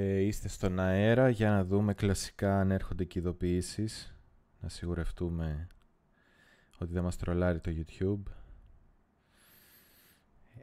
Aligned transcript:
Ε, 0.00 0.20
είστε 0.20 0.48
στον 0.48 0.80
αέρα 0.80 1.28
για 1.28 1.50
να 1.50 1.64
δούμε 1.64 1.94
κλασικά 1.94 2.60
αν 2.60 2.70
έρχονται 2.70 3.04
και 3.04 3.18
ειδοποιήσεις. 3.18 4.14
Να 4.60 4.68
σιγουρευτούμε 4.68 5.68
ότι 6.78 6.92
δεν 6.92 7.02
μας 7.02 7.16
τρολάρει 7.16 7.60
το 7.60 7.70
YouTube. 7.76 8.32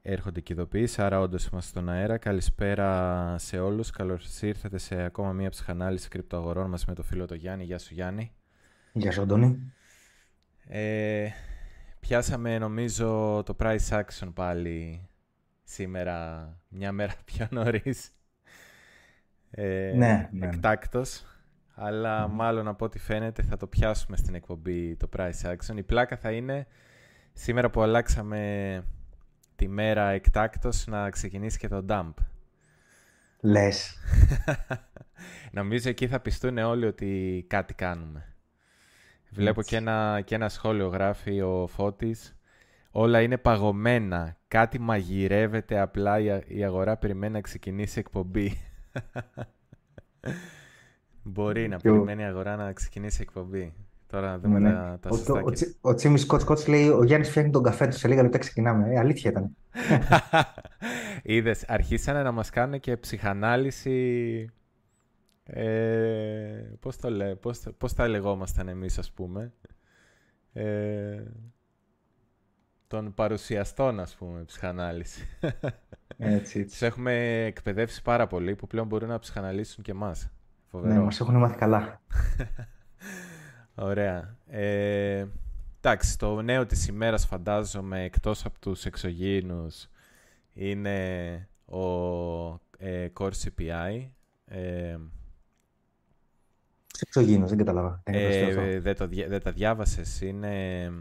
Έρχονται 0.02 0.42
και 0.42 0.54
ειδοποιήσεις, 0.54 1.00
άρα 1.00 1.20
όντως 1.20 1.46
είμαστε 1.46 1.70
στον 1.70 1.90
αέρα. 1.90 2.18
Καλησπέρα 2.18 3.36
σε 3.38 3.60
όλους. 3.60 3.90
Καλώς 3.90 4.42
ήρθατε 4.42 4.78
σε 4.78 5.02
ακόμα 5.02 5.32
μία 5.32 5.50
ψυχανάλυση 5.50 6.08
κρυπτοαγορών 6.08 6.70
μας 6.70 6.86
με 6.86 6.94
το 6.94 7.04
φίλο 7.04 7.26
το 7.26 7.36
Γιάννη. 7.36 7.64
Γεια 7.64 7.80
σου 7.80 7.94
Γιάννη. 7.94 8.36
Γεια 8.94 9.12
σου 9.12 9.22
Αντώνη. 9.22 9.74
Ε, 10.68 11.30
πιάσαμε 12.00 12.58
νομίζω 12.58 13.42
το 13.46 13.56
price 13.60 13.90
action 13.90 14.32
πάλι 14.34 15.10
σήμερα, 15.64 16.50
μια 16.68 16.92
μέρα 16.92 17.14
πιο 17.26 17.48
νωρίς. 17.52 18.15
Ε, 19.58 19.94
ναι, 19.96 20.30
ναι. 20.32 20.46
Εκτάκτος. 20.46 21.26
Αλλά 21.74 22.28
μάλλον 22.28 22.68
από 22.68 22.86
ό,τι 22.86 23.00
φαίνεται 23.00 23.42
θα 23.42 23.58
το 23.58 23.68
πιάσουμε 23.68 24.18
στην 24.18 24.36
εκπομπή 24.36 24.96
το 24.96 25.10
price 25.18 25.42
action. 25.44 25.78
Η 25.78 25.84
πλάκα 25.84 26.18
θα 26.18 26.32
είναι 26.32 26.68
σήμερα 27.34 27.70
που 27.70 27.82
αλλάξαμε 27.82 28.84
τη 29.56 29.68
μέρα 29.68 30.10
εκτάκτος 30.10 30.88
να 30.88 31.10
ξεκινήσει 31.10 31.58
και 31.58 31.68
το 31.68 31.86
dump. 31.90 32.14
Λες. 33.40 33.98
Νομίζω 35.52 35.90
εκεί 35.90 36.08
θα 36.08 36.20
πιστούν 36.20 36.58
όλοι 36.58 36.86
ότι 36.86 37.46
κάτι 37.50 37.74
κάνουμε. 37.74 38.36
Βλέπω 39.30 39.62
και 39.62 39.76
ένα, 39.76 40.22
και 40.26 40.36
ένα 40.36 40.50
σχόλιο 40.50 40.88
γράφει 40.88 41.42
ο 41.42 41.68
Φώτης. 41.68 42.36
Όλα 42.92 43.22
είναι 43.22 43.38
παγωμένα. 43.38 44.38
Κάτι 44.48 44.80
μαγειρεύεται 44.80 45.80
απλά 45.80 46.20
η 46.48 46.64
αγορά 46.64 46.98
περιμένει 46.98 47.34
να 47.34 47.42
ξεκινήσει 47.42 48.00
εκπομπή. 48.00 48.58
Μπορεί 51.24 51.68
να 51.68 51.78
περιμένει 51.78 52.22
η 52.22 52.26
αγορά 52.26 52.56
να 52.56 52.74
ξεκινήσει 52.74 53.22
εκπομπή. 53.22 53.74
Τώρα 54.08 54.32
να 54.32 54.40
δούμε 54.40 54.60
ναι, 54.60 54.70
ναι. 54.70 54.76
τα, 54.76 55.00
τα 55.00 55.10
ο, 55.10 55.16
ο, 55.16 55.38
ο, 55.38 55.90
ο 55.90 55.94
Τσίμις 55.94 56.26
Κότς 56.26 56.68
λέει 56.68 56.90
ο 56.90 57.04
Γιάννης 57.04 57.30
φτιάχνει 57.30 57.52
τον 57.52 57.64
καφέ 57.64 57.88
του 57.88 57.98
σε 57.98 58.08
λίγα 58.08 58.22
λεπτά 58.22 58.38
ξεκινάμε. 58.38 58.94
Ε, 58.94 59.00
αλήθεια 59.00 59.32
ήταν. 59.32 59.56
Είδες, 61.24 61.64
αρχίσανε 61.68 62.24
να 62.24 62.32
μας 62.32 62.50
κάνουν 62.50 62.80
και 62.80 62.98
ψυχανάλυση 62.98 64.50
ε, 65.44 66.76
πώς 66.80 66.98
το 66.98 67.10
λέει, 67.10 67.36
πώς, 67.36 67.64
πώς 67.78 67.94
θα 67.94 68.08
λεγόμασταν 68.08 68.68
εμείς 68.68 68.98
ας 68.98 69.12
πούμε. 69.12 69.54
Ε, 70.54 71.24
των 72.88 73.14
παρουσιαστών 73.14 74.00
ας 74.00 74.16
πούμε, 74.16 74.44
ψυχανάλυση. 74.44 75.28
Έτσι, 76.18 76.60
έτσι. 76.60 76.66
Τους 76.66 76.82
έχουμε 76.82 77.44
εκπαιδεύσει 77.46 78.02
πάρα 78.02 78.28
πολύ 78.28 78.56
που 78.56 78.68
πλέον 78.68 78.88
μπορούν 78.88 79.10
να 79.10 79.20
ψυχαναλύσουν 79.20 79.84
και 79.84 79.92
εμάς. 79.92 80.30
Φοβερό. 80.72 80.94
Ναι, 80.94 81.00
μας 81.00 81.20
έχουν 81.20 81.36
μάθει 81.36 81.56
καλά. 81.56 82.02
Ωραία. 83.76 84.38
Ε, 84.48 85.26
εντάξει, 85.78 86.18
το 86.18 86.42
νέο 86.42 86.66
της 86.66 86.88
ημέρας 86.88 87.26
φαντάζομαι 87.26 88.04
εκτός 88.04 88.46
από 88.46 88.60
τους 88.60 88.86
εξωγήινους 88.86 89.90
είναι 90.54 91.48
ο 91.66 91.80
ε, 92.78 93.08
Core 93.20 93.32
CPI. 93.32 94.10
Ε, 94.46 94.98
εξωγήινος, 97.02 97.50
δεν 97.50 97.58
κατάλαβα. 97.58 98.02
Ε, 98.04 98.80
δεν, 98.80 98.96
το, 98.96 99.08
δεν 99.28 99.42
τα 99.42 99.52
διάβασες. 99.52 100.22
Είναι... 100.22 100.92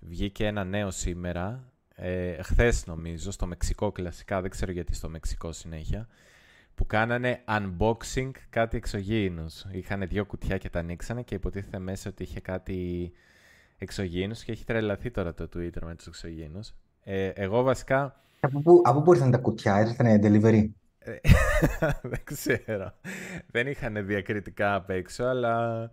Βγήκε 0.00 0.46
ένα 0.46 0.64
νέο 0.64 0.90
σήμερα. 0.90 1.64
Ε, 1.94 2.42
χθες 2.42 2.86
νομίζω, 2.86 3.30
στο 3.30 3.46
Μεξικό 3.46 3.92
κλασικά. 3.92 4.40
Δεν 4.40 4.50
ξέρω 4.50 4.72
γιατί 4.72 4.94
στο 4.94 5.08
Μεξικό 5.08 5.52
συνέχεια. 5.52 6.08
Που 6.74 6.86
κάνανε 6.86 7.42
unboxing 7.48 8.30
κάτι 8.50 8.76
εξωγήινους. 8.76 9.64
Είχαν 9.70 10.08
δύο 10.08 10.24
κουτιά 10.24 10.58
και 10.58 10.70
τα 10.70 10.78
ανοίξανε 10.78 11.22
και 11.22 11.34
υποτίθεται 11.34 11.78
μέσα 11.78 12.10
ότι 12.10 12.22
είχε 12.22 12.40
κάτι 12.40 13.12
εξωγήινους 13.78 14.44
και 14.44 14.52
έχει 14.52 14.64
τρελαθεί 14.64 15.10
τώρα 15.10 15.34
το 15.34 15.48
Twitter 15.54 15.82
με 15.84 15.94
τους 15.94 16.06
εξωγήινους. 16.06 16.74
Ε, 17.04 17.26
εγώ 17.26 17.62
βασικά... 17.62 18.20
Από 18.40 18.60
πού, 18.60 18.80
από 18.84 19.02
πού 19.02 19.12
ήρθαν 19.12 19.30
τα 19.30 19.38
κουτιά, 19.38 19.80
ήρθαν 19.80 20.20
delivery; 20.22 20.68
δεν 22.12 22.20
ξέρω. 22.24 22.92
Δεν 23.46 23.66
είχαν 23.66 24.06
διακριτικά 24.06 24.74
απ' 24.74 24.90
έξω, 24.90 25.24
αλλά 25.24 25.88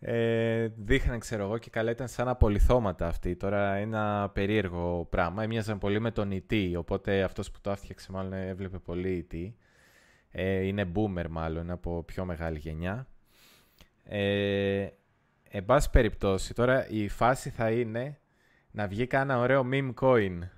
ε, 0.00 0.68
δείχναν, 0.76 1.18
ξέρω 1.18 1.42
εγώ, 1.42 1.58
και 1.58 1.70
καλά 1.70 1.90
ήταν 1.90 2.08
σαν 2.08 2.28
απολυθώματα 2.28 3.06
αυτοί. 3.06 3.36
Τώρα 3.36 3.74
ένα 3.74 4.30
περίεργο 4.34 5.06
πράγμα. 5.10 5.42
Έμοιαζαν 5.42 5.78
πολύ 5.78 6.00
με 6.00 6.10
τον 6.10 6.30
E.T., 6.32 6.72
οπότε 6.76 7.22
αυτός 7.22 7.50
που 7.50 7.58
το 7.60 7.70
έφτιαξε 7.70 8.12
μάλλον 8.12 8.32
έβλεπε 8.32 8.78
πολύ 8.78 9.26
E.T. 9.30 9.52
Ε, 10.30 10.66
είναι 10.66 10.90
boomer 10.94 11.26
μάλλον, 11.30 11.70
από 11.70 12.02
πιο 12.02 12.24
μεγάλη 12.24 12.58
γενιά. 12.58 13.06
Ε, 14.04 14.86
εν 15.48 15.64
πάση 15.64 15.90
περιπτώσει, 15.90 16.54
τώρα 16.54 16.88
η 16.88 17.08
φάση 17.08 17.50
θα 17.50 17.70
είναι 17.70 18.18
να 18.70 18.86
βγει 18.86 19.06
κάνα 19.06 19.38
ωραίο 19.38 19.68
meme 19.72 19.94
coin. 20.00 20.38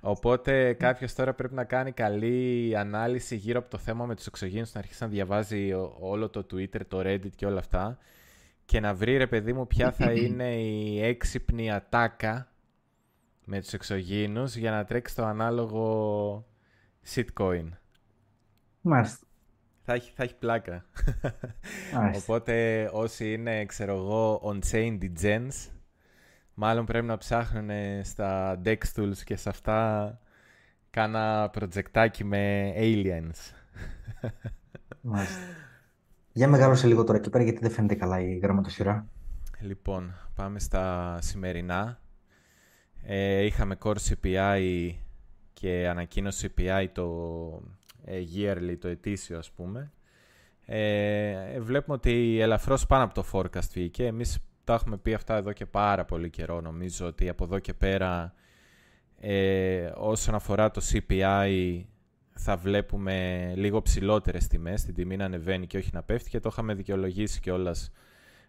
Οπότε 0.00 0.72
κάποιος 0.72 1.14
τώρα 1.14 1.34
πρέπει 1.34 1.54
να 1.54 1.64
κάνει 1.64 1.92
καλή 1.92 2.76
ανάλυση 2.76 3.36
γύρω 3.36 3.58
από 3.58 3.70
το 3.70 3.78
θέμα 3.78 4.06
με 4.06 4.14
τους 4.14 4.26
εξωγήνους, 4.26 4.72
να 4.72 4.80
αρχίσει 4.80 5.02
να 5.02 5.08
διαβάζει 5.08 5.72
όλο 6.00 6.28
το 6.28 6.46
Twitter, 6.52 6.80
το 6.88 7.00
Reddit 7.04 7.30
και 7.36 7.46
όλα 7.46 7.58
αυτά. 7.58 7.98
Και 8.64 8.80
να 8.80 8.94
βρει 8.94 9.16
ρε 9.16 9.26
παιδί 9.26 9.52
μου 9.52 9.66
ποια 9.66 9.92
θα 9.92 10.12
είναι 10.22 10.54
η 10.54 11.02
έξυπνη 11.04 11.70
ατάκα 11.70 12.48
με 13.44 13.60
τους 13.60 13.72
εξωγήνους 13.72 14.56
για 14.56 14.70
να 14.70 14.84
τρέξει 14.84 15.14
το 15.14 15.24
ανάλογο 15.24 16.46
shitcoin. 17.14 17.68
Μάλιστα. 18.80 19.26
Θα 19.82 19.92
έχει, 19.92 20.12
θα 20.14 20.22
έχει 20.22 20.34
πλάκα. 20.34 20.84
Οπότε 22.16 22.84
όσοι 22.92 23.32
είναι, 23.32 23.64
ξέρω 23.64 23.96
εγώ, 23.96 24.40
on-chain 24.44 24.98
degens, 25.02 25.70
Μάλλον 26.62 26.84
πρέπει 26.84 27.06
να 27.06 27.16
ψάχνουν 27.16 27.70
στα 28.02 28.60
Dex 28.64 28.78
Tools 28.96 29.16
και 29.24 29.36
σε 29.36 29.48
αυτά 29.48 30.18
κάνα 30.90 31.48
προτζεκτάκι 31.52 32.24
με 32.24 32.72
aliens. 32.76 33.52
Μάλιστα. 35.00 35.40
Για 36.32 36.48
μεγάλωσε 36.48 36.86
λίγο 36.86 37.04
τώρα 37.04 37.18
εκεί 37.18 37.30
πέρα 37.30 37.44
γιατί 37.44 37.58
δεν 37.60 37.70
φαίνεται 37.70 37.94
καλά 37.94 38.20
η 38.20 38.38
γραμματοσυρά. 38.38 39.06
Λοιπόν, 39.60 40.14
πάμε 40.34 40.58
στα 40.58 41.16
σημερινά. 41.20 42.00
Ε, 43.02 43.42
είχαμε 43.42 43.76
Core 43.82 43.96
CPI 44.08 44.90
και 45.52 45.88
ανακοίνωση 45.88 46.52
CPI 46.56 46.86
το 46.92 47.06
ε, 48.04 48.22
yearly, 48.36 48.76
το 48.80 48.88
ετήσιο 48.88 49.38
ας 49.38 49.50
πούμε. 49.50 49.90
Ε, 50.66 51.60
βλέπουμε 51.60 51.96
ότι 51.96 52.38
ελαφρώς 52.40 52.86
πάνω 52.86 53.04
από 53.04 53.14
το 53.14 53.24
forecast 53.32 53.70
βγήκε. 53.72 54.06
Εμείς 54.06 54.38
τα 54.70 54.76
έχουμε 54.76 54.96
πει 54.96 55.14
αυτά 55.14 55.36
εδώ 55.36 55.52
και 55.52 55.66
πάρα 55.66 56.04
πολύ 56.04 56.30
καιρό. 56.30 56.60
Νομίζω 56.60 57.06
ότι 57.06 57.28
από 57.28 57.44
εδώ 57.44 57.58
και 57.58 57.74
πέρα 57.74 58.32
ε, 59.20 59.90
όσον 59.96 60.34
αφορά 60.34 60.70
το 60.70 60.80
CPI 60.92 61.82
θα 62.32 62.56
βλέπουμε 62.56 63.52
λίγο 63.56 63.82
ψηλότερες 63.82 64.46
τιμές, 64.46 64.84
την 64.84 64.94
τιμή 64.94 65.16
να 65.16 65.24
ανεβαίνει 65.24 65.66
και 65.66 65.76
όχι 65.76 65.90
να 65.92 66.02
πέφτει 66.02 66.30
και 66.30 66.40
το 66.40 66.48
είχαμε 66.52 66.74
δικαιολογήσει 66.74 67.40
κιόλας 67.40 67.92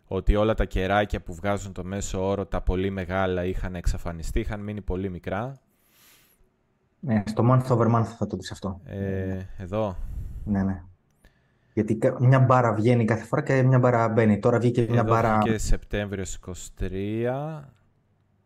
ότι 0.06 0.36
όλα 0.36 0.54
τα 0.54 0.66
κεράκια 0.66 1.22
που 1.22 1.34
βγάζουν 1.34 1.74
το 1.74 1.84
μέσο 1.84 2.28
όρο, 2.28 2.46
τα 2.46 2.62
πολύ 2.62 2.90
μεγάλα 2.90 3.46
είχαν 3.46 3.76
εξαφανιστεί, 3.76 4.40
είχαν 4.40 4.60
μείνει 4.60 4.82
πολύ 4.82 5.10
μικρά. 5.10 5.60
Ναι, 7.00 7.24
στο 7.26 7.44
month 7.50 7.68
over 7.68 7.96
month 7.96 8.06
θα 8.18 8.28
το 8.28 8.38
δεις 8.38 8.52
αυτό. 8.52 8.80
Ε, 8.86 9.40
εδώ. 9.58 9.98
Ναι, 10.46 10.64
ναι. 10.64 10.84
Γιατί 11.74 12.00
μια 12.20 12.40
μπάρα 12.40 12.74
βγαίνει 12.74 13.06
κάθε 13.06 13.26
φορά 13.26 13.42
και 13.42 13.62
μια 13.64 13.80
μπάρα 13.80 14.10
μπαίνει. 14.10 14.40
Τώρα 14.40 14.60
βγήκε 14.60 14.88
μια 14.90 15.00
Εδώ 15.00 15.10
μπάρα. 15.10 15.38
Βγήκε 15.38 15.58
Σεπτέμβριος 15.58 16.40
23. 16.80 16.90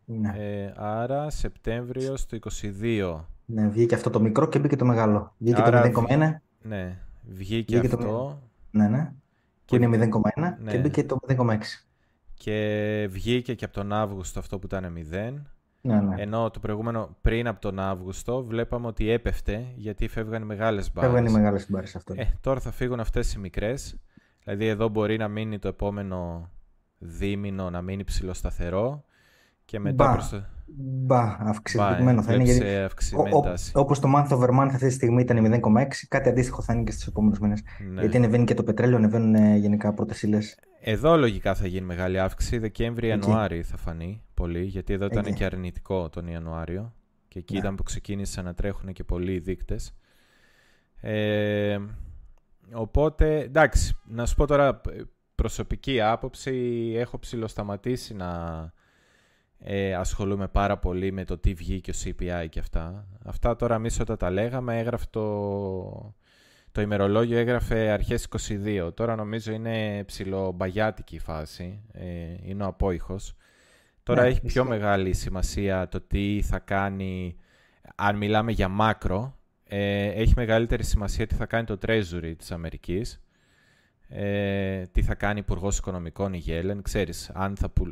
Ναι. 0.06 0.34
Ε, 0.38 0.74
άρα 0.76 1.30
Σεπτέμβριος 1.30 2.26
του 2.26 2.40
22. 2.80 3.20
Ναι, 3.46 3.68
βγήκε 3.68 3.96
αυτό 3.96 4.10
το 4.10 4.20
μικρό 4.20 4.48
και 4.48 4.60
μπήκε 4.60 4.76
το 4.76 4.86
μεγάλο. 4.86 5.34
Βγήκε 5.38 5.62
άρα, 5.62 5.92
το 5.92 6.06
0,1. 6.10 6.36
Ναι, 6.62 6.98
βγήκε, 7.24 7.78
αυτό. 7.78 7.98
Το... 7.98 8.42
Ναι, 8.72 8.88
ναι. 8.88 9.12
Και... 9.66 9.78
Που 9.78 9.84
είναι 9.84 10.10
0,1 10.12 10.54
ναι. 10.60 10.72
και 10.72 10.78
μπήκε 10.78 11.04
το 11.04 11.18
0,6. 11.28 11.58
Και 12.34 13.08
βγήκε 13.12 13.54
και 13.54 13.66
από 13.66 13.74
τον 13.74 13.94
Αύγουστο 13.94 14.40
αυτό 14.40 14.60
που 14.60 14.66
ήταν 14.66 14.94
0. 15.12 15.34
Ναι, 15.86 16.02
ναι. 16.02 16.22
Ενώ 16.22 16.50
το 16.50 16.60
προηγούμενο 16.60 17.16
πριν 17.22 17.48
από 17.48 17.62
τον 17.62 17.80
Αύγουστο 17.80 18.44
βλέπαμε 18.44 18.88
ότι 18.88 19.10
έπεφτε 19.10 19.66
γιατί 19.76 20.08
φεύγαν 20.08 20.42
οι 20.42 20.46
μεγάλες 20.46 20.92
μπάρες. 20.94 21.12
Φεύγαν 21.12 21.32
οι 21.32 21.34
μεγάλες 21.34 21.70
μπάρες 21.70 21.96
αυτό. 21.96 22.14
Ε, 22.18 22.34
τώρα 22.42 22.60
θα 22.60 22.72
φύγουν 22.72 23.00
αυτές 23.00 23.34
οι 23.34 23.40
μικρές. 23.40 23.96
Δηλαδή 24.44 24.68
εδώ 24.68 24.88
μπορεί 24.88 25.18
να 25.18 25.28
μείνει 25.28 25.60
το 25.60 25.68
επόμενο 25.68 26.50
δίμηνο 26.98 27.70
να 27.70 27.82
μείνει 27.82 28.04
ψηλοσταθερό 28.04 29.04
και 29.66 29.80
μετά 29.80 30.06
Μπα, 30.06 30.12
προς 30.12 30.30
το... 30.30 30.44
μπα 30.66 31.38
αυξημένο 31.40 32.22
θα 32.22 32.34
είναι. 32.34 32.44
Γιατί... 32.44 32.64
Όπως 33.74 34.00
το 34.00 34.14
month 34.16 34.38
over 34.38 34.50
month 34.60 34.70
αυτή 34.72 34.88
τη 34.88 34.94
στιγμή 34.94 35.22
ήταν 35.22 35.62
0,6, 35.64 35.86
κάτι 36.08 36.30
αντίστοιχο 36.30 36.62
θα 36.62 36.74
είναι 36.74 36.84
και 36.84 36.92
στους 36.92 37.08
επόμενους 37.08 37.40
μήνες. 37.40 37.64
Ναι. 37.94 38.00
Γιατί 38.00 38.18
ανεβαίνει 38.18 38.44
και 38.44 38.54
το 38.54 38.64
πετρέλαιο, 38.64 38.98
ανεβαίνουν 38.98 39.36
ε, 39.36 39.56
γενικά 39.56 39.94
πρώτες 39.94 40.22
ύλες. 40.24 40.58
Εδώ 40.88 41.18
λογικά 41.18 41.56
θα 41.56 41.68
γίνει 41.68 41.86
μεγάλη 41.86 42.20
αύξηση. 42.20 42.58
Δεκέμβρη-Ιανουάρη 42.58 43.64
θα 43.64 43.78
φανεί 43.78 44.22
πολύ, 44.34 44.64
γιατί 44.64 44.94
εδώ 44.94 45.06
ήταν 45.06 45.34
και 45.34 45.46
αρνητικό 45.46 46.10
τον 46.10 46.28
Ιανουάριο. 46.28 46.94
Και 47.28 47.40
εκεί 47.40 47.54
ναι. 47.54 47.60
ήταν 47.60 47.76
που 47.76 47.84
ξεκίνησαν 47.84 48.46
να 48.46 48.54
τρέχουν 48.54 48.94
και 48.94 49.04
πολλοί 49.04 49.34
οι 49.34 49.40
δείκτες. 49.40 49.96
Ε, 51.02 51.80
οπότε, 52.74 53.40
εντάξει, 53.40 53.98
να 54.06 54.26
σου 54.26 54.36
πω 54.36 54.48
τώρα 54.48 54.82
προσωπική 55.36 56.02
άποψη, 56.02 56.54
έχω 56.96 57.20
ψηλοσταματήσει 57.20 58.14
να 58.14 58.30
ε, 59.58 59.94
ασχολούμαι 59.94 60.48
πάρα 60.48 60.78
πολύ 60.78 61.12
με 61.12 61.24
το 61.24 61.38
τι 61.38 61.54
βγήκε 61.54 61.92
ο 61.92 61.94
CPI 62.04 62.46
και 62.50 62.60
αυτά. 62.60 63.08
Αυτά 63.24 63.56
τώρα 63.56 63.76
εμείς 63.76 64.00
όταν 64.00 64.18
τα 64.18 64.30
λέγαμε 64.30 64.80
έγραφε 64.80 65.06
το, 65.10 66.16
το 66.76 66.82
ημερολόγιο 66.82 67.38
έγραφε 67.38 67.90
αρχές 67.90 68.28
22. 68.48 68.92
Τώρα 68.94 69.16
νομίζω 69.16 69.52
είναι 69.52 70.04
ψιλομπαγιάτικη 70.04 71.16
η 71.16 71.20
φάση, 71.20 71.82
ε, 71.92 72.06
είναι 72.42 72.64
ο 72.64 72.68
απόϊχος. 72.68 73.36
Τώρα 74.04 74.22
ναι, 74.22 74.28
έχει 74.28 74.42
πιο 74.42 74.66
μεγάλη 74.66 75.14
σημασία 75.14 75.88
το 75.88 76.02
τι 76.02 76.42
θα 76.44 76.60
κάνει, 76.60 77.36
αν 77.96 78.18
μιλάμε 78.18 78.52
για 78.52 78.68
μάκρο, 78.68 79.38
ε, 79.64 80.06
έχει 80.06 80.34
μεγαλύτερη 80.36 80.84
σημασία 80.84 81.28
τι 81.28 81.36
θα 81.36 81.46
κάνει 81.46 81.66
το 81.66 81.78
Treasury 81.86 82.34
της 82.38 82.52
Αμερικής, 82.52 83.22
ε, 84.08 84.82
τι 84.82 85.02
θα 85.02 85.16
κάνει 85.16 85.40
υπουργός 85.40 85.78
Οικονομικών 85.78 86.34
η 86.34 86.38
Γέλεν. 86.38 86.82
Ξέρεις, 86.82 87.30
αν 87.34 87.56
θα 87.56 87.70
πουλ... 87.70 87.90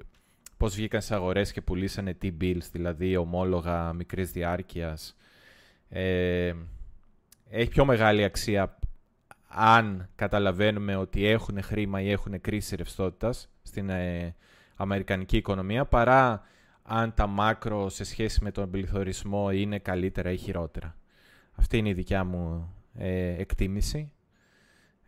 πώς 0.57 0.75
βγήκαν 0.75 1.01
στις 1.01 1.15
αγορές 1.15 1.51
και 1.51 1.61
πουλήσανε 1.61 2.17
T-bills, 2.21 2.67
δηλαδή 2.71 3.15
ομόλογα 3.15 3.93
μικρής 3.93 4.31
διάρκειας. 4.31 5.17
Ε, 5.89 6.53
έχει 7.55 7.69
πιο 7.69 7.85
μεγάλη 7.85 8.23
αξία 8.23 8.77
αν 9.47 10.09
καταλαβαίνουμε 10.15 10.95
ότι 10.95 11.25
έχουν 11.25 11.61
χρήμα 11.61 12.01
ή 12.01 12.11
έχουν 12.11 12.41
κρίση 12.41 12.75
ρευστότητας 12.75 13.49
στην 13.61 13.89
ε, 13.89 14.35
αμερικανική 14.75 15.37
οικονομία, 15.37 15.85
παρά 15.85 16.41
αν 16.83 17.13
τα 17.13 17.27
μάκρο 17.27 17.89
σε 17.89 18.03
σχέση 18.03 18.43
με 18.43 18.51
τον 18.51 18.69
πληθωρισμό 18.69 19.51
είναι 19.51 19.79
καλύτερα 19.79 20.31
ή 20.31 20.37
χειρότερα. 20.37 20.95
Αυτή 21.55 21.77
είναι 21.77 21.89
η 21.89 21.93
δικιά 21.93 22.23
μου 22.23 22.73
ε, 22.93 23.41
εκτίμηση. 23.41 24.11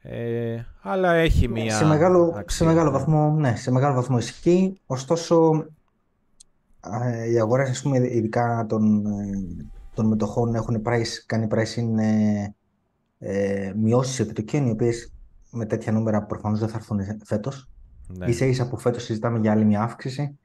Ε, 0.01 0.63
αλλά 0.81 1.13
έχει 1.13 1.47
ναι, 1.47 1.61
μία. 1.61 1.75
Σε 1.75 1.85
μεγάλο, 1.85 2.43
σε 2.47 2.65
μεγάλο 2.65 2.91
βαθμό, 2.91 3.31
ναι, 3.31 3.55
σε 3.55 3.71
μεγάλο 3.71 3.95
βαθμό 3.95 4.17
ισχύει. 4.17 4.79
Ωστόσο, 4.85 5.65
ε, 7.03 7.31
οι 7.31 7.39
αγορές, 7.39 7.69
ας 7.69 7.81
πούμε, 7.81 7.97
ειδικά 7.97 8.65
των, 8.69 9.05
ε, 9.05 9.65
των 9.95 10.07
μετοχών, 10.07 10.55
έχουν 10.55 10.81
price, 10.85 11.23
κάνει 11.25 11.47
pricing 11.51 11.97
ε, 11.97 12.47
ε, 13.19 13.73
μειώσεις 13.75 14.19
επιτοκίων, 14.19 14.67
οι 14.67 14.71
οποίες 14.71 15.13
με 15.51 15.65
τέτοια 15.65 15.91
νούμερα 15.91 16.23
προφανώς 16.23 16.59
δεν 16.59 16.69
θα 16.69 16.77
έρθουν 16.77 16.99
φέτος. 17.23 17.69
Ναι. 18.07 18.31
σα 18.31 18.45
ίσα 18.45 18.69
που 18.69 18.77
φέτος 18.77 19.03
συζητάμε 19.03 19.39
για 19.39 19.51
άλλη 19.51 19.65
μια 19.65 19.81
αύξηση. 19.81 20.37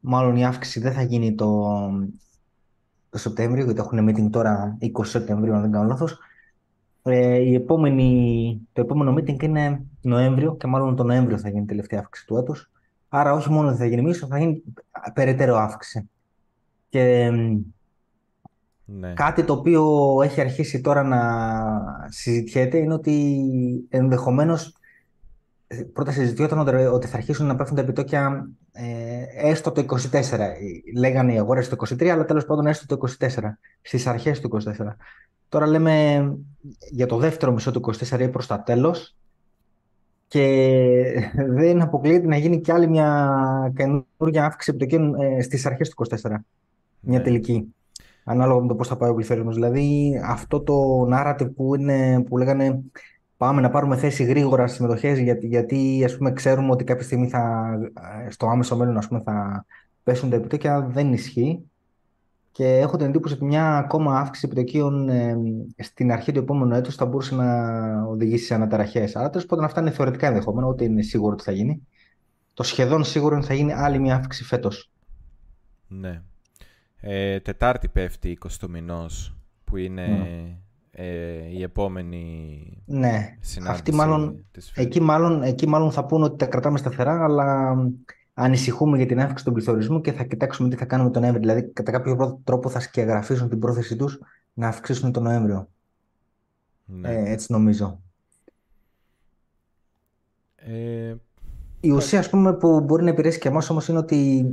Μάλλον 0.00 0.36
η 0.36 0.44
αύξηση 0.44 0.80
δεν 0.80 0.92
θα 0.92 1.02
γίνει 1.02 1.34
το, 1.34 1.68
το 3.10 3.18
Σεπτέμβριο, 3.18 3.64
γιατί 3.64 3.80
έχουν 3.80 4.08
meeting 4.08 4.30
τώρα 4.30 4.78
20 4.80 4.88
Σεπτεμβρίου, 5.02 5.54
αν 5.54 5.60
δεν 5.60 5.70
κάνω 5.70 5.88
λάθος. 5.88 6.18
Ε, 7.02 7.36
η 7.36 7.54
επόμενη, 7.54 8.60
το 8.72 8.80
επόμενο 8.80 9.14
meeting 9.14 9.42
είναι 9.42 9.82
Νοέμβριο 10.00 10.56
και 10.56 10.66
μάλλον 10.66 10.96
το 10.96 11.04
Νοέμβριο 11.04 11.38
θα 11.38 11.48
γίνει 11.48 11.62
η 11.62 11.66
τελευταία 11.66 12.00
αύξηση 12.00 12.26
του 12.26 12.36
έτους. 12.36 12.70
Άρα 13.08 13.32
όχι 13.32 13.50
μόνο 13.50 13.74
θα 13.74 13.86
γίνει 13.86 14.02
μίσο, 14.02 14.26
θα 14.26 14.38
γίνει 14.38 14.62
περαιτέρω 15.14 15.56
αύξηση. 15.56 16.10
Και 16.88 17.30
ναι. 18.90 19.12
κάτι 19.12 19.44
το 19.44 19.52
οποίο 19.52 20.14
έχει 20.22 20.40
αρχίσει 20.40 20.80
τώρα 20.80 21.02
να 21.02 21.20
συζητιέται 22.08 22.78
είναι 22.78 22.94
ότι 22.94 23.42
ενδεχομένως 23.88 24.76
πρώτα 25.92 26.12
συζητιόταν 26.12 26.88
ότι 26.92 27.06
θα 27.06 27.16
αρχίσουν 27.16 27.46
να 27.46 27.56
πέφτουν 27.56 27.76
τα 27.76 27.82
επιτόκια 27.82 28.48
ε, 28.72 29.48
έστω 29.48 29.72
το 29.72 29.84
24. 29.88 30.38
Λέγανε 30.96 31.32
οι 31.32 31.38
αγορές 31.38 31.68
το 31.68 31.76
23, 31.88 32.06
αλλά 32.06 32.24
τέλος 32.24 32.44
πάντων 32.44 32.66
έστω 32.66 32.96
το 32.96 33.08
24, 33.18 33.28
στις 33.82 34.06
αρχές 34.06 34.40
του 34.40 34.58
24. 34.64 34.70
Τώρα 35.48 35.66
λέμε 35.66 36.36
για 36.90 37.06
το 37.06 37.16
δεύτερο 37.16 37.52
μισό 37.52 37.70
του 37.70 37.80
24 38.10 38.20
ή 38.20 38.28
προς 38.28 38.46
τα 38.46 38.62
τέλος 38.62 39.16
και 40.28 41.32
δεν 41.48 41.82
αποκλείεται 41.82 42.26
να 42.26 42.36
γίνει 42.36 42.60
κι 42.60 42.72
άλλη 42.72 42.88
μια 42.88 43.72
καινούργια 43.76 44.44
αύξηση 44.44 44.76
επιτοκίων 44.76 45.14
ε, 45.20 45.42
στις 45.42 45.66
αρχές 45.66 45.88
του 45.88 46.06
24. 46.10 46.30
Μια 47.00 47.18
ναι. 47.18 47.24
τελική. 47.24 47.74
Ανάλογα 48.30 48.60
με 48.60 48.68
το 48.68 48.74
πώς 48.74 48.88
θα 48.88 48.96
πάει 48.96 49.10
ο 49.10 49.14
πληθωρισμός. 49.14 49.54
Δηλαδή 49.54 50.20
αυτό 50.24 50.60
το 50.60 51.08
narrative 51.12 51.54
που, 51.54 51.74
είναι, 51.74 52.22
που 52.22 52.36
λέγανε 52.36 52.80
πάμε 53.36 53.60
να 53.60 53.70
πάρουμε 53.70 53.96
θέση 53.96 54.24
γρήγορα 54.24 54.66
στις 54.66 54.76
συμμετοχές, 54.76 55.18
γιατί, 55.18 55.46
γιατί 55.46 56.02
ας 56.04 56.16
πούμε, 56.16 56.32
ξέρουμε 56.32 56.70
ότι 56.70 56.84
κάποια 56.84 57.04
στιγμή 57.04 57.28
θα, 57.28 57.70
στο 58.28 58.46
άμεσο 58.46 58.76
μέλλον 58.76 58.96
ας 58.96 59.08
πούμε, 59.08 59.20
θα 59.24 59.64
πέσουν 60.02 60.30
τα 60.30 60.36
επιτόκια, 60.36 60.80
δεν 60.80 61.12
ισχύει. 61.12 61.62
Και 62.52 62.78
έχω 62.78 62.96
την 62.96 63.06
εντύπωση 63.06 63.34
ότι 63.34 63.44
μια 63.44 63.76
ακόμα 63.76 64.18
αύξηση 64.18 64.46
επιτοκίων 64.46 65.08
ε, 65.08 65.36
στην 65.76 66.12
αρχή 66.12 66.32
του 66.32 66.38
επόμενου 66.38 66.74
έτους 66.74 66.94
θα 66.94 67.06
μπορούσε 67.06 67.34
να 67.34 68.02
οδηγήσει 68.02 68.44
σε 68.44 68.54
αναταραχές. 68.54 69.16
Άρα 69.16 69.30
τέλος 69.30 69.46
πάντων 69.46 69.64
αυτά 69.64 69.80
είναι 69.80 69.90
θεωρητικά 69.90 70.26
ενδεχόμενο, 70.26 70.68
ότι 70.68 70.84
είναι 70.84 71.02
σίγουρο 71.02 71.32
ότι 71.32 71.42
θα 71.42 71.52
γίνει. 71.52 71.86
Το 72.54 72.62
σχεδόν 72.62 73.04
σίγουρο 73.04 73.34
είναι 73.34 73.44
ότι 73.44 73.52
θα 73.52 73.58
γίνει 73.58 73.72
άλλη 73.72 73.98
μια 73.98 74.14
αύξηση 74.14 74.44
φέτος. 74.48 74.90
Ναι. 75.88 76.22
Ε, 77.00 77.40
τετάρτη 77.40 77.88
πέφτει 77.88 78.38
20 78.44 78.48
του 78.60 78.70
μηνό, 78.70 79.06
που 79.64 79.76
είναι 79.76 80.06
ναι 80.06 80.58
ε, 81.00 81.48
η 81.50 81.62
επόμενη 81.62 82.82
ναι. 82.84 83.36
συνάντηση 83.40 83.96
μάλλον, 83.96 84.44
της 84.50 84.72
εκεί, 84.74 85.00
μάλλον, 85.00 85.42
εκεί 85.42 85.68
μάλλον 85.68 85.90
θα 85.90 86.04
πούνε 86.04 86.24
ότι 86.24 86.36
τα 86.36 86.46
κρατάμε 86.46 86.78
σταθερά, 86.78 87.24
αλλά 87.24 87.76
ανησυχούμε 88.34 88.96
για 88.96 89.06
την 89.06 89.20
αύξηση 89.20 89.44
του 89.44 89.52
πληθωρισμού 89.52 90.00
και 90.00 90.12
θα 90.12 90.24
κοιτάξουμε 90.24 90.68
τι 90.68 90.76
θα 90.76 90.84
κάνουμε 90.84 91.10
τον 91.10 91.22
Νοέμβριο. 91.22 91.46
Δηλαδή, 91.46 91.72
κατά 91.72 91.90
κάποιο 91.90 92.40
τρόπο 92.44 92.68
θα 92.68 92.80
σκιαγραφίσουν 92.80 93.48
την 93.48 93.58
πρόθεσή 93.58 93.96
τους 93.96 94.18
να 94.52 94.68
αυξήσουν 94.68 95.12
τον 95.12 95.22
Νοέμβριο. 95.22 95.68
Ναι. 96.84 97.08
Ε, 97.08 97.30
έτσι 97.30 97.52
νομίζω. 97.52 98.00
Ε... 100.56 101.14
Η 101.80 101.90
ουσία, 101.90 102.18
ας 102.18 102.30
πούμε, 102.30 102.54
που 102.54 102.80
μπορεί 102.80 103.04
να 103.04 103.10
επηρεάσει 103.10 103.38
και 103.38 103.48
εμάς 103.48 103.70
όμως 103.70 103.88
είναι 103.88 103.98
ότι 103.98 104.46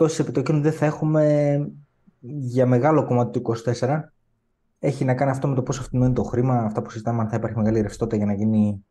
πτώσεις 0.00 0.18
επιτοκίων 0.18 0.62
δεν 0.62 0.72
θα 0.72 0.86
έχουμε 0.86 1.56
για 2.20 2.66
μεγάλο 2.66 3.04
κομμάτι 3.04 3.40
του 3.40 3.54
24 3.78 4.00
έχει 4.78 5.04
να 5.04 5.14
κάνει 5.14 5.30
αυτό 5.30 5.48
με 5.48 5.54
το 5.54 5.62
πόσο 5.62 5.82
φθηνό 5.82 6.04
είναι 6.04 6.14
το 6.14 6.22
χρήμα, 6.22 6.54
αυτά 6.54 6.82
που 6.82 6.90
συζητάμε, 6.90 7.20
αν 7.20 7.28
θα 7.28 7.36
υπάρχει 7.36 7.56
μεγάλη 7.56 7.80
ρευστότητα 7.80 8.16
για 8.16 8.26
να 8.26 8.32
γίνει 8.32 8.84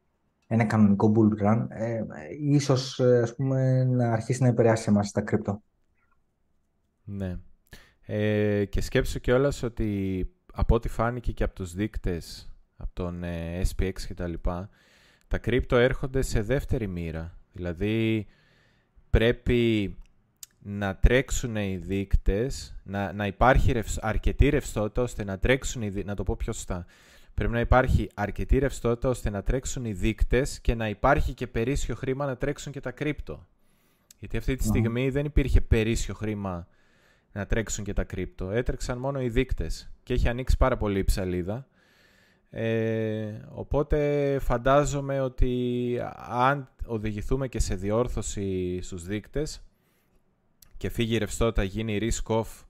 ένα 0.48 0.64
κανονικό 0.64 1.14
bull 1.16 1.46
run, 1.46 1.66
ε, 1.70 2.02
ίσως 2.40 3.00
ε, 3.00 3.20
ας 3.24 3.36
πούμε, 3.36 3.84
να 3.84 4.12
αρχίσει 4.12 4.42
να 4.42 4.48
επηρεάσει 4.48 4.86
εμάς 4.90 5.12
τα 5.12 5.22
κρύπτο. 5.22 5.62
Ναι. 7.04 7.38
Ε, 8.06 8.66
και 8.66 8.82
σκέψου 8.82 9.20
κιόλας 9.20 9.64
ότι 9.64 10.30
από 10.54 10.76
ό,τι 10.76 10.90
φάνηκε 10.90 11.32
και 11.32 11.44
από 11.44 11.56
τους 11.56 11.74
δείκτες, 11.74 12.52
από 12.78 12.92
τον 12.94 13.24
ε, 13.24 13.62
SPX 13.76 13.94
και 14.08 14.14
τα 14.14 14.28
λοιπά, 14.28 14.70
τα 15.28 15.38
κρύπτο 15.38 15.76
έρχονται 15.76 16.22
σε 16.22 16.42
δεύτερη 16.42 16.88
μοίρα. 16.88 17.38
Δηλαδή 17.52 18.28
πρέπει 19.10 19.94
να 20.60 20.96
τρέξουν 20.96 21.56
οι 21.56 21.78
δείκτες, 21.78 22.76
να, 22.84 23.14
να 23.14 23.26
υπάρχει 23.26 23.84
αρκετή 24.00 24.50
ρευστότητα 24.50 25.02
ώστε 25.02 25.24
να 25.24 25.38
τρέξουν 25.38 25.82
οι 25.82 26.04
να 26.06 26.16
το 26.16 26.24
πω 26.24 26.36
πιο 26.36 26.54
σωστά. 26.54 26.86
Πρέπει 27.34 27.52
να 27.52 27.60
υπάρχει 27.60 28.10
αρκετή 28.14 28.58
ρευστότητα 28.58 29.10
ώστε 29.10 29.30
να 29.30 29.44
τρέξουν 29.44 29.86
οι 29.86 29.94
δείκτες 29.94 30.60
και 30.62 30.76
να 30.76 30.90
υπάρχει 30.90 31.34
και 31.34 31.48
περίσσιο 31.48 31.96
χρήμα 31.96 32.26
να 32.26 32.38
τρέξουν 32.38 32.72
και 32.72 32.80
τα 32.80 32.92
κρύπτο. 32.92 33.48
Γιατί 34.20 34.38
αυτή 34.38 34.56
τη 34.56 34.64
στιγμή 34.64 35.10
δεν 35.10 35.26
υπήρχε 35.26 35.62
περίσσιο 35.62 36.14
χρήμα 36.14 36.68
να 37.32 37.46
τρέξουν 37.46 37.84
και 37.84 37.94
τα 37.94 38.04
κρύπτο. 38.04 38.52
Έτρεξαν 38.52 38.98
μόνο 38.98 39.22
οι 39.22 39.30
δείκτες 39.30 39.92
και 40.04 40.14
έχει 40.14 40.28
ανοίξει 40.28 40.58
πάρα 40.58 40.78
πολύ 40.78 41.00
η 41.00 41.04
ψαλίδα. 41.04 41.68
Ε, 42.50 43.42
οπότε 43.50 44.38
φαντάζομαι 44.42 45.22
ότι 45.22 45.98
αν 46.30 46.70
οδηγηθούμε 46.86 47.48
και 47.48 47.60
σε 47.60 47.76
διόρθωση 47.76 48.80
στους 48.82 49.06
δείκτες 49.06 49.64
και 50.80 50.90
φύγει 50.90 51.16
η 51.16 51.18
ρευστότητα, 51.18 51.64
γίνει 51.64 51.98
risk 52.02 52.36
off, 52.36 52.64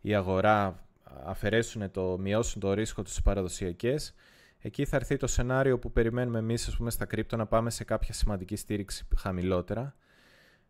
η 0.00 0.14
αγορά 0.14 0.86
αφαιρέσουν 1.24 1.90
το, 1.90 2.18
μειώσουν 2.18 2.60
το 2.60 2.72
ρίσκο 2.72 3.02
τους 3.02 3.22
παραδοσιακές, 3.22 4.14
εκεί 4.58 4.84
θα 4.84 4.96
έρθει 4.96 5.16
το 5.16 5.26
σενάριο 5.26 5.78
που 5.78 5.92
περιμένουμε 5.92 6.38
εμείς 6.38 6.68
ας 6.68 6.76
πούμε, 6.76 6.90
στα 6.90 7.04
κρύπτο 7.04 7.36
να 7.36 7.46
πάμε 7.46 7.70
σε 7.70 7.84
κάποια 7.84 8.14
σημαντική 8.14 8.56
στήριξη 8.56 9.06
χαμηλότερα. 9.16 9.94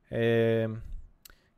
Ε, 0.09 0.69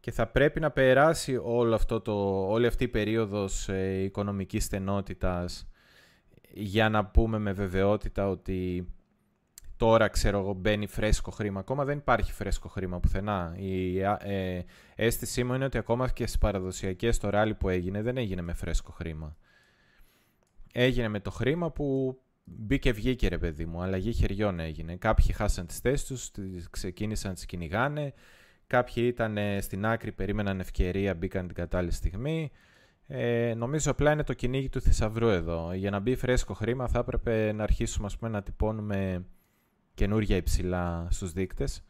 και 0.00 0.10
θα 0.10 0.26
πρέπει 0.26 0.60
να 0.60 0.70
περάσει 0.70 1.40
όλο 1.42 1.74
αυτό 1.74 2.00
το, 2.00 2.46
όλη 2.48 2.66
αυτή 2.66 2.84
η 2.84 2.88
περίοδος 2.88 3.68
ε, 3.68 4.02
οικονομικής 4.02 4.64
στενότητας 4.64 5.68
για 6.52 6.88
να 6.88 7.04
πούμε 7.04 7.38
με 7.38 7.52
βεβαιότητα 7.52 8.28
ότι 8.28 8.88
τώρα 9.78 10.08
ξέρω 10.08 10.38
εγώ 10.38 10.52
μπαίνει 10.52 10.86
φρέσκο 10.86 11.30
χρήμα. 11.30 11.60
Ακόμα 11.60 11.84
δεν 11.84 11.98
υπάρχει 11.98 12.32
φρέσκο 12.32 12.68
χρήμα 12.68 13.00
πουθενά. 13.00 13.54
Η 13.58 13.98
ε, 14.00 14.62
αίσθησή 14.94 15.44
μου 15.44 15.54
είναι 15.54 15.64
ότι 15.64 15.78
ακόμα 15.78 16.08
και 16.08 16.26
στις 16.26 16.38
παραδοσιακές 16.38 17.18
το 17.18 17.30
ράλι 17.30 17.54
που 17.54 17.68
έγινε 17.68 18.02
δεν 18.02 18.16
έγινε 18.16 18.42
με 18.42 18.52
φρέσκο 18.52 18.92
χρήμα. 18.92 19.36
Έγινε 20.72 21.08
με 21.08 21.20
το 21.20 21.30
χρήμα 21.30 21.70
που 21.70 22.18
μπήκε 22.44 22.92
βγήκε 22.92 23.28
ρε 23.28 23.38
παιδί 23.38 23.66
μου, 23.66 23.82
αλλαγή 23.82 24.12
χεριών 24.12 24.60
έγινε. 24.60 24.96
Κάποιοι 24.96 25.32
χάσαν 25.32 25.66
τις 25.66 25.78
θέσεις 25.78 26.06
τους, 26.06 26.30
ξεκίνησαν 26.70 27.28
να 27.30 27.34
τις 27.34 27.46
κυνηγάνε, 27.46 28.12
κάποιοι 28.66 29.04
ήταν 29.06 29.38
στην 29.60 29.86
άκρη, 29.86 30.12
περίμεναν 30.12 30.60
ευκαιρία, 30.60 31.14
μπήκαν 31.14 31.46
την 31.46 31.54
κατάλληλη 31.54 31.92
στιγμή. 31.92 32.50
Ε, 33.06 33.54
νομίζω 33.56 33.90
απλά 33.90 34.12
είναι 34.12 34.22
το 34.22 34.32
κυνήγι 34.32 34.68
του 34.68 34.80
θησαυρού 34.80 35.28
εδώ. 35.28 35.72
Για 35.72 35.90
να 35.90 35.98
μπει 35.98 36.16
φρέσκο 36.16 36.54
χρήμα 36.54 36.88
θα 36.88 36.98
έπρεπε 36.98 37.52
να 37.52 37.62
αρχίσουμε 37.62 38.06
ας 38.06 38.16
πούμε, 38.16 38.30
να 38.30 38.42
τυπώνουμε 38.42 39.24
καινούργια 39.98 40.36
υψηλά 40.36 41.06
στους 41.10 41.32
δείκτες 41.32 41.82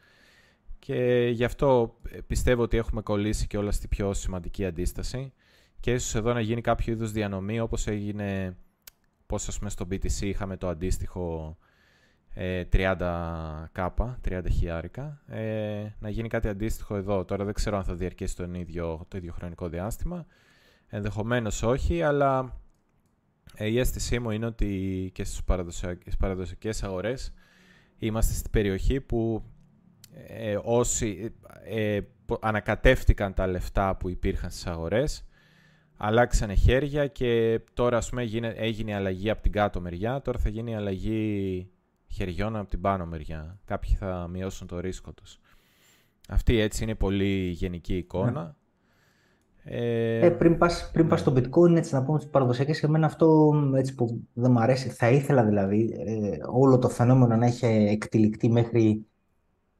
και 0.78 1.30
γι' 1.32 1.44
αυτό 1.44 1.98
ε, 2.10 2.18
πιστεύω 2.26 2.62
ότι 2.62 2.76
έχουμε 2.76 3.02
κολλήσει 3.02 3.46
και 3.46 3.58
όλα 3.58 3.70
στη 3.70 3.88
πιο 3.88 4.14
σημαντική 4.14 4.64
αντίσταση 4.66 5.32
και 5.80 5.92
ίσως 5.92 6.14
εδώ 6.14 6.32
να 6.32 6.40
γίνει 6.40 6.60
κάποιο 6.60 6.92
είδους 6.92 7.12
διανομή 7.12 7.60
όπως 7.60 7.86
έγινε 7.86 8.56
πώς 9.26 9.48
ας 9.48 9.58
πούμε 9.58 9.70
στο 9.70 9.86
BTC 9.90 10.20
είχαμε 10.20 10.56
το 10.56 10.68
αντίστοιχο 10.68 11.56
30 12.72 13.66
κάπα, 13.72 14.18
30 14.28 14.42
χιλιάρικα. 14.50 15.22
Ε, 15.26 15.86
να 15.98 16.08
γίνει 16.08 16.28
κάτι 16.28 16.48
αντίστοιχο 16.48 16.96
εδώ. 16.96 17.24
Τώρα 17.24 17.44
δεν 17.44 17.54
ξέρω 17.54 17.76
αν 17.76 17.84
θα 17.84 17.94
διαρκέσει 17.94 18.36
τον 18.36 18.54
ίδιο, 18.54 19.04
το 19.08 19.16
ίδιο 19.16 19.32
χρονικό 19.32 19.68
διάστημα. 19.68 20.26
Ενδεχομένως 20.88 21.62
όχι, 21.62 22.02
αλλά 22.02 22.60
ε, 23.54 23.66
η 23.66 23.78
αίσθησή 23.78 24.18
μου 24.18 24.30
είναι 24.30 24.46
ότι 24.46 25.10
και 25.14 25.24
στις 25.24 25.42
παραδοσιακές, 25.42 26.16
παραδοσιακές 26.16 26.82
αγορές 26.82 27.32
είμαστε 27.98 28.32
στην 28.34 28.50
περιοχή 28.50 29.00
που 29.00 29.42
ε, 30.26 30.58
όσοι 30.62 31.34
ε, 31.64 32.00
ανακατεύτηκαν 32.40 33.34
τα 33.34 33.46
λεφτά 33.46 33.96
που 33.96 34.08
υπήρχαν 34.08 34.50
στις 34.50 34.66
αγορές 34.66 35.28
αλλάξανε 35.98 36.54
χέρια 36.54 37.06
και 37.06 37.60
τώρα 37.74 37.96
ας 37.96 38.08
πούμε 38.08 38.22
έγινε, 38.22 38.48
έγινε 38.48 38.94
αλλαγή 38.94 39.30
από 39.30 39.42
την 39.42 39.52
κάτω 39.52 39.80
μεριά, 39.80 40.22
τώρα 40.22 40.38
θα 40.38 40.48
γίνει 40.48 40.76
αλλαγή 40.76 41.70
χεριών 42.08 42.56
από 42.56 42.68
την 42.68 42.80
πάνω 42.80 43.06
μεριά. 43.06 43.60
Κάποιοι 43.64 43.94
θα 43.94 44.28
μειώσουν 44.28 44.66
το 44.66 44.80
ρίσκο 44.80 45.12
τους. 45.12 45.38
Αυτή 46.28 46.58
έτσι 46.58 46.82
είναι 46.82 46.94
πολύ 46.94 47.48
γενική 47.48 47.96
εικόνα. 47.96 48.56
Ναι. 49.64 49.76
Ε, 49.76 50.26
ε, 50.26 50.30
πριν 50.30 50.58
πας, 50.58 50.90
πριν 50.92 51.08
πας 51.08 51.26
ναι. 51.26 51.40
στο 51.40 51.50
bitcoin, 51.50 51.76
έτσι 51.76 51.94
να 51.94 52.02
πούμε 52.02 52.18
τις 52.18 52.28
παραδοσιακές, 52.28 52.82
εμένα 52.82 53.06
αυτό 53.06 53.52
έτσι 53.76 53.94
που 53.94 54.20
δεν 54.32 54.50
μου 54.50 54.60
αρέσει, 54.60 54.88
θα 54.88 55.10
ήθελα 55.10 55.44
δηλαδή 55.44 55.94
ε, 56.06 56.36
όλο 56.50 56.78
το 56.78 56.88
φαινόμενο 56.88 57.36
να 57.36 57.46
έχει 57.46 57.66
εκτυλιχτεί 57.66 58.50
μέχρι 58.50 59.06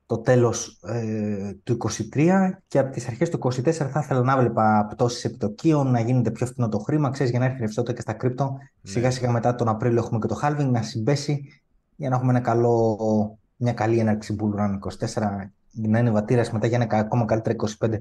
το 0.09 0.19
τέλος 0.19 0.81
ε, 0.83 1.53
του 1.63 1.77
2023 2.15 2.51
και 2.69 2.79
από 2.79 2.93
τις 2.93 3.09
αρχές 3.09 3.31
του 3.31 3.39
2024 3.43 3.73
θα 3.73 4.01
ήθελα 4.03 4.23
να 4.23 4.39
βλέπα 4.39 4.87
πτώσεις 4.91 5.25
επιτοκίων, 5.25 5.91
να 5.91 6.01
γίνεται 6.01 6.31
πιο 6.31 6.47
φθηνό 6.47 6.69
το 6.69 6.79
χρήμα, 6.79 7.11
ξέρεις, 7.11 7.31
για 7.31 7.41
να 7.41 7.45
έρθει 7.45 7.61
ρευστότητα 7.61 7.95
και 7.95 8.01
στα 8.01 8.13
κρύπτο. 8.13 8.57
Ναι. 8.59 8.91
Σιγά 8.91 9.11
σιγά 9.11 9.31
μετά 9.31 9.55
τον 9.55 9.69
Απρίλιο 9.69 9.99
έχουμε 9.99 10.19
και 10.19 10.27
το 10.27 10.41
halving 10.43 10.71
να 10.71 10.83
συμπέσει 10.83 11.63
για 11.97 12.09
να 12.09 12.17
έχουμε 12.17 12.31
ένα 12.31 12.41
καλό, 12.41 13.39
μια 13.57 13.73
καλή 13.73 13.99
έναρξη 13.99 14.37
bull 14.41 14.61
run 14.61 14.79
24, 15.17 15.23
να 15.71 15.99
είναι 15.99 16.11
βατήρας 16.11 16.51
μετά 16.51 16.67
για 16.67 16.79
ένα 16.83 16.99
ακόμα 16.99 17.25
καλύτερα 17.25 17.57
25. 17.79 17.99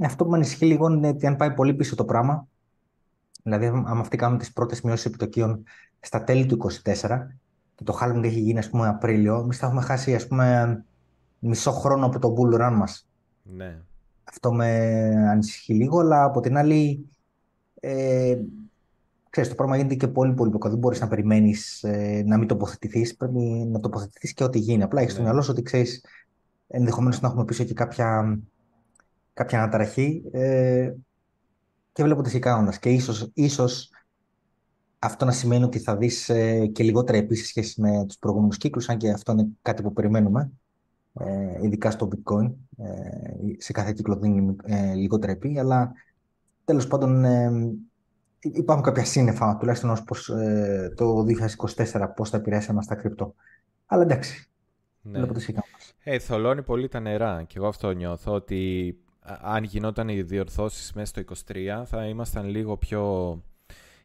Αυτό 0.00 0.24
που 0.24 0.30
με 0.30 0.36
ανησυχεί 0.36 0.64
λίγο 0.64 0.90
είναι 0.90 1.08
ότι 1.08 1.26
αν 1.26 1.36
πάει 1.36 1.54
πολύ 1.54 1.74
πίσω 1.74 1.96
το 1.96 2.04
πράγμα, 2.04 2.48
δηλαδή 3.42 3.66
αν 3.66 3.98
αυτοί 3.98 4.16
κάνουν 4.16 4.38
τις 4.38 4.52
πρώτες 4.52 4.80
μειώσεις 4.80 5.04
επιτοκίων 5.04 5.64
στα 6.00 6.24
τέλη 6.24 6.46
του 6.46 6.58
24 6.84 7.18
και 7.74 7.84
το 7.84 7.98
halving 8.00 8.22
έχει 8.22 8.40
γίνει 8.40 8.58
ας 8.58 8.70
πούμε 8.70 8.88
Απρίλιο, 8.88 9.38
εμείς 9.38 9.58
θα 9.58 9.66
έχουμε 9.66 9.82
χάσει 9.82 10.14
ας 10.14 10.26
πούμε 10.26 10.84
μισό 11.38 11.70
χρόνο 11.70 12.06
από 12.06 12.18
το 12.18 12.34
bull 12.36 12.60
run 12.60 12.72
μας. 12.74 13.08
Ναι. 13.42 13.78
Αυτό 14.24 14.52
με 14.52 14.68
ανησυχεί 15.30 15.74
λίγο, 15.74 15.98
αλλά 15.98 16.24
από 16.24 16.40
την 16.40 16.56
άλλη 16.56 17.06
ε, 17.84 18.38
ξέρεις, 19.30 19.48
το 19.48 19.54
πράγμα 19.54 19.76
γίνεται 19.76 19.94
και 19.94 20.08
πολύ 20.08 20.32
πολύ 20.32 20.52
Δεν 20.62 20.78
μπορείς 20.78 21.00
να 21.00 21.08
περιμένεις 21.08 21.82
ε, 21.82 22.22
να 22.26 22.38
μην 22.38 22.48
τοποθετηθείς. 22.48 23.16
Πρέπει 23.16 23.38
να 23.72 23.80
τοποθετηθείς 23.80 24.32
και 24.32 24.44
ό,τι 24.44 24.58
γίνει. 24.58 24.82
Απλά 24.82 25.00
έχεις 25.00 25.12
στο 25.12 25.20
ναι. 25.20 25.26
μυαλό 25.26 25.42
σου 25.42 25.50
ότι 25.52 25.62
ξέρεις, 25.62 26.04
ενδεχομένως 26.68 27.20
να 27.20 27.28
έχουμε 27.28 27.44
πίσω 27.44 27.64
και 27.64 27.74
κάποια, 27.74 28.38
κάποια 29.32 29.58
αναταραχή. 29.62 30.22
Ε, 30.32 30.92
και 31.92 32.02
βλέπω 32.02 32.22
τι 32.22 32.38
κάνοντα. 32.38 32.76
Και 32.78 32.90
ίσως 32.90 33.30
ίσως 33.34 33.90
αυτό 34.98 35.24
να 35.24 35.32
σημαίνει 35.32 35.64
ότι 35.64 35.78
θα 35.78 35.96
δεις 35.96 36.28
ε, 36.28 36.66
και 36.66 36.82
λιγότερα 36.82 37.18
επίσης 37.18 37.48
σχέση 37.48 37.80
με 37.80 38.04
τους 38.06 38.18
προηγούμενους 38.18 38.56
κύκλους, 38.56 38.88
αν 38.88 38.96
και 38.96 39.10
αυτό 39.10 39.32
είναι 39.32 39.46
κάτι 39.62 39.82
που 39.82 39.92
περιμένουμε. 39.92 40.50
Ε, 41.14 41.58
ειδικά 41.62 41.90
στο 41.90 42.08
bitcoin. 42.08 42.52
Ε, 42.76 42.90
σε 43.58 43.72
κάθε 43.72 43.92
κύκλο 43.92 44.16
δίνει 44.16 44.56
ε, 44.64 44.94
λιγότερα 44.94 45.32
επί, 45.32 45.58
αλλά 45.58 45.92
τέλος 46.64 46.86
πάντων 46.86 47.24
ε, 47.24 47.50
υπάρχουν 48.38 48.84
κάποια 48.84 49.04
σύννεφα, 49.04 49.56
τουλάχιστον 49.56 49.90
ως 49.90 50.02
πως, 50.02 50.28
ε, 50.28 50.92
το 50.96 51.24
2024, 51.66 52.12
πώς 52.16 52.30
θα 52.30 52.36
επηρεάσει 52.36 52.72
μας 52.72 52.86
τα 52.86 52.94
κρυπτο. 52.94 53.34
Αλλά 53.86 54.02
εντάξει, 54.02 54.50
ναι. 55.00 55.18
βλέπω 55.18 55.32
τι 55.32 55.54
Ε, 56.02 56.18
θολώνει 56.18 56.62
πολύ 56.62 56.88
τα 56.88 57.00
νερά 57.00 57.42
και 57.42 57.58
εγώ 57.58 57.66
αυτό 57.66 57.90
νιώθω, 57.90 58.32
ότι 58.32 58.96
αν 59.42 59.64
γινόταν 59.64 60.08
οι 60.08 60.22
διορθώσεις 60.22 60.92
μέσα 60.92 61.06
στο 61.06 61.22
2023 61.52 61.82
θα 61.84 62.04
ήμασταν 62.06 62.48
λίγο 62.48 62.76
πιο... 62.76 63.36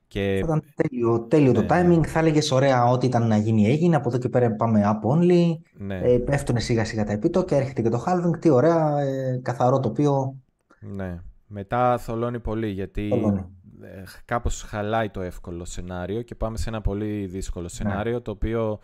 Και... 0.07 0.37
Θα 0.39 0.45
ήταν 0.45 0.63
τέλειο, 0.75 1.19
τέλειο 1.19 1.51
το 1.51 1.61
ναι, 1.61 1.67
timing. 1.69 1.99
Ναι. 1.99 2.07
Θα 2.07 2.19
έλεγες 2.19 2.51
ωραία, 2.51 2.85
ό,τι 2.85 3.05
ήταν 3.05 3.27
να 3.27 3.37
γίνει 3.37 3.67
έγινε. 3.67 3.95
Από 3.95 4.09
εδώ 4.09 4.17
και 4.17 4.29
πέρα 4.29 4.51
πάμε 4.51 4.81
up 4.85 5.09
only. 5.09 5.57
Ναι. 5.73 5.99
Ε, 6.03 6.17
πέφτουν 6.17 6.59
σιγά 6.59 6.85
σιγά 6.85 7.03
τα 7.03 7.11
επιτόκια. 7.11 7.57
Έρχεται 7.57 7.81
και 7.81 7.89
το 7.89 8.03
halving. 8.07 8.39
Τι 8.39 8.49
ωραία, 8.49 8.99
ε, 8.99 9.39
καθαρό 9.43 9.79
τοπίο. 9.79 10.35
Ναι. 10.79 11.19
Μετά 11.47 11.97
θολώνει 11.97 12.39
πολύ 12.39 12.67
γιατί 12.67 13.07
θολώνει. 13.09 13.45
Ε, 13.81 14.03
κάπως 14.25 14.61
χαλάει 14.61 15.09
το 15.09 15.21
εύκολο 15.21 15.65
σενάριο 15.65 16.21
και 16.21 16.35
πάμε 16.35 16.57
σε 16.57 16.69
ένα 16.69 16.81
πολύ 16.81 17.25
δύσκολο 17.25 17.63
ναι. 17.63 17.69
σενάριο 17.69 18.21
το 18.21 18.31
οποίο 18.31 18.79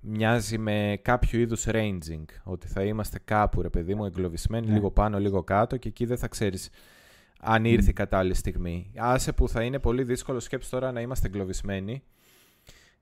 μοιάζει 0.00 0.58
με 0.58 0.98
κάποιο 1.02 1.40
είδους 1.40 1.66
ranging 1.68 2.24
ότι 2.42 2.68
θα 2.68 2.82
είμαστε 2.82 3.18
κάπου 3.24 3.62
ρε 3.62 3.68
παιδί 3.68 3.94
μου 3.94 4.04
εγκλωβισμένοι 4.04 4.66
ναι. 4.66 4.72
λίγο 4.72 4.90
πάνω 4.90 5.18
λίγο 5.18 5.42
κάτω 5.42 5.76
και 5.76 5.88
εκεί 5.88 6.04
δεν 6.04 6.18
θα 6.18 6.28
ξέρεις 6.28 6.70
αν 7.40 7.64
ήρθε 7.64 7.90
η 7.90 7.92
κατάλληλη 7.92 8.34
στιγμή. 8.34 8.90
Άσε 8.96 9.32
που 9.32 9.48
θα 9.48 9.62
είναι 9.62 9.78
πολύ 9.78 10.02
δύσκολο 10.02 10.40
σκέψη 10.40 10.70
τώρα 10.70 10.92
να 10.92 11.00
είμαστε 11.00 11.26
εγκλωβισμένοι. 11.26 12.02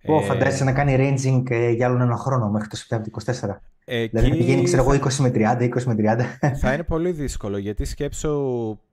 Ω, 0.06 0.18
ε, 0.18 0.22
φαντάζεσαι 0.22 0.64
να 0.64 0.72
κάνει 0.72 0.96
ranging 0.98 1.50
ε, 1.50 1.70
για 1.70 1.86
άλλον 1.86 2.00
ένα 2.00 2.16
χρόνο 2.16 2.48
μέχρι 2.48 2.68
το 2.68 2.76
Σεπτέμβριο 2.76 3.12
24. 3.24 3.48
Εκεί... 3.84 4.08
Δηλαδή 4.08 4.30
να 4.30 4.36
πηγαίνει, 4.36 4.62
ξέρω 4.62 4.82
εγώ, 4.82 5.04
20 5.04 5.12
με 5.14 5.30
30, 5.34 5.70
20 5.76 5.82
με 5.82 5.94
30. 6.42 6.54
Θα 6.60 6.72
είναι 6.72 6.82
πολύ 6.82 7.12
δύσκολο 7.12 7.58
γιατί 7.58 7.84
σκέψω 7.84 8.32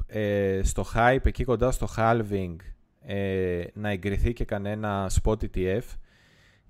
ε, 0.08 0.60
στο 0.64 0.86
hype, 0.96 1.26
εκεί 1.26 1.44
κοντά 1.44 1.72
στο 1.72 1.88
halving, 1.98 2.56
ε, 3.06 3.64
να 3.74 3.90
εγκριθεί 3.90 4.34
και 4.34 4.46
κανένα 4.46 5.12
spot 5.22 5.38
ETF 5.44 5.84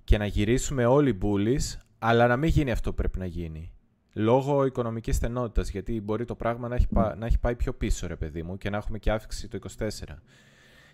και 0.05 0.17
να 0.17 0.25
γυρίσουμε 0.25 0.85
όλοι 0.85 1.17
bullies, 1.21 1.79
αλλά 1.99 2.27
να 2.27 2.37
μην 2.37 2.49
γίνει 2.49 2.71
αυτό 2.71 2.89
που 2.89 2.95
πρέπει 2.95 3.19
να 3.19 3.25
γίνει. 3.25 3.71
Λόγω 4.13 4.65
οικονομικής 4.65 5.15
στενότητας, 5.15 5.69
γιατί 5.69 6.01
μπορεί 6.01 6.25
το 6.25 6.35
πράγμα 6.35 6.67
να 6.67 6.75
έχει, 6.75 6.87
να 7.17 7.25
έχει 7.25 7.39
πάει 7.39 7.55
πιο 7.55 7.73
πίσω, 7.73 8.07
ρε 8.07 8.15
παιδί 8.15 8.43
μου, 8.43 8.57
και 8.57 8.69
να 8.69 8.77
έχουμε 8.77 8.97
και 8.97 9.11
αύξηση 9.11 9.47
το 9.47 9.59
24. 9.77 9.87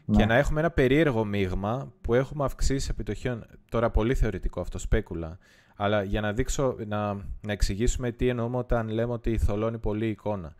Ναι. 0.05 0.17
Και 0.17 0.25
να 0.25 0.35
έχουμε 0.35 0.59
ένα 0.59 0.71
περίεργο 0.71 1.25
μείγμα 1.25 1.93
που 2.01 2.13
έχουμε 2.13 2.43
αυξήσει 2.43 2.87
επιτοχιών. 2.91 3.45
Τώρα 3.69 3.89
πολύ 3.89 4.15
θεωρητικό 4.15 4.61
αυτό, 4.61 4.77
σπέκουλα. 4.77 5.37
Αλλά 5.75 6.03
για 6.03 6.21
να 6.21 6.33
δείξω, 6.33 6.75
να, 6.87 7.13
να 7.41 7.51
εξηγήσουμε 7.51 8.11
τι 8.11 8.27
εννοούμε 8.27 8.57
όταν 8.57 8.89
λέμε 8.89 9.13
ότι 9.13 9.37
θολώνει 9.37 9.77
πολύ 9.77 10.05
η 10.05 10.09
εικόνα. 10.09 10.55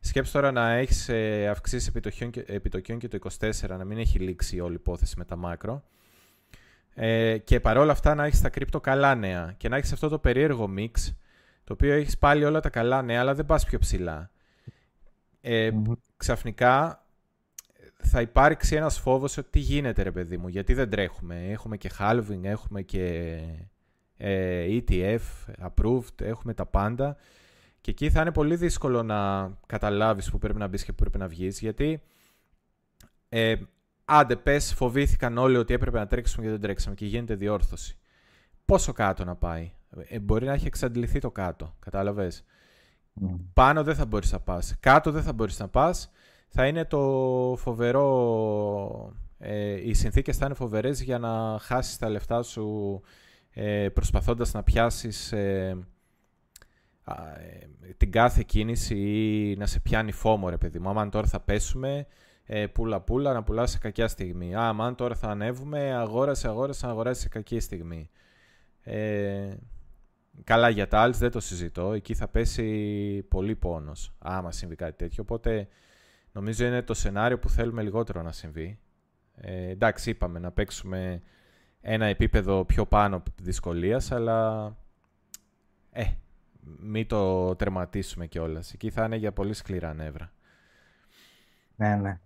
Σκέψου 0.00 0.32
τώρα 0.32 0.52
να 0.52 0.70
έχεις 0.70 1.08
ε, 1.08 1.48
αυξήσεις 1.48 1.88
επιτοκίων 1.88 2.30
και, 2.30 2.44
επιτοκίων 2.46 2.98
και 2.98 3.08
το 3.08 3.18
24, 3.40 3.50
να 3.68 3.84
μην 3.84 3.98
έχει 3.98 4.18
λήξει 4.18 4.60
όλη 4.60 4.72
η 4.72 4.78
υπόθεση 4.80 5.14
με 5.18 5.24
τα 5.24 5.36
μάκρο. 5.36 5.82
Ε, 6.94 7.38
και 7.38 7.60
παρόλα 7.60 7.92
αυτά 7.92 8.14
να 8.14 8.24
έχεις 8.24 8.40
τα 8.40 8.48
κρύπτο 8.48 8.80
καλά 8.80 9.14
νέα 9.14 9.54
και 9.56 9.68
να 9.68 9.76
έχεις 9.76 9.92
αυτό 9.92 10.08
το 10.08 10.18
περίεργο 10.18 10.68
μίξ, 10.68 11.16
το 11.64 11.72
οποίο 11.72 11.92
έχεις 11.92 12.18
πάλι 12.18 12.44
όλα 12.44 12.60
τα 12.60 12.70
καλά 12.70 13.02
νέα, 13.02 13.20
αλλά 13.20 13.34
δεν 13.34 13.46
πας 13.46 13.64
πιο 13.64 13.78
ψηλά. 13.78 14.30
Ε, 15.40 15.70
ξαφνικά 16.16 17.04
θα 18.02 18.20
υπάρξει 18.20 18.76
ένας 18.76 18.98
φόβος 18.98 19.36
ότι 19.36 19.50
τι 19.50 19.58
γίνεται 19.58 20.02
ρε 20.02 20.10
παιδί 20.10 20.36
μου, 20.36 20.48
γιατί 20.48 20.74
δεν 20.74 20.90
τρέχουμε. 20.90 21.46
Έχουμε 21.48 21.76
και 21.76 21.90
halving, 21.98 22.40
έχουμε 22.42 22.82
και 22.82 23.36
ε, 24.16 24.80
ETF, 24.88 25.20
approved, 25.68 26.20
έχουμε 26.20 26.54
τα 26.54 26.66
πάντα. 26.66 27.16
Και 27.80 27.90
εκεί 27.90 28.10
θα 28.10 28.20
είναι 28.20 28.32
πολύ 28.32 28.56
δύσκολο 28.56 29.02
να 29.02 29.50
καταλάβεις 29.66 30.30
που 30.30 30.38
πρέπει 30.38 30.58
να 30.58 30.66
μπεις 30.66 30.84
και 30.84 30.92
που 30.92 30.98
πρέπει 30.98 31.18
να 31.18 31.28
βγεις, 31.28 31.60
γιατί 31.60 32.02
ε, 33.28 33.54
άντε 34.10 34.36
πες 34.36 34.74
φοβήθηκαν 34.74 35.38
όλοι 35.38 35.56
ότι 35.56 35.74
έπρεπε 35.74 35.98
να 35.98 36.06
τρέξουμε 36.06 36.44
και 36.44 36.50
δεν 36.50 36.60
τρέξαμε 36.60 36.94
και 36.94 37.06
γίνεται 37.06 37.34
διόρθωση. 37.34 37.98
Πόσο 38.64 38.92
κάτω 38.92 39.24
να 39.24 39.36
πάει; 39.36 39.72
Ε, 40.08 40.18
μπορεί 40.18 40.46
να 40.46 40.52
έχει 40.52 40.66
εξαντληθεί 40.66 41.18
το 41.18 41.30
κάτω, 41.30 41.74
κατάλαβες; 41.78 42.44
Mm. 43.22 43.38
Πάνω 43.52 43.82
δεν 43.82 43.94
θα 43.94 44.06
μπορείς 44.06 44.32
να 44.32 44.40
πας. 44.40 44.76
Κάτω 44.80 45.10
δεν 45.10 45.22
θα 45.22 45.32
μπορείς 45.32 45.58
να 45.58 45.68
πας. 45.68 46.10
Θα 46.48 46.66
είναι 46.66 46.84
το 46.84 47.54
φοβερό... 47.58 49.12
Ε, 49.38 49.88
οι 49.88 49.94
συνθήκες 49.94 50.36
θα 50.36 50.46
είναι 50.46 50.54
φοβερές 50.54 51.02
για 51.02 51.18
να 51.18 51.58
χάσεις 51.60 51.96
τα 51.96 52.08
λεφτά 52.08 52.42
σου 52.42 53.00
ε, 53.50 53.88
προσπαθώντας 53.88 54.52
να 54.52 54.62
πιάσεις... 54.62 55.32
Ε, 55.32 55.78
ε, 57.06 57.92
την 57.96 58.10
κάθε 58.10 58.42
κίνηση 58.46 58.96
ή 58.96 59.56
να 59.56 59.66
σε 59.66 59.80
πιάνει 59.80 60.12
φόμο 60.12 60.48
ρε 60.48 60.56
παιδί 60.56 60.78
μου. 60.78 60.88
Άμα 60.88 61.08
τώρα 61.08 61.26
θα 61.26 61.40
πέσουμε, 61.40 62.06
ε, 62.52 62.66
πουλα 62.66 63.00
πουλα 63.00 63.32
να 63.32 63.42
πουλάς 63.42 63.70
σε 63.70 63.78
κακιά 63.78 64.08
στιγμή. 64.08 64.54
Α, 64.54 64.68
αν 64.78 64.94
τώρα 64.94 65.14
θα 65.14 65.28
ανέβουμε, 65.28 65.94
αγόρασε, 65.94 66.48
αγόρασε, 66.48 66.86
να 66.86 66.92
αγοράσει 66.92 67.20
σε 67.20 67.28
κακή 67.28 67.60
στιγμή. 67.60 68.10
Ε, 68.80 69.54
καλά 70.44 70.68
για 70.68 70.88
τα 70.88 71.00
άλλα 71.00 71.12
δεν 71.12 71.30
το 71.30 71.40
συζητώ. 71.40 71.92
Εκεί 71.92 72.14
θα 72.14 72.28
πέσει 72.28 73.22
πολύ 73.28 73.56
πόνος, 73.56 74.14
άμα 74.18 74.52
συμβεί 74.52 74.74
κάτι 74.76 74.96
τέτοιο. 74.96 75.22
Οπότε 75.22 75.68
νομίζω 76.32 76.66
είναι 76.66 76.82
το 76.82 76.94
σενάριο 76.94 77.38
που 77.38 77.48
θέλουμε 77.48 77.82
λιγότερο 77.82 78.22
να 78.22 78.32
συμβεί. 78.32 78.78
Ε, 79.34 79.68
εντάξει, 79.68 80.10
είπαμε 80.10 80.38
να 80.38 80.50
παίξουμε 80.50 81.22
ένα 81.80 82.06
επίπεδο 82.06 82.64
πιο 82.64 82.86
πάνω 82.86 83.22
δυσκολίας, 83.42 84.12
αλλά 84.12 84.66
ε, 85.90 86.04
μην 86.80 87.06
το 87.06 87.54
τερματίσουμε 87.56 88.26
κιόλας. 88.26 88.72
Εκεί 88.72 88.90
θα 88.90 89.04
είναι 89.04 89.16
για 89.16 89.32
πολύ 89.32 89.52
σκληρά 89.52 89.94
νεύρα. 89.94 90.32
Ναι, 91.76 91.96
ναι. 91.96 92.20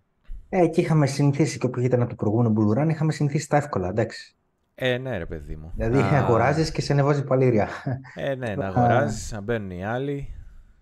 Ε, 0.56 0.60
εκεί 0.60 0.80
είχαμε 0.80 1.06
συνηθίσει 1.06 1.58
και 1.58 1.66
όπου 1.66 1.80
ήταν 1.80 2.00
από 2.00 2.10
το 2.10 2.16
προηγούμενο 2.16 2.50
Μπουλουράν, 2.50 2.88
είχαμε 2.88 3.12
συνηθίσει 3.12 3.48
τα 3.48 3.56
εύκολα, 3.56 3.88
εντάξει. 3.88 4.36
Ε, 4.74 4.98
ναι, 4.98 5.18
ρε 5.18 5.26
παιδί 5.26 5.56
μου. 5.56 5.72
Δηλαδή, 5.74 5.96
να... 5.96 6.18
αγοράζεις 6.18 6.70
και 6.70 6.80
σε 6.80 6.92
ανεβάζει 6.92 7.24
παλήρια. 7.24 7.68
Ε, 8.14 8.34
ναι, 8.34 8.54
να 8.54 8.66
αγοράζεις, 8.66 9.32
να 9.32 9.40
μπαίνουν 9.40 9.70
οι 9.70 9.84
άλλοι. 9.84 10.34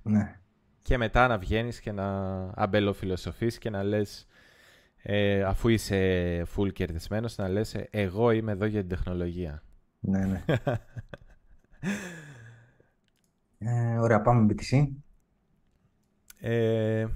Ναι. 0.02 0.40
Και 0.82 0.96
μετά 0.96 1.26
να 1.26 1.38
βγαίνεις 1.38 1.80
και 1.80 1.92
να 1.92 2.06
αμπελοφιλοσοφείς 2.54 3.58
και 3.58 3.70
να 3.70 3.82
λες, 3.82 4.26
ε, 5.02 5.42
αφού 5.42 5.68
είσαι 5.68 6.42
full 6.56 6.72
κερδισμένος, 6.72 7.36
να 7.36 7.48
λες: 7.48 7.76
Εγώ 7.90 8.30
είμαι 8.30 8.52
εδώ 8.52 8.64
για 8.64 8.80
την 8.80 8.88
τεχνολογία. 8.88 9.62
Ναι, 10.00 10.24
ναι. 10.24 10.44
ε, 13.94 13.98
ωραία, 13.98 14.20
πάμε 14.20 14.54
BTC. 14.54 14.88
Ε, 16.40 17.06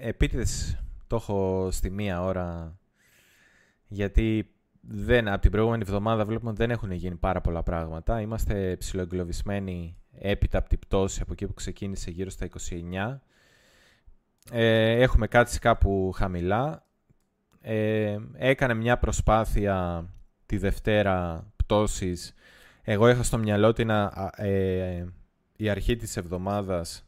επίτηδες 0.00 0.80
το 1.06 1.16
έχω 1.16 1.68
στη 1.70 1.90
μία 1.90 2.22
ώρα 2.22 2.78
γιατί 3.86 4.50
δεν, 4.80 5.28
από 5.28 5.40
την 5.40 5.50
προηγούμενη 5.50 5.82
εβδομάδα 5.86 6.24
βλέπουμε 6.24 6.50
ότι 6.50 6.58
δεν 6.58 6.70
έχουν 6.70 6.90
γίνει 6.90 7.14
πάρα 7.14 7.40
πολλά 7.40 7.62
πράγματα. 7.62 8.20
Είμαστε 8.20 8.76
ψηλοεγκλωβισμένοι 8.78 9.96
έπειτα 10.18 10.58
από 10.58 10.68
την 10.68 10.78
πτώση 10.78 11.20
από 11.22 11.32
εκεί 11.32 11.46
που 11.46 11.54
ξεκίνησε 11.54 12.10
γύρω 12.10 12.30
στα 12.30 12.48
29. 12.70 13.18
Ε, 14.50 14.90
έχουμε 14.90 15.26
κάτσει 15.26 15.58
κάπου 15.58 16.12
χαμηλά. 16.16 16.84
Ε, 17.60 18.18
έκανε 18.34 18.74
μια 18.74 18.98
προσπάθεια 18.98 20.06
τη 20.46 20.56
Δευτέρα 20.56 21.46
πτώσης. 21.56 22.34
Εγώ 22.82 23.08
είχα 23.08 23.22
στο 23.22 23.38
μυαλό 23.38 23.72
την 23.72 23.90
ε, 24.36 25.06
η 25.56 25.68
αρχή 25.68 25.96
της 25.96 26.16
εβδομάδας, 26.16 27.04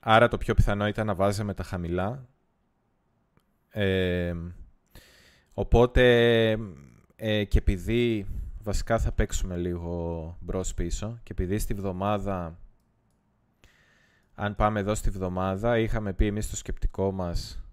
άρα 0.00 0.28
το 0.28 0.38
πιο 0.38 0.54
πιθανό 0.54 0.86
ήταν 0.86 1.06
να 1.06 1.14
βάζαμε 1.14 1.54
τα 1.54 1.62
χαμηλά. 1.62 2.28
Ε, 3.70 4.34
οπότε 5.52 6.02
ε, 7.16 7.44
και 7.44 7.58
επειδή 7.58 8.26
βασικά 8.62 8.98
θα 8.98 9.12
παίξουμε 9.12 9.56
λίγο 9.56 10.36
μπρος 10.40 10.74
πίσω 10.74 11.18
και 11.22 11.32
επειδή 11.32 11.58
στη 11.58 11.74
βδομάδα 11.74 12.58
αν 14.34 14.56
πάμε 14.56 14.80
εδώ 14.80 14.94
στη 14.94 15.10
βδομάδα 15.10 15.78
είχαμε 15.78 16.12
πει 16.12 16.26
εμείς 16.26 16.50
το 16.50 16.56
σκεπτικό 16.56 17.12
μας 17.12 17.64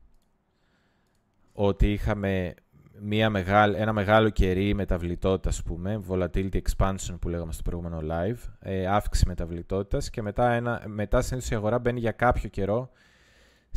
ότι 1.54 1.92
είχαμε 1.92 2.54
μια 3.02 3.30
μεγάλη, 3.30 3.76
ένα 3.78 3.94
μεγάλο 3.94 4.30
κερί 4.30 4.74
μεταβλητότητας, 4.74 5.58
ας 5.58 5.64
πούμε, 5.64 6.02
volatility 6.10 6.60
expansion 6.62 7.18
που 7.20 7.30
λέγαμε 7.30 7.54
στο 7.54 7.62
προηγούμενο 7.62 8.00
live, 8.02 8.38
ε, 8.60 8.88
αύξηση 8.88 9.28
μεταβλητότητας 9.28 10.10
και 10.10 10.22
μετά, 10.22 10.52
ένα, 10.52 10.84
μετά 10.86 11.24
η 11.52 11.56
αγορά 11.56 11.80
μπαίνει 11.80 12.00
για 12.00 12.12
κάποιο 12.12 12.50
καιρό 12.50 12.90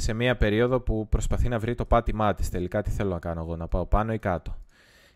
σε 0.01 0.13
μια 0.13 0.37
περίοδο 0.37 0.81
που 0.81 1.09
προσπαθεί 1.09 1.49
να 1.49 1.59
βρει 1.59 1.75
το 1.75 1.85
πάτημά 1.85 2.35
της. 2.35 2.49
Τελικά 2.49 2.83
τι 2.83 2.91
θέλω 2.91 3.11
να 3.11 3.19
κάνω 3.19 3.41
εγώ, 3.41 3.57
να 3.57 3.69
πάω 3.69 3.87
πάνω 3.87 4.13
ή 4.13 4.19
κάτω; 4.19 4.57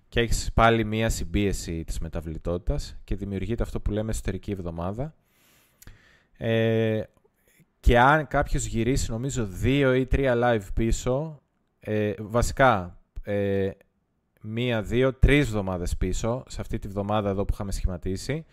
Και 0.09 0.21
έχεις 0.21 0.51
πάλι 0.55 0.85
μια 0.85 1.09
συμπίεση 1.09 1.85
της 1.85 1.99
μεταβλητότητας 1.99 2.97
και 3.05 3.17
δημιουργείται 3.17 3.63
αυτό 3.63 3.81
που 3.81 3.91
λέμε 3.91 4.11
εσωτερική 4.11 4.51
εβδομάδα. 4.51 5.15
Ε, 6.37 7.03
και 7.81 7.99
αν 7.99 8.27
κάποιος 8.27 8.67
γυρίσει, 8.67 9.11
νομίζω, 9.11 9.47
δύο 9.47 9.95
ή 9.95 10.07
τρία 10.07 10.35
live 10.37 10.67
πίσω, 10.75 11.41
ε, 11.81 12.13
βασικά 12.19 12.99
ε, 13.23 13.71
μία, 14.41 14.83
δύο, 14.83 15.15
τρεις 15.15 15.47
εβδομάδες 15.47 15.97
πίσω, 15.97 16.43
σε 16.49 16.61
αυτή 16.61 16.79
τη 16.79 16.89
βδομάδα 16.89 17.31
εδώ 17.31 17.45
που 17.45 17.53
είχαμε 17.53 17.73
σχηματίσει, 17.73 18.45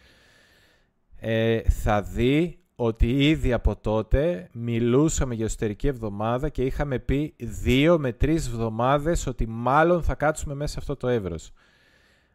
ε, 1.19 1.61
θα 1.61 2.01
δει 2.01 2.60
ότι 2.83 3.27
ήδη 3.29 3.53
από 3.53 3.75
τότε 3.75 4.49
μιλούσαμε 4.53 5.35
για 5.35 5.45
εσωτερική 5.45 5.87
εβδομάδα 5.87 6.49
και 6.49 6.63
είχαμε 6.63 6.99
πει 6.99 7.33
δύο 7.37 7.99
με 7.99 8.11
τρεις 8.13 8.47
εβδομάδες 8.47 9.27
ότι 9.27 9.47
μάλλον 9.47 10.03
θα 10.03 10.15
κάτσουμε 10.15 10.53
μέσα 10.53 10.71
σε 10.71 10.79
αυτό 10.79 10.95
το 10.95 11.07
εύρος. 11.07 11.51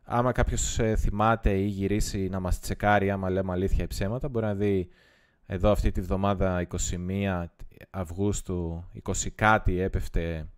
Άμα 0.04 0.32
κάποιος 0.32 0.78
ε, 0.78 0.96
θυμάται 0.96 1.50
ή 1.50 1.66
γυρίσει 1.66 2.28
να 2.28 2.40
μας 2.40 2.60
τσεκάρει 2.60 3.10
άμα 3.10 3.30
λέμε 3.30 3.52
αλήθεια 3.52 3.84
ή 3.84 3.86
ψέματα, 3.86 4.28
μπορεί 4.28 4.46
να 4.46 4.54
δει 4.54 4.88
εδώ 5.46 5.70
αυτή 5.70 5.90
τη 5.90 6.00
βδομάδα 6.00 6.66
21 6.70 7.44
Αυγούστου, 7.90 8.84
20 9.04 9.12
κάτι 9.34 9.80
έπεφτε 9.80 10.48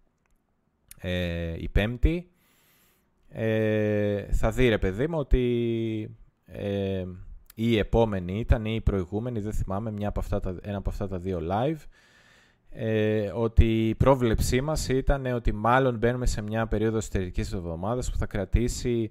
ε, 1.01 1.55
η 1.59 1.69
Πέμπτη. 1.69 2.31
Ε, 3.29 4.23
θα 4.33 4.51
δει 4.51 4.69
ρε 4.69 4.79
παιδί 4.79 5.07
μου 5.07 5.19
ότι 5.19 6.17
ε, 6.45 7.05
η 7.61 7.79
επόμενη 7.79 8.39
ήταν 8.39 8.65
ή 8.65 8.73
η 8.75 8.81
προηγούμενη, 8.81 9.41
δεν 9.41 9.53
θυμάμαι, 9.53 9.91
μια 9.91 10.09
από 10.09 10.21
αυτά 10.21 10.41
τα, 10.41 10.57
ένα 10.63 10.77
από 10.77 10.91
αυτά 10.91 11.09
τα 11.09 11.19
δύο 11.19 11.41
live, 11.51 11.85
ε, 12.71 13.31
ότι 13.35 13.89
η 13.89 13.95
πρόβλεψή 13.95 14.61
μας 14.61 14.89
ήταν 14.89 15.27
ότι 15.27 15.53
μάλλον 15.53 15.97
μπαίνουμε 15.97 16.27
σε 16.27 16.43
μια 16.43 16.67
περίοδο 16.67 16.97
εσωτερικής 16.97 17.53
εβδομάδας 17.53 18.11
που 18.11 18.17
θα 18.17 18.27
κρατήσει 18.27 19.11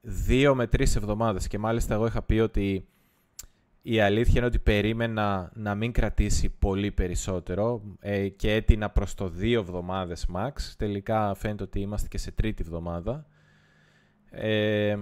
δύο 0.00 0.54
με 0.54 0.66
τρεις 0.66 0.96
εβδομάδες 0.96 1.46
και 1.46 1.58
μάλιστα 1.58 1.94
εγώ 1.94 2.06
είχα 2.06 2.22
πει 2.22 2.38
ότι 2.38 2.88
η 3.82 4.00
αλήθεια 4.00 4.34
είναι 4.36 4.46
ότι 4.46 4.58
περίμενα 4.58 5.52
να 5.54 5.74
μην 5.74 5.92
κρατήσει 5.92 6.48
πολύ 6.48 6.90
περισσότερο 6.90 7.82
ε, 8.00 8.28
και 8.28 8.52
έτεινα 8.52 8.90
προς 8.90 9.14
το 9.14 9.28
δύο 9.28 9.60
εβδομάδες 9.60 10.26
max. 10.34 10.52
Τελικά 10.76 11.34
φαίνεται 11.34 11.62
ότι 11.62 11.80
είμαστε 11.80 12.08
και 12.08 12.18
σε 12.18 12.30
τρίτη 12.30 12.62
εβδομάδα. 12.66 13.26
Ε, 14.30 14.98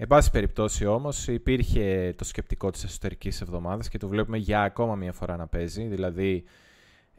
Εν 0.00 0.06
πάση 0.06 0.30
περιπτώσει 0.30 0.86
όμως 0.86 1.28
υπήρχε 1.28 2.14
το 2.16 2.24
σκεπτικό 2.24 2.70
της 2.70 2.84
εσωτερικής 2.84 3.40
εβδομάδας 3.40 3.88
και 3.88 3.98
το 3.98 4.08
βλέπουμε 4.08 4.36
για 4.36 4.62
ακόμα 4.62 4.94
μια 4.94 5.12
φορά 5.12 5.36
να 5.36 5.46
παίζει, 5.46 5.84
δηλαδή 5.84 6.44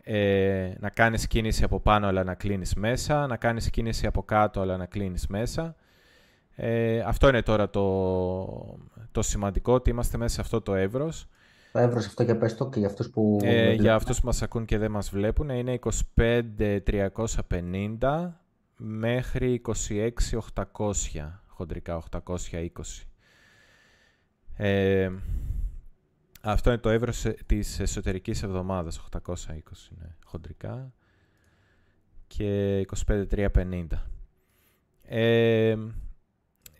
ε, 0.03 0.71
να 0.79 0.89
κάνεις 0.89 1.27
κίνηση 1.27 1.63
από 1.63 1.79
πάνω 1.79 2.07
αλλά 2.07 2.23
να 2.23 2.33
κλείνεις 2.33 2.75
μέσα, 2.75 3.27
να 3.27 3.37
κάνεις 3.37 3.69
κίνηση 3.69 4.07
από 4.07 4.23
κάτω 4.23 4.61
αλλά 4.61 4.77
να 4.77 4.85
κλείνεις 4.85 5.27
μέσα. 5.27 5.75
Ε, 6.55 6.99
αυτό 6.99 7.27
είναι 7.27 7.41
τώρα 7.41 7.69
το, 7.69 8.77
το 9.11 9.21
σημαντικό, 9.21 9.73
ότι 9.73 9.89
είμαστε 9.89 10.17
μέσα 10.17 10.33
σε 10.33 10.41
αυτό 10.41 10.61
το 10.61 10.75
εύρος. 10.75 11.27
Το 11.71 11.79
εύρος 11.79 12.05
αυτό 12.05 12.25
και 12.25 12.35
πες 12.35 12.55
το 12.55 12.69
και 12.69 12.79
για 12.79 12.87
αυτούς 12.87 13.09
που... 13.09 13.39
Ε, 13.43 13.73
για 13.73 13.95
αυτούς 13.95 14.19
που 14.19 14.25
μας 14.25 14.41
ακούν 14.41 14.65
και 14.65 14.77
δεν 14.77 14.91
μας 14.91 15.09
βλέπουν 15.09 15.49
είναι 15.49 15.79
25.350 16.15 18.29
μέχρι 18.77 19.61
26.800 19.65 21.38
χοντρικά 21.59 22.03
820. 22.11 22.67
Ε, 24.55 25.11
αυτό 26.41 26.69
είναι 26.69 26.79
το 26.79 26.89
εύρος 26.89 27.25
της 27.45 27.79
εσωτερικής 27.79 28.43
εβδομάδας, 28.43 29.01
820 29.11 29.19
ναι, 29.89 30.15
χοντρικά 30.23 30.93
και 32.27 32.85
25-350. 33.07 33.87
Ε, 35.03 35.75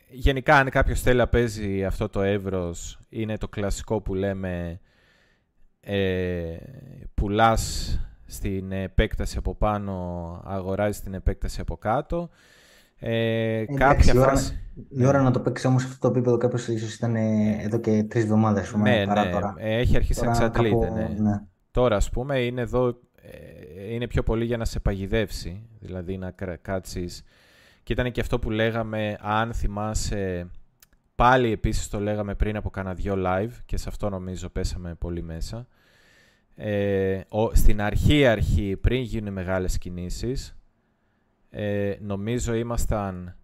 γενικά, 0.08 0.56
αν 0.56 0.70
κάποιος 0.70 1.00
θέλει 1.00 1.18
να 1.18 1.28
παίζει 1.28 1.84
αυτό 1.84 2.08
το 2.08 2.22
εύρος, 2.22 2.98
είναι 3.08 3.36
το 3.36 3.48
κλασικό 3.48 4.00
που 4.00 4.14
λέμε 4.14 4.80
ε, 5.80 6.56
πουλάς 7.14 7.94
στην 8.26 8.72
επέκταση 8.72 9.38
από 9.38 9.54
πάνω, 9.54 9.94
αγοράζεις 10.44 11.00
την 11.00 11.14
επέκταση 11.14 11.60
από 11.60 11.76
κάτω 11.76 12.30
ε, 13.02 13.64
κάποια 13.74 14.12
η 14.14 14.18
ώρα, 14.18 14.32
η 14.88 15.06
ώρα 15.06 15.22
να 15.22 15.30
το 15.30 15.40
παίξει 15.40 15.66
όμως 15.66 15.82
σε 15.82 15.88
αυτό 15.88 16.08
το 16.08 16.14
επίπεδο 16.14 16.36
κάποιο 16.36 16.74
ίσως 16.74 16.94
ήταν 16.94 17.16
ε, 17.16 17.58
εδώ 17.60 17.78
και 17.78 18.02
τρεις 18.02 18.22
εβδομάδες. 18.22 18.74
Ναι, 18.74 19.04
ναι, 19.04 19.30
τώρα. 19.30 19.54
έχει 19.58 19.96
αρχίσει 19.96 20.24
να 20.24 20.30
εξαντλείται. 20.30 20.90
Ναι. 20.90 21.08
ναι. 21.18 21.40
Τώρα, 21.70 21.96
ας 21.96 22.10
πούμε, 22.10 22.38
είναι 22.38 22.60
εδώ. 22.60 23.00
Ε, 23.22 23.92
είναι 23.94 24.06
πιο 24.06 24.22
πολύ 24.22 24.44
για 24.44 24.56
να 24.56 24.64
σε 24.64 24.80
παγιδεύσει. 24.80 25.68
Δηλαδή 25.80 26.18
να 26.18 26.34
κάτσεις. 26.62 27.22
Και 27.82 27.92
ήταν 27.92 28.12
και 28.12 28.20
αυτό 28.20 28.38
που 28.38 28.50
λέγαμε, 28.50 29.16
αν 29.20 29.52
θυμάσαι. 29.52 30.50
Πάλι 31.14 31.52
επίσης 31.52 31.88
το 31.88 32.00
λέγαμε 32.00 32.34
πριν 32.34 32.56
από 32.56 32.70
κάνα 32.70 32.94
δυο 32.94 33.14
live 33.16 33.52
και 33.66 33.76
σε 33.76 33.88
αυτό 33.88 34.08
νομίζω 34.08 34.48
πέσαμε 34.48 34.94
πολύ 34.94 35.22
μέσα. 35.22 35.66
Ε, 36.54 37.20
ο, 37.28 37.54
στην 37.54 37.80
αρχή 37.80 38.26
αρχή, 38.26 38.76
πριν 38.76 39.02
γίνουν 39.02 39.32
μεγάλες 39.32 39.78
κινήσεις, 39.78 40.59
ε, 41.50 41.94
νομίζω 42.00 42.54
ήμασταν 42.54 43.36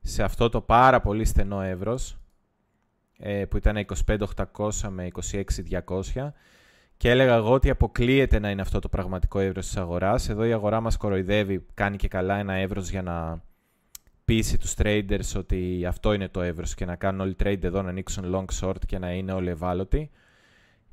σε 0.00 0.22
αυτό 0.22 0.48
το 0.48 0.60
πάρα 0.60 1.00
πολύ 1.00 1.24
στενό 1.24 1.60
εύρος 1.62 2.18
ε, 3.18 3.44
που 3.44 3.56
ήταν 3.56 3.86
25.800 4.06 4.88
με 4.88 5.08
26.200 5.84 6.30
και 6.96 7.10
έλεγα 7.10 7.34
εγώ 7.34 7.52
ότι 7.52 7.70
αποκλείεται 7.70 8.38
να 8.38 8.50
είναι 8.50 8.60
αυτό 8.60 8.78
το 8.78 8.88
πραγματικό 8.88 9.38
εύρος 9.38 9.66
της 9.66 9.76
αγοράς. 9.76 10.28
Εδώ 10.28 10.44
η 10.44 10.52
αγορά 10.52 10.80
μας 10.80 10.96
κοροϊδεύει, 10.96 11.66
κάνει 11.74 11.96
και 11.96 12.08
καλά 12.08 12.38
ένα 12.38 12.52
εύρος 12.52 12.90
για 12.90 13.02
να 13.02 13.42
πείσει 14.24 14.58
τους 14.58 14.74
traders 14.76 15.36
ότι 15.36 15.84
αυτό 15.86 16.12
είναι 16.12 16.28
το 16.28 16.42
εύρος 16.42 16.74
και 16.74 16.84
να 16.84 16.96
κάνουν 16.96 17.20
όλοι 17.20 17.36
trade 17.42 17.62
εδώ 17.62 17.82
να 17.82 17.88
ανοίξουν 17.88 18.34
long 18.34 18.60
short 18.60 18.84
και 18.86 18.98
να 18.98 19.12
είναι 19.12 19.32
όλοι 19.32 19.48
ευάλωτοι. 19.48 20.10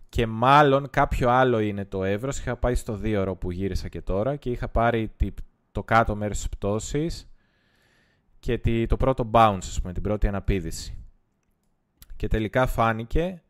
και 0.10 0.28
μάλλον 0.28 0.90
κάποιο 0.90 1.30
άλλο 1.30 1.60
είναι 1.60 1.86
το 1.86 2.04
εύρος. 2.04 2.40
Είχα 2.40 2.56
πάει 2.56 2.76
στο 2.76 3.00
2 3.04 3.16
ώρο 3.20 3.36
που 3.36 3.52
γύρισα 3.52 3.88
και 3.88 4.02
τώρα 4.02 4.36
και 4.36 4.50
είχα 4.50 4.68
πάρει 4.68 5.12
το 5.78 5.84
κάτω 5.84 6.16
μέρος 6.16 6.38
της 6.38 6.50
πτώσης 6.50 7.30
και 8.40 8.86
το 8.88 8.98
πρώτο 8.98 9.30
bounce, 9.34 9.58
ας 9.60 9.80
πούμε, 9.82 9.94
την 9.94 10.04
πρώτη 10.04 10.28
αναπήδηση. 10.28 10.98
Και 12.16 12.28
τελικά 12.28 12.66
φάνηκε, 12.68 13.42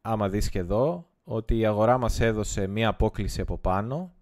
άμα 0.00 0.28
δεις 0.28 0.48
και 0.48 0.58
εδώ, 0.58 1.08
ότι 1.24 1.58
η 1.58 1.66
αγορά 1.66 1.98
μας 1.98 2.20
έδωσε 2.20 2.66
μία 2.66 2.88
απόκληση 2.88 3.40
από 3.40 3.58
πάνω. 3.58 4.12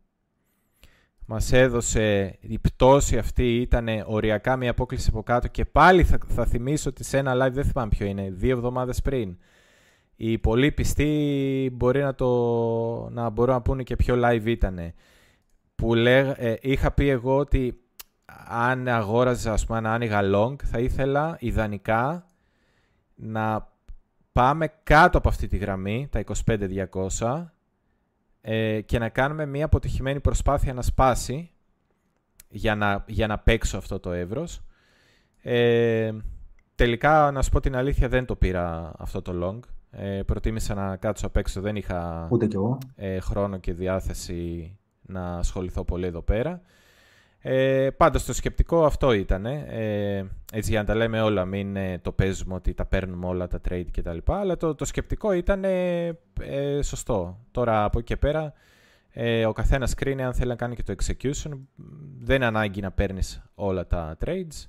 Μας 1.27 1.53
έδωσε, 1.53 2.37
η 2.41 2.59
πτώση 2.59 3.19
αυτή 3.19 3.57
ήταν 3.61 3.89
οριακά 4.07 4.57
μία 4.57 4.71
απόκληση 4.71 5.09
από 5.11 5.23
κάτω 5.23 5.49
και 5.49 5.65
πάλι 5.65 6.05
θα, 6.05 6.19
θα 6.27 6.47
θυμίσω 6.47 6.91
ότι 6.91 7.05
σε 7.05 7.19
ένα 7.19 7.47
live, 7.47 7.53
δεν 7.53 7.65
θυμάμαι 7.65 7.89
ποιο 7.89 8.07
είναι, 8.07 8.31
δύο 8.31 8.57
εβδομάδες 8.57 9.03
πριν, 9.03 9.39
οι 10.17 10.39
πολύ 10.39 10.73
πιστοί 10.73 11.71
μπορεί 11.73 12.03
να, 12.03 12.15
το, 12.15 12.29
να 13.11 13.31
μπορούν 13.31 13.55
να 13.55 13.63
πούνε 13.63 13.83
και 13.83 13.97
ποιο 13.97 14.15
live 14.25 14.47
ήταν. 14.47 14.93
Που 15.77 15.95
ε, 15.95 16.55
είχα 16.61 16.93
πει 16.93 17.09
εγώ 17.09 17.37
ότι 17.37 17.81
αν 18.49 18.89
αγόραζα, 18.89 19.53
ας 19.53 19.67
πούμε, 19.67 19.79
αν 19.79 19.87
άνοιγα 19.87 20.21
long, 20.35 20.63
θα 20.63 20.79
ήθελα 20.79 21.37
ιδανικά 21.41 22.27
να 23.15 23.69
πάμε 24.33 24.73
κάτω 24.83 25.19
από 25.19 25.29
αυτή 25.29 25.47
τη 25.47 25.57
γραμμή, 25.57 26.09
τα 26.11 26.25
25-200, 27.21 27.45
ε, 28.41 28.81
και 28.81 28.99
να 28.99 29.09
κάνουμε 29.09 29.47
μια 29.47 29.65
αποτυχημένη 29.65 30.21
προσπάθεια 30.21 30.73
να 30.75 30.83
σπάσει 30.83 31.51
για 32.49 32.75
να, 32.75 33.05
για 33.07 33.27
να 33.27 33.39
παίξω 33.39 33.77
αυτό 33.77 34.01
το 34.01 34.13
εύρος. 34.13 34.63
Ε, 35.43 36.13
τελικά, 36.75 37.31
να 37.31 37.43
σου 37.43 37.51
πω 37.51 37.61
την 37.61 37.77
αλήθεια, 37.77 38.09
δεν 38.09 38.25
το 38.25 38.37
πήρα 38.37 38.93
αυτό 38.99 39.23
το 39.23 39.33
long. 39.43 39.61
Ε, 39.91 40.23
προτίμησα 40.23 40.75
να 40.75 40.97
κάτσω 40.97 41.27
απ' 41.27 41.37
έξω, 41.37 41.61
δεν 41.61 41.77
είχα 41.77 42.29
Ούτε 42.31 42.49
Ε, 42.95 43.21
χρόνο 43.21 43.59
και 43.59 43.73
διάθεση 43.73 44.77
να 45.07 45.37
ασχοληθώ 45.37 45.85
πολύ 45.85 46.07
εδώ 46.07 46.23
πέρα. 46.23 46.61
Ε, 47.41 47.91
πάντως 47.97 48.25
το 48.25 48.33
σκεπτικό 48.33 48.85
αυτό 48.85 49.13
ήταν. 49.13 49.47
Ε, 49.47 50.19
έτσι 50.53 50.71
για 50.71 50.81
να 50.81 50.87
τα 50.87 50.95
λέμε 50.95 51.21
όλα, 51.21 51.45
μην 51.45 51.77
ε, 51.77 51.99
το 51.99 52.13
παίζουμε 52.13 52.55
ότι 52.55 52.75
τα 52.75 52.85
παίρνουμε 52.85 53.27
όλα 53.27 53.47
τα 53.47 53.61
trade 53.69 53.87
και 53.91 54.03
τα 54.03 54.13
λοιπά, 54.13 54.39
αλλά 54.39 54.57
το, 54.57 54.75
το 54.75 54.85
σκεπτικό 54.85 55.33
ήταν 55.33 55.65
ε, 55.65 56.07
ε, 56.41 56.83
σωστό. 56.83 57.39
Τώρα 57.51 57.85
από 57.85 57.99
εκεί 57.99 58.07
και 58.07 58.17
πέρα 58.17 58.53
ε, 59.19 59.47
ο 59.47 59.53
καθένας 59.53 59.95
κρίνει 59.95 60.23
αν 60.23 60.35
θέλει 60.35 60.49
να 60.49 60.57
κάνει 60.57 60.75
και 60.75 60.83
το 60.83 60.95
execution. 60.99 61.51
Δεν 62.21 62.37
είναι 62.37 62.47
ανάγκη 62.47 62.81
να 62.81 62.91
παίρνεις 62.91 63.43
όλα 63.55 63.87
τα 63.87 64.17
trades. 64.25 64.67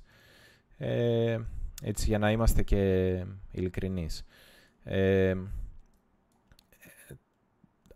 Ε, 0.76 1.38
έτσι 1.82 2.06
για 2.06 2.18
να 2.18 2.30
είμαστε 2.30 2.62
και 2.62 3.24
ειλικρινείς. 3.50 4.24
Ε, 4.84 5.34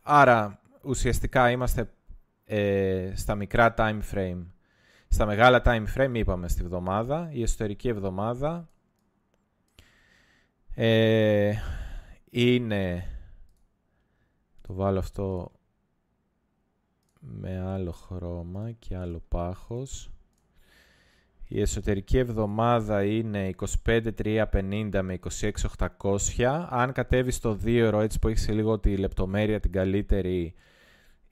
άρα 0.03 0.61
ουσιαστικά 0.83 1.51
είμαστε 1.51 1.91
ε, 2.45 3.13
στα 3.15 3.35
μικρά 3.35 3.75
time 3.77 4.01
frame. 4.15 4.47
Στα 5.09 5.27
μεγάλα 5.27 5.63
time 5.65 5.85
frame 5.97 6.13
είπαμε 6.15 6.49
στη 6.49 6.63
βδομάδα. 6.63 7.29
Η 7.33 7.41
ιστορική 7.41 7.89
εβδομάδα 7.89 8.69
ε, 10.75 11.53
είναι... 12.31 13.07
Το 14.61 14.75
βάλω 14.75 14.99
αυτό 14.99 15.53
με 17.21 17.61
άλλο 17.61 17.93
χρώμα 17.93 18.71
και 18.79 18.97
άλλο 18.97 19.23
πάχος. 19.29 20.11
Η 21.49 21.61
εσωτερική 21.61 22.19
εβδομάδα 22.19 23.05
είναι 23.05 23.51
25.350 23.85 25.01
με 25.03 25.19
26.800. 25.99 26.67
Αν 26.69 26.93
κατέβεις 26.93 27.41
το 27.41 27.59
2 27.65 27.83
ώρο 27.87 28.01
έτσι 28.01 28.19
που 28.19 28.29
έχεις 28.29 28.49
λίγο 28.49 28.79
τη 28.79 28.97
λεπτομέρεια 28.97 29.61
την 29.61 29.73
καλύτερη 29.73 30.55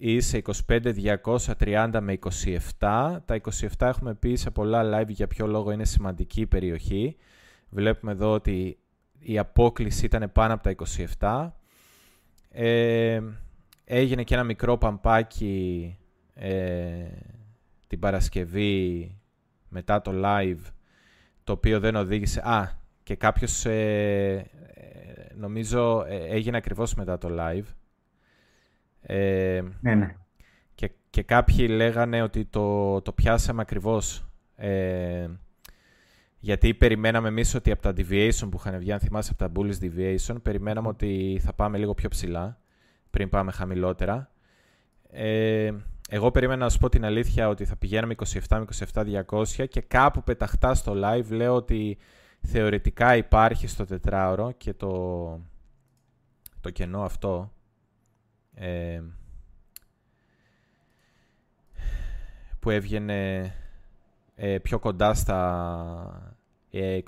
είσαι 0.03 0.43
25.230 0.69 1.99
με 2.01 2.19
27. 2.79 3.19
Τα 3.25 3.41
27 3.69 3.69
έχουμε 3.79 4.15
πει 4.15 4.37
σε 4.37 4.51
πολλά 4.51 5.01
live 5.01 5.09
για 5.09 5.27
ποιο 5.27 5.47
λόγο 5.47 5.71
είναι 5.71 5.85
σημαντική 5.85 6.47
περιοχή. 6.47 7.17
Βλέπουμε 7.69 8.13
εδώ 8.13 8.33
ότι 8.33 8.79
η 9.19 9.39
απόκληση 9.39 10.05
ήταν 10.05 10.33
πάνω 10.33 10.55
από 10.55 10.63
τα 10.63 10.75
27. 11.19 11.51
Ε, 12.51 13.21
έγινε 13.85 14.23
και 14.23 14.35
ένα 14.35 14.45
μικρό 14.45 14.79
παμπάκι 14.79 15.97
ε, 16.35 17.07
την 17.87 17.99
Παρασκευή 17.99 19.15
μετά 19.69 20.03
το 20.03 20.13
live, 20.15 20.71
το 21.45 21.53
οποίο 21.53 21.81
δεν 21.81 21.97
οδήγησε... 21.97 22.41
Α, 22.41 22.79
και 23.03 23.15
κάποιος, 23.17 23.65
ε, 23.65 24.51
ε 24.75 25.35
νομίζω, 25.35 26.05
ε, 26.09 26.17
έγινε 26.17 26.57
ακριβώς 26.57 26.95
μετά 26.95 27.19
το 27.19 27.29
live. 27.31 27.65
Ε, 29.03 29.63
ναι, 29.81 29.95
ναι. 29.95 30.15
Και, 30.75 30.91
και 31.11 31.23
κάποιοι 31.23 31.67
λέγανε 31.71 32.23
ότι 32.23 32.45
το, 32.45 33.01
το 33.01 33.13
πιάσαμε 33.13 33.61
ακριβώς. 33.61 34.25
Ε, 34.57 35.29
γιατί 36.39 36.75
περιμέναμε 36.75 37.29
εμείς 37.29 37.55
ότι 37.55 37.71
από 37.71 37.83
τα 37.83 37.93
deviation 37.97 38.49
που 38.51 38.57
είχαν 38.59 38.79
βγει, 38.79 38.93
αν 38.93 39.01
θυμάσαι 39.01 39.35
από 39.39 39.53
τα 39.53 39.61
bullish 39.61 39.85
deviation, 39.85 40.37
περιμέναμε 40.43 40.89
ότι 40.89 41.41
θα 41.43 41.53
πάμε 41.53 41.79
λίγο 41.79 41.95
πιο 41.95 42.09
ψηλά 42.09 42.59
πριν 43.11 43.29
πάμε 43.29 43.53
χαμηλότερα. 43.53 44.31
Ε, 45.11 45.71
εγώ 46.09 46.31
περίμενα 46.31 46.65
να 46.65 46.71
σου 46.71 46.79
πω 46.79 46.89
την 46.89 47.05
αλήθεια 47.05 47.49
ότι 47.49 47.65
θα 47.65 47.77
πηγαίναμε 47.77 48.15
27 48.49 48.65
27-200 48.93 49.69
και 49.69 49.81
κάπου 49.81 50.23
πεταχτά 50.23 50.75
στο 50.75 50.93
live 50.97 51.29
λέω 51.31 51.55
ότι 51.55 51.99
θεωρητικά 52.41 53.17
υπάρχει 53.17 53.67
στο 53.67 53.85
τετράωρο 53.85 54.53
και 54.57 54.75
το, 54.75 55.41
το 56.61 56.71
κενό 56.71 57.03
αυτό 57.03 57.53
ε, 58.61 59.03
που 62.59 62.71
έβγαινε 62.71 63.53
ε, 64.35 64.59
πιο 64.59 64.79
κοντά 64.79 65.15
στα 65.15 66.37
26-600 66.73 67.03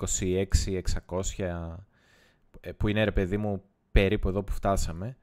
ε, 2.59 2.71
που 2.71 2.87
είναι 2.87 3.03
ρε 3.03 3.11
παιδί 3.11 3.37
μου 3.37 3.63
περίπου 3.91 4.27
εδώ 4.27 4.43
που 4.43 4.51
φτάσαμε 4.51 5.17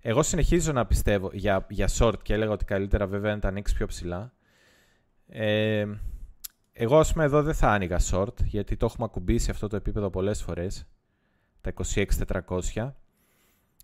εγώ 0.00 0.22
συνεχίζω 0.22 0.72
να 0.72 0.86
πιστεύω 0.86 1.30
για, 1.32 1.66
για 1.68 1.88
short 1.98 2.22
και 2.22 2.34
έλεγα 2.34 2.52
ότι 2.52 2.64
καλύτερα 2.64 3.06
βέβαια 3.06 3.34
να 3.34 3.40
τα 3.40 3.48
ανοίξει 3.48 3.74
πιο 3.74 3.86
ψηλά. 3.86 4.32
Ε, 5.28 5.86
εγώ, 6.72 6.98
ας 6.98 7.12
πούμε, 7.12 7.24
εδώ 7.24 7.42
δεν 7.42 7.54
θα 7.54 7.70
άνοιγα 7.70 8.00
short, 8.10 8.44
γιατί 8.44 8.76
το 8.76 8.86
έχουμε 8.86 9.04
ακουμπήσει 9.04 9.50
αυτό 9.50 9.68
το 9.68 9.76
επίπεδο 9.76 10.10
πολλές 10.10 10.42
φορές, 10.42 10.86
τα 11.60 11.72
26-400. 11.94 12.92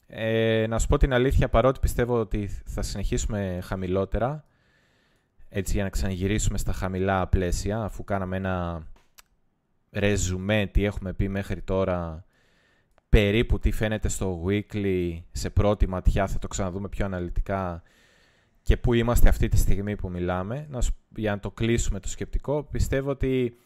Ε, 0.06 0.66
να 0.68 0.78
σου 0.78 0.86
πω 0.86 0.96
την 0.96 1.12
αλήθεια, 1.12 1.48
παρότι 1.48 1.80
πιστεύω 1.80 2.20
ότι 2.20 2.46
θα 2.46 2.82
συνεχίσουμε 2.82 3.58
χαμηλότερα, 3.62 4.44
έτσι 5.48 5.72
για 5.72 5.82
να 5.82 5.88
ξαναγυρίσουμε 5.88 6.58
στα 6.58 6.72
χαμηλά 6.72 7.26
πλαίσια, 7.26 7.82
αφού 7.82 8.04
κάναμε 8.04 8.36
ένα 8.36 8.86
ρεζουμέ 9.90 10.66
τι 10.66 10.84
έχουμε 10.84 11.12
πει 11.12 11.28
μέχρι 11.28 11.62
τώρα 11.62 12.24
περίπου 13.08 13.58
τι 13.58 13.70
φαίνεται 13.70 14.08
στο 14.08 14.44
weekly 14.46 15.22
σε 15.32 15.50
πρώτη 15.50 15.88
ματιά, 15.88 16.26
θα 16.26 16.38
το 16.38 16.48
ξαναδούμε 16.48 16.88
πιο 16.88 17.04
αναλυτικά 17.04 17.82
και 18.62 18.76
πού 18.76 18.92
είμαστε 18.92 19.28
αυτή 19.28 19.48
τη 19.48 19.56
στιγμή 19.56 19.96
που 19.96 20.10
μιλάμε. 20.10 20.66
Να, 20.70 20.78
για 21.16 21.30
να 21.30 21.40
το 21.40 21.50
κλείσουμε 21.50 22.00
το 22.00 22.08
σκεπτικό, 22.08 22.62
πιστεύω 22.62 23.10
ότι 23.10 23.56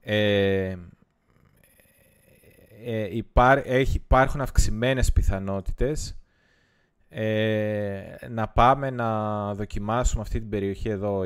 ε, 0.00 0.76
ε, 2.84 3.08
υπάρχουν 3.92 4.40
αυξημένες 4.40 5.12
πιθανότητες 5.12 6.18
ε, 7.08 8.16
να 8.28 8.48
πάμε 8.48 8.90
να 8.90 9.54
δοκιμάσουμε 9.54 10.22
αυτή 10.22 10.38
την 10.38 10.48
περιοχή 10.48 10.88
εδώ 10.88 11.22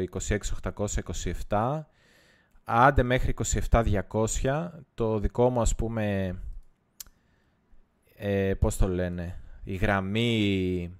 26.827 1.48 1.80
άντε 2.64 3.02
μέχρι 3.02 3.34
27.200 3.70 4.68
το 4.94 5.18
δικό 5.18 5.50
μου 5.50 5.60
ας 5.60 5.74
πούμε 5.74 6.34
ε, 8.22 8.54
πώς 8.54 8.76
το 8.76 8.88
λένε, 8.88 9.40
η 9.64 9.74
γραμμή 9.74 10.90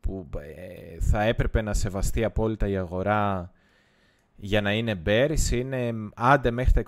που 0.00 0.28
ε, 0.38 1.00
θα 1.00 1.22
έπρεπε 1.22 1.62
να 1.62 1.74
σεβαστεί 1.74 2.24
απόλυτα 2.24 2.68
η 2.68 2.76
αγορά 2.76 3.52
για 4.36 4.60
να 4.60 4.72
είναι 4.72 5.02
bearish 5.06 5.50
είναι 5.50 5.92
άντε 6.14 6.50
μέχρι 6.50 6.72
τα 6.72 6.82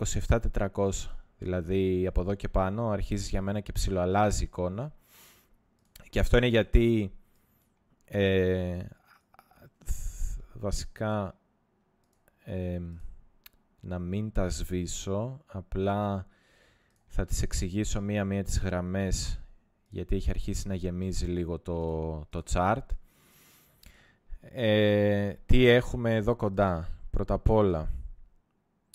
27.400. 0.74 0.90
Δηλαδή 1.40 2.06
από 2.06 2.20
εδώ 2.20 2.34
και 2.34 2.48
πάνω 2.48 2.90
αρχίζεις 2.90 3.28
για 3.28 3.42
μένα 3.42 3.60
και 3.60 3.72
ψηλοαλλάζει 3.72 4.42
η 4.42 4.44
εικόνα. 4.44 4.92
Και 6.10 6.18
αυτό 6.18 6.36
είναι 6.36 6.46
γιατί 6.46 7.12
ε, 8.04 8.78
βασικά 10.54 11.38
ε, 12.44 12.80
να 13.80 13.98
μην 13.98 14.32
τα 14.32 14.48
σβήσω, 14.48 15.40
απλά 15.46 16.26
θα 17.06 17.24
τις 17.24 17.42
εξηγήσω 17.42 18.00
μία-μία 18.00 18.44
τις 18.44 18.58
γραμμές 18.58 19.40
γιατί 19.88 20.16
έχει 20.16 20.30
αρχίσει 20.30 20.68
να 20.68 20.74
γεμίζει 20.74 21.26
λίγο 21.26 21.58
το, 21.58 22.10
το 22.30 22.42
chart. 22.52 22.86
Ε, 24.40 25.32
τι 25.46 25.66
έχουμε 25.66 26.14
εδώ 26.14 26.36
κοντά, 26.36 26.88
πρώτα 27.10 27.34
απ' 27.34 27.50
όλα. 27.50 27.99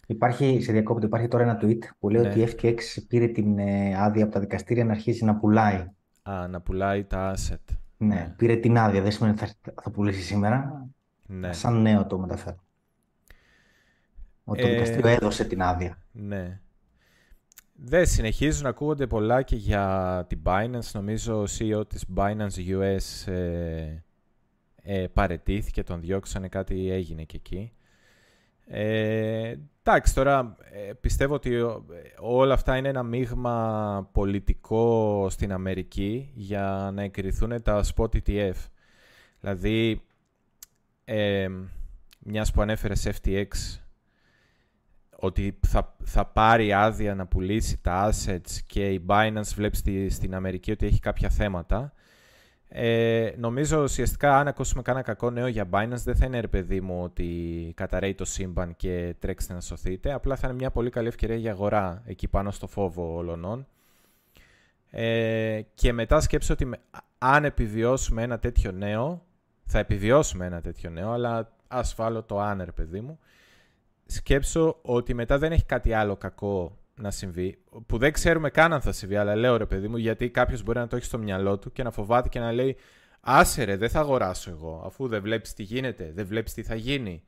Υπάρχει, 0.05 0.61
σε 0.61 0.71
διακόπτω, 0.71 1.05
υπάρχει 1.05 1.27
τώρα 1.27 1.43
ένα 1.43 1.59
tweet 1.61 1.79
που 1.99 2.09
λέει 2.09 2.21
ναι. 2.21 2.29
ότι 2.29 2.39
η 2.39 2.47
FTX 2.51 2.77
πήρε 3.07 3.27
την 3.27 3.59
ε, 3.59 3.95
άδεια 3.97 4.23
από 4.23 4.33
τα 4.33 4.39
δικαστήρια 4.39 4.85
να 4.85 4.91
αρχίσει 4.91 5.25
να 5.25 5.35
πουλάει. 5.35 5.87
Α, 6.23 6.47
να 6.47 6.61
πουλάει 6.61 7.03
τα 7.03 7.33
asset. 7.35 7.75
Ναι, 7.97 8.15
ναι. 8.15 8.33
πήρε 8.37 8.55
την 8.55 8.77
άδεια. 8.77 9.01
Δεν 9.01 9.11
σημαίνει 9.11 9.35
ότι 9.39 9.45
θα, 9.45 9.73
θα 9.81 9.91
πουλήσει 9.91 10.21
σήμερα. 10.21 10.87
Ναι. 11.27 11.53
Σαν 11.53 11.81
νέο 11.81 12.05
το 12.05 12.19
μεταφέρω. 12.19 12.63
Ότι 14.43 14.61
το 14.61 14.67
ε... 14.67 14.71
δικαστήριο 14.71 15.07
έδωσε 15.07 15.45
την 15.45 15.61
άδεια. 15.61 15.97
Ναι. 16.11 16.59
Δεν 17.73 18.05
συνεχίζουν 18.05 18.63
να 18.63 18.69
ακούγονται 18.69 19.07
πολλά 19.07 19.41
και 19.41 19.55
για 19.55 20.25
την 20.29 20.39
Binance. 20.43 20.91
Νομίζω 20.93 21.41
ο 21.41 21.43
CEO 21.57 21.83
της 21.87 22.05
Binance 22.15 22.57
US 22.67 23.31
ε, 23.31 24.03
ε, 24.81 25.07
παρετήθηκε, 25.07 25.83
τον 25.83 26.01
διώξανε, 26.01 26.47
κάτι 26.47 26.91
έγινε 26.91 27.23
και 27.23 27.35
εκεί. 27.37 27.73
Ε, 28.67 29.55
εντάξει, 29.83 30.13
τώρα 30.13 30.55
ε, 30.71 30.93
πιστεύω 30.93 31.33
ότι 31.33 31.55
όλα 32.19 32.53
αυτά 32.53 32.77
είναι 32.77 32.87
ένα 32.87 33.03
μείγμα 33.03 34.09
πολιτικό 34.11 35.27
στην 35.29 35.51
Αμερική 35.51 36.31
για 36.33 36.91
να 36.93 37.03
εγκριθούν 37.03 37.61
τα 37.61 37.83
spot 37.95 38.09
ETF. 38.15 38.55
Δηλαδή, 39.39 40.01
ε, 41.05 41.49
μιας 42.19 42.51
που 42.51 42.61
ανέφερες 42.61 43.09
FTX, 43.21 43.47
ότι 45.17 45.59
θα, 45.67 45.95
θα 46.03 46.25
πάρει 46.25 46.73
άδεια 46.73 47.15
να 47.15 47.25
πουλήσει 47.25 47.81
τα 47.81 48.11
assets 48.11 48.51
και 48.67 48.89
η 48.89 49.05
Binance 49.07 49.51
βλέπεις 49.55 49.83
στην 50.15 50.35
Αμερική 50.35 50.71
ότι 50.71 50.85
έχει 50.85 50.99
κάποια 50.99 51.29
θέματα, 51.29 51.93
ε, 52.67 53.33
νομίζω 53.37 53.83
ουσιαστικά 53.83 54.37
αν 54.39 54.47
ακούσουμε 54.47 54.81
κανένα 54.81 55.05
κακό 55.05 55.29
νέο 55.29 55.47
για 55.47 55.69
Binance 55.71 56.03
δεν 56.03 56.15
θα 56.15 56.25
είναι 56.25 56.39
ρε 56.39 56.47
παιδί 56.47 56.81
μου 56.81 57.03
ότι 57.03 57.73
καταραίει 57.75 58.13
το 58.15 58.25
σύμπαν 58.25 58.75
και 58.75 59.15
τρέξτε 59.19 59.53
να 59.53 59.61
σωθείτε. 59.61 60.13
Απλά 60.13 60.35
θα 60.35 60.47
είναι 60.47 60.55
μια 60.55 60.71
πολύ 60.71 60.89
καλή 60.89 61.07
ευκαιρία 61.07 61.35
για 61.35 61.51
αγορά 61.51 62.01
εκεί 62.05 62.27
πάνω 62.27 62.51
στο 62.51 62.67
φόβο 62.67 63.15
όλων. 63.15 63.67
Ε, 64.89 65.61
και 65.73 65.93
μετά 65.93 66.19
σκέψω 66.19 66.53
ότι 66.53 66.69
αν 67.17 67.45
επιβιώσουμε 67.45 68.23
ένα 68.23 68.39
τέτοιο 68.39 68.71
νέο, 68.71 69.25
θα 69.65 69.79
επιβιώσουμε 69.79 70.45
ένα 70.45 70.61
τέτοιο 70.61 70.89
νέο, 70.89 71.11
αλλά 71.11 71.51
ασφάλω 71.67 72.23
το 72.23 72.39
άνερ 72.39 72.71
παιδί 72.71 73.01
μου, 73.01 73.19
σκέψω 74.05 74.79
ότι 74.81 75.13
μετά 75.13 75.37
δεν 75.37 75.51
έχει 75.51 75.65
κάτι 75.65 75.93
άλλο 75.93 76.15
κακό 76.15 76.77
να 76.95 77.11
συμβεί, 77.11 77.57
που 77.85 77.97
δεν 77.97 78.11
ξέρουμε 78.11 78.49
καν 78.49 78.73
αν 78.73 78.81
θα 78.81 78.91
συμβεί, 78.91 79.15
αλλά 79.15 79.35
λέω 79.35 79.57
ρε 79.57 79.65
παιδί 79.65 79.87
μου, 79.87 79.97
γιατί 79.97 80.29
κάποιος 80.29 80.63
μπορεί 80.63 80.79
να 80.79 80.87
το 80.87 80.95
έχει 80.95 81.05
στο 81.05 81.17
μυαλό 81.17 81.57
του 81.57 81.71
και 81.71 81.83
να 81.83 81.91
φοβάται 81.91 82.29
και 82.29 82.39
να 82.39 82.51
λέει 82.51 82.77
Άσε 83.27 83.63
ρε, 83.63 83.75
δεν 83.77 83.89
θα 83.89 83.99
αγοράσω 83.99 84.49
εγώ, 84.49 84.83
αφού 84.85 85.07
δεν 85.07 85.21
βλέπεις 85.21 85.53
τι 85.53 85.63
γίνεται, 85.63 86.11
δεν 86.15 86.25
βλέπεις 86.25 86.53
τι 86.53 86.63
θα 86.63 86.75
γίνει. 86.75 87.23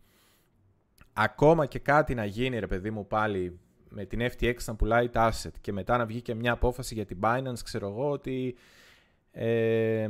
Ακόμα 1.13 1.65
και 1.65 1.79
κάτι 1.79 2.15
να 2.15 2.25
γίνει, 2.25 2.59
ρε 2.59 2.67
παιδί 2.67 2.91
μου, 2.91 3.07
πάλι 3.07 3.59
με 3.89 4.05
την 4.05 4.21
FTX 4.21 4.55
να 4.65 4.75
πουλάει 4.75 5.09
τα 5.09 5.31
asset 5.31 5.51
και 5.61 5.71
μετά 5.71 5.97
να 5.97 6.05
βγει 6.05 6.21
και 6.21 6.33
μια 6.33 6.51
απόφαση 6.51 6.93
για 6.93 7.05
την 7.05 7.17
Binance, 7.21 7.59
ξέρω 7.63 7.87
εγώ, 7.87 8.09
ότι 8.09 8.55
ε, 9.31 10.09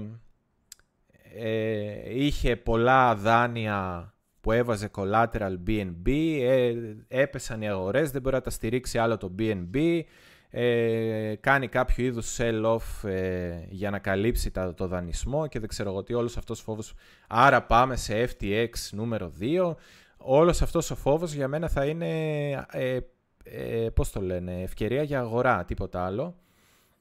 ε, 1.36 2.16
είχε 2.24 2.56
πολλά 2.56 3.16
δάνεια 3.16 4.14
που 4.48 4.54
έβαζε 4.54 4.90
collateral 4.96 5.56
BNB, 5.68 6.10
ε, 6.42 6.74
έπεσαν 7.08 7.62
οι 7.62 7.70
αγορές, 7.70 8.12
δεν 8.12 8.22
μπορεί 8.22 8.36
να 8.36 8.42
τα 8.42 8.50
στηρίξει 8.50 8.98
άλλο 8.98 9.18
το 9.18 9.36
BNB, 9.40 10.02
ε, 10.50 11.36
κάνει 11.40 11.68
κάποιο 11.68 12.06
είδους 12.06 12.38
sell-off 12.40 13.10
ε, 13.10 13.66
για 13.70 13.90
να 13.90 14.00
καλύψει 14.00 14.52
τα, 14.52 14.74
το 14.74 14.88
δανεισμό 14.88 15.48
και 15.48 15.60
δεν 15.60 15.68
ξέρω 15.68 15.90
εγώ 15.90 16.04
τι, 16.04 16.14
όλος 16.14 16.38
αυτός 16.38 16.60
ο 16.60 16.64
φόβος. 16.64 16.94
Άρα 17.28 17.64
πάμε 17.64 17.96
σε 17.96 18.30
FTX 18.30 18.70
νούμερο 18.92 19.32
2. 19.40 19.76
Όλος 20.18 20.62
αυτός 20.62 20.92
ο 20.92 20.96
φόβος 20.96 21.34
για 21.34 21.48
μένα 21.48 21.70
θα 21.70 21.86
είναι, 21.86 22.50
ε, 22.72 22.98
ε, 23.44 23.90
πώς 23.94 24.12
το 24.12 24.22
λένε, 24.22 24.62
ευκαιρία 24.62 25.04
για 25.04 25.20
αγορά, 25.20 25.66
τίποτα 25.66 26.06
άλλο. 26.06 26.36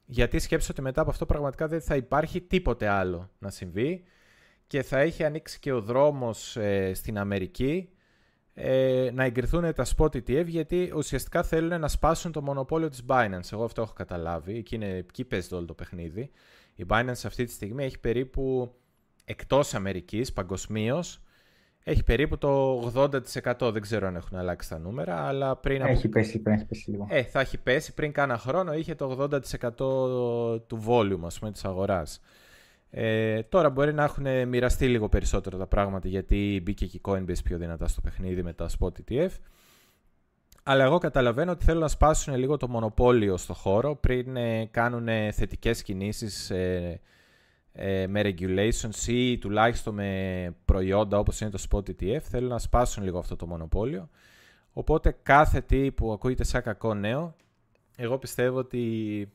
Γιατί 0.06 0.38
σκέψω 0.38 0.68
ότι 0.70 0.82
μετά 0.82 1.00
από 1.00 1.10
αυτό 1.10 1.26
πραγματικά 1.26 1.68
δεν 1.68 1.80
θα 1.80 1.96
υπάρχει 1.96 2.40
τίποτε 2.40 2.88
άλλο 2.88 3.30
να 3.38 3.50
συμβεί 3.50 4.04
και 4.66 4.82
θα 4.82 4.98
έχει 4.98 5.24
ανοίξει 5.24 5.58
και 5.58 5.72
ο 5.72 5.80
δρόμος 5.80 6.56
ε, 6.56 6.94
στην 6.94 7.18
Αμερική 7.18 7.88
ε, 8.58 9.10
να 9.12 9.24
εγκριθούν 9.24 9.74
τα 9.74 9.86
spot 9.96 10.16
ETF 10.16 10.46
γιατί 10.46 10.92
ουσιαστικά 10.96 11.42
θέλουν 11.42 11.80
να 11.80 11.88
σπάσουν 11.88 12.32
το 12.32 12.42
μονοπόλιο 12.42 12.88
της 12.88 13.04
Binance. 13.08 13.52
Εγώ 13.52 13.64
αυτό 13.64 13.82
έχω 13.82 13.92
καταλάβει. 13.92 14.56
Εκεί, 14.56 14.74
είναι, 14.74 14.88
εκεί 14.88 15.24
παίζει 15.24 15.54
όλο 15.54 15.64
το 15.64 15.74
παιχνίδι. 15.74 16.30
Η 16.74 16.84
Binance 16.88 17.22
αυτή 17.24 17.44
τη 17.44 17.52
στιγμή 17.52 17.84
έχει 17.84 17.98
περίπου 17.98 18.74
εκτός 19.24 19.74
Αμερικής 19.74 20.32
παγκοσμίως. 20.32 21.20
Έχει 21.84 22.02
περίπου 22.02 22.38
το 22.38 22.80
80%. 22.94 23.72
Δεν 23.72 23.80
ξέρω 23.80 24.06
αν 24.06 24.16
έχουν 24.16 24.38
αλλάξει 24.38 24.68
τα 24.68 24.78
νούμερα, 24.78 25.26
αλλά 25.26 25.56
πριν... 25.56 25.82
Έχει 25.82 26.08
πέσει, 26.08 26.38
πριν 26.38 26.54
έχει 26.54 26.64
πέσει 26.64 26.90
λίγο. 26.90 27.06
Ε, 27.10 27.22
θα 27.22 27.40
έχει 27.40 27.58
πέσει. 27.58 27.94
Πριν 27.94 28.12
κάνα 28.12 28.38
χρόνο 28.38 28.74
είχε 28.74 28.94
το 28.94 29.28
80% 29.30 29.76
του 30.66 30.84
volume, 30.86 31.24
ας 31.24 31.38
πούμε, 31.38 31.52
της 31.52 31.64
αγοράς. 31.64 32.20
Ε, 32.90 33.42
τώρα 33.42 33.70
μπορεί 33.70 33.92
να 33.94 34.04
έχουν 34.04 34.48
μοιραστεί 34.48 34.88
λίγο 34.88 35.08
περισσότερο 35.08 35.58
τα 35.58 35.66
πράγματα 35.66 36.08
γιατί 36.08 36.60
μπήκε 36.62 36.86
και 36.86 36.96
η 36.96 37.00
Coinbase 37.04 37.42
πιο 37.44 37.58
δυνατά 37.58 37.88
στο 37.88 38.00
παιχνίδι 38.00 38.42
με 38.42 38.52
τα 38.52 38.68
Spot 38.78 38.90
ETF. 39.04 39.30
Αλλά 40.62 40.84
εγώ 40.84 40.98
καταλαβαίνω 40.98 41.50
ότι 41.52 41.64
θέλουν 41.64 41.80
να 41.80 41.88
σπάσουν 41.88 42.34
λίγο 42.34 42.56
το 42.56 42.68
μονοπόλιο 42.68 43.36
στο 43.36 43.54
χώρο 43.54 43.96
πριν 43.96 44.36
ε, 44.36 44.66
κάνουν 44.70 45.32
θετικές 45.32 45.82
κινήσεις 45.82 46.50
ε, 46.50 47.00
ε, 47.72 48.06
με 48.06 48.22
regulations 48.24 49.06
ή 49.06 49.38
τουλάχιστον 49.38 49.94
με 49.94 50.54
προϊόντα 50.64 51.18
όπως 51.18 51.40
είναι 51.40 51.50
το 51.50 51.64
Spot 51.70 51.90
ETF. 51.90 52.20
Θέλουν 52.20 52.48
να 52.48 52.58
σπάσουν 52.58 53.02
λίγο 53.04 53.18
αυτό 53.18 53.36
το 53.36 53.46
μονοπόλιο. 53.46 54.08
Οπότε 54.72 55.16
κάθε 55.22 55.60
τι 55.60 55.92
που 55.92 56.12
ακούγεται 56.12 56.44
σαν 56.44 56.62
κακό 56.62 56.94
νέο, 56.94 57.36
εγώ 57.96 58.18
πιστεύω 58.18 58.58
ότι 58.58 59.32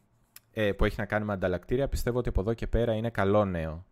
ε, 0.53 0.71
που 0.71 0.85
έχει 0.85 0.95
να 0.99 1.05
κάνει 1.05 1.25
με 1.25 1.33
ανταλλακτήρια, 1.33 1.87
πιστεύω 1.87 2.17
ότι 2.17 2.29
από 2.29 2.41
εδώ 2.41 2.53
και 2.53 2.67
πέρα 2.67 2.93
είναι 2.93 3.09
καλό 3.09 3.45
νέο. 3.45 3.85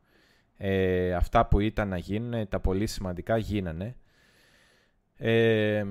Ε, 0.57 1.13
αυτά 1.13 1.45
που 1.45 1.59
ήταν 1.59 1.87
να 1.87 1.97
γίνουν, 1.97 2.47
τα 2.47 2.59
πολύ 2.59 2.87
σημαντικά 2.87 3.37
γίνανε. 3.37 3.95
Ε, 5.17 5.85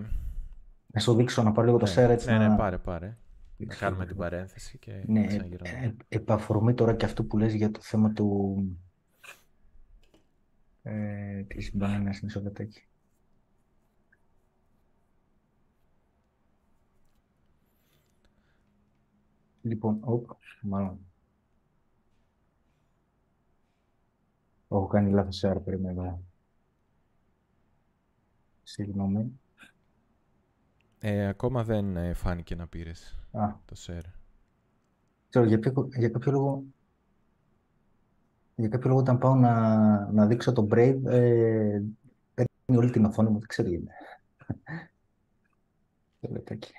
να 0.87 1.00
σου 1.00 1.14
δείξω 1.14 1.42
να 1.42 1.52
πάρω 1.52 1.66
λίγο 1.66 1.78
το 1.78 1.85
ναι, 1.85 1.90
σέρ 1.90 2.11
έτσι. 2.11 2.31
Ναι, 2.31 2.48
ναι, 2.48 2.57
πάρε, 2.57 2.78
πάρε. 2.78 3.16
Να 3.57 3.74
κάνουμε 3.74 4.07
την 4.07 4.16
παρένθεση 4.16 4.78
και 4.78 4.92
ναι, 5.07 5.26
ε, 5.62 5.92
επαφορμή 6.09 6.74
τώρα 6.74 6.94
και 6.94 7.04
αυτό 7.04 7.24
που 7.24 7.38
λες 7.38 7.54
για 7.54 7.70
το 7.70 7.81
θέμα 7.83 8.12
του 8.12 8.57
ε, 10.83 11.42
της 11.42 11.70
μπάνας 11.74 12.20
μισό 12.20 12.42
Λοιπόν, 19.62 19.99
οπ, 20.01 20.31
μάλλον. 20.62 20.99
Έχω 24.68 24.87
κάνει 24.87 25.11
λάθος 25.11 25.44
share, 25.44 25.61
περίμενα. 25.64 26.18
Συγγνώμη. 28.62 29.40
Ε, 30.99 31.27
ακόμα 31.27 31.64
δεν 31.64 31.97
ε, 31.97 32.12
φάνηκε 32.14 32.55
να 32.55 32.66
πήρες 32.66 33.18
Α. 33.33 33.55
το 33.64 33.77
share. 33.87 34.11
Ξέρω, 35.29 35.44
για, 35.44 35.59
ποιο, 35.59 35.88
για 35.97 36.09
κάποιο 36.09 36.33
λόγο 36.33 36.64
για 38.59 38.68
κάποιο 38.68 38.88
λόγο 38.88 39.01
όταν 39.01 39.18
πάω 39.18 39.35
να, 39.35 40.12
να 40.12 40.27
δείξω 40.27 40.53
το 40.53 40.66
Brave 40.71 41.01
ε, 41.05 41.81
παίρνει 42.35 42.77
όλη 42.77 42.90
την 42.90 43.05
οθόνη 43.05 43.31
μου, 43.31 43.38
δεν 43.38 43.49
ξέρω 43.49 43.68
γιατί. 43.68 43.87
Το 46.21 46.29
λεπτάκι. 46.31 46.73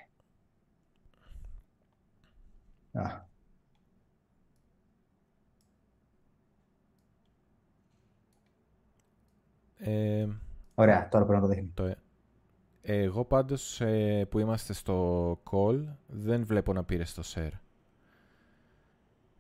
Ε, 9.78 10.28
Ωραία, 10.76 11.08
τώρα 11.10 11.26
πρέπει 11.26 11.42
να 11.42 11.48
το 11.48 11.54
δείχνει. 11.54 11.72
Το... 11.74 11.96
Εγώ 12.82 13.26
πάντως 13.26 13.82
ε, 13.82 14.26
που 14.30 14.40
είμαστε 14.40 14.74
στο 14.74 15.32
call 15.52 15.86
δεν 16.08 16.46
βλέπω 16.46 16.74
να 16.74 16.84
πήρε 16.84 17.04
το 17.16 17.24
share. 17.36 17.52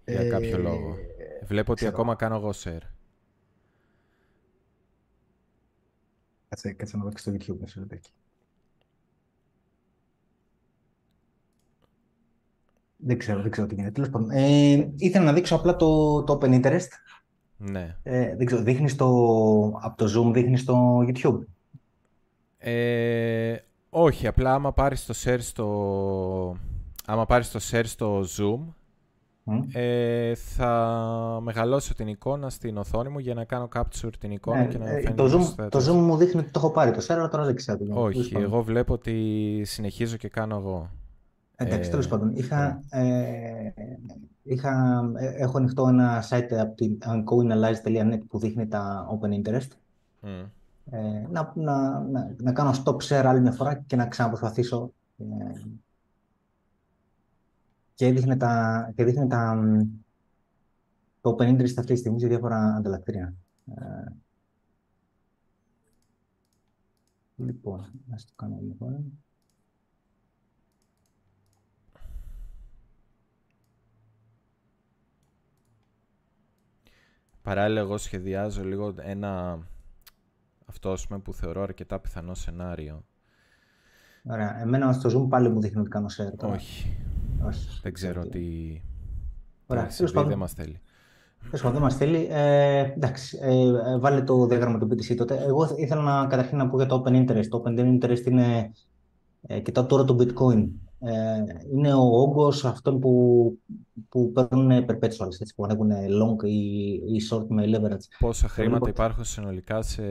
Για 0.06 0.30
κάποιο 0.30 0.56
ε, 0.56 0.62
λόγο. 0.62 0.96
Βλέπω 1.44 1.72
ότι 1.72 1.86
ακόμα 1.86 2.16
κάνω 2.16 2.36
εγώ 2.36 2.52
share. 2.54 2.82
Κάτσε, 6.50 6.74
κάτσε 6.74 6.98
να 6.98 7.04
δω 7.04 7.12
στο 7.16 7.32
YouTube 7.32 7.58
μισό 7.60 7.80
λεπτάκι. 7.80 8.12
Δεν 13.02 13.18
ξέρω, 13.18 13.42
δεν 13.42 13.52
ξέρω 13.52 13.68
τι 13.68 13.76
γίνεται. 13.76 13.94
Τέλος 13.94 14.10
πάντων, 14.10 14.30
ε, 14.32 14.94
ήθελα 14.96 15.26
να 15.26 15.34
δείξω 15.34 15.56
απλά 15.56 15.76
το, 15.76 16.24
το 16.24 16.38
Open 16.42 16.62
Interest. 16.62 16.88
Ναι. 17.58 17.96
Ε, 18.04 18.36
δεν 18.36 18.46
ξέρω, 18.46 18.62
δείχνεις 18.62 18.96
το, 18.96 19.08
από 19.82 19.98
το 19.98 20.06
Zoom, 20.06 20.34
δείχνεις 20.34 20.62
στο 20.62 21.00
YouTube. 21.08 21.40
Ε, 22.58 23.56
όχι, 23.90 24.28
απλά 24.28 24.54
άμα 24.54 24.74
πάρεις 24.74 25.06
το 25.06 25.14
share 25.24 25.40
στο, 25.40 26.58
άμα 27.06 27.26
πάρεις 27.26 27.52
το 27.52 27.60
share 27.72 27.86
στο 27.86 28.24
Zoom, 28.38 28.74
ε, 29.72 30.36
θα 30.36 31.40
μεγαλώσω 31.42 31.94
την 31.94 32.08
εικόνα 32.08 32.50
στην 32.50 32.78
οθόνη 32.78 33.10
μου 33.10 33.20
για 33.20 33.34
να 33.34 33.44
κάνω 33.44 33.68
capture 33.76 34.14
την 34.20 34.32
εικόνα 34.32 34.60
ε, 34.60 34.66
και 34.66 34.78
να 34.78 34.90
ε, 34.90 35.14
το, 35.16 35.24
zoom, 35.24 35.70
το 35.70 35.80
Zoom 35.80 35.96
μου 35.96 36.16
δείχνει 36.18 36.40
ότι 36.40 36.52
το 36.52 36.60
έχω 36.60 36.72
πάρει 36.72 36.92
το 36.92 37.06
share, 37.08 37.16
αλλά 37.18 37.28
τώρα 37.28 37.46
δεν 37.46 37.56
ξέρω. 37.56 37.78
Όχι, 37.90 38.36
εγώ 38.36 38.64
βλέπω 38.64 38.94
ότι 38.94 39.62
συνεχίζω 39.66 40.18
και 40.18 40.28
κάνω 40.30 40.56
εγώ. 40.56 40.90
Εντάξει, 41.62 41.90
τέλος 41.90 42.08
πάντων. 42.08 42.36
Είχα, 42.36 42.84
ναι. 42.96 43.02
ε, 43.02 43.74
είχα, 44.44 45.04
έχω 45.38 45.58
ανοιχτό 45.58 45.88
ένα 45.88 46.24
site 46.30 46.54
από 46.60 46.76
την 46.76 46.98
coinalize.net 47.04 48.20
που 48.28 48.40
δείχνει 48.40 48.68
τα 48.68 49.08
open 49.10 49.30
interest. 49.30 49.68
Mm. 50.22 50.50
Ε, 50.92 51.28
να, 51.30 51.52
να, 51.56 52.00
να, 52.00 52.36
να, 52.38 52.54
κάνω 52.54 52.74
stop 52.84 52.96
share 52.96 53.26
άλλη 53.26 53.42
μια 53.42 53.52
φορά 53.52 53.76
και 53.76 53.96
να 53.96 54.08
ξαναπροσπαθήσω. 54.08 54.94
Ε, 55.18 55.24
και 57.94 58.12
δείχνει 58.12 58.38
τα, 58.38 58.92
και 58.96 59.04
δείχνει 59.04 59.28
τα, 59.28 59.60
το 61.22 61.36
open 61.38 61.44
interest 61.44 61.74
αυτή 61.78 61.94
τη 61.94 61.96
στιγμή 61.96 62.20
σε 62.20 62.28
διάφορα 62.28 62.76
ανταλλακτήρια. 62.78 63.34
Ε, 63.66 64.12
λοιπόν, 67.36 67.92
να 68.08 68.16
το 68.16 68.32
κάνω 68.36 68.56
άλλη 68.56 68.76
φορά. 68.80 69.02
Παράλληλα, 77.42 77.80
εγώ 77.80 77.98
σχεδιάζω 77.98 78.64
λίγο 78.64 78.94
ένα 78.98 79.60
αυτό 80.66 80.96
που 81.24 81.34
θεωρώ 81.34 81.62
αρκετά 81.62 82.00
πιθανό 82.00 82.34
σενάριο. 82.34 83.04
Ωραία. 84.24 84.62
Εμένα 84.62 84.94
στο 84.94 85.10
Zoom 85.10 85.30
πάλι 85.30 85.50
μου 85.50 85.62
δείχνει 85.62 85.80
ότι 85.80 85.90
κάνω 85.90 86.08
share. 86.18 86.50
Όχι. 86.54 86.98
Όχι. 87.46 87.80
Δεν 87.82 87.94
ξέρω 87.94 88.28
τι. 88.28 88.42
Ωραία. 89.68 89.86
Τι 89.86 90.06
δεν 90.06 90.38
μας 90.38 90.54
θέλει. 90.54 90.82
Τέλος 91.52 91.72
δεν 91.72 91.82
μας 91.82 91.96
θέλει. 91.96 92.28
Ε, 92.32 92.80
εντάξει, 92.80 93.40
ε, 93.42 93.98
βάλε 93.98 94.22
το 94.22 94.46
διάγραμμα 94.48 94.80
του 94.80 94.88
BTC 94.92 95.16
τότε. 95.16 95.44
Εγώ 95.48 95.76
ήθελα 95.78 96.02
να, 96.02 96.28
καταρχήν 96.28 96.58
να 96.58 96.70
πω 96.70 96.78
για 96.78 96.86
το 96.86 97.04
Open 97.06 97.12
Interest. 97.12 97.48
Το 97.50 97.64
Open 97.66 97.80
Interest 97.80 98.26
είναι. 98.26 98.72
Ε, 99.42 99.60
κοιτάω 99.60 99.86
τώρα 99.86 100.04
το 100.06 100.18
Bitcoin. 100.20 100.68
Ε, 101.02 101.44
είναι 101.74 101.94
ο 101.94 102.22
όγκος 102.22 102.66
αυτών 102.66 103.00
που, 103.00 103.58
που 104.10 104.32
παίρνουν 104.32 104.86
perpetuals, 104.88 105.40
έτσι, 105.40 105.54
που 105.56 105.64
ανέβουν 105.64 105.92
long 105.92 106.44
ή, 106.44 106.90
ή 106.94 107.22
short 107.32 107.46
με 107.48 107.64
leverage. 107.66 108.18
Πόσα 108.20 108.48
χρήματα 108.48 108.90
υπάρχουν 108.90 109.24
συνολικά 109.24 109.82
σε 109.82 110.02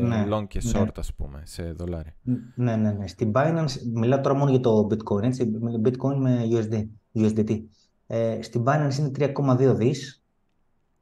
ναι, 0.00 0.26
long 0.30 0.46
και 0.48 0.60
ναι. 0.62 0.70
short, 0.74 0.84
ναι. 0.84 0.90
ας 0.96 1.14
πούμε, 1.14 1.42
σε 1.44 1.72
δολάρια; 1.72 2.14
Ναι, 2.54 2.76
ναι, 2.76 2.92
ναι. 2.92 3.06
Στην 3.06 3.32
Binance, 3.34 3.70
μιλάω 3.94 4.20
τώρα 4.20 4.36
μόνο 4.36 4.50
για 4.50 4.60
το 4.60 4.86
Bitcoin, 4.90 5.22
έτσι, 5.22 5.52
Bitcoin 5.84 6.14
με 6.16 6.48
USD, 6.50 6.86
USDT. 7.14 7.62
Ε, 8.06 8.42
στην 8.42 8.64
Binance 8.66 8.98
είναι 8.98 9.10
3,2 9.18 9.74
δις, 9.74 10.22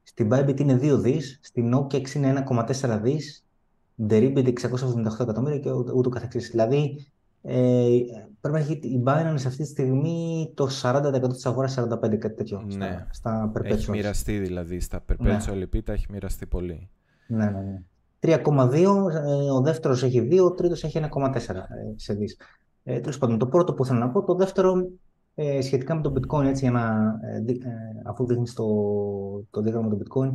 στην 0.03 0.29
Bybit 0.33 0.61
είναι 0.61 0.79
2 0.83 0.99
δις, 0.99 1.39
στην 1.43 1.75
OKEX 1.77 2.15
είναι 2.15 2.45
1,4 2.49 3.01
δις, 3.03 3.47
Deribit 4.09 4.53
678 4.53 5.21
εκατομμύρια 5.21 5.59
και 5.59 5.71
ούτω 5.71 6.09
καθεξής. 6.09 6.51
Δηλαδή, 6.51 7.07
ε, 7.49 7.99
πρέπει 8.41 8.57
να 8.57 8.59
έχει 8.59 8.73
η 8.73 9.03
Binance 9.07 9.47
αυτή 9.47 9.57
τη 9.57 9.67
στιγμή 9.67 10.53
το 10.55 10.69
40% 10.83 11.29
της 11.33 11.47
αγοράς, 11.47 11.79
45% 11.79 12.17
κάτι 12.19 12.35
τέτοιο. 12.35 12.63
Ναι. 12.67 13.07
Στα, 13.11 13.53
στα 13.53 13.53
Έχει 13.63 13.91
μοιραστεί 13.91 14.39
δηλαδή. 14.39 14.81
Στα 14.81 15.05
perpetual 15.09 15.69
ναι. 15.77 15.93
έχει 15.93 16.07
μοιραστεί 16.11 16.47
πολύ. 16.47 16.89
Ναι, 17.27 17.45
ναι, 17.45 17.61
ναι. 17.61 17.83
3,2, 18.21 18.75
ε, 18.75 19.51
ο 19.51 19.61
δεύτερος 19.61 20.03
έχει 20.03 20.29
2, 20.31 20.45
ο 20.45 20.53
τρίτος 20.53 20.85
έχει 20.85 21.01
1,4 21.13 21.35
ε, 21.35 21.63
σε 21.97 22.15
δις. 22.15 22.37
Ε, 22.85 23.01
τέλος 23.01 23.19
πάντων, 23.19 23.39
το 23.39 23.47
πρώτο 23.47 23.75
που 23.75 23.85
θέλω 23.85 23.99
να 23.99 24.11
πω, 24.11 24.25
το 24.25 24.35
δεύτερο 24.35 24.89
ε, 25.35 25.61
σχετικά 25.61 25.95
με 25.95 26.03
το 26.03 26.13
bitcoin, 26.15 26.45
έτσι, 26.45 26.65
για 26.65 26.71
να, 26.71 27.17
ε, 27.23 27.53
ε 27.53 27.57
αφού 28.05 28.27
δείχνεις 28.27 28.55
το, 28.55 28.67
το 29.51 29.61
διάγραμμα 29.61 29.89
του 29.89 29.99
bitcoin, 29.99 30.31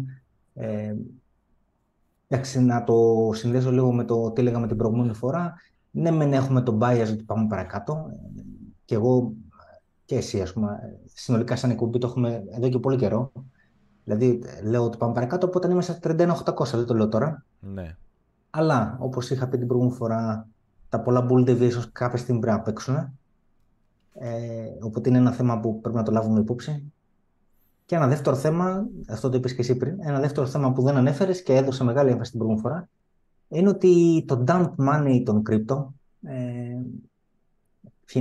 ε, 0.54 0.96
εντάξει, 2.28 2.62
να 2.62 2.84
το 2.84 3.30
συνδέσω 3.34 3.72
λίγο 3.72 3.94
με 3.94 4.04
το 4.04 4.32
τι 4.32 4.42
λέγαμε 4.42 4.68
την 4.68 4.78
προηγούμενη 4.78 5.14
φορά. 5.14 5.54
Ναι, 5.92 6.12
μεν 6.12 6.34
έχουμε 6.34 6.62
τον 6.62 6.80
bias 6.82 7.08
ότι 7.12 7.24
πάμε 7.24 7.48
παρακάτω. 7.48 8.12
Και 8.86 8.96
εγώ 8.96 9.34
και 10.06 10.16
εσύ, 10.16 10.42
ας 10.42 10.54
πούμε, 10.54 11.00
συνολικά 11.14 11.56
σαν 11.56 11.70
εκπομπή 11.70 11.98
το 11.98 12.08
έχουμε 12.08 12.44
εδώ 12.50 12.70
και 12.70 12.80
πολύ 12.80 12.98
καιρό. 12.98 13.32
Δηλαδή, 14.04 14.44
λέω 14.64 14.84
ότι 14.84 14.98
πάμε 14.98 15.14
παρακάτω, 15.14 15.48
οπότε 15.48 15.72
είμαστε 15.72 15.94
στα 15.94 16.16
31.800, 16.56 16.66
δεν 16.78 16.86
το 16.86 16.94
λέω 16.94 17.08
τώρα. 17.08 17.46
Ναι. 17.60 17.96
Αλλά, 18.50 18.98
όπως 19.00 19.30
είχα 19.30 19.48
πει 19.48 19.58
την 19.58 19.68
προηγούμενη 19.68 19.98
φορά, 19.98 20.48
τα 20.90 21.00
πολλά 21.00 21.28
bull 21.30 21.50
deviations 21.50 21.90
κάποια 21.92 22.18
στιγμή 22.18 22.42
πρέπει 22.42 22.58
να 22.58 22.64
παίξουν. 22.64 22.96
Ε, 24.14 24.32
οπότε 24.82 25.10
είναι 25.10 25.18
ένα 25.18 25.32
θέμα 25.32 25.60
που 25.60 25.82
πρέπει 25.82 25.98
να 25.98 26.04
το 26.04 26.12
λάβουμε 26.12 26.40
υπόψη. 26.40 26.92
Και 27.86 27.96
ένα 27.96 28.08
δεύτερο 28.08 28.36
θέμα, 28.36 28.86
αυτό 29.10 29.30
το 29.30 29.38
είπες 29.38 29.54
και 29.54 29.62
εσύ 29.62 29.76
πριν, 29.76 29.98
ένα 30.00 30.20
δεύτερο 30.20 30.48
θέμα 30.48 30.72
που 30.74 30.82
δεν 30.82 30.96
ανέφερες 30.98 31.44
και 31.44 31.56
έδωσε 31.56 31.84
μεγάλη 31.84 32.10
έμφαση 32.10 32.30
την 32.32 32.40
προηγούμενη 32.40 32.68
φορά, 32.68 32.90
είναι 33.52 33.70
ότι 33.70 34.24
το 34.28 34.44
dump 34.48 34.70
money 34.78 35.22
των 35.26 35.44
crypto, 35.50 35.86
ε, 36.22 36.82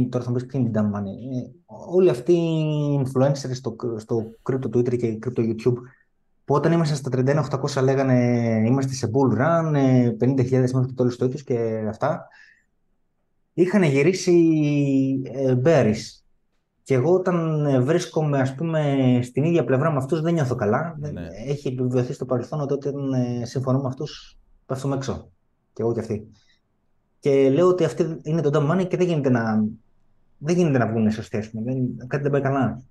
τώρα 0.09 0.25
θα 0.25 0.31
μου 0.31 0.37
πεις 0.37 0.47
ποιο 0.47 0.59
είναι 0.59 0.69
η 0.69 0.73
dump 0.75 0.97
money, 0.97 1.37
ε, 1.37 1.51
όλοι 1.90 2.11
αυτοί 2.11 2.33
οι 2.33 3.03
influencers 3.05 3.51
στο, 3.53 3.77
στο 3.97 4.33
crypto 4.43 4.77
Twitter 4.77 4.97
και 4.97 5.19
crypto 5.27 5.40
YouTube, 5.40 5.77
που 6.45 6.55
όταν 6.55 6.73
ήμασταν 6.73 6.97
στα 6.97 7.11
31.800 7.77 7.83
λέγανε 7.83 8.14
είμαστε 8.66 8.95
σε 8.95 9.11
bull 9.12 9.38
run, 9.38 9.75
50.000 10.21 10.53
ε, 10.53 10.59
μέχρι 10.59 10.87
το 10.87 10.95
τέλος 10.95 11.16
του 11.16 11.25
έτους 11.25 11.45
και 11.45 11.85
αυτά, 11.88 12.29
είχαν 13.53 13.83
γυρίσει 13.83 14.35
ε, 15.25 15.57
bearish. 15.64 16.21
Και 16.83 16.95
εγώ 16.95 17.14
όταν 17.14 17.66
ε, 17.66 17.81
βρίσκομαι 17.81 18.40
ας 18.40 18.55
πούμε 18.55 18.99
στην 19.23 19.45
ίδια 19.45 19.64
πλευρά 19.64 19.90
με 19.90 19.97
αυτούς 19.97 20.21
δεν 20.21 20.35
νιώθω 20.35 20.55
καλά. 20.55 20.97
Ναι. 20.99 21.27
Έχει 21.47 21.69
επιβεβαιωθεί 21.69 22.12
στο 22.12 22.25
παρελθόν 22.25 22.61
ότι 22.61 22.73
όταν 22.73 23.12
ε, 23.12 23.45
συμφωνώ 23.45 23.81
με 23.81 23.87
αυτούς 23.87 24.38
πέφτουμε 24.70 24.96
έξω. 24.96 25.30
Και 25.72 25.83
εγώ 25.83 25.92
και 25.92 26.00
αυτοί. 26.00 26.30
Και 27.18 27.50
λέω 27.50 27.68
ότι 27.68 27.85
αυτή 27.85 28.20
είναι 28.22 28.40
το 28.40 28.50
dumb 28.52 28.70
money 28.70 28.88
και 28.88 28.96
δεν 28.96 29.06
γίνεται 29.06 29.30
να, 29.30 29.64
δεν 30.38 30.56
γίνεται 30.56 30.78
να 30.78 30.87
βγουν 30.87 31.11
σωστοί. 31.11 31.50
Δεν, 31.52 32.06
κάτι 32.06 32.22
δεν 32.22 32.33
πάει 32.33 32.40
καλά. 32.40 32.83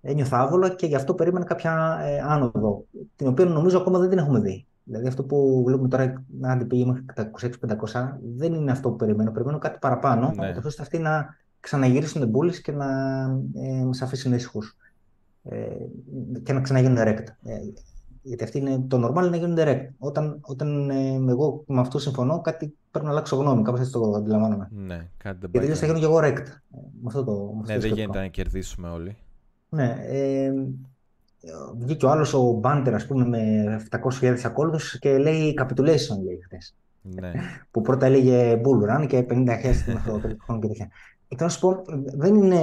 Ένιωθα 0.00 0.40
άβολα 0.40 0.68
και 0.68 0.86
γι' 0.86 0.94
αυτό 0.94 1.14
περίμενα 1.14 1.44
κάποια 1.44 1.98
ε, 2.02 2.18
άνοδο, 2.18 2.84
την 3.16 3.26
οποία 3.26 3.44
νομίζω 3.44 3.78
ακόμα 3.78 3.98
δεν 3.98 4.08
την 4.08 4.18
έχουμε 4.18 4.40
δει. 4.40 4.66
Δηλαδή 4.84 5.06
αυτό 5.06 5.24
που 5.24 5.62
βλέπουμε 5.66 5.88
τώρα 5.88 6.24
να 6.40 6.52
αντιπήγει 6.52 6.86
μέχρι 6.86 7.04
τα 7.14 7.30
26-500 7.40 7.48
δεν 8.36 8.52
είναι 8.52 8.70
αυτό 8.70 8.90
που 8.90 8.96
περιμένω. 8.96 9.30
Περιμένω 9.30 9.58
κάτι 9.58 9.78
παραπάνω, 9.80 10.32
ναι. 10.36 10.54
ώστε 10.64 10.82
αυτοί 10.82 10.98
να 10.98 11.36
ξαναγυρίσουν 11.60 12.32
την 12.32 12.62
και 12.62 12.72
να 12.72 12.86
ε, 13.54 13.84
μας 13.84 14.02
αφήσουν 14.02 14.32
ήσυχους. 14.32 14.76
Ε, 15.42 15.56
και 16.42 16.52
να 16.52 16.60
ξαναγίνουν 16.60 16.96
direct. 16.98 17.26
Ε, 17.42 17.56
γιατί 18.22 18.44
αυτή 18.44 18.58
είναι 18.58 18.84
το 18.88 19.06
normal 19.06 19.30
να 19.30 19.36
γίνουν 19.36 19.56
direct. 19.58 19.88
Όταν, 19.98 20.38
όταν 20.40 20.90
ε, 20.90 21.14
εγώ 21.28 21.64
με 21.66 21.80
αυτό 21.80 21.98
συμφωνώ, 21.98 22.40
κάτι 22.40 22.74
πρέπει 22.90 23.06
να 23.06 23.10
αλλάξω 23.10 23.36
γνώμη. 23.36 23.62
Κάπως 23.62 23.80
έτσι 23.80 23.92
το 23.92 24.12
αντιλαμβάνομαι. 24.16 24.68
Ναι, 24.70 25.08
κάτι 25.16 25.38
δεν 25.40 25.50
πάει. 25.50 25.64
Γιατί 25.64 25.80
θα 25.80 25.86
γίνω 25.86 25.98
και 25.98 26.04
εγώ 26.04 26.18
rect. 26.18 26.46
Ε, 26.46 26.78
με 27.00 27.06
αυτό 27.06 27.24
το, 27.24 27.54
με 27.54 27.72
ναι, 27.72 27.78
δεν 27.78 27.92
γίνεται 27.92 28.18
να 28.18 28.26
κερδίσουμε 28.26 28.88
όλοι. 28.88 29.16
Ναι. 29.68 29.96
Ε, 30.06 30.52
βγήκε 31.78 32.06
ο 32.06 32.10
άλλος 32.10 32.34
ο 32.34 32.52
Μπάντερ, 32.52 32.94
ας 32.94 33.06
πούμε, 33.06 33.26
με 33.26 33.86
700.000 34.20 34.36
ακόλουθους 34.44 34.98
και 34.98 35.18
λέει 35.18 35.54
capitulation, 35.60 36.22
λέει 36.24 36.40
χθες. 36.44 36.74
Ναι. 37.02 37.32
που 37.70 37.80
πρώτα 37.80 38.06
έλεγε 38.06 38.60
bull 38.64 38.96
run 38.96 39.06
και 39.06 39.26
50.000 39.30 39.44
μέχρι 39.86 40.10
το 40.10 40.36
χρόνο 40.44 40.60
και 40.60 40.66
τέτοια. 40.66 40.88
Και 41.28 41.36
θέλω 41.38 41.48
να 41.48 41.54
σου 41.54 41.60
πω, 41.60 41.82
δεν 42.16 42.34
είναι, 42.34 42.60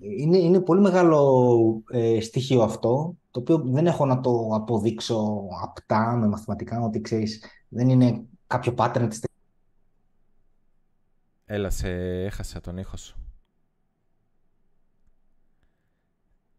είναι, 0.00 0.38
είναι 0.38 0.60
πολύ 0.60 0.80
μεγάλο 0.80 1.82
ε, 1.90 2.20
στοιχείο 2.20 2.62
αυτό, 2.62 3.16
το 3.30 3.40
οποίο 3.40 3.58
δεν 3.58 3.86
έχω 3.86 4.06
να 4.06 4.20
το 4.20 4.48
αποδείξω 4.52 5.46
απτά 5.62 6.16
με 6.16 6.26
μαθηματικά, 6.26 6.80
ότι 6.80 7.00
ξέρεις, 7.00 7.44
δεν 7.68 7.88
είναι 7.88 8.24
κάποιο 8.46 8.74
pattern 8.76 9.06
της 9.08 9.20
Έλα, 11.44 11.70
σε 11.70 11.88
έχασα 12.24 12.60
τον 12.60 12.78
ήχο 12.78 12.96
σου. 12.96 13.16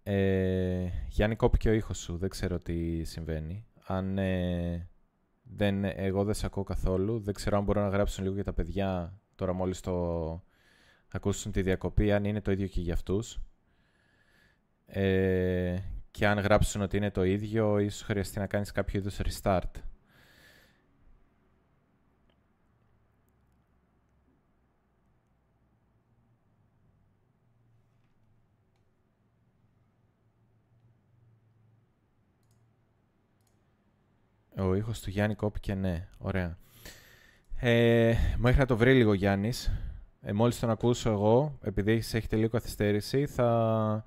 Ε, 0.04 0.88
Γιάννη, 1.08 1.36
κόπηκε 1.36 1.70
ο 1.70 1.74
ήχος 1.74 1.98
σου. 1.98 2.18
Δεν 2.18 2.30
ξέρω 2.30 2.60
τι 2.60 3.04
συμβαίνει. 3.04 3.66
Αν 3.86 4.18
ε, 4.18 4.90
δεν, 5.44 5.84
εγώ 5.84 6.24
δεν 6.24 6.34
σε 6.34 6.46
ακούω 6.46 6.64
καθόλου, 6.64 7.20
δεν 7.20 7.34
ξέρω 7.34 7.58
αν 7.58 7.64
μπορώ 7.64 7.82
να 7.82 7.90
γράψω 7.90 8.22
λίγο 8.22 8.34
για 8.34 8.44
τα 8.44 8.54
παιδιά 8.54 9.20
τώρα 9.36 9.54
μόλις 9.54 9.80
το 9.80 10.44
ακούσουν 11.08 11.52
τη 11.52 11.62
διακοπή, 11.62 12.12
αν 12.12 12.26
είναι 12.26 12.42
το 12.42 12.52
ίδιο 12.52 12.68
και 12.68 12.82
για 12.82 12.94
αυτούς. 12.94 13.40
Ε, 14.86 15.78
και 16.12 16.28
αν 16.28 16.40
γράψουν 16.40 16.82
ότι 16.82 16.98
είναι 16.98 17.12
το 17.12 17.24
ίδιο, 17.24 17.80
ίσως 17.80 18.02
χρειαστεί 18.02 18.40
να 18.40 18.48
κάνεις 18.48 18.72
κάποιο 18.72 19.00
είδους 19.00 19.20
restart. 19.24 19.82
Ο 34.58 34.76
ήχος 34.76 35.02
του 35.02 35.10
Γιάννη 35.10 35.36
κόπηκε, 35.36 35.74
ναι. 35.76 36.08
Ωραία. 36.18 36.58
Ε, 37.60 38.16
μέχρι 38.38 38.60
να 38.60 38.66
το 38.66 38.78
βρει 38.78 38.94
λίγο 38.94 39.14
Γιάννης. 39.14 39.72
Ε, 40.22 40.34
μόλις 40.34 40.60
τον 40.60 40.70
ακούσω 40.70 41.10
εγώ, 41.10 41.58
επειδή 41.62 41.92
έχετε 41.92 42.36
λίγο 42.36 42.50
καθυστέρηση, 42.50 43.28
θα, 43.28 44.06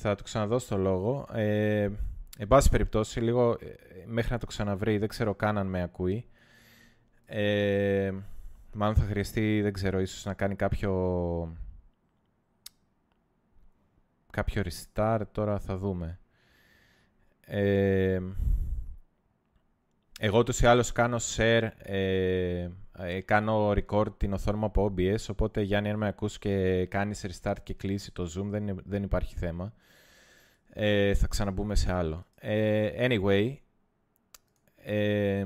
θα 0.00 0.14
του 0.14 0.22
ξαναδώσω 0.22 0.68
το 0.68 0.76
λόγο. 0.76 1.28
Ε, 1.32 1.90
εν 2.38 2.48
πάση 2.48 2.70
περιπτώσει, 2.70 3.20
λίγο 3.20 3.50
ε, 3.52 3.74
μέχρι 4.06 4.32
να 4.32 4.38
το 4.38 4.46
ξαναβρει, 4.46 4.98
δεν 4.98 5.08
ξέρω 5.08 5.34
καν 5.34 5.58
αν 5.58 5.66
με 5.66 5.82
ακούει. 5.82 6.26
Ε, 7.26 8.12
μάλλον 8.72 8.94
θα 8.94 9.04
χρειαστεί, 9.04 9.60
δεν 9.62 9.72
ξέρω, 9.72 10.00
ίσως 10.00 10.24
να 10.24 10.34
κάνει 10.34 10.56
κάποιο 10.56 10.92
κάποιο 14.30 14.62
restart, 14.62 15.22
τώρα 15.32 15.58
θα 15.58 15.76
δούμε. 15.76 16.18
Ε, 17.40 18.20
εγώ 20.20 20.42
τους 20.42 20.60
ή 20.60 20.66
άλλως 20.66 20.92
κάνω 20.92 21.16
share, 21.36 21.68
ε, 21.78 22.68
ε, 22.98 23.20
κάνω 23.20 23.70
record 23.70 24.16
την 24.16 24.32
οθόνη 24.32 24.58
μου 24.58 24.64
από 24.64 24.92
OBS, 24.96 25.26
οπότε 25.30 25.60
Γιάννη 25.60 25.90
αν 25.90 25.98
με 25.98 26.06
ακούς 26.06 26.38
και 26.38 26.86
κάνεις 26.86 27.26
restart 27.26 27.56
και 27.62 27.74
κλείσει 27.74 28.12
το 28.12 28.32
zoom 28.36 28.44
δεν, 28.44 28.82
δεν 28.84 29.02
υπάρχει 29.02 29.34
θέμα. 29.36 29.72
Ε, 30.78 31.14
θα 31.14 31.26
ξαναμπούμε 31.26 31.74
σε 31.74 31.92
άλλο. 31.92 32.26
Ε, 32.40 32.90
anyway, 33.08 33.56
ε, 34.76 35.44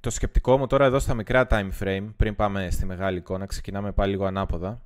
το 0.00 0.10
σκεπτικό 0.10 0.58
μου 0.58 0.66
τώρα 0.66 0.84
εδώ 0.84 0.98
στα 0.98 1.14
μικρά 1.14 1.46
time 1.50 1.70
frame, 1.80 2.08
πριν 2.16 2.34
πάμε 2.34 2.70
στη 2.70 2.86
μεγάλη 2.86 3.18
εικόνα, 3.18 3.46
ξεκινάμε 3.46 3.92
πάλι 3.92 4.10
λίγο 4.10 4.24
ανάποδα. 4.24 4.82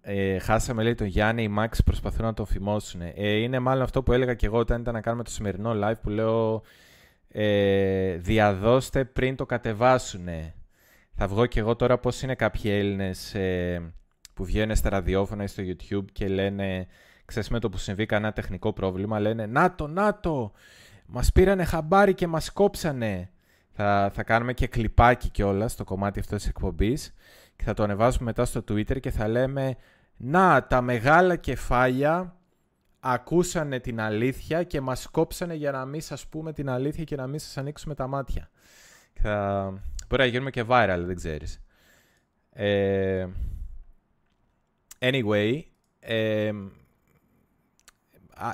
Ε, 0.00 0.38
χάσαμε 0.38 0.82
λέει 0.82 0.94
τον 0.94 1.06
Γιάννη, 1.06 1.42
οι 1.42 1.54
Max 1.58 1.68
προσπαθούν 1.84 2.24
να 2.24 2.34
τον 2.34 2.46
φημώσουν. 2.46 3.00
Ε, 3.00 3.30
είναι 3.30 3.58
μάλλον 3.58 3.82
αυτό 3.82 4.02
που 4.02 4.12
έλεγα 4.12 4.34
και 4.34 4.46
εγώ 4.46 4.58
όταν 4.58 4.80
ήταν 4.80 4.94
να 4.94 5.00
κάνουμε 5.00 5.22
το 5.24 5.30
σημερινό 5.30 5.72
live 5.74 6.00
που 6.02 6.08
λέω 6.08 6.62
ε, 7.28 8.16
διαδώστε 8.16 9.04
πριν 9.04 9.36
το 9.36 9.46
κατεβάσουν. 9.46 10.28
Θα 11.14 11.28
βγω 11.28 11.46
και 11.46 11.60
εγώ 11.60 11.76
τώρα 11.76 11.98
πώς 11.98 12.22
είναι 12.22 12.34
κάποιοι 12.34 12.70
Έλληνες 12.74 13.34
ε, 13.34 13.92
που 14.34 14.44
βγαίνουν 14.44 14.76
στα 14.76 14.88
ραδιόφωνα 14.88 15.42
ή 15.42 15.46
στο 15.46 15.62
YouTube 15.66 16.04
και 16.12 16.28
λένε, 16.28 16.86
ξέρεις 17.30 17.48
με 17.48 17.58
το 17.58 17.68
που 17.68 17.76
συμβεί 17.76 18.06
κανένα 18.06 18.32
τεχνικό 18.32 18.72
πρόβλημα, 18.72 19.20
λένε 19.20 19.46
«Να 19.46 19.74
το, 19.74 19.92
το, 20.20 20.52
μας 21.06 21.32
πήρανε 21.32 21.64
χαμπάρι 21.64 22.14
και 22.14 22.26
μας 22.26 22.52
κόψανε». 22.52 23.30
Θα, 23.72 24.10
θα 24.14 24.22
κάνουμε 24.22 24.52
και 24.52 24.66
κλιπάκι 24.66 25.28
κιόλας 25.28 25.72
στο 25.72 25.84
κομμάτι 25.84 26.20
αυτό 26.20 26.36
της 26.36 26.46
εκπομπής 26.46 27.14
και 27.56 27.64
θα 27.64 27.74
το 27.74 27.82
ανεβάσουμε 27.82 28.24
μετά 28.24 28.44
στο 28.44 28.60
Twitter 28.60 29.00
και 29.00 29.10
θα 29.10 29.28
λέμε 29.28 29.76
«Να, 30.16 30.66
τα 30.66 30.80
μεγάλα 30.80 31.36
κεφάλια 31.36 32.36
ακούσανε 33.00 33.80
την 33.80 34.00
αλήθεια 34.00 34.62
και 34.62 34.80
μας 34.80 35.06
κόψανε 35.10 35.54
για 35.54 35.70
να 35.70 35.84
μην 35.84 36.00
σας 36.00 36.26
πούμε 36.26 36.52
την 36.52 36.68
αλήθεια 36.68 37.04
και 37.04 37.16
να 37.16 37.26
μην 37.26 37.38
σας 37.38 37.56
ανοίξουμε 37.56 37.94
τα 37.94 38.06
μάτια». 38.06 38.50
θα... 39.22 39.64
Μπορεί 40.08 40.22
να 40.22 40.28
γίνουμε 40.28 40.50
και 40.50 40.64
viral, 40.68 41.02
δεν 41.06 41.16
ξέρεις. 41.16 41.60
Ε... 42.52 43.26
Anyway, 44.98 45.60
ε... 46.00 46.52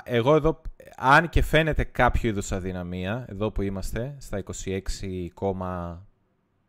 εγώ 0.03 0.35
εδώ, 0.35 0.61
αν 0.97 1.29
και 1.29 1.41
φαίνεται 1.41 1.83
κάποιο 1.83 2.29
είδους 2.29 2.51
αδυναμία, 2.51 3.25
εδώ 3.29 3.51
που 3.51 3.61
είμαστε, 3.61 4.15
στα 4.19 4.43
26, 4.43 4.81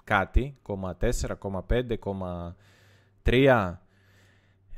κάτι, 0.05 0.57
4,5, 1.01 2.57
3. 3.23 3.79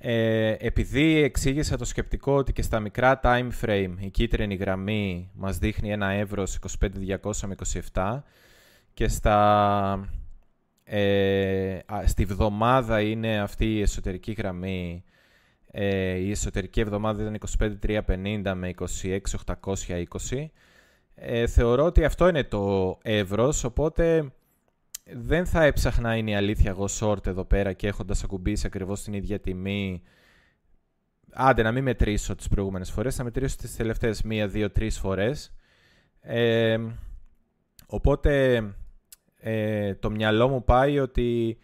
Ε, 0.02 0.56
επειδή 0.58 1.22
εξήγησα 1.22 1.76
το 1.76 1.84
σκεπτικό 1.84 2.34
ότι 2.34 2.52
και 2.52 2.62
στα 2.62 2.80
μικρά 2.80 3.20
time 3.22 3.48
frame 3.60 3.94
η 3.98 4.10
κίτρινη 4.10 4.54
γραμμή 4.54 5.30
μας 5.34 5.58
δείχνει 5.58 5.92
ένα 5.92 6.10
εύρος 6.10 6.58
25.200 6.80 7.32
με 7.46 7.54
27 7.92 8.22
και 8.94 9.08
στα, 9.08 10.08
ε, 10.84 11.78
στη 12.04 12.24
βδομάδα 12.24 13.00
είναι 13.00 13.40
αυτή 13.40 13.74
η 13.74 13.80
εσωτερική 13.80 14.32
γραμμή 14.32 15.04
ε, 15.70 16.16
η 16.16 16.30
εσωτερική 16.30 16.80
εβδομάδα 16.80 17.22
ήταν 17.22 17.38
25.350 18.46 18.52
με 18.54 18.74
26.820 18.78 20.46
ε, 21.14 21.46
θεωρώ 21.46 21.84
ότι 21.84 22.04
αυτό 22.04 22.28
είναι 22.28 22.44
το 22.44 22.98
εύρος 23.02 23.64
οπότε 23.64 24.32
δεν 25.12 25.46
θα 25.46 25.62
έψαχνα 25.62 26.16
είναι 26.16 26.30
η 26.30 26.34
αλήθεια 26.34 26.70
εγώ 26.70 26.88
short 27.00 27.26
εδώ 27.26 27.44
πέρα 27.44 27.72
και 27.72 27.86
έχοντας 27.86 28.24
ακουμπήσει 28.24 28.66
ακριβώς 28.66 29.02
την 29.02 29.12
ίδια 29.12 29.40
τιμή. 29.40 30.02
Άντε 31.32 31.62
να 31.62 31.72
μην 31.72 31.82
μετρήσω 31.82 32.34
τις 32.34 32.48
προηγούμενες 32.48 32.90
φορές 32.90 33.14
θα 33.14 33.24
μετρήσω 33.24 33.56
τις 33.56 33.76
τελευταίες 33.76 34.22
μία, 34.22 34.48
δύο, 34.48 34.70
τρεις 34.70 34.98
φορές. 34.98 35.52
Ε, 36.20 36.78
οπότε 37.86 38.62
ε, 39.36 39.94
το 39.94 40.10
μυαλό 40.10 40.48
μου 40.48 40.64
πάει 40.64 40.98
ότι 40.98 41.58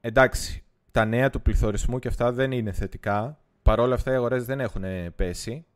εντάξει 0.00 0.64
τα 0.96 1.04
νέα 1.04 1.30
του 1.30 1.42
πληθωρισμού 1.42 1.98
και 1.98 2.08
αυτά 2.08 2.32
δεν 2.32 2.52
είναι 2.52 2.72
θετικά 2.72 3.38
παρόλα 3.62 3.94
αυτά 3.94 4.12
οι 4.12 4.14
αγορές 4.14 4.44
δεν 4.44 4.60
έχουν 4.60 4.82
πέσει 5.16 5.66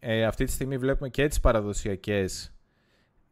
ε, 0.00 0.24
αυτή 0.24 0.44
τη 0.44 0.50
στιγμή 0.50 0.78
βλέπουμε 0.78 1.08
και 1.08 1.28
τις 1.28 1.40
παραδοσιακές 1.40 2.52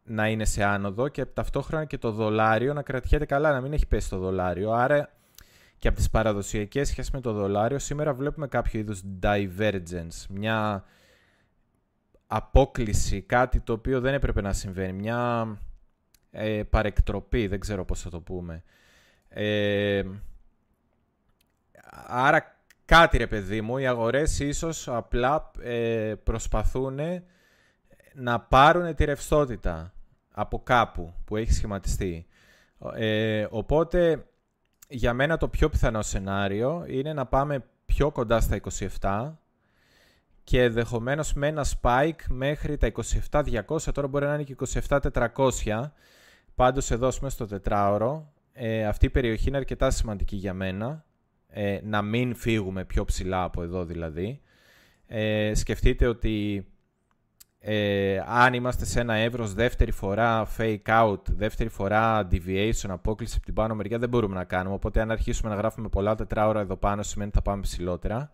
να 0.02 0.28
είναι 0.28 0.44
σε 0.44 0.64
άνοδο 0.64 1.08
και 1.08 1.24
ταυτόχρονα 1.24 1.84
και 1.84 1.98
το 1.98 2.10
δολάριο 2.10 2.72
να 2.72 2.82
κρατιέται 2.82 3.26
καλά, 3.26 3.52
να 3.52 3.60
μην 3.60 3.72
έχει 3.72 3.86
πέσει 3.86 4.10
το 4.10 4.18
δολάριο. 4.18 4.72
Άρα 4.72 5.12
και 5.78 5.88
από 5.88 5.96
τις 5.96 6.10
παραδοσιακές 6.10 6.88
σχέσεις 6.88 7.12
με 7.12 7.20
το 7.20 7.32
δολάριο 7.32 7.78
σήμερα 7.78 8.14
βλέπουμε 8.14 8.46
κάποιο 8.46 8.80
είδους 8.80 9.02
divergence, 9.22 10.26
μια 10.28 10.84
απόκληση, 12.26 13.22
κάτι 13.22 13.60
το 13.60 13.72
οποίο 13.72 14.00
δεν 14.00 14.14
έπρεπε 14.14 14.40
να 14.40 14.52
συμβαίνει, 14.52 14.92
μια 14.92 15.46
ε, 16.30 16.62
παρεκτροπή, 16.62 17.46
δεν 17.46 17.60
ξέρω 17.60 17.84
πώς 17.84 18.00
θα 18.00 18.10
το 18.10 18.20
πούμε. 18.20 18.62
Ε, 19.28 20.02
άρα 22.06 22.56
κάτι 22.84 23.16
ρε 23.16 23.26
παιδί 23.26 23.60
μου, 23.60 23.78
οι 23.78 23.86
αγορές 23.86 24.38
ίσως 24.40 24.88
απλά 24.88 25.50
ε, 25.60 26.14
προσπαθούν 26.24 26.98
να 28.14 28.40
πάρουν 28.40 28.94
τη 28.94 29.04
ρευστότητα 29.04 29.92
από 30.30 30.62
κάπου 30.62 31.14
που 31.24 31.36
έχει 31.36 31.52
σχηματιστεί. 31.52 32.26
Ε, 32.94 33.46
οπότε, 33.50 34.26
για 34.88 35.12
μένα 35.12 35.36
το 35.36 35.48
πιο 35.48 35.68
πιθανό 35.68 36.02
σενάριο 36.02 36.84
είναι 36.88 37.12
να 37.12 37.26
πάμε 37.26 37.64
πιο 37.86 38.10
κοντά 38.10 38.40
στα 38.40 38.60
27 39.00 39.32
και 40.44 40.62
ενδεχομένως 40.62 41.32
με 41.32 41.46
ένα 41.46 41.66
spike 41.80 42.22
μέχρι 42.28 42.76
τα 42.76 42.92
27.200, 43.30 43.92
τώρα 43.92 44.08
μπορεί 44.08 44.24
να 44.24 44.34
είναι 44.34 44.42
και 44.42 44.56
27.400. 44.88 45.90
Πάντως 46.54 46.90
εδώ, 46.90 47.08
πούμε, 47.18 47.30
στο 47.30 47.46
τετράωρο, 47.46 48.32
ε, 48.52 48.86
αυτή 48.86 49.06
η 49.06 49.10
περιοχή 49.10 49.48
είναι 49.48 49.56
αρκετά 49.56 49.90
σημαντική 49.90 50.36
για 50.36 50.54
μένα. 50.54 51.04
Ε, 51.50 51.78
να 51.82 52.02
μην 52.02 52.34
φύγουμε 52.34 52.84
πιο 52.84 53.04
ψηλά 53.04 53.42
από 53.42 53.62
εδώ 53.62 53.84
δηλαδή. 53.84 54.40
Ε, 55.06 55.52
σκεφτείτε 55.54 56.06
ότι 56.06 56.66
ε, 57.60 58.22
αν 58.26 58.54
είμαστε 58.54 58.84
σε 58.84 59.00
ένα 59.00 59.14
εύρος 59.14 59.54
δεύτερη 59.54 59.90
φορά 59.90 60.48
fake 60.58 60.82
out, 60.84 61.20
δεύτερη 61.24 61.68
φορά 61.68 62.28
deviation, 62.30 62.88
απόκληση 62.88 63.34
από 63.36 63.44
την 63.44 63.54
πάνω 63.54 63.74
μεριά 63.74 63.98
δεν 63.98 64.08
μπορούμε 64.08 64.34
να 64.34 64.44
κάνουμε. 64.44 64.74
Οπότε 64.74 65.00
αν 65.00 65.10
αρχίσουμε 65.10 65.50
να 65.50 65.56
γράφουμε 65.56 65.88
πολλά 65.88 66.14
τετράωρα 66.14 66.60
εδώ 66.60 66.76
πάνω 66.76 67.02
σημαίνει 67.02 67.30
ότι 67.34 67.38
θα 67.38 67.50
πάμε 67.50 67.62
ψηλότερα. 67.62 68.30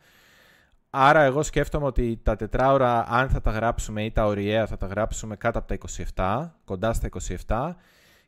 Άρα 0.90 1.22
εγώ 1.22 1.42
σκέφτομαι 1.42 1.86
ότι 1.86 2.20
τα 2.22 2.36
τετράωρα 2.36 3.04
αν 3.08 3.28
θα 3.28 3.40
τα 3.40 3.50
γράψουμε 3.50 4.04
ή 4.04 4.10
τα 4.10 4.26
ωριαία 4.26 4.66
θα 4.66 4.76
τα 4.76 4.86
γράψουμε 4.86 5.36
κάτω 5.36 5.58
από 5.58 5.68
τα 5.68 5.78
27, 6.14 6.50
κοντά 6.64 6.92
στα 6.92 7.08
27 7.46 7.72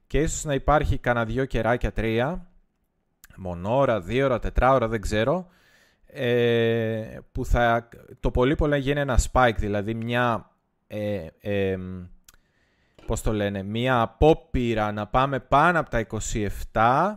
και 0.06 0.20
ίσως 0.20 0.44
να 0.44 0.54
υπάρχει 0.54 0.98
κανένα 0.98 1.24
δυο 1.24 1.44
κεράκια 1.44 1.92
τρία, 1.92 2.46
μονόρα, 3.38 4.00
δύο 4.00 4.24
ώρα, 4.24 4.38
τετράωρα, 4.38 4.88
δεν 4.88 5.00
ξέρω, 5.00 5.46
ε, 6.06 7.18
που 7.32 7.44
θα, 7.44 7.88
το 8.20 8.30
πολύ 8.30 8.54
πολύ 8.54 8.78
γίνει 8.78 9.00
ένα 9.00 9.18
spike, 9.32 9.56
δηλαδή 9.56 9.94
μια 9.94 10.50
ε, 10.86 11.26
ε, 11.40 11.78
πώς 13.06 13.22
το 13.22 13.32
λένε, 13.32 13.62
μία 13.62 14.00
απόπειρα 14.00 14.92
να 14.92 15.06
πάμε 15.06 15.40
πάνω 15.40 15.80
από 15.80 15.90
τα 15.90 16.06
27, 16.72 17.14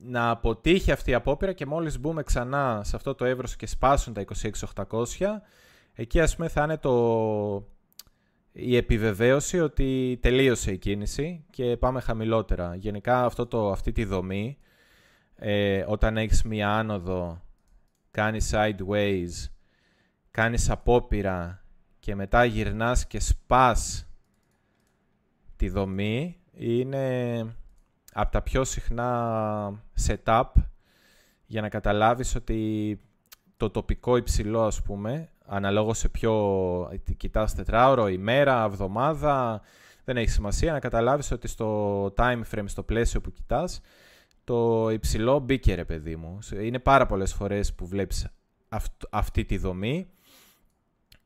να 0.00 0.30
αποτύχει 0.30 0.92
αυτή 0.92 1.10
η 1.10 1.14
απόπειρα 1.14 1.52
και 1.52 1.66
μόλις 1.66 2.00
μπούμε 2.00 2.22
ξανά 2.22 2.80
σε 2.84 2.96
αυτό 2.96 3.14
το 3.14 3.24
εύρος 3.24 3.56
και 3.56 3.66
σπάσουν 3.66 4.12
τα 4.12 4.24
26.800, 4.84 5.26
εκεί 5.94 6.20
ας 6.20 6.36
πούμε 6.36 6.48
θα 6.48 6.62
είναι 6.62 6.76
το... 6.76 7.66
η 8.52 8.76
επιβεβαίωση 8.76 9.60
ότι 9.60 10.18
τελείωσε 10.22 10.72
η 10.72 10.78
κίνηση 10.78 11.44
και 11.50 11.76
πάμε 11.76 12.00
χαμηλότερα. 12.00 12.74
Γενικά 12.74 13.24
αυτό 13.24 13.46
το, 13.46 13.70
αυτή 13.70 13.92
τη 13.92 14.04
δομή, 14.04 14.58
ε, 15.40 15.84
όταν 15.86 16.16
έχεις 16.16 16.42
μία 16.42 16.70
άνοδο, 16.70 17.42
κάνεις 18.10 18.50
sideways, 18.54 19.50
κάνεις 20.30 20.70
απόπειρα 20.70 21.64
και 21.98 22.14
μετά 22.14 22.44
γυρνάς 22.44 23.06
και 23.06 23.20
σπάς 23.20 24.06
τη 25.56 25.68
δομή 25.68 26.36
είναι 26.52 27.38
από 28.12 28.32
τα 28.32 28.42
πιο 28.42 28.64
συχνά 28.64 29.82
setup 30.06 30.44
για 31.46 31.60
να 31.60 31.68
καταλάβεις 31.68 32.34
ότι 32.34 33.00
το 33.56 33.70
τοπικό 33.70 34.16
υψηλό 34.16 34.62
ας 34.62 34.82
πούμε 34.82 35.28
αναλόγως 35.46 35.98
σε 35.98 36.08
ποιο 36.08 37.00
κοιτάς 37.16 37.54
τετράωρο, 37.54 38.08
ημέρα, 38.08 38.64
εβδομάδα 38.64 39.60
δεν 40.04 40.16
έχει 40.16 40.30
σημασία 40.30 40.72
να 40.72 40.78
καταλάβεις 40.78 41.30
ότι 41.30 41.48
στο 41.48 42.04
time 42.16 42.40
frame, 42.50 42.64
στο 42.66 42.82
πλαίσιο 42.82 43.20
που 43.20 43.32
κοιτάς 43.32 43.80
το 44.48 44.90
υψηλό 44.90 45.38
μπήκε 45.38 45.74
ρε 45.74 45.84
παιδί 45.84 46.16
μου. 46.16 46.38
Είναι 46.60 46.78
πάρα 46.78 47.06
πολλές 47.06 47.32
φορές 47.32 47.74
που 47.74 47.86
βλέπεις 47.86 48.26
αυτή 49.10 49.44
τη 49.44 49.56
δομή 49.56 50.10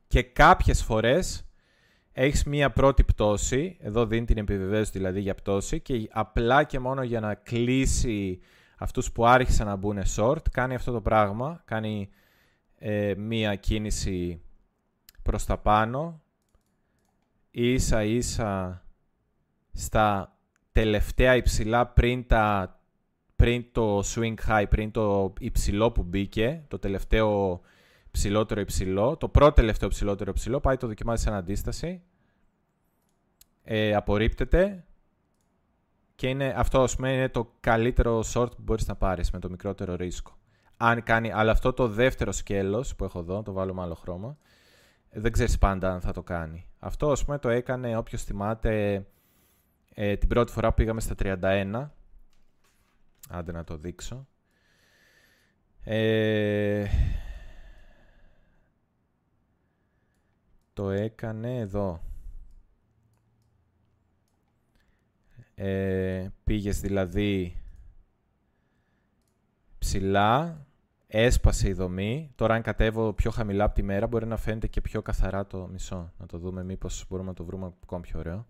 και 0.07 0.21
κάποιες 0.23 0.83
φορές 0.83 1.45
έχεις 2.11 2.43
μία 2.43 2.71
πρώτη 2.71 3.03
πτώση, 3.03 3.77
εδώ 3.79 4.05
δίνει 4.05 4.25
την 4.25 4.37
επιβεβαίωση 4.37 4.91
δηλαδή 4.91 5.19
για 5.21 5.35
πτώση 5.35 5.79
και 5.79 6.09
απλά 6.11 6.63
και 6.63 6.79
μόνο 6.79 7.03
για 7.03 7.19
να 7.19 7.33
κλείσει 7.33 8.39
αυτούς 8.77 9.11
που 9.11 9.25
άρχισαν 9.25 9.67
να 9.67 9.75
μπουν 9.75 9.99
short, 10.15 10.49
κάνει 10.51 10.75
αυτό 10.75 10.91
το 10.91 11.01
πράγμα, 11.01 11.61
κάνει 11.65 12.09
ε, 12.75 13.13
μία 13.17 13.55
κίνηση 13.55 14.41
προς 15.21 15.45
τα 15.45 15.57
πάνω, 15.57 16.21
ίσα 17.51 18.03
ίσα 18.03 18.83
στα 19.71 20.37
τελευταία 20.71 21.35
υψηλά 21.35 21.87
πριν, 21.87 22.27
τα, 22.27 22.77
πριν 23.43 23.65
το 23.71 23.99
swing 23.99 24.35
high, 24.47 24.65
πριν 24.69 24.91
το 24.91 25.33
υψηλό 25.39 25.91
που 25.91 26.03
μπήκε, 26.03 26.63
το 26.67 26.79
τελευταίο 26.79 27.61
ψηλότερο 28.11 28.59
υψηλό, 28.59 29.17
το 29.17 29.29
πρώτο 29.29 29.51
τελευταίο 29.51 29.89
ψηλότερο 29.89 30.29
υψηλό, 30.29 30.59
πάει 30.59 30.77
το 30.77 30.87
δοκιμάζει 30.87 31.23
σαν 31.23 31.33
αντίσταση, 31.33 32.01
ε, 33.63 33.95
απορρίπτεται 33.95 34.83
και 36.15 36.27
είναι, 36.27 36.53
αυτό 36.57 36.81
ας 36.81 36.95
πούμε, 36.95 37.13
είναι 37.13 37.29
το 37.29 37.51
καλύτερο 37.59 38.23
short 38.33 38.51
που 38.51 38.61
μπορείς 38.61 38.87
να 38.87 38.95
πάρεις 38.95 39.31
με 39.31 39.39
το 39.39 39.49
μικρότερο 39.49 39.95
ρίσκο. 39.95 40.37
Αν 40.77 41.03
κάνει, 41.03 41.31
αλλά 41.31 41.51
αυτό 41.51 41.73
το 41.73 41.87
δεύτερο 41.87 42.31
σκέλος 42.31 42.95
που 42.95 43.03
έχω 43.03 43.19
εδώ, 43.19 43.43
το 43.43 43.51
βάλω 43.51 43.73
με 43.73 43.81
άλλο 43.81 43.95
χρώμα, 43.95 44.37
δεν 45.11 45.31
ξέρεις 45.31 45.57
πάντα 45.57 45.93
αν 45.93 46.01
θα 46.01 46.11
το 46.11 46.23
κάνει. 46.23 46.65
Αυτό 46.79 47.11
ας 47.11 47.25
πούμε 47.25 47.37
το 47.37 47.49
έκανε 47.49 47.97
όποιος 47.97 48.23
θυμάται 48.23 49.05
ε, 49.93 50.15
την 50.15 50.27
πρώτη 50.27 50.51
φορά 50.51 50.69
που 50.69 50.75
πήγαμε 50.75 51.01
στα 51.01 51.15
31. 51.17 51.89
Άντε 53.35 53.51
να 53.51 53.63
το 53.63 53.77
δείξω. 53.77 54.27
Ε, 55.83 56.85
το 60.73 60.89
έκανε 60.89 61.57
εδώ. 61.57 62.01
Ε, 65.55 66.27
πήγες 66.43 66.79
δηλαδή 66.79 67.61
ψηλά, 69.77 70.65
έσπασε 71.07 71.67
η 71.69 71.73
δομή. 71.73 72.31
Τώρα 72.35 72.53
αν 72.53 72.61
κατέβω 72.61 73.13
πιο 73.13 73.31
χαμηλά 73.31 73.63
από 73.63 73.75
τη 73.75 73.83
μέρα 73.83 74.07
μπορεί 74.07 74.25
να 74.25 74.37
φαίνεται 74.37 74.67
και 74.67 74.81
πιο 74.81 75.01
καθαρά 75.01 75.47
το 75.47 75.67
μισό. 75.67 76.11
Να 76.17 76.25
το 76.25 76.37
δούμε 76.37 76.63
μήπως 76.63 77.05
μπορούμε 77.09 77.29
να 77.29 77.35
το 77.35 77.45
βρούμε 77.45 77.73
ακόμα 77.83 78.01
πιο 78.01 78.19
ωραίο. 78.19 78.45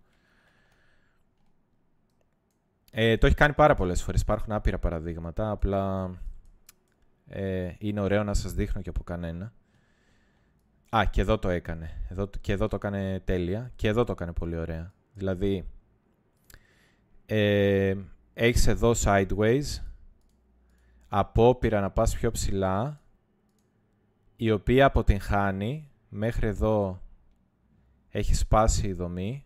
Ε, 2.95 3.17
το 3.17 3.25
έχει 3.25 3.35
κάνει 3.35 3.53
πάρα 3.53 3.75
πολλές 3.75 4.03
φορές. 4.03 4.21
Υπάρχουν 4.21 4.51
άπειρα 4.51 4.79
παραδείγματα. 4.79 5.49
Απλά 5.49 6.11
ε, 7.27 7.73
είναι 7.77 7.99
ωραίο 7.99 8.23
να 8.23 8.33
σας 8.33 8.53
δείχνω 8.53 8.81
και 8.81 8.89
από 8.89 9.03
κανένα. 9.03 9.53
Α, 10.95 11.05
και 11.05 11.21
εδώ 11.21 11.39
το 11.39 11.49
έκανε. 11.49 11.89
Εδώ, 12.09 12.29
και 12.41 12.51
εδώ 12.51 12.67
το 12.67 12.75
έκανε 12.75 13.21
τέλεια. 13.25 13.71
Και 13.75 13.87
εδώ 13.87 14.03
το 14.03 14.11
έκανε 14.11 14.31
πολύ 14.33 14.57
ωραία. 14.57 14.93
Δηλαδή, 15.13 15.65
ε, 17.25 17.93
έχεις 18.33 18.67
εδώ 18.67 18.93
sideways, 19.03 19.63
απόπειρα 21.07 21.81
να 21.81 21.89
πας 21.91 22.15
πιο 22.15 22.31
ψηλά, 22.31 23.01
η 24.35 24.51
οποία 24.51 24.85
αποτυγχάνει, 24.85 25.91
μέχρι 26.09 26.47
εδώ 26.47 27.01
έχει 28.09 28.35
σπάσει 28.35 28.87
η 28.87 28.93
δομή. 28.93 29.45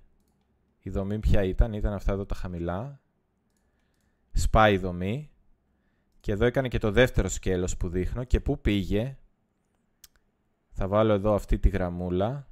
Η 0.80 0.90
δομή 0.90 1.20
ποια 1.20 1.44
ήταν, 1.44 1.74
ήταν 1.74 1.94
αυτά 1.94 2.12
εδώ 2.14 2.26
τα 2.26 2.36
χαμηλά. 2.36 3.00
Σπάει 4.38 4.74
η 4.74 4.78
δομή. 4.78 5.30
Και 6.20 6.32
εδώ 6.32 6.46
έκανε 6.46 6.68
και 6.68 6.78
το 6.78 6.92
δεύτερο 6.92 7.28
σκέλος 7.28 7.78
που 7.78 7.90
δείχνω. 7.90 8.24
Και 8.24 8.40
πού 8.40 8.62
πήγε. 8.62 9.18
Θα 10.72 10.88
βάλω 10.88 11.14
εδώ 11.14 11.34
αυτή 11.34 11.60
τη 11.60 11.70
γραμμούλα. 11.70 12.48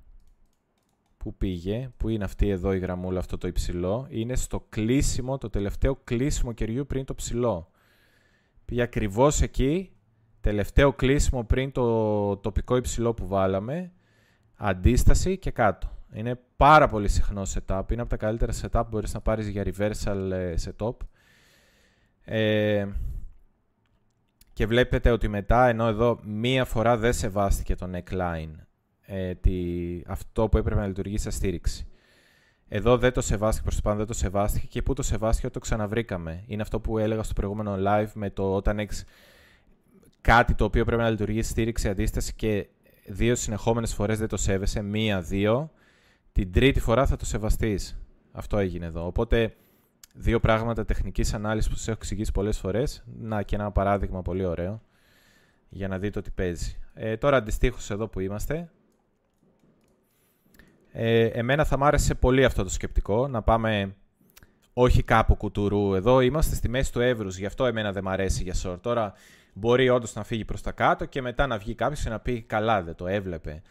Πού 1.17 1.35
πήγε, 1.35 1.89
πού 1.97 2.09
είναι 2.09 2.23
αυτή 2.23 2.49
εδώ 2.49 2.73
η 2.73 2.79
γραμμούλα, 2.79 3.19
αυτό 3.19 3.37
το 3.37 3.47
υψηλό. 3.47 4.07
Είναι 4.09 4.35
στο 4.35 4.65
κλείσιμο, 4.69 5.37
το 5.37 5.49
τελευταίο 5.49 5.95
κλείσιμο 6.03 6.51
κεριού 6.51 6.85
πριν 6.85 7.05
το 7.05 7.15
ψηλό. 7.15 7.71
Πήγε 8.65 8.81
ακριβώς 8.81 9.41
εκεί, 9.41 9.91
τελευταίο 10.41 10.93
κλείσιμο 10.93 11.43
πριν 11.43 11.71
το 11.71 12.37
τοπικό 12.37 12.75
υψηλό 12.75 13.13
που 13.13 13.27
βάλαμε. 13.27 13.91
Αντίσταση 14.55 15.37
και 15.37 15.51
κάτω. 15.51 15.89
Είναι 16.13 16.39
πάρα 16.57 16.87
πολύ 16.87 17.07
συχνό 17.07 17.41
setup. 17.41 17.83
Είναι 17.91 18.01
από 18.01 18.09
τα 18.09 18.17
καλύτερα 18.17 18.53
setup 18.61 18.81
που 18.83 18.87
μπορείς 18.89 19.13
να 19.13 19.21
πάρεις 19.21 19.47
για 19.47 19.63
reversal 19.63 20.31
ε, 20.31 20.53
setup. 20.65 20.95
Ε, 22.25 22.87
και 24.53 24.65
βλέπετε 24.65 25.11
ότι 25.11 25.27
μετά, 25.27 25.67
ενώ 25.67 25.87
εδώ 25.87 26.19
μία 26.23 26.65
φορά 26.65 26.97
δεν 26.97 27.13
σεβάστηκε 27.13 27.75
το 27.75 27.89
neckline, 27.93 28.51
ε, 29.01 29.35
τη, 29.35 29.53
αυτό 30.07 30.49
που 30.49 30.57
έπρεπε 30.57 30.79
να 30.79 30.87
λειτουργήσει 30.87 31.23
σαν 31.23 31.31
στήριξη. 31.31 31.87
Εδώ 32.67 32.97
δεν 32.97 33.13
το 33.13 33.21
σεβάστηκε 33.21 33.63
προς 33.63 33.75
το 33.75 33.81
πάνω, 33.81 33.97
δεν 33.97 34.05
το 34.05 34.13
σεβάστηκε 34.13 34.65
και 34.67 34.81
πού 34.81 34.93
το 34.93 35.03
σεβάστηκε 35.03 35.49
το 35.49 35.59
ξαναβρήκαμε. 35.59 36.43
Είναι 36.47 36.61
αυτό 36.61 36.79
που 36.79 36.97
έλεγα 36.97 37.23
στο 37.23 37.33
προηγούμενο 37.33 37.75
live 37.87 38.11
με 38.13 38.29
το 38.29 38.55
όταν 38.55 38.79
έχεις 38.79 39.03
κάτι 40.21 40.53
το 40.53 40.63
οποίο 40.63 40.85
πρέπει 40.85 41.01
να 41.01 41.09
λειτουργήσει 41.09 41.49
στήριξη, 41.49 41.89
αντίσταση 41.89 42.33
και 42.33 42.67
δύο 43.05 43.35
συνεχόμενες 43.35 43.93
φορές 43.93 44.19
δεν 44.19 44.27
το 44.27 44.37
σέβεσαι, 44.37 44.81
μία, 44.81 45.21
δύο, 45.21 45.71
την 46.31 46.51
τρίτη 46.51 46.79
φορά 46.79 47.05
θα 47.05 47.15
το 47.15 47.25
σεβαστείς. 47.25 47.97
Αυτό 48.31 48.57
έγινε 48.57 48.85
εδώ. 48.85 49.05
Οπότε 49.05 49.55
δύο 50.15 50.39
πράγματα 50.39 50.85
τεχνικής 50.85 51.33
ανάλυσης 51.33 51.69
που 51.69 51.75
σας 51.75 51.87
έχω 51.87 51.97
εξηγήσει 51.99 52.31
πολλές 52.31 52.57
φορές. 52.57 53.03
Να 53.19 53.41
και 53.41 53.55
ένα 53.55 53.71
παράδειγμα 53.71 54.21
πολύ 54.21 54.45
ωραίο 54.45 54.81
για 55.69 55.87
να 55.87 55.97
δείτε 55.97 56.19
ότι 56.19 56.31
παίζει. 56.31 56.77
Ε, 56.93 57.17
τώρα 57.17 57.37
αντιστοίχως 57.37 57.89
εδώ 57.89 58.07
που 58.07 58.19
είμαστε. 58.19 58.69
Ε, 60.91 61.25
εμένα 61.25 61.65
θα 61.65 61.77
μ' 61.77 61.83
άρεσε 61.83 62.13
πολύ 62.13 62.45
αυτό 62.45 62.63
το 62.63 62.69
σκεπτικό, 62.69 63.27
να 63.27 63.41
πάμε 63.41 63.95
όχι 64.73 65.03
κάπου 65.03 65.35
κουτουρού. 65.35 65.93
Εδώ 65.93 66.19
είμαστε 66.19 66.55
στη 66.55 66.69
μέση 66.69 66.91
του 66.91 66.99
εύρους, 66.99 67.37
γι' 67.37 67.45
αυτό 67.45 67.65
εμένα 67.65 67.91
δεν 67.91 68.03
μ' 68.03 68.09
αρέσει 68.09 68.43
για 68.43 68.53
short. 68.63 68.81
Τώρα 68.81 69.13
μπορεί 69.53 69.89
όντως 69.89 70.13
να 70.13 70.23
φύγει 70.23 70.45
προς 70.45 70.61
τα 70.61 70.71
κάτω 70.71 71.05
και 71.05 71.21
μετά 71.21 71.47
να 71.47 71.57
βγει 71.57 71.75
κάποιος 71.75 72.03
και 72.03 72.09
να 72.09 72.19
πει 72.19 72.41
καλά, 72.41 72.83
δεν 72.83 72.95
το 72.95 73.07
έβλεπε. 73.07 73.61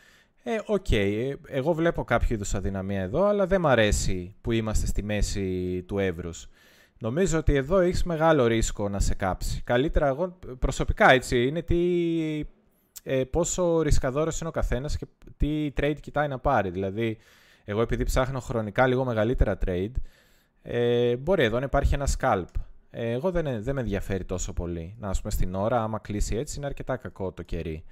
Ε, 0.47 0.59
OK, 0.67 0.87
okay. 0.91 1.33
εγώ 1.47 1.73
βλέπω 1.73 2.05
κάποιο 2.05 2.35
είδους 2.35 2.55
αδυναμία 2.55 3.01
εδώ, 3.01 3.25
αλλά 3.25 3.47
δεν 3.47 3.61
μ' 3.61 3.67
αρέσει 3.67 4.35
που 4.41 4.53
είμαστε 4.53 4.87
στη 4.87 5.03
μέση 5.03 5.83
του 5.83 5.99
εύρους. 5.99 6.49
Νομίζω 6.99 7.39
ότι 7.39 7.55
εδώ 7.55 7.79
έχεις 7.79 8.05
μεγάλο 8.05 8.47
ρίσκο 8.47 8.89
να 8.89 9.01
σε 9.01 9.15
κάψει. 9.15 9.63
Καλύτερα 9.65 10.07
εγώ 10.07 10.39
προσωπικά 10.59 11.11
έτσι 11.11 11.47
είναι 11.47 11.63
τι, 11.63 11.79
ε, 13.03 13.25
πόσο 13.25 13.83
ρισκαδόρος 13.83 14.41
είναι 14.41 14.49
ο 14.49 14.53
καθένας 14.53 14.97
και 14.97 15.07
τι 15.37 15.73
trade 15.77 15.97
κοιτάει 16.01 16.29
να 16.29 16.39
πάρει. 16.39 16.71
Δηλαδή, 16.71 17.19
εγώ 17.65 17.81
επειδή 17.81 18.05
ψάχνω 18.05 18.41
χρονικά 18.41 18.87
λίγο 18.87 19.05
μεγαλύτερα 19.05 19.59
trade, 19.67 19.93
ε, 20.63 21.17
μπορεί 21.17 21.43
εδώ 21.43 21.59
να 21.59 21.65
υπάρχει 21.65 21.95
ένα 21.95 22.09
scalp. 22.19 22.49
Ε, 22.91 23.11
εγώ 23.11 23.31
δεν, 23.31 23.63
δεν 23.63 23.75
με 23.75 23.81
ενδιαφέρει 23.81 24.25
τόσο 24.25 24.53
πολύ. 24.53 24.95
Να, 24.99 25.09
ας 25.09 25.21
πούμε, 25.21 25.33
στην 25.33 25.55
ώρα, 25.55 25.83
άμα 25.83 25.99
κλείσει 25.99 26.37
έτσι, 26.37 26.57
είναι 26.57 26.67
αρκετά 26.67 26.97
κακό 26.97 27.33
το 27.33 27.43
κερί. 27.43 27.85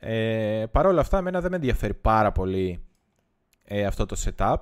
Ε, 0.00 0.64
Παρ' 0.70 0.86
όλα 0.86 1.00
αυτά, 1.00 1.18
εμένα 1.18 1.40
δεν 1.40 1.50
με 1.50 1.56
ενδιαφέρει 1.56 1.94
πάρα 1.94 2.32
πολύ 2.32 2.84
ε, 3.64 3.84
αυτό 3.84 4.06
το 4.06 4.16
setup. 4.24 4.56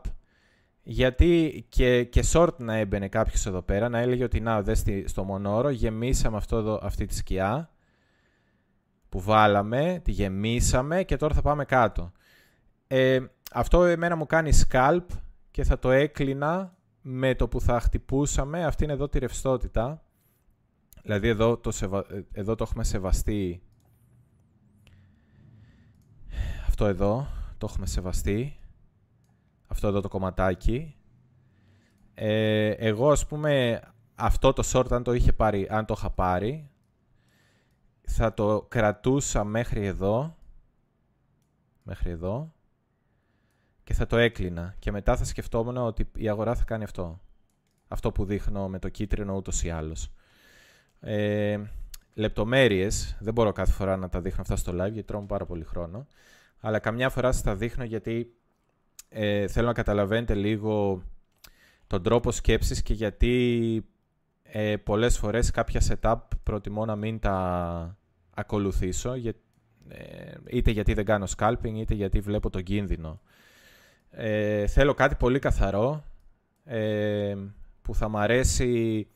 Γιατί 0.83 1.67
και, 1.69 2.05
και 2.05 2.25
short 2.33 2.57
να 2.57 2.75
έμπαινε 2.75 3.09
κάποιος 3.09 3.47
εδώ 3.47 3.63
πέρα, 3.63 3.89
να 3.89 3.99
έλεγε 3.99 4.25
ότι 4.25 4.41
να, 4.41 4.63
δες 4.63 4.85
στο 5.05 5.25
μονόρο, 5.25 5.69
γεμίσαμε 5.69 6.37
αυτό 6.37 6.57
εδώ, 6.57 6.81
αυτή 6.83 7.07
τη 7.07 7.15
σκιά 7.15 7.71
που 9.09 9.21
βάλαμε, 9.21 10.01
τη 10.05 10.11
γεμίσαμε 10.11 11.03
και 11.03 11.17
τώρα 11.17 11.35
θα 11.35 11.43
πάμε 11.43 11.65
κάτω. 11.65 12.13
Ε, 12.87 13.19
αυτό 13.53 13.85
εμένα 13.85 14.17
μου 14.17 14.27
κάνει 14.27 14.51
scalp 14.69 15.05
και 15.51 15.65
θα 15.65 15.79
το 15.79 15.91
έκλεινα 15.91 16.77
με 17.03 17.35
το 17.35 17.49
που 17.49 17.61
θα 17.61 17.81
χτυπούσαμε. 17.81 18.65
Αυτή 18.65 18.85
είναι 18.85 18.93
εδώ 18.93 19.09
τη 19.09 19.19
ρευστότητα. 19.19 20.03
Δηλαδή 21.03 21.29
εδώ 21.29 21.57
το, 21.57 21.73
εδώ 22.33 22.55
το 22.55 22.65
έχουμε 22.69 22.85
σεβαστεί 22.85 23.63
αυτό 26.81 26.91
εδώ 26.91 27.27
το 27.59 27.67
έχουμε 27.71 27.87
σεβαστεί. 27.87 28.59
Αυτό 29.67 29.89
εδώ 29.89 30.01
το 30.01 30.09
κομματάκι. 30.09 30.97
Ε, 32.15 32.69
εγώ 32.69 33.11
ας 33.11 33.27
πούμε 33.27 33.81
αυτό 34.15 34.53
το 34.53 34.63
short 34.73 34.93
αν 34.93 35.03
το, 35.03 35.13
είχε 35.13 35.33
πάρει, 35.33 35.67
αν 35.71 35.87
το 35.87 35.95
είχα 35.97 36.11
πάρει 36.11 36.71
θα 38.03 38.35
το 38.35 38.67
κρατούσα 38.69 39.45
μέχρι 39.45 39.87
εδώ 39.87 40.37
μέχρι 41.83 42.11
εδώ 42.11 42.55
και 43.85 43.95
θα 43.95 44.07
το 44.07 44.17
έκλεινα 44.17 44.75
και 44.79 44.91
μετά 44.93 45.17
θα 45.17 45.25
σκεφτόμουν 45.25 45.77
ότι 45.77 46.11
η 46.17 46.29
αγορά 46.29 46.55
θα 46.55 46.65
κάνει 46.65 46.85
αυτό. 46.85 47.21
Αυτό 47.89 48.13
που 48.13 48.25
δείχνω 48.25 48.69
με 48.69 48.79
το 48.79 48.89
κίτρινο 48.89 49.35
ούτως 49.35 49.65
ή 49.65 49.71
άλλως. 49.71 50.13
Ε, 51.01 51.61
λεπτομέρειες, 52.15 53.17
δεν 53.21 53.33
μπορώ 53.33 53.53
κάθε 53.53 53.73
φορά 53.73 53.97
να 53.97 54.09
τα 54.09 54.21
δείχνω 54.21 54.43
αυτά 54.43 54.57
στο 54.57 54.73
live 54.73 54.93
γιατί 54.93 55.03
τρώω 55.03 55.23
πάρα 55.23 55.47
πολύ 55.47 55.65
χρόνο 55.65 56.07
αλλά 56.61 56.79
καμιά 56.79 57.09
φορά 57.09 57.33
σας 57.33 57.43
τα 57.43 57.55
δείχνω 57.55 57.85
γιατί 57.85 58.33
ε, 59.09 59.47
θέλω 59.47 59.67
να 59.67 59.73
καταλαβαίνετε 59.73 60.35
λίγο 60.35 61.03
τον 61.87 62.03
τρόπο 62.03 62.31
σκέψης 62.31 62.83
και 62.83 62.95
γιατί 62.95 63.85
ε, 64.43 64.77
πολλές 64.77 65.19
φορές 65.19 65.51
κάποια 65.51 65.83
setup 65.89 66.19
προτιμώ 66.43 66.85
να 66.85 66.97
μην 66.97 67.19
τα 67.19 67.97
ακολουθήσω 68.35 69.15
για, 69.15 69.33
ε, 69.89 70.33
είτε 70.47 70.71
γιατί 70.71 70.95
δεν 70.95 71.05
κάνω 71.05 71.27
scalping 71.37 71.75
είτε 71.75 71.95
γιατί 71.95 72.21
βλέπω 72.21 72.51
τον 72.51 72.63
κίνδυνο. 72.63 73.21
Ε, 74.11 74.67
θέλω 74.67 74.95
κάτι 74.95 75.15
πολύ 75.15 75.39
καθαρό 75.39 76.05
ε, 76.65 77.37
που 77.83 77.95
θα 77.95 78.09
μ' 78.09 78.17
αρέσει 78.17 79.07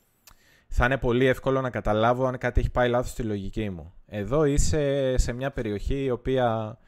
θα 0.68 0.84
είναι 0.84 0.98
πολύ 0.98 1.26
εύκολο 1.26 1.60
να 1.60 1.70
καταλάβω 1.70 2.26
αν 2.26 2.38
κάτι 2.38 2.60
έχει 2.60 2.70
πάει 2.70 2.88
λάθος 2.88 3.10
στη 3.10 3.22
λογική 3.22 3.70
μου. 3.70 3.92
Εδώ 4.06 4.44
είσαι 4.44 5.14
σε 5.18 5.32
μια 5.32 5.50
περιοχή 5.50 6.02
η 6.04 6.10
οποία 6.10 6.78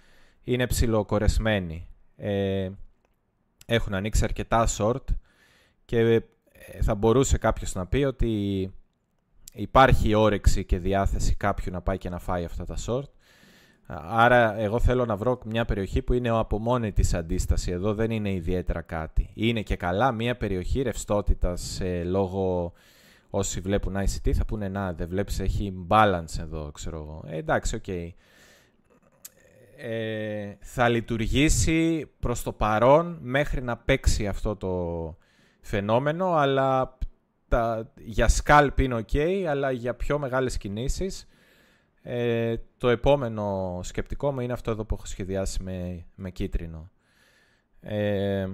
είναι 0.45 0.67
ψηλοκορεσμένη. 0.67 1.89
Ε, 2.17 2.71
έχουν 3.67 3.95
ανοίξει 3.95 4.25
αρκετά 4.25 4.69
short 4.79 5.05
και 5.85 5.99
ε, 5.99 6.21
θα 6.83 6.95
μπορούσε 6.95 7.39
κάποιος 7.39 7.75
να 7.75 7.87
πει 7.87 8.05
ότι 8.05 8.73
υπάρχει 9.53 10.15
όρεξη 10.15 10.65
και 10.65 10.79
διάθεση 10.79 11.35
κάποιου 11.35 11.73
να 11.73 11.81
πάει 11.81 11.99
και 11.99 12.09
να 12.09 12.19
φάει 12.19 12.45
αυτά 12.45 12.65
τα 12.65 12.77
short. 12.87 13.09
Άρα 13.87 14.59
εγώ 14.59 14.81
θέλω 14.81 15.05
να 15.05 15.17
βρω 15.17 15.39
μια 15.45 15.65
περιοχή 15.65 16.03
που 16.03 16.13
είναι 16.13 16.29
από 16.29 16.59
μόνη 16.59 16.93
της 16.93 17.15
αντίσταση. 17.15 17.71
Εδώ 17.71 17.95
δεν 17.95 18.11
είναι 18.11 18.33
ιδιαίτερα 18.33 18.83
κάτι. 18.83 19.31
Είναι 19.35 19.63
και 19.63 19.77
καλά 19.77 20.13
μια 20.13 20.37
περιοχή 20.37 20.83
ρευστότητας 20.83 21.81
ε, 21.81 22.05
λόγω 22.05 22.73
όσοι 23.31 23.61
βλέπουν 23.61 23.97
ICT 23.97 24.33
θα 24.33 24.45
πούνε 24.45 24.69
να 24.69 24.93
δεν 24.93 25.09
βλέπεις 25.09 25.41
έχει 25.41 25.87
balance 25.89 26.39
εδώ 26.41 26.71
ξέρω 26.73 26.97
εγώ. 26.97 27.25
Ε, 27.27 27.37
εντάξει, 27.37 27.75
OK. 27.75 27.83
Okay. 27.87 28.09
Ε, 29.77 30.57
θα 30.61 30.89
λειτουργήσει 30.89 32.11
προς 32.21 32.43
το 32.43 32.53
παρόν 32.53 33.19
μέχρι 33.21 33.63
να 33.63 33.77
παίξει 33.77 34.27
αυτό 34.27 34.57
το 34.57 35.17
φαινόμενο 35.61 36.35
αλλά 36.35 36.99
τα, 37.49 37.93
για 37.99 38.31
scalp 38.45 38.81
είναι 38.81 39.05
ok 39.07 39.19
αλλά 39.49 39.71
για 39.71 39.95
πιο 39.95 40.19
μεγάλες 40.19 40.57
κινήσεις 40.57 41.29
ε, 42.07 42.55
το 42.79 42.89
επόμενο 42.89 43.81
σκεπτικό 43.83 44.33
μου 44.33 44.41
είναι 44.41 44.53
αυτό 44.53 44.71
εδώ 44.71 44.85
που 44.85 44.95
έχω 44.95 45.07
σχεδιάσει 45.07 45.63
με, 45.63 46.05
με 46.15 46.31
κίτρινο. 46.31 46.91
Ε, 47.81 48.49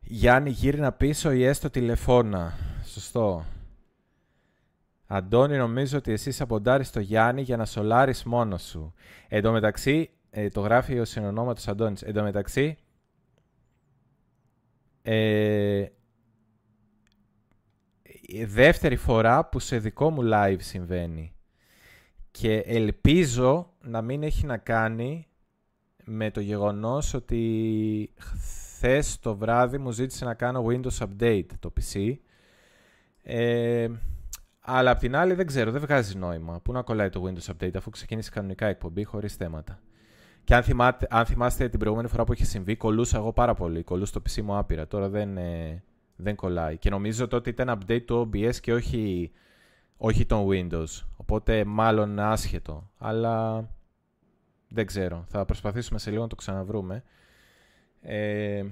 Γιάννη 0.00 0.50
γύρνα 0.50 0.92
πίσω 0.92 1.32
ή 1.32 1.44
έστω 1.44 1.70
τηλεφώνα. 1.70 2.52
Σωστό. 2.84 3.44
Αντώνη, 5.06 5.56
νομίζω 5.56 5.98
ότι 5.98 6.12
εσύ 6.12 6.30
σαμποντάρεις 6.30 6.90
το 6.90 7.00
Γιάννη 7.00 7.42
για 7.42 7.56
να 7.56 7.64
σολάρεις 7.64 8.24
μόνος 8.24 8.62
σου. 8.62 8.94
Εν 9.28 9.42
τω 9.42 9.52
μεταξύ, 9.52 10.10
ε, 10.30 10.48
το 10.48 10.60
γράφει 10.60 11.00
ο 11.00 11.04
συνονόματος 11.04 11.68
Αντώνης. 11.68 12.02
Εν 12.02 12.14
τω 12.14 12.22
μεταξύ, 12.22 12.76
ε, 15.02 15.86
δεύτερη 18.46 18.96
φορά 18.96 19.44
που 19.44 19.58
σε 19.58 19.78
δικό 19.78 20.10
μου 20.10 20.20
live 20.32 20.56
συμβαίνει. 20.58 21.32
Και 22.30 22.56
ελπίζω 22.56 23.72
να 23.80 24.02
μην 24.02 24.22
έχει 24.22 24.46
να 24.46 24.56
κάνει 24.56 25.26
με 26.04 26.30
το 26.30 26.40
γεγονός 26.40 27.14
ότι 27.14 28.12
χθες 28.18 29.18
το 29.18 29.36
βράδυ 29.36 29.78
μου 29.78 29.90
ζήτησε 29.90 30.24
να 30.24 30.34
κάνω 30.34 30.66
Windows 30.68 31.06
Update 31.06 31.46
το 31.58 31.72
PC. 31.80 32.14
Ε, 33.22 33.88
αλλά 34.66 34.90
απ' 34.90 34.98
την 34.98 35.16
άλλη 35.16 35.34
δεν 35.34 35.46
ξέρω, 35.46 35.70
δεν 35.70 35.80
βγάζει 35.80 36.16
νόημα. 36.16 36.60
Πού 36.60 36.72
να 36.72 36.82
κολλάει 36.82 37.08
το 37.08 37.24
Windows 37.26 37.52
Update 37.52 37.76
αφού 37.76 37.90
ξεκίνησε 37.90 38.30
κανονικά 38.30 38.66
εκπομπή 38.66 39.04
χωρίς 39.04 39.34
θέματα. 39.34 39.80
Και 40.44 40.54
αν, 40.54 40.62
θυμάτε, 40.62 41.06
αν 41.10 41.26
θυμάστε 41.26 41.68
την 41.68 41.78
προηγούμενη 41.78 42.08
φορά 42.08 42.24
που 42.24 42.32
είχε 42.32 42.44
συμβεί, 42.44 42.76
κολούσα 42.76 43.16
εγώ 43.16 43.32
πάρα 43.32 43.54
πολύ. 43.54 43.82
Κολούσα 43.82 44.12
το 44.12 44.22
PC 44.28 44.42
μου 44.42 44.56
άπειρα. 44.56 44.86
Τώρα 44.86 45.08
δεν, 45.08 45.36
ε, 45.36 45.82
δεν 46.16 46.34
κολλάει. 46.34 46.78
Και 46.78 46.90
νομίζω 46.90 47.26
ότι 47.32 47.48
ήταν 47.50 47.78
update 47.78 48.02
του 48.04 48.30
OBS 48.32 48.56
και 48.56 48.72
όχι, 48.72 49.32
όχι 49.96 50.26
τον 50.26 50.46
Windows. 50.50 51.04
Οπότε 51.16 51.64
μάλλον 51.64 52.18
άσχετο. 52.18 52.90
Αλλά 52.98 53.68
δεν 54.68 54.86
ξέρω. 54.86 55.24
Θα 55.28 55.44
προσπαθήσουμε 55.44 55.98
σε 55.98 56.10
λίγο 56.10 56.22
να 56.22 56.28
το 56.28 56.34
ξαναβρούμε. 56.34 57.02
Ε, 58.00 58.64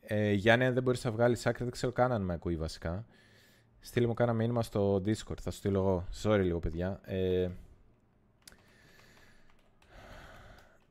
ε, 0.00 0.32
Γιάννη, 0.32 0.64
αν 0.64 0.74
δεν 0.74 0.82
μπορείς 0.82 1.04
να 1.04 1.10
βγάλεις 1.10 1.46
άκρη, 1.46 1.62
δεν 1.62 1.72
ξέρω 1.72 1.92
καν 1.92 2.12
αν 2.12 2.22
με 2.22 2.32
ακούει 2.32 2.56
βασικά. 2.56 3.06
Στείλε 3.80 4.06
μου 4.06 4.14
κάνα 4.14 4.32
μήνυμα 4.32 4.62
στο 4.62 4.94
Discord, 4.96 5.40
θα 5.40 5.50
σου 5.50 5.58
στείλω 5.58 5.78
εγώ. 5.78 6.06
Sorry 6.22 6.40
λίγο, 6.42 6.58
παιδιά. 6.58 7.00
Ε, 7.04 7.50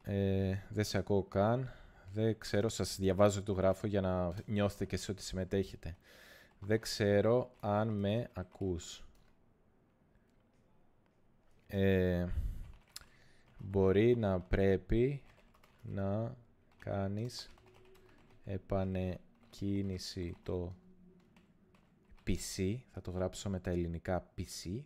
ε, 0.04 0.58
δεν 0.70 0.84
σε 0.84 0.98
ακούω 0.98 1.24
καν. 1.24 1.74
Δεν 2.14 2.38
ξέρω, 2.38 2.70
σας 2.70 2.98
διαβάζω 3.00 3.44
το 3.44 3.52
γράφω 3.54 3.88
για 3.88 4.02
να 4.02 4.34
νιώθετε 4.46 4.86
και 4.86 4.96
εσείς 4.96 5.10
ότι 5.10 5.24
συμμετέχετε. 5.24 5.98
Δεν 6.60 6.80
ξέρω 6.80 7.52
αν 7.60 7.88
με 7.88 8.30
ακούς. 8.34 9.04
Ε, 11.68 12.28
μπορεί 13.58 14.18
να 14.18 14.40
πρέπει 14.40 15.22
να 15.82 16.36
κάνεις 16.80 17.52
επανεκκίνηση 18.46 20.36
το 20.44 20.74
PC, 22.28 22.78
θα 22.92 23.02
το 23.02 23.12
γράψω 23.12 23.50
με 23.50 23.60
τα 23.60 23.70
ελληνικά 23.70 24.34
PC 24.38 24.82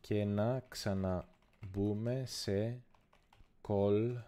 και 0.00 0.24
να 0.24 0.60
ξαναμπούμε 0.68 2.24
σε 2.26 2.82
call. 3.68 4.22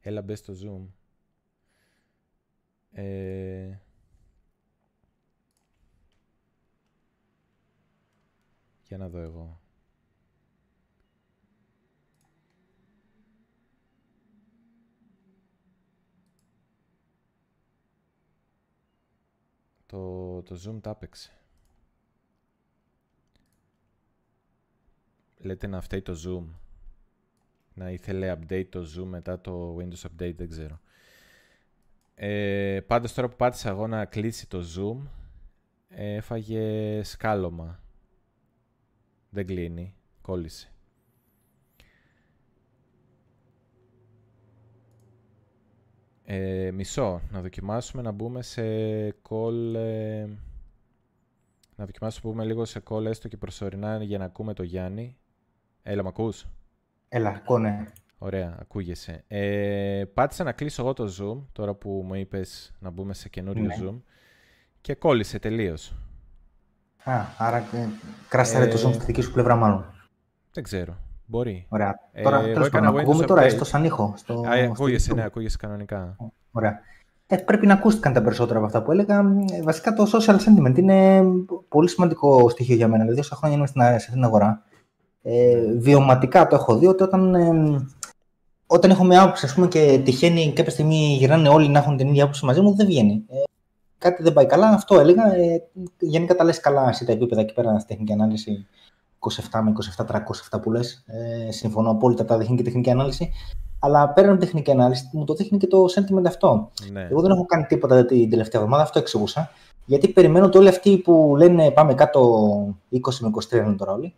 Έλα 0.00 0.22
μπες 0.22 0.38
στο 0.38 0.52
Zoom. 0.62 0.86
Ε... 2.92 3.76
Για 8.86 8.98
να 8.98 9.08
δω 9.08 9.18
εγώ. 9.18 9.61
Το, 19.92 20.42
το 20.42 20.60
Zoom 20.66 20.80
τα 20.80 20.90
έπαιξε. 20.90 21.32
Λέτε 25.38 25.66
να 25.66 25.80
φταίει 25.80 26.02
το 26.02 26.14
Zoom 26.26 26.54
να 27.74 27.90
ήθελε 27.90 28.38
update 28.38 28.66
το 28.68 28.80
Zoom 28.96 29.04
μετά 29.04 29.40
το 29.40 29.76
Windows 29.76 30.06
Update, 30.06 30.34
δεν 30.36 30.48
ξέρω. 30.48 30.80
Ε, 32.14 32.80
πάντως 32.86 33.14
τώρα 33.14 33.28
που 33.28 33.36
πάτησα 33.36 33.68
εγώ 33.68 33.86
να 33.86 34.04
κλείσει 34.04 34.48
το 34.48 34.62
Zoom, 34.76 35.08
έφαγε 35.88 37.02
σκάλωμα. 37.02 37.80
Δεν 39.30 39.46
κλείνει, 39.46 39.94
κόλλησε. 40.20 40.71
Ε, 46.34 46.70
μισό, 46.70 47.20
να 47.30 47.40
δοκιμάσουμε 47.40 48.02
να 48.02 48.10
μπούμε 48.10 48.42
σε 48.42 48.62
call... 49.28 49.74
Ε, 49.74 50.26
να 51.76 51.84
δοκιμάσουμε 51.84 52.28
να 52.28 52.30
μπούμε 52.30 52.44
λίγο 52.44 52.64
σε 52.64 52.82
call 52.88 53.04
έστω 53.04 53.28
και 53.28 53.36
προσωρινά 53.36 54.02
για 54.02 54.18
να 54.18 54.24
ακούμε 54.24 54.52
το 54.52 54.62
Γιάννη. 54.62 55.16
Έλα, 55.82 56.02
μ' 56.02 56.06
ακούς; 56.06 56.46
Έλα, 57.08 57.42
κόνε. 57.44 57.92
Ωραία, 58.18 58.56
ακούγεσαι. 58.60 59.24
Ε, 59.28 60.04
πάτησα 60.14 60.44
να 60.44 60.52
κλείσω 60.52 60.82
εγώ 60.82 60.92
το 60.92 61.14
Zoom, 61.18 61.46
τώρα 61.52 61.74
που 61.74 62.04
μου 62.06 62.14
είπες 62.14 62.72
να 62.78 62.90
μπούμε 62.90 63.14
σε 63.14 63.28
καινούριο 63.28 63.64
ναι. 63.64 63.76
Zoom, 63.82 64.00
και 64.80 64.94
κόλλησε 64.94 65.38
τελείως. 65.38 65.94
Α, 67.04 67.24
άρα 67.38 67.56
ε, 67.56 67.88
κράσαρε 68.28 68.66
το 68.66 68.88
Zoom 68.88 68.94
στη 68.94 69.04
δική 69.04 69.20
σου 69.20 69.32
πλευρά 69.32 69.56
μάλλον. 69.56 69.84
Δεν 70.52 70.62
ξέρω. 70.62 70.98
Μπορεί. 71.32 71.66
Ωραία. 71.68 72.00
Ε, 72.12 72.22
τώρα, 72.22 72.42
τέλος 72.42 72.68
πάντων, 72.68 72.98
ακούμε 72.98 73.24
τώρα 73.24 73.42
έστω 73.42 73.64
σαν 73.64 73.84
ήχο. 73.84 74.14
Στο, 74.16 74.34
Α, 74.34 74.64
ακούγεσαι, 74.70 75.14
ναι, 75.14 75.24
ακούγεσαι 75.24 75.56
κανονικά. 75.56 76.16
Ωραία. 76.50 76.80
Ε, 77.26 77.36
πρέπει 77.36 77.66
να 77.66 77.72
ακούστηκαν 77.72 78.12
τα 78.12 78.22
περισσότερα 78.22 78.58
από 78.58 78.66
αυτά 78.66 78.82
που 78.82 78.92
έλεγα. 78.92 79.18
Ε, 79.52 79.62
βασικά 79.62 79.92
το 79.92 80.06
social 80.12 80.36
sentiment 80.36 80.78
είναι 80.78 81.22
πολύ 81.68 81.88
σημαντικό 81.88 82.48
στοιχείο 82.48 82.74
για 82.74 82.88
μένα. 82.88 83.02
Δηλαδή, 83.02 83.20
όσα 83.20 83.36
χρόνια 83.36 83.56
είμαι 83.56 83.66
σε 83.66 83.88
αυτήν 83.94 84.12
την 84.12 84.24
αγορά, 84.24 84.62
ε, 85.22 85.72
βιωματικά 85.78 86.46
το 86.46 86.54
έχω 86.54 86.78
δει 86.78 86.86
ότι 86.86 87.02
όταν, 87.02 87.34
ε, 87.34 87.86
όταν 88.66 88.90
έχω 88.90 89.04
μια 89.04 89.22
άποψη 89.22 89.46
ας 89.46 89.54
πούμε, 89.54 89.66
και 89.66 90.00
τυχαίνει 90.04 90.52
κάποια 90.52 90.72
στιγμή 90.72 91.16
γυρνάνε 91.18 91.48
όλοι 91.48 91.68
να 91.68 91.78
έχουν 91.78 91.96
την 91.96 92.08
ίδια 92.08 92.22
άποψη 92.22 92.44
μαζί 92.44 92.60
μου, 92.60 92.74
δεν 92.74 92.86
βγαίνει. 92.86 93.24
Ε, 93.28 93.36
κάτι 93.98 94.22
δεν 94.22 94.32
πάει 94.32 94.46
καλά, 94.46 94.68
αυτό 94.68 95.00
έλεγα. 95.00 95.34
Ε, 95.34 95.62
γενικά 95.98 96.34
τα 96.34 96.44
λες 96.44 96.60
καλά 96.60 96.88
εσύ 96.88 97.04
τα 97.04 97.12
επίπεδα 97.12 97.40
εκεί 97.40 97.54
πέρα 97.54 97.78
στη 97.78 97.88
τεχνική 97.88 98.12
ανάλυση 98.12 98.66
27 99.30 99.60
με 99.62 99.72
27-300 100.52 100.60
που 100.62 100.70
λες. 100.70 101.04
Ε, 101.06 101.52
συμφωνώ 101.52 101.90
απόλυτα, 101.90 102.24
τα 102.24 102.38
δείχνει 102.38 102.56
και 102.56 102.62
τεχνική 102.62 102.90
ανάλυση. 102.90 103.32
Αλλά 103.78 104.08
πέραν 104.12 104.30
από 104.30 104.40
τεχνική 104.40 104.70
ανάλυση, 104.70 105.10
μου 105.12 105.24
το 105.24 105.34
δείχνει 105.34 105.58
και 105.58 105.66
το 105.66 105.84
sentiment 105.94 106.26
αυτό. 106.26 106.70
Ναι. 106.92 107.08
Εγώ 107.10 107.20
δεν 107.20 107.30
έχω 107.30 107.46
κάνει 107.46 107.64
τίποτα 107.64 108.04
την 108.04 108.30
τελευταία 108.30 108.60
εβδομάδα, 108.60 108.82
αυτό 108.82 108.98
εξηγούσα. 108.98 109.50
Γιατί 109.84 110.08
περιμένω 110.08 110.46
ότι 110.46 110.58
όλοι 110.58 110.68
αυτοί 110.68 110.98
που 110.98 111.34
λένε 111.36 111.70
πάμε 111.70 111.94
κάτω 111.94 112.20
20 112.92 112.98
με 113.20 113.30
23 113.48 113.52
είναι 113.52 113.76
τώρα 113.76 113.92
όλοι, 113.92 114.14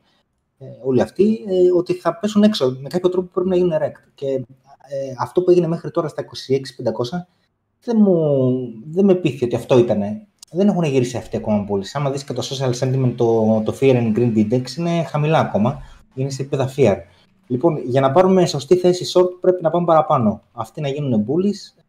ε, 0.58 0.64
όλοι 0.84 1.00
αυτοί, 1.00 1.44
ε, 1.48 1.72
ότι 1.76 1.92
θα 1.92 2.18
πέσουν 2.18 2.42
έξω. 2.42 2.76
Με 2.80 2.88
κάποιο 2.88 3.08
τρόπο 3.08 3.28
πρέπει 3.32 3.48
να 3.48 3.56
γίνουν 3.56 3.72
erect. 3.72 4.08
Και 4.14 4.26
ε, 4.88 5.14
αυτό 5.18 5.42
που 5.42 5.50
έγινε 5.50 5.66
μέχρι 5.66 5.90
τώρα 5.90 6.08
στα 6.08 6.24
26.500 6.24 7.18
δεν, 7.84 7.96
μου, 8.00 8.16
δεν 8.90 9.04
με 9.04 9.14
πείθει 9.14 9.44
ότι 9.44 9.54
αυτό 9.54 9.78
ήταν. 9.78 10.02
Δεν 10.54 10.68
έχουν 10.68 10.84
γυρίσει 10.84 11.16
αυτοί 11.16 11.36
ακόμα 11.36 11.64
πολύ. 11.64 11.84
Άμα 11.92 12.10
δεις 12.10 12.24
και 12.24 12.32
το 12.32 12.48
social 12.50 12.72
sentiment, 12.78 13.12
το, 13.16 13.62
το 13.64 13.76
fear 13.80 13.94
and 13.94 14.18
greed 14.18 14.36
index 14.36 14.76
είναι 14.76 15.02
χαμηλά 15.02 15.38
ακόμα. 15.38 15.82
Είναι 16.14 16.30
σε 16.30 16.42
επίπεδα 16.42 16.70
fear. 16.76 16.96
Λοιπόν, 17.46 17.78
για 17.84 18.00
να 18.00 18.10
πάρουμε 18.10 18.46
σωστή 18.46 18.76
θέση 18.76 19.04
short 19.14 19.28
πρέπει 19.40 19.62
να 19.62 19.70
πάμε 19.70 19.86
παραπάνω. 19.86 20.42
Αυτοί 20.52 20.80
να 20.80 20.88
γίνουν 20.88 21.24
bullies 21.26 21.82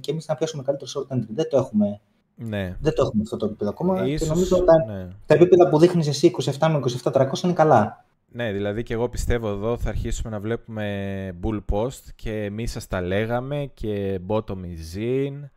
και 0.00 0.10
εμείς 0.10 0.26
να 0.26 0.34
πιάσουμε 0.34 0.62
καλύτερο 0.62 0.90
short 0.94 1.14
entry. 1.14 1.28
Δεν 1.28 1.48
το 1.48 1.56
έχουμε. 1.56 2.00
Ναι. 2.34 2.76
Δεν 2.80 2.94
το 2.94 3.02
έχουμε 3.02 3.22
αυτό 3.22 3.36
το 3.36 3.46
επίπεδο 3.46 3.70
ακόμα. 3.70 4.06
Ίσως, 4.06 4.28
και 4.28 4.34
νομίζω 4.34 4.64
τα, 4.64 4.84
ναι. 4.86 5.08
τα 5.26 5.34
επίπεδα 5.34 5.68
που 5.68 5.78
δείχνεις 5.78 6.06
εσύ 6.06 6.30
27 6.42 6.50
με 6.58 6.80
27-300 7.02 7.42
είναι 7.44 7.52
καλά. 7.52 8.04
Ναι, 8.28 8.52
δηλαδή 8.52 8.82
και 8.82 8.94
εγώ 8.94 9.08
πιστεύω 9.08 9.48
εδώ 9.48 9.76
θα 9.76 9.88
αρχίσουμε 9.88 10.30
να 10.30 10.40
βλέπουμε 10.40 11.36
bull 11.42 11.60
post 11.72 12.00
και 12.14 12.44
εμείς 12.44 12.70
σας 12.70 12.86
τα 12.86 13.00
λέγαμε 13.00 13.70
και 13.74 14.20
bottom 14.26 14.40
is 14.50 14.98
in. 14.98 15.48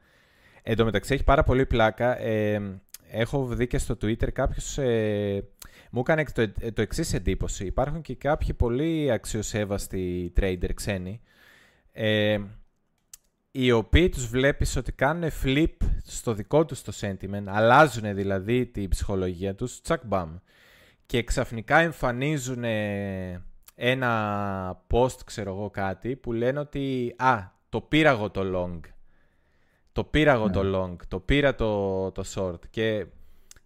Εν 0.64 0.76
τω 0.76 0.86
μεταξύ 0.86 1.14
έχει 1.14 1.24
πάρα 1.24 1.44
πολύ 1.44 1.66
πλάκα. 1.66 2.20
Ε, 2.20 2.80
έχω 3.12 3.46
δει 3.46 3.68
και 3.68 3.78
στο 3.78 3.98
Twitter 4.02 4.32
κάποιο. 4.32 4.84
Ε, 4.84 5.42
μου 5.92 6.00
έκανε 6.00 6.24
το, 6.34 6.52
το 6.74 6.82
εξής 6.82 7.14
εντύπωση. 7.14 7.66
Υπάρχουν 7.66 8.02
και 8.02 8.16
κάποιοι 8.16 8.54
πολύ 8.54 9.12
αξιοσέβαστοι 9.12 10.34
trader 10.40 10.74
ξένοι. 10.74 11.22
Ε, 11.92 12.40
οι 13.52 13.72
οποίοι 13.72 14.10
τους 14.10 14.28
βλέπεις 14.28 14.76
ότι 14.76 14.92
κάνουν 14.92 15.30
flip 15.44 15.76
στο 16.04 16.34
δικό 16.34 16.66
τους 16.66 16.82
το 16.82 16.94
sentiment, 17.02 17.44
αλλάζουν 17.46 18.16
δηλαδή 18.16 18.66
την 18.66 18.90
ψυχολογία 18.90 19.56
τους, 19.56 19.82
τσακ 19.82 20.06
μπαμ. 20.06 20.38
Και 21.06 21.24
ξαφνικά 21.24 21.80
εμφανίζουν 21.80 22.64
ένα 23.76 24.84
post, 24.92 25.18
ξέρω 25.26 25.54
εγώ 25.54 25.70
κάτι, 25.70 26.16
που 26.16 26.34
λένε 26.34 26.60
ότι 26.60 27.16
«Α, 27.18 27.38
το 27.70 27.82
πήρα 27.82 28.10
εγώ 28.10 28.30
το 28.30 28.42
long». 28.56 28.80
Το 30.00 30.06
πήρα 30.06 30.34
εγώ 30.34 30.50
το 30.50 30.62
long, 30.76 30.96
το 31.08 31.20
πήρα 31.20 31.56
το, 31.56 32.12
το 32.12 32.24
short. 32.36 32.60
Και 32.70 33.06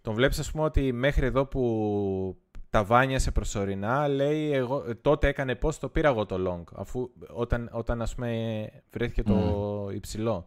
τον 0.02 0.14
βλέπεις 0.14 0.40
ας 0.40 0.52
πούμε 0.52 0.64
ότι 0.64 0.92
μέχρι 0.92 1.26
εδώ 1.26 1.46
που 1.46 2.38
τα 2.70 2.84
βάνιασε 2.84 3.32
προσωρινά, 3.32 4.08
λέει 4.08 4.52
εγώ, 4.52 4.96
τότε 5.02 5.28
έκανε 5.28 5.56
πώς 5.56 5.80
το 5.80 5.90
πήρα 5.90 6.10
εγώ 6.10 6.26
το 6.26 6.36
long, 6.48 6.64
αφού 6.76 7.10
όταν, 7.34 7.70
όταν 7.72 8.02
ας 8.02 8.16
πούμε 8.16 8.68
βρέθηκε 8.92 9.24
το 9.24 9.90
υψηλό. 9.94 10.46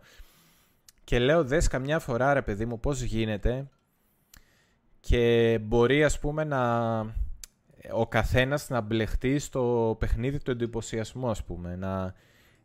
Και 1.05 1.19
λέω 1.19 1.45
δες 1.45 1.69
καμιά 1.69 1.99
φορά 1.99 2.33
ρε 2.33 2.43
παιδί 2.43 2.65
μου 2.65 2.81
πώς 2.81 3.03
γίνεται 3.03 3.69
και 5.01 5.59
μπορεί 5.63 6.05
ας 6.05 6.19
πούμε 6.19 6.45
να 6.45 7.01
ο 7.93 8.07
καθένας 8.07 8.69
να 8.69 8.81
μπλεχτεί 8.81 9.39
στο 9.39 9.97
παιχνίδι 9.99 10.39
του 10.43 10.51
εντυπωσιασμού 10.51 11.31
ας 11.31 11.45
πούμε, 11.45 11.77
να, 11.77 12.15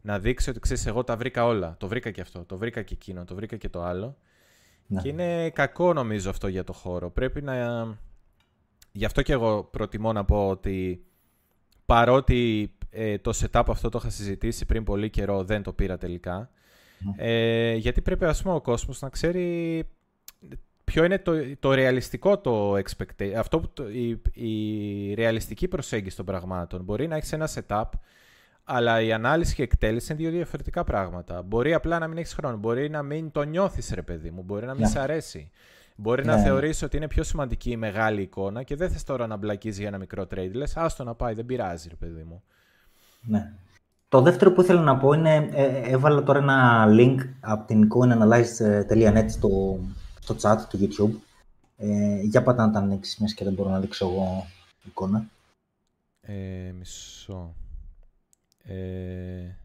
να 0.01 0.19
δείξει 0.19 0.49
ότι 0.49 0.59
ξέρεις 0.59 0.85
εγώ 0.85 1.03
τα 1.03 1.17
βρήκα 1.17 1.45
όλα, 1.45 1.75
το 1.79 1.87
βρήκα 1.87 2.11
και 2.11 2.21
αυτό, 2.21 2.45
το 2.45 2.57
βρήκα 2.57 2.81
και 2.81 2.93
εκείνο, 2.93 3.25
το 3.25 3.35
βρήκα 3.35 3.57
και 3.57 3.69
το 3.69 3.83
άλλο. 3.83 4.17
Και 5.01 5.09
είναι 5.09 5.49
κακό 5.49 5.93
νομίζω 5.93 6.29
αυτό 6.29 6.47
για 6.47 6.63
το 6.63 6.73
χώρο. 6.73 7.09
Πρέπει 7.09 7.41
να... 7.41 7.85
Γι' 8.91 9.05
αυτό 9.05 9.21
και 9.21 9.33
εγώ 9.33 9.63
προτιμώ 9.63 10.13
να 10.13 10.25
πω 10.25 10.47
ότι 10.47 11.05
παρότι 11.85 12.71
ε, 12.89 13.17
το 13.17 13.31
setup 13.41 13.63
αυτό 13.67 13.89
το 13.89 13.97
είχα 14.01 14.09
συζητήσει 14.09 14.65
πριν 14.65 14.83
πολύ 14.83 15.09
καιρό, 15.09 15.43
δεν 15.43 15.63
το 15.63 15.73
πήρα 15.73 15.97
τελικά. 15.97 16.49
Ε, 17.15 17.73
γιατί 17.73 18.01
πρέπει 18.01 18.25
ας 18.25 18.41
πούμε 18.41 18.53
ο 18.55 18.61
κόσμος 18.61 19.01
να 19.01 19.09
ξέρει 19.09 19.83
ποιο 20.83 21.03
είναι 21.03 21.19
το, 21.19 21.33
το 21.59 21.73
ρεαλιστικό 21.73 22.37
το 22.37 22.73
expectation, 22.73 23.33
αυτό 23.37 23.59
που 23.59 23.69
το, 23.73 23.89
η, 23.89 24.21
η 24.33 25.13
ρεαλιστική 25.13 25.67
προσέγγιση 25.67 26.15
των 26.15 26.25
πραγμάτων. 26.25 26.83
Μπορεί 26.83 27.07
να 27.07 27.15
έχεις 27.15 27.31
ένα 27.31 27.49
setup, 27.53 27.83
αλλά 28.63 29.01
η 29.01 29.13
ανάλυση 29.13 29.55
και 29.55 29.61
η 29.61 29.65
εκτέλεση 29.71 30.13
είναι 30.13 30.21
δύο 30.21 30.31
διαφορετικά 30.31 30.83
πράγματα. 30.83 31.41
Μπορεί 31.41 31.73
απλά 31.73 31.99
να 31.99 32.07
μην 32.07 32.17
έχεις 32.17 32.33
χρόνο, 32.33 32.57
μπορεί 32.57 32.89
να 32.89 33.03
μην 33.03 33.31
το 33.31 33.41
νιώθεις, 33.43 33.91
ρε 33.93 34.01
παιδί 34.01 34.31
μου, 34.31 34.41
μπορεί 34.41 34.65
να 34.65 34.73
μην 34.73 34.83
yeah. 34.83 34.85
Ναι. 34.85 34.91
σε 34.91 34.99
αρέσει. 34.99 35.51
Μπορεί 35.95 36.25
να 36.25 36.35
ναι. 36.35 36.41
θεωρήσει 36.41 36.85
ότι 36.85 36.97
είναι 36.97 37.07
πιο 37.07 37.23
σημαντική 37.23 37.71
η 37.71 37.77
μεγάλη 37.77 38.21
εικόνα 38.21 38.63
και 38.63 38.75
δεν 38.75 38.89
θες 38.89 39.03
τώρα 39.03 39.27
να 39.27 39.37
μπλακίζεις 39.37 39.79
για 39.79 39.87
ένα 39.87 39.97
μικρό 39.97 40.27
trade. 40.35 40.51
Λες, 40.53 40.77
άστο 40.77 41.03
να 41.03 41.13
πάει, 41.13 41.33
δεν 41.33 41.45
πειράζει, 41.45 41.89
ρε 41.89 41.95
παιδί 41.95 42.23
μου. 42.23 42.43
Ναι. 43.21 43.53
Το 44.09 44.21
δεύτερο 44.21 44.51
που 44.51 44.61
ήθελα 44.61 44.81
να 44.81 44.97
πω 44.97 45.13
είναι, 45.13 45.49
ε, 45.53 45.91
έβαλα 45.91 46.23
τώρα 46.23 46.39
ένα 46.39 46.85
link 46.89 47.17
από 47.39 47.67
την 47.67 47.87
coinanalyze.net 47.93 49.25
στο, 49.27 49.79
στο 50.19 50.35
chat 50.41 50.57
του 50.69 50.79
YouTube. 50.79 51.15
Ε, 51.77 52.21
για 52.21 52.43
πάτα 52.43 52.65
να 52.65 52.71
τα 52.71 52.79
ανοίξει 52.79 53.21
μέσα 53.21 53.35
και 53.35 53.43
δεν 53.43 53.53
μπορώ 53.53 53.69
να 53.69 53.79
δείξω 53.79 54.05
εγώ 54.05 54.47
εικόνα. 54.83 55.25
Ε, 56.21 56.33
μισό. 56.77 57.55
Ε, 58.63 59.55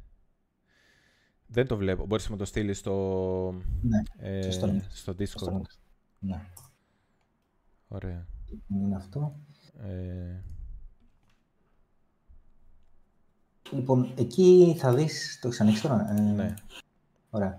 δεν 1.47 1.67
το 1.67 1.77
βλέπω. 1.77 2.07
Μπορείς 2.07 2.25
να 2.25 2.31
μου 2.31 2.37
το 2.37 2.45
στείλεις 2.45 2.79
στο, 2.79 3.55
ναι, 3.83 4.03
ε, 4.17 4.51
στο 4.89 5.13
Discord. 5.13 5.25
Στο, 5.25 5.63
ναι. 6.19 6.41
Ωραία. 7.89 8.27
Είναι 8.69 8.97
αυτό. 8.97 9.37
Ε... 9.79 10.43
Λοιπόν, 13.71 14.13
εκεί 14.17 14.77
θα 14.79 14.95
δεις... 14.95 15.39
Το 15.41 15.49
έχεις 15.49 15.61
ανοίξει 15.61 15.83
τώρα. 15.83 16.11
Ε, 16.11 16.21
ναι. 16.21 16.55
Ωραία. 17.31 17.59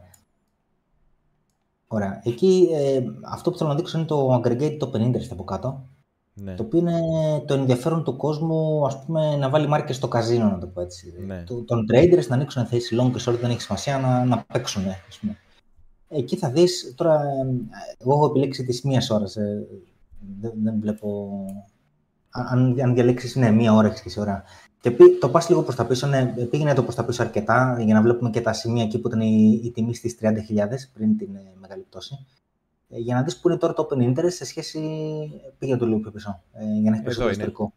Ωραία. 1.87 2.21
Εκεί 2.23 2.67
ε, 2.71 3.03
αυτό 3.23 3.51
που 3.51 3.57
θέλω 3.57 3.69
να 3.69 3.75
δείξω 3.75 3.97
είναι 3.97 4.07
το 4.07 4.35
aggregate 4.35 4.77
το 4.79 4.91
50 4.93 5.27
από 5.29 5.43
κάτω. 5.43 5.89
Ναι. 6.41 6.55
Το 6.55 6.63
οποίο 6.63 6.79
είναι 6.79 6.99
το 7.45 7.53
ενδιαφέρον 7.53 8.03
του 8.03 8.15
κόσμου 8.15 8.85
ας 8.85 9.03
πούμε, 9.05 9.35
να 9.35 9.49
βάλει 9.49 9.67
μάρκες 9.67 9.95
στο 9.95 10.07
καζίνο, 10.07 10.49
να 10.49 10.57
το 10.57 10.67
πω 10.67 10.81
έτσι. 10.81 11.13
Ναι. 11.25 11.43
Των 11.65 11.85
traders 11.91 12.27
να 12.27 12.35
ανοίξουν 12.35 12.65
θέση 12.65 12.97
long 12.99 13.11
και 13.11 13.21
short, 13.25 13.37
δεν 13.41 13.49
έχει 13.49 13.61
σημασία 13.61 13.97
να, 13.97 14.25
να 14.25 14.45
παίξουν. 14.53 14.83
Ας 14.87 15.17
πούμε. 15.19 15.37
Εκεί 16.09 16.35
θα 16.35 16.49
δεις, 16.49 16.93
τώρα, 16.97 17.21
εγώ 17.97 18.13
έχω 18.13 18.25
επιλέξει 18.25 18.63
τις 18.63 18.81
μίας 18.81 19.09
ώρα. 19.09 19.23
Ε, 19.23 19.65
δεν, 20.39 20.51
δεν, 20.63 20.79
βλέπω... 20.79 21.29
Αν, 22.29 22.79
αν 22.83 22.93
διαλέξεις, 22.93 23.35
ναι, 23.35 23.51
μία 23.51 23.73
ώρα 23.73 23.87
έχεις 23.87 24.13
και 24.13 24.19
ώρα. 24.19 24.43
Και 24.79 24.91
το 25.19 25.29
πας 25.29 25.49
λίγο 25.49 25.63
προς 25.63 25.75
τα 25.75 25.85
πίσω, 25.85 26.07
ναι, 26.07 26.25
πήγαινε 26.25 26.73
το 26.73 26.83
προς 26.83 26.95
τα 26.95 27.05
πίσω 27.05 27.23
αρκετά, 27.23 27.77
για 27.81 27.93
να 27.93 28.01
βλέπουμε 28.01 28.29
και 28.29 28.41
τα 28.41 28.53
σημεία 28.53 28.83
εκεί 28.83 28.99
που 28.99 29.07
ήταν 29.07 29.21
η, 29.21 29.61
η 29.63 29.71
τιμή 29.71 29.95
στις 29.95 30.17
30.000 30.21 30.27
πριν 30.93 31.17
την 31.17 31.35
ε, 31.35 31.53
μεγάλη 31.59 31.81
πτώση. 31.81 32.25
Ε, 32.89 32.97
για 32.97 33.15
να 33.15 33.23
δεις 33.23 33.39
που 33.39 33.49
είναι 33.49 33.57
τώρα 33.57 33.73
το 33.73 33.87
open 33.89 33.97
interest 33.97 34.31
σε 34.31 34.45
σχέση, 34.45 34.81
πήγε 35.57 35.75
το 35.75 35.85
λίγο 35.85 35.99
πιο 35.99 36.11
πίσω, 36.11 36.43
ε, 36.53 36.63
για 36.63 36.89
να 36.89 36.89
έχεις 36.89 37.01
περισσότερο 37.01 37.29
ιστορικό. 37.29 37.73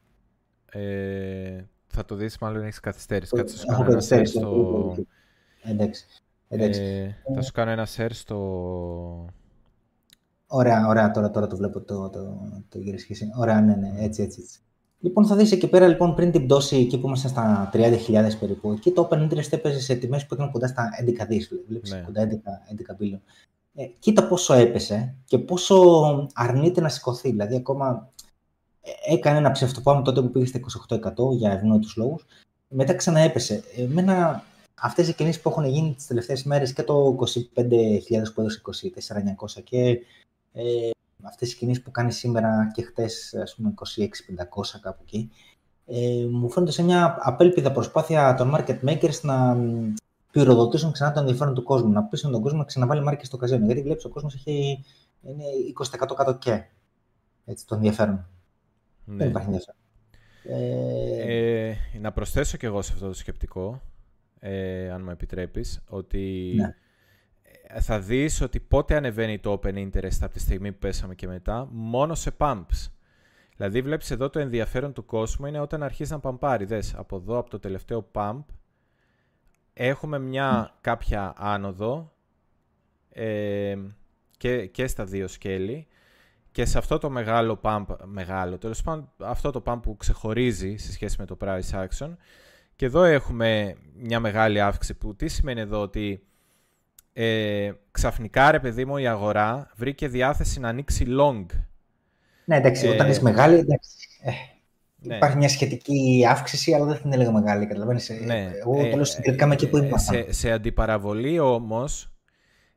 Ε, 0.73 1.65
θα 1.87 2.05
το 2.05 2.15
δεις, 2.15 2.39
μάλλον 2.39 2.63
έχεις 2.63 2.81
καθυστέρηση. 2.81 3.37
Κάτσε 3.37 3.57
σου 3.57 3.67
κάνω 3.67 3.85
ένα 3.91 4.03
share 4.09 4.23
στο... 4.25 4.97
Εντάξει. 5.63 6.05
Ε, 6.49 7.11
θα 7.35 7.43
σου 7.43 7.53
κάνω 7.53 7.71
ένα 7.71 7.87
share 7.97 8.11
στο... 8.11 8.37
Ωραία, 10.47 10.87
ωραία, 10.87 11.11
τώρα, 11.11 11.31
τώρα 11.31 11.47
το 11.47 11.57
βλέπω 11.57 11.81
το, 11.81 12.11
το, 12.11 12.41
το 12.69 12.79
γυρισχύση. 12.79 13.31
Ωραία, 13.37 13.61
ναι, 13.61 13.75
ναι, 13.75 13.93
έτσι, 13.99 14.23
έτσι, 14.23 14.41
έτσι. 14.41 14.59
Λοιπόν, 15.01 15.27
θα 15.27 15.37
δεις 15.37 15.53
εκεί 15.53 15.69
πέρα, 15.69 15.89
λοιπόν, 15.89 16.15
πριν 16.15 16.31
την 16.31 16.45
πτώση, 16.45 16.77
εκεί 16.77 16.99
που 16.99 17.07
είμαστε 17.07 17.29
στα 17.29 17.71
30.000 17.73 17.99
περίπου, 18.41 18.73
εκεί 18.73 18.91
το 18.91 19.09
Open 19.11 19.17
Interest 19.17 19.53
έπαιζε 19.53 19.81
σε 19.81 19.95
τιμές 19.95 20.27
που 20.27 20.35
ήταν 20.35 20.51
κοντά 20.51 20.67
στα 20.67 20.89
11 21.23 21.27
δις, 21.29 21.53
βλέπεις, 21.69 21.93
ναι. 21.93 22.01
κοντά 22.01 22.29
11, 22.29 22.33
11 22.33 23.03
billion. 23.03 23.21
Ε, 23.81 23.87
κοίτα 23.99 24.28
πόσο 24.28 24.55
έπεσε 24.55 25.14
και 25.24 25.39
πόσο 25.39 25.76
αρνείται 26.35 26.81
να 26.81 26.89
σηκωθεί. 26.89 27.31
Δηλαδή, 27.31 27.57
ακόμα 27.57 28.11
ε, 28.81 29.14
έκανε 29.14 29.39
ένα 29.39 29.51
ψευτοπάμο 29.51 30.03
τότε 30.03 30.20
που 30.20 30.31
πήγε 30.31 30.47
στα 30.47 30.61
28% 30.89 31.37
για 31.37 31.53
ευνόητους 31.53 31.97
λόγους. 31.97 32.26
Μετά 32.68 32.95
ξαναέπεσε. 32.95 33.62
Εμένα 33.76 34.45
αυτές 34.74 35.09
οι 35.09 35.14
κινήσεις 35.14 35.43
που 35.43 35.49
έχουν 35.49 35.64
γίνει 35.64 35.95
τις 35.95 36.07
τελευταίες 36.07 36.45
μέρες 36.45 36.72
και 36.72 36.83
το 36.83 37.16
25.000 37.57 38.33
που 38.35 38.41
έδωσε 38.41 38.61
24.900 39.59 39.62
και 39.64 40.01
ε, 40.53 40.91
αυτές 41.22 41.53
οι 41.53 41.57
κινήσεις 41.57 41.83
που 41.83 41.91
κάνει 41.91 42.12
σήμερα 42.12 42.70
και 42.74 42.83
χτες, 42.83 43.35
ας 43.43 43.55
πούμε, 43.55 43.74
26.500 43.97 44.78
κάπου 44.81 45.03
εκεί, 45.03 45.31
ε, 45.87 46.26
μου 46.31 46.51
φαίνονται 46.51 46.72
σε 46.72 46.83
μια 46.83 47.18
απέλπιδα 47.20 47.72
προσπάθεια 47.72 48.35
των 48.35 48.55
market 48.57 48.78
makers 48.85 49.20
να 49.22 49.57
πυροδοτήσουν 50.31 50.93
ξανά 50.93 51.12
το 51.12 51.20
ενδιαφέρον 51.20 51.55
του 51.55 51.62
κόσμου, 51.62 51.91
να 51.91 52.03
πείσουν 52.03 52.31
τον 52.31 52.41
κόσμο 52.41 52.59
να 52.59 52.64
ξαναβάλει 52.64 53.03
μάρκες 53.03 53.26
στο 53.26 53.37
καζίνο. 53.37 53.66
Γιατί 53.66 53.83
βλέπεις 53.83 54.05
ο 54.05 54.09
κόσμος 54.09 54.35
έχει, 54.35 54.85
είναι 55.22 55.45
20% 56.11 56.14
κάτω 56.16 56.35
και 56.35 56.64
έτσι, 57.45 57.66
το 57.66 57.74
ενδιαφέρον. 57.74 58.26
Ναι. 59.05 59.16
Δεν 59.16 59.28
υπάρχει 59.28 59.49
ενδιαφέρον. 59.49 59.81
Ε... 60.43 61.68
Ε, 61.68 61.76
να 62.01 62.12
προσθέσω 62.12 62.57
κι 62.57 62.66
εγώ 62.66 62.83
σε 62.83 62.93
αυτό 62.93 63.07
το 63.07 63.12
σκεπτικό, 63.12 63.81
ε, 64.39 64.91
αν 64.91 65.03
μου 65.03 65.11
επιτρέπεις, 65.11 65.81
ότι 65.89 66.55
ναι. 66.57 66.74
θα 67.81 68.01
δεις 68.01 68.41
ότι 68.41 68.61
πότε 68.61 68.97
ανεβαίνει 68.97 69.39
το 69.39 69.61
open 69.62 69.74
interest 69.74 70.18
από 70.20 70.33
τη 70.33 70.41
στιγμή 70.41 70.72
που 70.72 70.78
πέσαμε 70.78 71.14
και 71.14 71.26
μετά, 71.26 71.68
μόνο 71.70 72.14
σε 72.14 72.31
pumps. 72.39 72.91
Δηλαδή 73.57 73.83
βλέπεις 73.83 74.11
εδώ 74.11 74.31
το 74.31 74.39
ενδιαφέρον 74.39 74.93
του 74.93 75.05
κόσμου 75.05 75.47
είναι 75.47 75.61
όταν 75.61 75.83
αρχίζει 75.83 76.12
να 76.12 76.20
παμπάρει. 76.20 76.64
Δες, 76.64 76.95
από 76.95 77.16
εδώ, 77.16 77.39
από 77.39 77.51
το 77.51 77.59
τελευταίο 77.59 78.11
pump, 78.12 78.45
έχουμε 79.83 80.18
μια 80.18 80.74
κάποια 80.81 81.33
άνοδο 81.37 82.12
ε, 83.12 83.76
και, 84.37 84.66
και 84.66 84.87
στα 84.87 85.05
δύο 85.05 85.28
σκέλη. 85.28 85.87
Και 86.53 86.64
σε 86.64 86.78
αυτό 86.78 86.99
το 86.99 87.11
μεγάλο 87.11 87.61
pump, 87.62 87.85
μεγάλο, 88.05 88.59
τέλος 88.59 88.83
πάντων 88.83 89.11
αυτό 89.18 89.51
το 89.51 89.62
pump 89.66 89.78
που 89.83 89.97
ξεχωρίζει 89.97 90.76
σε 90.76 90.93
σχέση 90.93 91.16
με 91.18 91.26
το 91.26 91.37
price 91.41 91.87
action. 91.87 92.16
Και 92.76 92.87
εδώ 92.87 93.03
έχουμε 93.03 93.76
μια 93.95 94.20
μεγάλη 94.20 94.61
αύξηση 94.61 94.95
που 94.95 95.16
τι 95.16 95.28
σημαίνει 95.28 95.61
εδώ 95.61 95.81
ότι 95.81 96.22
ε, 97.12 97.70
ξαφνικά 97.91 98.51
ρε 98.51 98.61
παιδί 98.61 98.85
μου 98.85 98.97
η 98.97 99.07
αγορά 99.07 99.70
βρήκε 99.76 100.09
διάθεση 100.09 100.61
να 100.61 100.68
ανοίξει 100.68 101.05
long. 101.09 101.47
Ναι 102.45 102.57
εντάξει, 102.57 102.87
ε, 102.87 102.91
όταν 102.91 103.11
είσαι 103.11 103.22
μεγάλη 103.22 103.55
εντάξει, 103.55 103.97
ε, 104.22 104.31
ναι. 105.01 105.17
Υπάρχει 105.17 105.37
μια 105.37 105.49
σχετική 105.49 106.27
αύξηση, 106.29 106.73
αλλά 106.73 106.85
δεν 106.85 106.95
θα 106.95 107.03
είναι 107.05 107.17
λίγο 107.17 107.33
μεγάλη. 107.33 107.67
Καταλαβαίνεις. 107.67 108.09
Ε, 108.09 108.15
ναι. 108.25 108.51
Εγώ 108.61 108.81
ε, 108.81 109.21
τελικά 109.23 109.45
είμαι 109.45 109.55
εκεί 109.55 109.69
που 109.69 109.77
ήμουν. 109.77 109.99
Σε, 109.99 110.33
σε 110.33 110.51
αντιπαραβολή 110.51 111.39
όμως, 111.39 112.13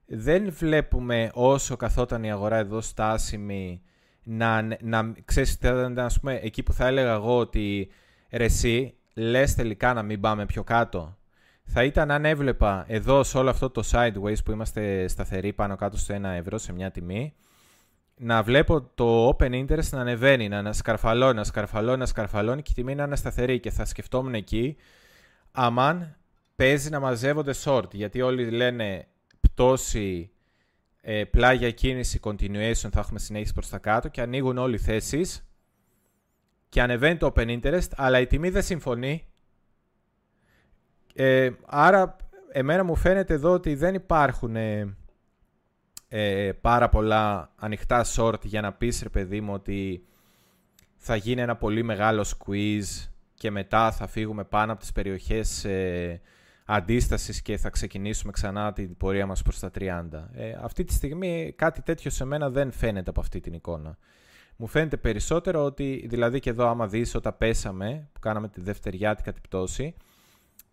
δεν 0.06 0.52
βλέπουμε 0.52 1.30
όσο 1.34 1.76
καθόταν 1.76 2.24
η 2.24 2.32
αγορά 2.32 2.58
εδώ 2.58 2.82
στάσιμη 2.82 3.82
να, 4.24 4.62
να 4.82 5.14
ξέρεις, 5.26 5.60
ας 5.96 6.20
πούμε, 6.20 6.40
εκεί 6.44 6.64
που 6.64 6.74
θα 6.74 6.88
έλεγα 6.88 7.14
εγώ 7.14 7.38
ότι 7.38 7.90
ρε 8.32 8.44
εσύ, 8.44 8.94
λες 9.14 9.56
τελικά 9.56 9.94
να 9.94 10.04
μην 10.04 10.20
πάμε 10.20 10.46
πιο 10.46 10.64
κάτω. 10.64 11.18
Θα 11.66 11.84
ήταν 11.84 12.12
αν 12.12 12.26
έβλεπα 12.26 12.86
εδώ 12.88 13.24
σε 13.24 13.38
όλο 13.38 13.50
αυτό 13.50 13.70
το 13.70 13.84
sideways 13.92 14.44
που 14.46 14.52
είμαστε 14.52 15.08
σταθεροί 15.08 15.54
πάνω 15.54 15.76
κάτω 15.76 15.98
στο 15.98 16.16
1 16.16 16.24
ευρώ 16.24 16.58
σε 16.58 16.74
μια 16.74 16.92
τιμή, 16.92 17.34
να 18.24 18.44
βλέπω 18.44 18.82
το 18.96 19.28
open 19.28 19.52
interest 19.52 19.90
να 19.90 20.00
ανεβαίνει, 20.00 20.50
να 20.50 20.74
σκαρφαλώνει, 20.74 21.36
να 21.36 21.44
σκαρφαλώνει, 21.44 21.98
να 21.98 22.06
σκαρφαλώνει 22.06 22.62
και 22.62 22.72
η 22.72 22.74
τιμή 22.74 22.96
να 22.96 23.04
είναι 23.04 23.16
σταθερή 23.16 23.60
και 23.60 23.72
θα 23.72 23.86
σκεφτόμουν 23.86 24.34
εκεί, 24.34 24.76
αμάν 25.52 26.16
παίζει 26.56 26.90
να 26.90 27.00
μαζεύονται 27.00 27.54
short, 27.64 27.94
γιατί 27.94 28.22
όλοι 28.22 28.50
λένε 28.50 29.08
πτώση, 29.42 30.32
ε, 31.02 31.24
πλάγια 31.24 31.72
κίνηση, 31.72 32.20
continuation 32.24 32.90
θα 32.92 33.00
έχουμε 33.00 33.20
συνέχιση 33.20 33.54
προς 33.54 33.70
τα 33.70 33.78
κάτω 33.78 34.08
και 34.08 34.22
ανοίγουν 34.22 34.58
όλοι 34.58 34.76
οι 34.76 34.80
θέσεις 34.80 35.48
και 36.70 36.82
ανεβαίνει 36.82 37.18
το 37.18 37.34
open 37.36 37.60
interest, 37.60 37.90
αλλά 37.96 38.20
η 38.20 38.28
τιμή 38.28 38.50
δεν 38.50 38.64
συμφωνεί. 38.64 39.28
Ε, 41.14 41.50
άρα, 41.66 42.16
εμένα 42.52 42.84
μου 42.84 42.96
φαίνεται 42.96 43.34
εδώ 43.34 43.52
ότι 43.52 43.76
δεν 43.76 43.94
υπάρχουν 43.94 44.56
ε, 44.56 44.96
ε, 46.16 46.52
πάρα 46.62 46.90
πολλά 46.90 47.52
ανοιχτά 47.56 48.06
short 48.16 48.44
για 48.44 48.62
να 48.62 48.74
πεις, 48.74 49.02
ρε 49.02 49.10
παιδί 49.10 49.42
μου, 49.42 49.54
ότι 49.54 50.06
θα 50.96 51.16
γίνει 51.16 51.42
ένα 51.42 51.56
πολύ 51.56 51.84
μεγάλο 51.84 52.26
squeeze 52.38 53.10
και 53.34 53.52
μετά 53.52 53.92
θα 53.92 54.08
φύγουμε 54.08 54.44
πάνω 54.44 54.72
από 54.72 54.82
τις 54.82 54.92
περιοχές 54.92 55.66
ε, 55.66 56.22
αντίστασης 56.66 57.42
και 57.42 57.58
θα 57.58 57.70
ξεκινήσουμε 57.70 58.32
ξανά 58.32 58.74
την 58.74 58.98
πορεία 58.98 59.26
μας 59.26 59.42
προς 59.42 59.60
τα 59.60 59.72
30. 59.80 59.80
Ε, 60.34 60.58
αυτή 60.62 60.84
τη 60.84 60.94
στιγμή 60.94 61.54
κάτι 61.58 61.82
τέτοιο 61.82 62.12
σε 62.12 62.26
μένα 62.26 62.50
δεν 62.50 62.72
φαίνεται 62.72 63.10
από 63.10 63.20
αυτή 63.20 63.40
την 63.40 63.54
εικόνα. 63.54 63.98
Μου 64.56 64.68
φαίνεται 64.68 64.98
περισσότερο 64.98 65.64
ότι, 65.64 66.06
δηλαδή 66.10 66.40
και 66.40 66.50
εδώ 66.50 66.68
άμα 66.68 66.88
δεις 66.88 67.16
όταν 67.16 67.38
πέσαμε, 67.38 68.10
που 68.14 68.20
κάναμε 68.20 68.48
τη 68.48 68.62
δευτεριάτικα 68.62 69.34
την 69.34 69.42
πτώση, 69.42 69.96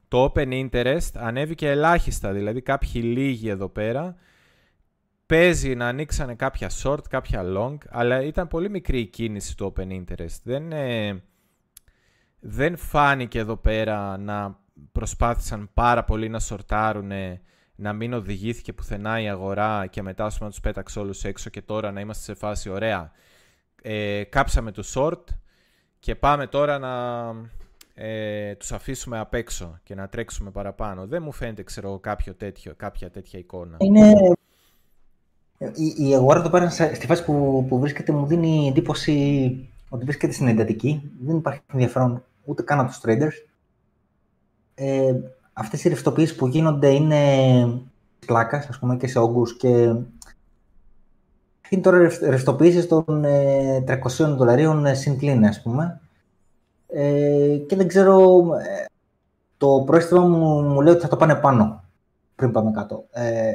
το 0.09 0.33
open 0.35 0.71
interest 0.71 1.11
ανέβηκε 1.15 1.69
ελάχιστα, 1.69 2.33
δηλαδή 2.33 2.61
κάποιοι 2.61 3.03
λίγοι 3.05 3.49
εδώ 3.49 3.69
πέρα, 3.69 4.17
παίζει 5.31 5.75
να 5.75 5.89
ανοίξανε 5.89 6.35
κάποια 6.35 6.71
short, 6.83 7.09
κάποια 7.09 7.43
long, 7.57 7.77
αλλά 7.89 8.23
ήταν 8.23 8.49
πολύ 8.49 8.71
μικρή 8.71 9.01
η 9.01 9.07
κίνηση 9.07 9.57
του 9.57 9.75
open 9.77 9.89
interest. 9.91 10.41
Δεν, 10.43 10.73
ε, 10.73 11.23
δεν 12.41 12.77
φάνηκε 12.77 13.39
εδώ 13.39 13.57
πέρα 13.57 14.19
να 14.19 14.59
προσπάθησαν 14.93 15.71
πάρα 15.75 16.05
πολύ 16.05 16.29
να 16.29 16.39
σορτάρουν, 16.39 17.11
να 17.75 17.93
μην 17.93 18.13
οδηγήθηκε 18.13 18.73
πουθενά 18.73 19.21
η 19.21 19.29
αγορά 19.29 19.87
και 19.87 20.03
μετά 20.03 20.25
ας 20.25 20.35
πούμε, 20.35 20.45
να 20.45 20.51
τους 20.51 20.61
πέταξε 20.61 20.99
όλους 20.99 21.25
έξω 21.25 21.51
και 21.51 21.63
τώρα 21.63 21.93
να 21.93 22.01
είμαστε 22.01 22.23
σε 22.23 22.35
φάση 22.35 22.71
ωραία. 22.71 23.13
Ε, 23.83 24.25
κάψαμε 24.25 24.71
το 24.71 24.83
short 24.95 25.25
και 25.99 26.15
πάμε 26.15 26.47
τώρα 26.47 26.79
να 26.79 26.95
ε, 27.95 28.55
τους 28.55 28.73
αφήσουμε 28.73 29.19
απ' 29.19 29.35
έξω 29.35 29.79
και 29.83 29.95
να 29.95 30.09
τρέξουμε 30.09 30.51
παραπάνω. 30.51 31.07
Δεν 31.07 31.23
μου 31.23 31.33
φαίνεται, 31.33 31.63
ξέρω, 31.63 31.99
κάποιο 31.99 32.35
τέτοιο, 32.35 32.75
κάποια 32.77 33.11
τέτοια 33.11 33.39
εικόνα. 33.39 33.77
Είναι... 33.81 34.13
Η, 35.75 36.09
η 36.09 36.15
αγορά 36.15 36.39
εδώ 36.39 36.51
πέρα, 36.51 36.71
στη 36.71 37.07
φάση 37.07 37.25
που, 37.25 37.65
που 37.69 37.79
βρίσκεται, 37.79 38.13
μου 38.13 38.27
δίνει 38.27 38.69
εντύπωση 38.69 39.69
ότι 39.89 40.05
βρίσκεται 40.05 40.33
στην 40.33 40.49
εντατική. 40.49 41.11
Δεν 41.21 41.37
υπάρχει 41.37 41.61
ενδιαφέρον 41.73 42.25
ούτε 42.45 42.63
καν 42.63 42.81
από 42.81 42.89
τους 42.89 43.01
traders 43.05 43.51
ε, 44.75 45.15
αυτές 45.53 45.85
οι 45.85 45.89
ρευστοποιήσεις 45.89 46.37
που 46.37 46.47
γίνονται 46.47 46.89
είναι 46.89 47.23
πλάκας, 48.27 48.67
ας 48.67 48.79
πούμε, 48.79 48.97
και 48.97 49.07
σε 49.07 49.19
όγκους 49.19 49.57
και 49.57 49.69
είναι 51.69 51.83
τώρα 51.83 51.99
ρευστοποιήσεις 52.21 52.89
των 52.89 53.25
ε, 53.25 53.85
300 53.87 54.35
δολαρίων 54.37 54.87
ε, 54.87 54.95
συν 54.95 55.45
ας 55.45 55.63
πούμε. 55.63 56.01
Ε, 56.87 57.57
και 57.69 57.77
δεν 57.77 57.89
ξέρω, 57.89 58.41
ε, 58.55 58.85
το 59.57 59.83
πρόστιμο 59.87 60.29
μου, 60.29 60.63
μου 60.63 60.81
λέει 60.81 60.93
ότι 60.93 61.03
θα 61.03 61.09
το 61.09 61.17
πάνε 61.17 61.35
πάνω 61.35 61.85
πριν 62.35 62.53
πάμε 62.53 62.71
κάτω. 62.71 63.05
Ε, 63.11 63.53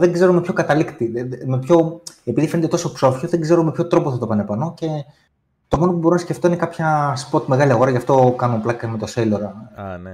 δεν 0.00 0.12
ξέρω 0.12 0.32
με 0.32 0.40
ποιο 0.40 0.52
καταλήκτη, 0.52 1.12
με 1.46 1.58
ποιο, 1.58 2.02
επειδή 2.24 2.48
φαίνεται 2.48 2.68
τόσο 2.68 2.92
ψόφιο, 2.92 3.28
δεν 3.28 3.40
ξέρω 3.40 3.64
με 3.64 3.72
ποιο 3.72 3.86
τρόπο 3.86 4.10
θα 4.10 4.18
το 4.18 4.26
πάνε 4.26 4.44
πάνω 4.44 4.74
και 4.74 4.86
το 5.68 5.78
μόνο 5.78 5.92
που 5.92 5.98
μπορώ 5.98 6.14
να 6.14 6.20
σκεφτώ 6.20 6.46
είναι 6.46 6.56
κάποια 6.56 7.16
spot 7.16 7.42
μεγάλη 7.46 7.72
αγορά, 7.72 7.90
γι' 7.90 7.96
αυτό 7.96 8.34
κάνω 8.38 8.60
πλάκα 8.62 8.88
με 8.88 8.98
το 8.98 9.06
Sailor. 9.14 9.40
Α, 9.74 9.98
ναι. 9.98 10.12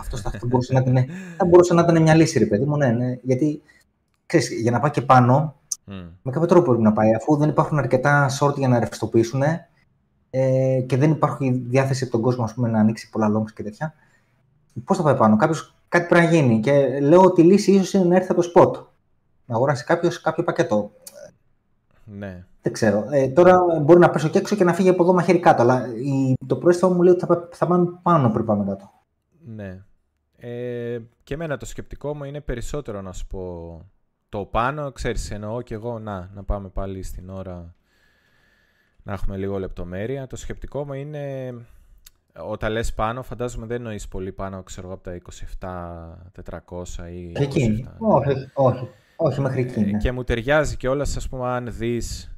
Αυτό 0.00 0.16
θα, 0.16 0.30
μπορούσε 0.46 0.72
να 0.72 0.80
ήταν, 0.80 1.04
θα 1.36 1.44
μπορούσε 1.44 1.74
να 1.74 1.82
ήταν 1.82 2.02
μια 2.02 2.14
λύση, 2.14 2.38
ρε 2.38 2.46
παιδί 2.46 2.64
μου. 2.64 2.76
Ναι, 2.76 2.86
ναι. 2.86 3.18
Γιατί 3.22 3.62
ξέρεις, 4.26 4.50
για 4.60 4.70
να 4.70 4.80
πάει 4.80 4.90
και 4.90 5.02
πάνω, 5.02 5.54
mm. 5.90 5.92
με 6.22 6.32
κάποιο 6.32 6.48
τρόπο 6.48 6.66
πρέπει 6.66 6.82
να 6.82 6.92
πάει. 6.92 7.14
Αφού 7.14 7.36
δεν 7.36 7.48
υπάρχουν 7.48 7.78
αρκετά 7.78 8.30
short 8.40 8.54
για 8.56 8.68
να 8.68 8.78
ρευστοποιήσουν 8.78 9.42
ε, 10.30 10.80
και 10.86 10.96
δεν 10.96 11.10
υπάρχει 11.10 11.50
διάθεση 11.50 12.02
από 12.02 12.12
τον 12.12 12.22
κόσμο 12.22 12.44
ας 12.44 12.54
πούμε, 12.54 12.68
να 12.68 12.78
ανοίξει 12.78 13.10
πολλά 13.10 13.30
longs 13.36 13.52
και 13.54 13.62
τέτοια. 13.62 13.94
Πώς 14.84 14.96
θα 14.96 15.02
πάει 15.02 15.16
πάνω, 15.16 15.36
κάποιος, 15.36 15.74
κάτι 15.88 16.06
πρέπει 16.06 16.24
να 16.24 16.30
γίνει. 16.30 16.60
Και 16.60 17.00
λέω 17.00 17.22
ότι 17.22 17.40
η 17.40 17.44
λύση 17.44 17.72
ίσως 17.72 17.92
είναι 17.92 18.04
να 18.04 18.16
έρθει 18.16 18.30
από 18.30 18.42
το 18.42 18.50
spot. 18.54 18.84
Να 19.50 19.56
αγοράσει 19.56 19.84
κάποιος 19.84 20.20
κάποιο 20.20 20.44
πακέτο. 20.44 20.90
Ναι. 22.04 22.44
Δεν 22.62 22.72
ξέρω. 22.72 23.06
Ε, 23.10 23.28
τώρα 23.28 23.58
μπορεί 23.82 23.98
να 23.98 24.10
πέσω 24.10 24.28
και 24.28 24.38
έξω 24.38 24.56
και 24.56 24.64
να 24.64 24.72
φύγει 24.72 24.88
από 24.88 25.02
εδώ 25.02 25.12
μαχαίρι 25.12 25.38
κάτω. 25.38 25.62
Αλλά 25.62 25.86
η, 25.94 26.34
το 26.46 26.56
πρόστιμο 26.56 26.92
μου 26.92 27.02
λέει 27.02 27.12
ότι 27.12 27.24
θα, 27.26 27.48
θα 27.52 27.66
πάμε 27.66 27.98
πάνω 28.02 28.30
πριν 28.30 28.44
πάμε 28.44 28.64
κάτω. 28.64 28.90
Ναι. 29.44 29.82
Ε, 30.36 31.00
και 31.22 31.34
εμένα 31.34 31.56
το 31.56 31.66
σκεπτικό 31.66 32.14
μου 32.14 32.24
είναι 32.24 32.40
περισσότερο 32.40 33.00
να 33.00 33.12
σου 33.12 33.26
πω 33.26 33.84
το 34.28 34.44
πάνω, 34.44 34.92
ξέρεις, 34.92 35.30
εννοώ 35.30 35.60
και 35.60 35.74
εγώ 35.74 35.98
να, 35.98 36.30
να 36.34 36.44
πάμε 36.44 36.68
πάλι 36.68 37.02
στην 37.02 37.30
ώρα 37.30 37.74
να 39.02 39.12
έχουμε 39.12 39.36
λίγο 39.36 39.58
λεπτομέρεια. 39.58 40.26
Το 40.26 40.36
σκεπτικό 40.36 40.84
μου 40.84 40.92
είναι 40.92 41.54
όταν 42.36 42.72
λες 42.72 42.94
πάνω, 42.94 43.22
φαντάζομαι 43.22 43.66
δεν 43.66 43.76
εννοείς 43.76 44.08
πολύ 44.08 44.32
πάνω, 44.32 44.62
ξέρω 44.62 44.92
από 44.92 45.02
τα 45.02 45.20
27, 45.60 46.60
400 46.68 46.84
ή... 47.12 47.32
Εκεί, 47.34 47.88
όχι, 47.98 48.50
όχι, 48.54 48.88
όχι 49.20 49.40
μέχρι 49.40 49.60
εκεί. 49.60 49.80
Ναι. 49.80 49.98
Και 49.98 50.12
μου 50.12 50.24
ταιριάζει 50.24 50.76
και 50.76 50.88
όλα, 50.88 51.02
ας 51.02 51.28
πούμε, 51.28 51.48
αν 51.48 51.72
δεις 51.72 52.34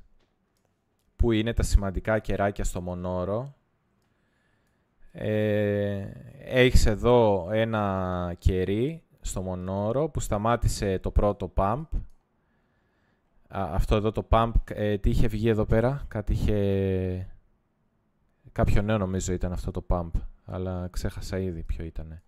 που 1.17 1.33
είναι 1.33 1.53
τα 1.53 1.63
σημαντικά 1.63 2.19
κεράκια 2.19 2.65
στο 2.65 2.81
μονόρο, 2.81 3.55
ε, 5.13 6.07
έχεις 6.45 6.87
εδώ 6.87 7.49
ένα 7.53 8.35
κερί 8.39 9.03
στο 9.21 9.43
μονόρο 9.43 10.09
που 10.09 10.21
σταμάτησε 10.21 10.99
το 10.99 11.11
πρώτο 11.11 11.53
pump. 11.57 11.87
αυτό 13.49 13.97
εδώ 13.97 14.13
το 14.13 14.27
pump, 14.31 14.53
ε, 14.69 14.99
τι 14.99 15.11
είχε 15.11 15.27
βγει 15.27 15.49
εδώ 15.49 15.65
πέρα, 15.65 16.05
κάτι 16.09 16.33
είχε... 16.33 17.27
Κάποιο 18.53 18.83
νέο 18.83 18.99
νομίζω 18.99 19.33
ήταν 19.33 19.53
αυτό 19.53 19.71
το 19.71 19.85
pump, 19.89 20.11
αλλά 20.45 20.89
ξέχασα 20.91 21.39
ήδη 21.39 21.63
ποιο 21.63 21.85
ήταν. 21.85 22.23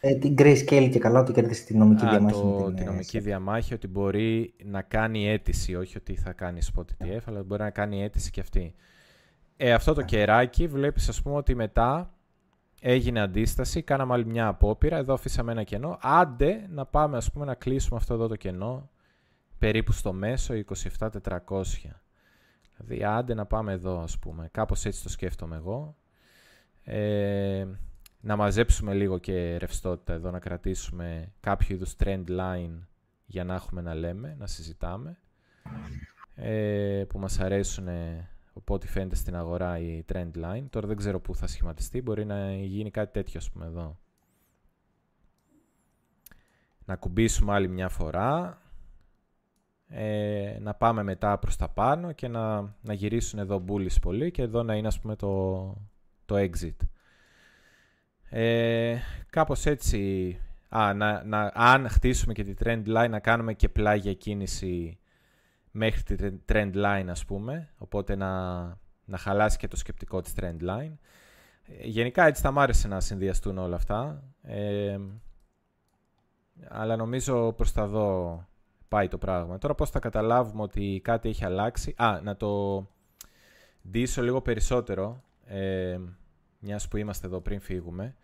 Ε, 0.00 0.14
την 0.14 0.34
Grayscale 0.38 0.88
και 0.92 0.98
καλά 0.98 1.20
ότι 1.20 1.32
κέρδισε 1.32 1.64
την 1.64 1.78
νομική 1.78 2.08
διαμάχη. 2.08 2.40
Το, 2.40 2.64
την, 2.66 2.74
την 2.74 2.86
νομική 2.86 3.18
διαμάχη 3.18 3.74
ότι 3.74 3.88
μπορεί 3.88 4.54
να 4.64 4.82
κάνει 4.82 5.28
αίτηση, 5.28 5.74
όχι 5.74 5.96
ότι 5.96 6.14
θα 6.14 6.32
κάνει 6.32 6.60
spot 6.74 6.82
ETF, 6.82 7.20
αλλά 7.24 7.42
μπορεί 7.42 7.62
να 7.62 7.70
κάνει 7.70 8.02
αίτηση 8.02 8.30
και 8.30 8.40
αυτή. 8.40 8.74
Ε, 9.56 9.72
αυτό 9.72 9.94
το 9.94 10.02
κεράκι 10.02 10.66
βλέπεις 10.66 11.08
ας 11.08 11.22
πούμε 11.22 11.36
ότι 11.36 11.54
μετά 11.54 12.10
έγινε 12.80 13.20
αντίσταση, 13.20 13.82
κάναμε 13.82 14.12
άλλη 14.12 14.26
μια 14.26 14.46
απόπειρα, 14.46 14.96
εδώ 14.96 15.14
αφήσαμε 15.14 15.52
ένα 15.52 15.62
κενό. 15.62 15.98
Άντε 16.00 16.66
να 16.70 16.86
πάμε 16.86 17.16
ας 17.16 17.32
πούμε 17.32 17.44
να 17.44 17.54
κλείσουμε 17.54 17.98
αυτό 17.98 18.14
εδώ 18.14 18.26
το 18.26 18.36
κενό 18.36 18.90
περίπου 19.58 19.92
στο 19.92 20.12
μέσο 20.12 20.54
27.400. 20.98 21.10
Δηλαδή 22.76 23.04
άντε 23.04 23.34
να 23.34 23.46
πάμε 23.46 23.72
εδώ 23.72 24.00
ας 24.00 24.18
πούμε, 24.18 24.48
κάπως 24.52 24.84
έτσι 24.84 25.02
το 25.02 25.08
σκέφτομαι 25.08 25.56
εγώ. 25.56 25.96
Ε, 26.82 27.66
να 28.26 28.36
μαζέψουμε 28.36 28.94
λίγο 28.94 29.18
και 29.18 29.56
ρευστότητα 29.56 30.12
εδώ, 30.12 30.30
να 30.30 30.38
κρατήσουμε 30.38 31.32
κάποιο 31.40 31.74
είδους 31.74 31.94
trend 31.98 32.24
line 32.28 32.78
για 33.26 33.44
να 33.44 33.54
έχουμε 33.54 33.80
να 33.80 33.94
λέμε, 33.94 34.36
να 34.38 34.46
συζητάμε. 34.46 35.18
Ε, 36.34 37.04
που 37.08 37.18
μας 37.18 37.40
αρέσουν 37.40 37.88
Οπότε 38.52 38.86
φαίνεται 38.86 39.14
στην 39.14 39.36
αγορά 39.36 39.78
η 39.78 40.04
trend 40.12 40.30
line. 40.34 40.64
Τώρα 40.70 40.86
δεν 40.86 40.96
ξέρω 40.96 41.20
πού 41.20 41.34
θα 41.34 41.46
σχηματιστεί. 41.46 42.02
Μπορεί 42.02 42.24
να 42.24 42.54
γίνει 42.54 42.90
κάτι 42.90 43.12
τέτοιο, 43.12 43.40
ας 43.40 43.50
πούμε, 43.50 43.66
εδώ. 43.66 43.98
Να 46.84 46.96
κουμπίσουμε 46.96 47.52
άλλη 47.52 47.68
μια 47.68 47.88
φορά. 47.88 48.60
Ε, 49.88 50.58
να 50.60 50.74
πάμε 50.74 51.02
μετά 51.02 51.38
προς 51.38 51.56
τα 51.56 51.68
πάνω 51.68 52.12
και 52.12 52.28
να, 52.28 52.60
να 52.82 52.92
γυρίσουν 52.92 53.38
εδώ 53.38 53.64
bullish 53.68 54.00
πολύ 54.00 54.30
και 54.30 54.42
εδώ 54.42 54.62
να 54.62 54.74
είναι, 54.74 54.86
ας 54.86 55.00
πούμε, 55.00 55.16
το, 55.16 55.74
το 56.24 56.34
exit. 56.36 56.76
Ε, 58.28 58.96
κάπως 59.30 59.66
έτσι, 59.66 60.30
α, 60.68 60.94
να, 60.94 61.24
να, 61.24 61.50
αν 61.54 61.88
χτίσουμε 61.88 62.32
και 62.32 62.44
τη 62.44 62.54
trend 62.64 62.82
line, 62.86 63.10
να 63.10 63.18
κάνουμε 63.18 63.54
και 63.54 63.68
πλάγια 63.68 64.14
κίνηση 64.14 64.98
μέχρι 65.70 66.02
τη 66.02 66.36
trend 66.48 66.74
line 66.74 67.06
ας 67.08 67.24
πούμε, 67.24 67.68
οπότε 67.78 68.16
να, 68.16 68.62
να 69.04 69.16
χαλάσει 69.16 69.58
και 69.58 69.68
το 69.68 69.76
σκεπτικό 69.76 70.20
της 70.20 70.34
trend 70.40 70.60
line. 70.60 70.92
Ε, 71.66 71.86
γενικά 71.86 72.26
έτσι 72.26 72.42
θα 72.42 72.50
μ' 72.50 72.58
άρεσε 72.58 72.88
να 72.88 73.00
συνδυαστούν 73.00 73.58
όλα 73.58 73.76
αυτά, 73.76 74.22
ε, 74.42 74.98
αλλά 76.68 76.96
νομίζω 76.96 77.52
προς 77.52 77.72
τα 77.72 77.86
δω 77.86 78.44
πάει 78.88 79.08
το 79.08 79.18
πράγμα. 79.18 79.58
Τώρα 79.58 79.74
πώς 79.74 79.90
θα 79.90 79.98
καταλάβουμε 79.98 80.62
ότι 80.62 81.00
κάτι 81.04 81.28
έχει 81.28 81.44
αλλάξει. 81.44 81.94
Α, 81.96 82.20
να 82.22 82.36
το 82.36 82.82
ντύσω 83.90 84.22
λίγο 84.22 84.40
περισσότερο, 84.42 85.22
ε, 85.44 85.98
μιας 86.66 86.88
που 86.88 86.96
είμαστε 86.96 87.26
εδώ 87.26 87.40
πριν 87.40 87.60
φύγουμε. 87.60 88.14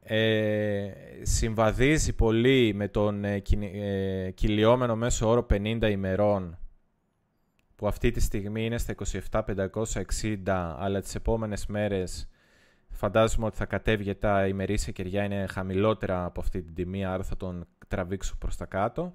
Ε, 0.00 0.90
συμβαδίζει 1.22 2.12
πολύ 2.12 2.72
με 2.74 2.88
τον 2.88 3.24
ε, 3.24 3.42
ε, 3.60 4.30
κυλιόμενο 4.30 4.96
μέσο 4.96 5.28
όρο 5.28 5.46
50 5.50 5.88
ημερών 5.90 6.58
που 7.76 7.86
αυτή 7.86 8.10
τη 8.10 8.20
στιγμή 8.20 8.64
είναι 8.64 8.78
στα 8.78 8.94
27.560 9.30 10.74
αλλά 10.78 11.00
τις 11.00 11.14
επόμενες 11.14 11.66
μέρες 11.66 12.28
φαντάζομαι 12.90 13.46
ότι 13.46 13.56
θα 13.56 13.66
κατέβει 13.66 14.02
γιατί 14.02 14.20
τα 14.20 14.46
ημερήσια 14.46 14.92
κεριά 14.92 15.24
είναι 15.24 15.46
χαμηλότερα 15.46 16.24
από 16.24 16.40
αυτή 16.40 16.62
την 16.62 16.74
τιμή 16.74 17.04
άρα 17.04 17.22
θα 17.22 17.36
τον 17.36 17.66
τραβήξω 17.88 18.36
προς 18.38 18.56
τα 18.56 18.64
κάτω. 18.64 19.12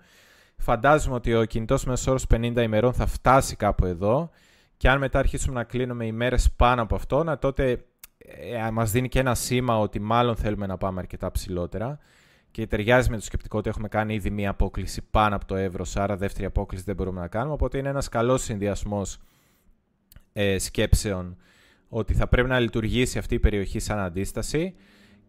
Φαντάζομαι 0.57 1.15
ότι 1.15 1.35
ο 1.35 1.45
κινητός 1.45 1.85
μέσος 1.85 2.07
όρος 2.07 2.25
50 2.29 2.61
ημερών 2.61 2.93
θα 2.93 3.05
φτάσει 3.05 3.55
κάπου 3.55 3.85
εδώ 3.85 4.29
και 4.77 4.89
αν 4.89 4.99
μετά 4.99 5.19
αρχίσουμε 5.19 5.53
να 5.53 5.63
κλείνουμε 5.63 6.05
ημέρες 6.05 6.51
πάνω 6.51 6.81
από 6.81 6.95
αυτό, 6.95 7.23
να 7.23 7.37
τότε 7.37 7.85
ε, 8.37 8.71
μας 8.71 8.91
δίνει 8.91 9.07
και 9.07 9.19
ένα 9.19 9.35
σήμα 9.35 9.79
ότι 9.79 9.99
μάλλον 9.99 10.35
θέλουμε 10.35 10.65
να 10.65 10.77
πάμε 10.77 10.99
αρκετά 10.99 11.31
ψηλότερα 11.31 11.99
και 12.51 12.67
ταιριάζει 12.67 13.09
με 13.09 13.15
το 13.15 13.23
σκεπτικό 13.23 13.57
ότι 13.57 13.69
έχουμε 13.69 13.87
κάνει 13.87 14.13
ήδη 14.13 14.29
μία 14.29 14.49
απόκληση 14.49 15.01
πάνω 15.11 15.35
από 15.35 15.45
το 15.45 15.55
ευρώ, 15.55 15.85
άρα 15.95 16.15
δεύτερη 16.15 16.45
απόκληση 16.45 16.83
δεν 16.83 16.95
μπορούμε 16.95 17.19
να 17.19 17.27
κάνουμε, 17.27 17.53
οπότε 17.53 17.77
είναι 17.77 17.89
ένας 17.89 18.09
καλός 18.09 18.43
συνδυασμός 18.43 19.19
ε, 20.33 20.57
σκέψεων 20.57 21.37
ότι 21.89 22.13
θα 22.13 22.27
πρέπει 22.27 22.47
να 22.47 22.59
λειτουργήσει 22.59 23.17
αυτή 23.17 23.35
η 23.35 23.39
περιοχή 23.39 23.79
σαν 23.79 23.99
αντίσταση 23.99 24.75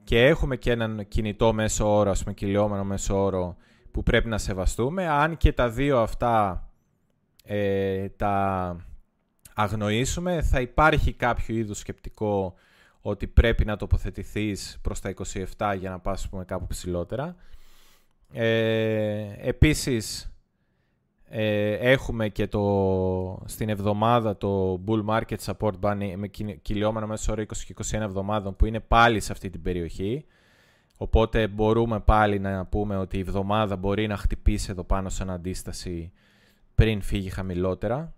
και 0.05 0.27
έχουμε 0.27 0.57
και 0.57 0.71
έναν 0.71 1.09
κινητό 1.09 1.53
μέσο 1.53 1.97
όρο, 1.97 2.11
ας 2.11 2.23
πούμε 2.23 2.35
κυλιόμενο 2.35 2.85
μέσο 2.85 3.23
όρο 3.25 3.57
που 3.91 4.03
πρέπει 4.03 4.29
να 4.29 4.39
σεβαστούμε. 4.39 5.09
Αν 5.09 5.37
και 5.37 5.53
τα 5.53 5.69
δύο 5.69 6.01
αυτά 6.01 6.65
ε, 7.45 8.09
τα 8.09 8.77
αγνοήσουμε, 9.55 10.43
θα 10.43 10.61
υπάρχει 10.61 11.13
κάποιο 11.13 11.55
είδους 11.55 11.79
σκεπτικό 11.79 12.55
ότι 13.01 13.27
πρέπει 13.27 13.65
να 13.65 13.77
τοποθετηθείς 13.77 14.79
προς 14.83 15.01
τα 15.01 15.15
27 15.57 15.75
για 15.79 15.91
να 15.91 15.99
πας 15.99 16.29
πούμε, 16.29 16.45
κάπου 16.45 16.67
ψηλότερα. 16.67 17.37
Ε, 18.33 19.49
επίσης, 19.49 20.33
ε, 21.33 21.73
έχουμε 21.73 22.29
και 22.29 22.47
το, 22.47 23.43
στην 23.45 23.69
εβδομάδα 23.69 24.37
το 24.37 24.81
Bull 24.87 25.05
Market 25.05 25.37
Support 25.45 25.73
Bunny 25.81 26.15
με 26.17 26.27
κυλιόμενο 26.63 27.07
μέσο 27.07 27.33
όρο 27.33 27.43
20 27.43 27.47
και 27.67 27.75
21 27.91 28.01
εβδομάδων 28.01 28.57
που 28.57 28.67
είναι 28.67 28.81
πάλι 28.81 29.21
σε 29.21 29.33
αυτή 29.33 29.51
την 29.51 29.63
περιοχή. 29.63 30.25
Οπότε 30.97 31.49
μπορούμε 31.49 32.01
πάλι 32.01 32.39
να 32.39 32.67
πούμε 32.67 32.97
ότι 32.97 33.17
η 33.17 33.21
εβδομάδα 33.21 33.77
μπορεί 33.77 34.07
να 34.07 34.17
χτυπήσει 34.17 34.71
εδώ 34.71 34.85
πάνω 34.85 35.09
σαν 35.09 35.31
αντίσταση 35.31 36.13
πριν 36.75 37.03
φύγει 37.03 37.31
χαμηλότερα. 37.31 38.15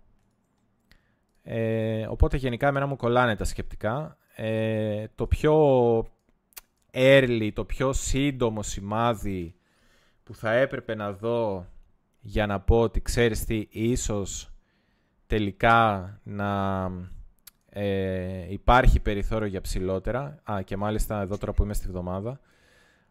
Ε, 1.43 2.05
οπότε 2.07 2.37
γενικά 2.37 2.67
εμένα 2.67 2.85
μου 2.85 2.95
κολλάνε 2.95 3.35
τα 3.35 3.43
σκεπτικά. 3.43 4.17
Ε, 4.35 5.05
το 5.15 5.27
πιο 5.27 5.55
early, 6.91 7.49
το 7.53 7.65
πιο 7.65 7.93
σύντομο 7.93 8.63
σημάδι 8.63 9.55
που 10.23 10.35
θα 10.35 10.51
έπρεπε 10.51 10.95
να 10.95 11.11
δω 11.13 11.67
για 12.19 12.45
να 12.45 12.59
πω 12.59 12.79
ότι 12.79 13.01
ξέρεις 13.01 13.45
τι, 13.45 13.67
ίσως 13.69 14.51
τελικά 15.27 16.19
να 16.23 16.83
ε, 17.69 18.51
υπάρχει 18.51 18.99
περιθώριο 18.99 19.47
για 19.47 19.61
ψηλότερα. 19.61 20.39
Α, 20.43 20.61
και 20.61 20.77
μάλιστα 20.77 21.21
εδώ 21.21 21.37
τώρα 21.37 21.53
που 21.53 21.63
είμαι 21.63 21.73
στη 21.73 21.87
βδομάδα, 21.87 22.39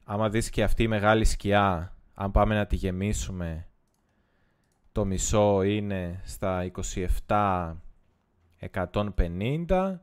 άμα 0.05 0.29
δεις 0.29 0.51
και 0.51 0.63
αυτή 0.63 0.83
η 0.83 0.89
μεγάλη 0.89 1.25
σκιά, 1.25 1.97
αν 2.15 2.31
πάμε 2.31 2.55
να 2.55 2.67
τη 2.67 2.77
γεμίσουμε, 2.77 3.67
το 4.93 5.05
μισό 5.05 5.63
είναι 5.63 6.21
στα 6.25 6.71
27 7.27 7.75
150. 8.73 10.01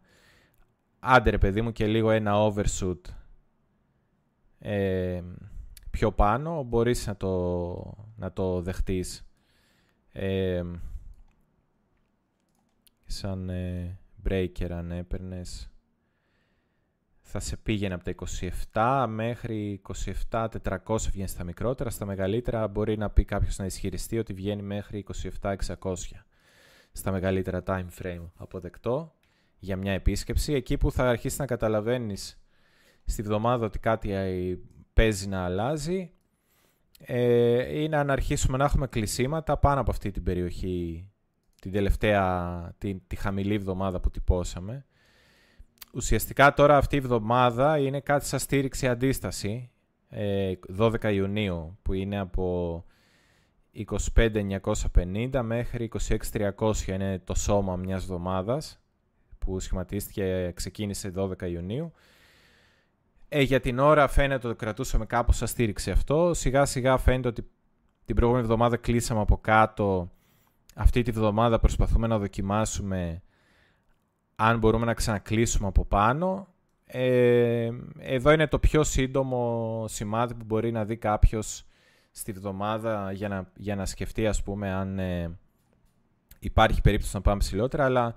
Άντε 1.00 1.30
ρε 1.30 1.38
παιδί 1.38 1.62
μου 1.62 1.72
και 1.72 1.88
λίγο 1.88 2.12
ένα 2.12 2.34
overshoot 2.36 3.02
ε, 4.60 5.22
πιο 5.92 6.12
πάνω, 6.12 6.64
μπορείς 6.64 7.08
να 7.08 7.18
το, 7.18 8.08
να 8.16 8.34
το 8.34 8.62
δεχτείς. 8.62 9.28
Ε, 10.12 10.64
σαν 13.06 13.50
ε, 13.50 14.00
breaker 14.30 14.72
αν 14.72 14.92
έπαιρνες 14.92 15.70
θα 17.22 17.40
σε 17.40 17.58
πήγαινε 17.58 17.94
από 17.94 18.04
τα 18.04 18.16
27 18.74 19.06
μέχρι 19.10 19.82
27 20.30 20.48
400 20.64 20.98
βγαίνεις 21.12 21.32
στα 21.32 21.44
μικρότερα, 21.44 21.90
στα 21.90 22.06
μεγαλύτερα 22.06 22.68
μπορεί 22.68 22.98
να 22.98 23.10
πει 23.10 23.26
κάποιος 23.26 23.58
να 23.58 23.66
ισχυριστεί 23.66 24.18
ότι 24.18 24.34
βγαίνει 24.34 24.62
μέχρι 24.62 25.06
27 25.42 25.56
600 25.80 25.94
στα 26.92 27.12
μεγαλύτερα 27.12 27.64
time 27.66 27.88
frame 28.02 28.26
αποδεκτό 28.36 29.14
για 29.60 29.78
μια 29.78 29.94
επίσκεψη. 29.94 30.54
Εκεί 30.54 30.78
που 30.78 30.92
θα 30.92 31.10
αρχίσεις 31.10 31.40
να 31.40 31.46
καταλαβαίνεις 31.46 32.40
στη 33.06 33.22
βδομάδα 33.22 33.66
ότι 33.66 33.80
κάτι 33.80 34.14
παίζει 34.94 35.28
να 35.28 35.44
αλλάζει 35.44 36.12
ε, 37.00 37.82
είναι 37.82 38.04
να 38.04 38.14
αρχίσουμε 38.14 38.58
να 38.58 38.64
έχουμε 38.66 38.88
κλεισίματα 38.88 39.58
πάνω 39.58 39.82
από 39.82 39.92
αυτή 39.92 40.12
την 40.12 40.24
περιοχή 40.24 41.10
την 41.62 41.72
τελευταία, 41.72 42.74
τη, 42.78 42.96
τη 43.08 43.16
χαμηλή 43.16 43.54
εβδομάδα 43.54 44.00
που 44.00 44.10
τυπώσαμε. 44.10 44.86
Ουσιαστικά 45.94 46.54
τώρα 46.54 46.78
αυτή 46.78 46.96
η 46.96 47.00
εβδομάδα 47.00 47.78
είναι 47.78 48.00
κάτι 48.00 48.26
σαν 48.26 48.40
στήριξη 48.40 48.88
αντίσταση 48.88 49.72
12 50.78 51.04
ε, 51.04 51.14
Ιουνίου 51.14 51.78
που 51.82 51.94
είναι 51.94 52.20
από 52.20 52.86
25.950 54.16 55.42
μέχρι 55.44 55.92
26.300 56.32 56.88
είναι 56.88 57.22
το 57.24 57.34
σώμα 57.34 57.76
μιας 57.76 58.04
εβδομάδας 58.04 58.82
που 59.50 59.60
σχηματίστηκε, 59.60 60.52
ξεκίνησε 60.56 61.14
12 61.16 61.42
Ιουνίου. 61.42 61.92
Ε, 63.30 63.42
για 63.42 63.60
την 63.60 63.80
ώρα 63.80 64.08
φαίνεται 64.08 64.48
ότι 64.48 64.58
κρατούσαμε 64.58 65.06
κάπως 65.06 65.38
σαν 65.38 65.48
στήριξη 65.48 65.92
αυτό. 65.92 66.34
Σιγά 66.34 66.66
σιγά 66.66 66.98
φαίνεται 66.98 67.28
ότι 67.28 67.50
την 68.06 68.16
προηγούμενη 68.16 68.46
εβδομάδα 68.46 68.78
κλείσαμε 68.78 69.22
από 69.22 69.38
κάτω. 69.38 70.12
Αυτή 70.76 71.02
τη 71.02 71.12
βδομάδα 71.12 71.60
προσπαθούμε 71.60 72.08
να 72.08 72.18
δοκιμάσουμε 72.18 73.22
αν 74.36 74.58
μπορούμε 74.58 74.86
να 74.86 74.94
ξανακλείσουμε 74.94 75.68
από 75.68 75.86
πάνω. 75.86 76.48
Ε, 76.86 77.70
εδώ 78.00 78.32
είναι 78.32 78.48
το 78.48 78.60
πιο 78.60 78.84
σύντομο 78.84 79.86
σημάδι 79.88 80.34
που 80.34 80.46
μπορεί 80.46 80.72
να 80.72 80.86
δει 80.86 80.98
κάποιος 80.98 81.66
στη 82.12 82.32
βδομάδα 82.32 83.12
για 83.12 83.28
να, 83.28 83.52
για 83.56 83.76
να 83.76 83.86
σκεφτεί 83.86 84.28
ας 84.28 84.44
πούμε 84.44 84.72
αν 84.72 85.00
ε, 85.00 85.38
υπάρχει 86.40 86.82
περίπτωση 86.82 87.16
να 87.16 87.22
πάμε 87.22 87.38
ψηλότερα 87.38 87.86
αλλά 87.86 88.16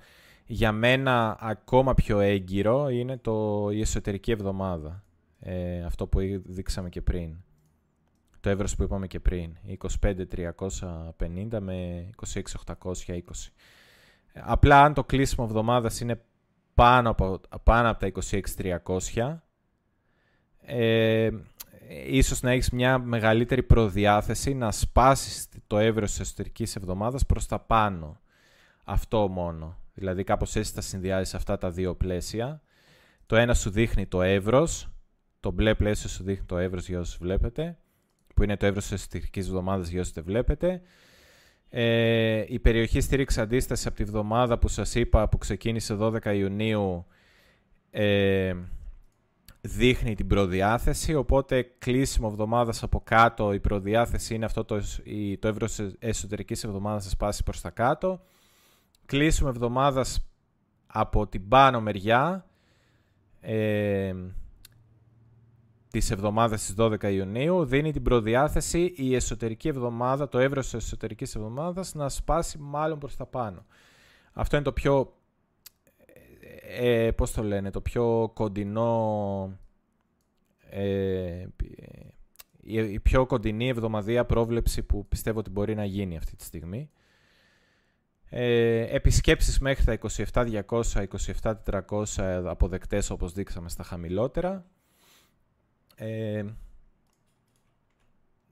για 0.52 0.72
μένα 0.72 1.36
ακόμα 1.40 1.94
πιο 1.94 2.20
έγκυρο 2.20 2.88
είναι 2.88 3.16
το, 3.18 3.68
η 3.70 3.80
εσωτερική 3.80 4.30
εβδομάδα 4.30 5.04
ε, 5.40 5.82
αυτό 5.84 6.06
που 6.06 6.18
δείξαμε 6.44 6.88
και 6.88 7.02
πριν 7.02 7.36
το 8.40 8.48
εύρος 8.48 8.74
που 8.74 8.82
είπαμε 8.82 9.06
και 9.06 9.20
πριν 9.20 9.56
25.350 10.00 11.58
με 11.60 12.10
26.820 12.74 12.94
απλά 14.34 14.82
αν 14.82 14.94
το 14.94 15.04
κλείσιμο 15.04 15.46
εβδομάδας 15.48 16.00
είναι 16.00 16.24
πάνω 16.74 17.10
από, 17.10 17.40
πάνω 17.62 17.90
από 17.90 17.98
τα 17.98 18.12
26.300 19.10 19.36
ε, 20.60 21.30
ίσως 22.06 22.40
να 22.40 22.50
έχεις 22.50 22.70
μια 22.70 22.98
μεγαλύτερη 22.98 23.62
προδιάθεση 23.62 24.54
να 24.54 24.72
σπάσεις 24.72 25.48
το 25.66 25.78
εύρος 25.78 26.10
της 26.10 26.20
εσωτερικής 26.20 26.76
εβδομάδας 26.76 27.26
προς 27.26 27.46
τα 27.46 27.58
πάνω. 27.58 28.20
Αυτό 28.84 29.28
μόνο. 29.28 29.81
Δηλαδή 29.94 30.24
κάπως 30.24 30.56
έτσι 30.56 30.72
θα 30.72 30.80
συνδυάζεις 30.80 31.34
αυτά 31.34 31.58
τα 31.58 31.70
δύο 31.70 31.94
πλαίσια. 31.94 32.62
Το 33.26 33.36
ένα 33.36 33.54
σου 33.54 33.70
δείχνει 33.70 34.06
το 34.06 34.22
εύρος, 34.22 34.90
το 35.40 35.50
μπλε 35.50 35.74
πλαίσιο 35.74 36.08
σου 36.08 36.22
δείχνει 36.22 36.46
το 36.46 36.58
εύρος 36.58 36.88
για 36.88 37.00
όσους 37.00 37.16
βλέπετε, 37.16 37.78
που 38.34 38.42
είναι 38.42 38.56
το 38.56 38.66
εύρος 38.66 38.82
της 38.82 38.92
εσωτερικής 38.92 39.46
εβδομάδας 39.46 39.88
για 39.88 40.00
όσους 40.00 40.12
δεν 40.12 40.24
βλέπετε. 40.24 40.82
Ε, 41.68 42.44
η 42.48 42.58
περιοχή 42.58 43.00
στήριξη 43.00 43.40
αντίσταση 43.40 43.88
από 43.88 43.96
τη 43.96 44.04
βδομάδα 44.04 44.58
που 44.58 44.68
σας 44.68 44.94
είπα 44.94 45.28
που 45.28 45.38
ξεκίνησε 45.38 45.96
12 46.00 46.34
Ιουνίου 46.34 47.06
ε, 47.90 48.54
δείχνει 49.60 50.14
την 50.14 50.26
προδιάθεση, 50.26 51.14
οπότε 51.14 51.62
κλείσιμο 51.78 52.28
εβδομάδας 52.30 52.82
από 52.82 53.00
κάτω 53.04 53.52
η 53.52 53.60
προδιάθεση 53.60 54.34
είναι 54.34 54.44
αυτό 54.44 54.64
το, 54.64 54.82
η, 55.02 55.38
το 55.38 55.48
εύρος 55.48 55.80
εσωτερικής 55.98 56.64
εβδομάδας 56.64 57.04
θα 57.04 57.10
σπάσει 57.10 57.42
προς 57.42 57.60
τα 57.60 57.70
κάτω. 57.70 58.20
Κλείσιμο 59.12 59.50
εβδομάδας 59.54 60.28
από 60.86 61.26
την 61.26 61.48
πάνω 61.48 61.80
μεριά 61.80 62.46
ε, 63.40 64.14
της 65.90 66.10
εβδομάδας 66.10 66.64
της 66.64 66.74
12 66.78 67.12
Ιουνίου 67.12 67.64
δίνει 67.64 67.92
την 67.92 68.02
προδιάθεση 68.02 68.92
η 68.96 69.14
εσωτερική 69.14 69.68
εβδομάδα, 69.68 70.28
το 70.28 70.38
εύρος 70.38 70.64
της 70.64 70.74
εσωτερικής 70.74 71.34
εβδομάδας 71.34 71.94
να 71.94 72.08
σπάσει 72.08 72.58
μάλλον 72.58 72.98
προς 72.98 73.16
τα 73.16 73.26
πάνω. 73.26 73.64
Αυτό 74.32 74.56
είναι 74.56 74.64
το 74.64 74.72
πιο 74.72 75.12
ε, 76.78 77.10
πώς 77.10 77.32
το 77.32 77.42
λένε, 77.42 77.70
το 77.70 77.80
πιο 77.80 78.30
κοντινό 78.34 79.58
ε, 80.70 81.46
η 82.62 83.00
πιο 83.00 83.26
κοντινή 83.26 83.68
εβδομαδία 83.68 84.24
πρόβλεψη 84.24 84.82
που 84.82 85.06
πιστεύω 85.08 85.38
ότι 85.38 85.50
μπορεί 85.50 85.74
να 85.74 85.84
γίνει 85.84 86.16
αυτή 86.16 86.36
τη 86.36 86.44
στιγμή. 86.44 86.90
Ε, 88.34 88.96
επισκέψεις 88.96 89.58
μέχρι 89.58 89.84
τα 89.84 89.98
27.200, 90.32 91.06
27.400 91.42 92.42
αποδεκτές 92.46 93.10
όπως 93.10 93.32
δείξαμε 93.32 93.68
στα 93.68 93.82
χαμηλότερα. 93.82 94.64
Ε, 95.96 96.44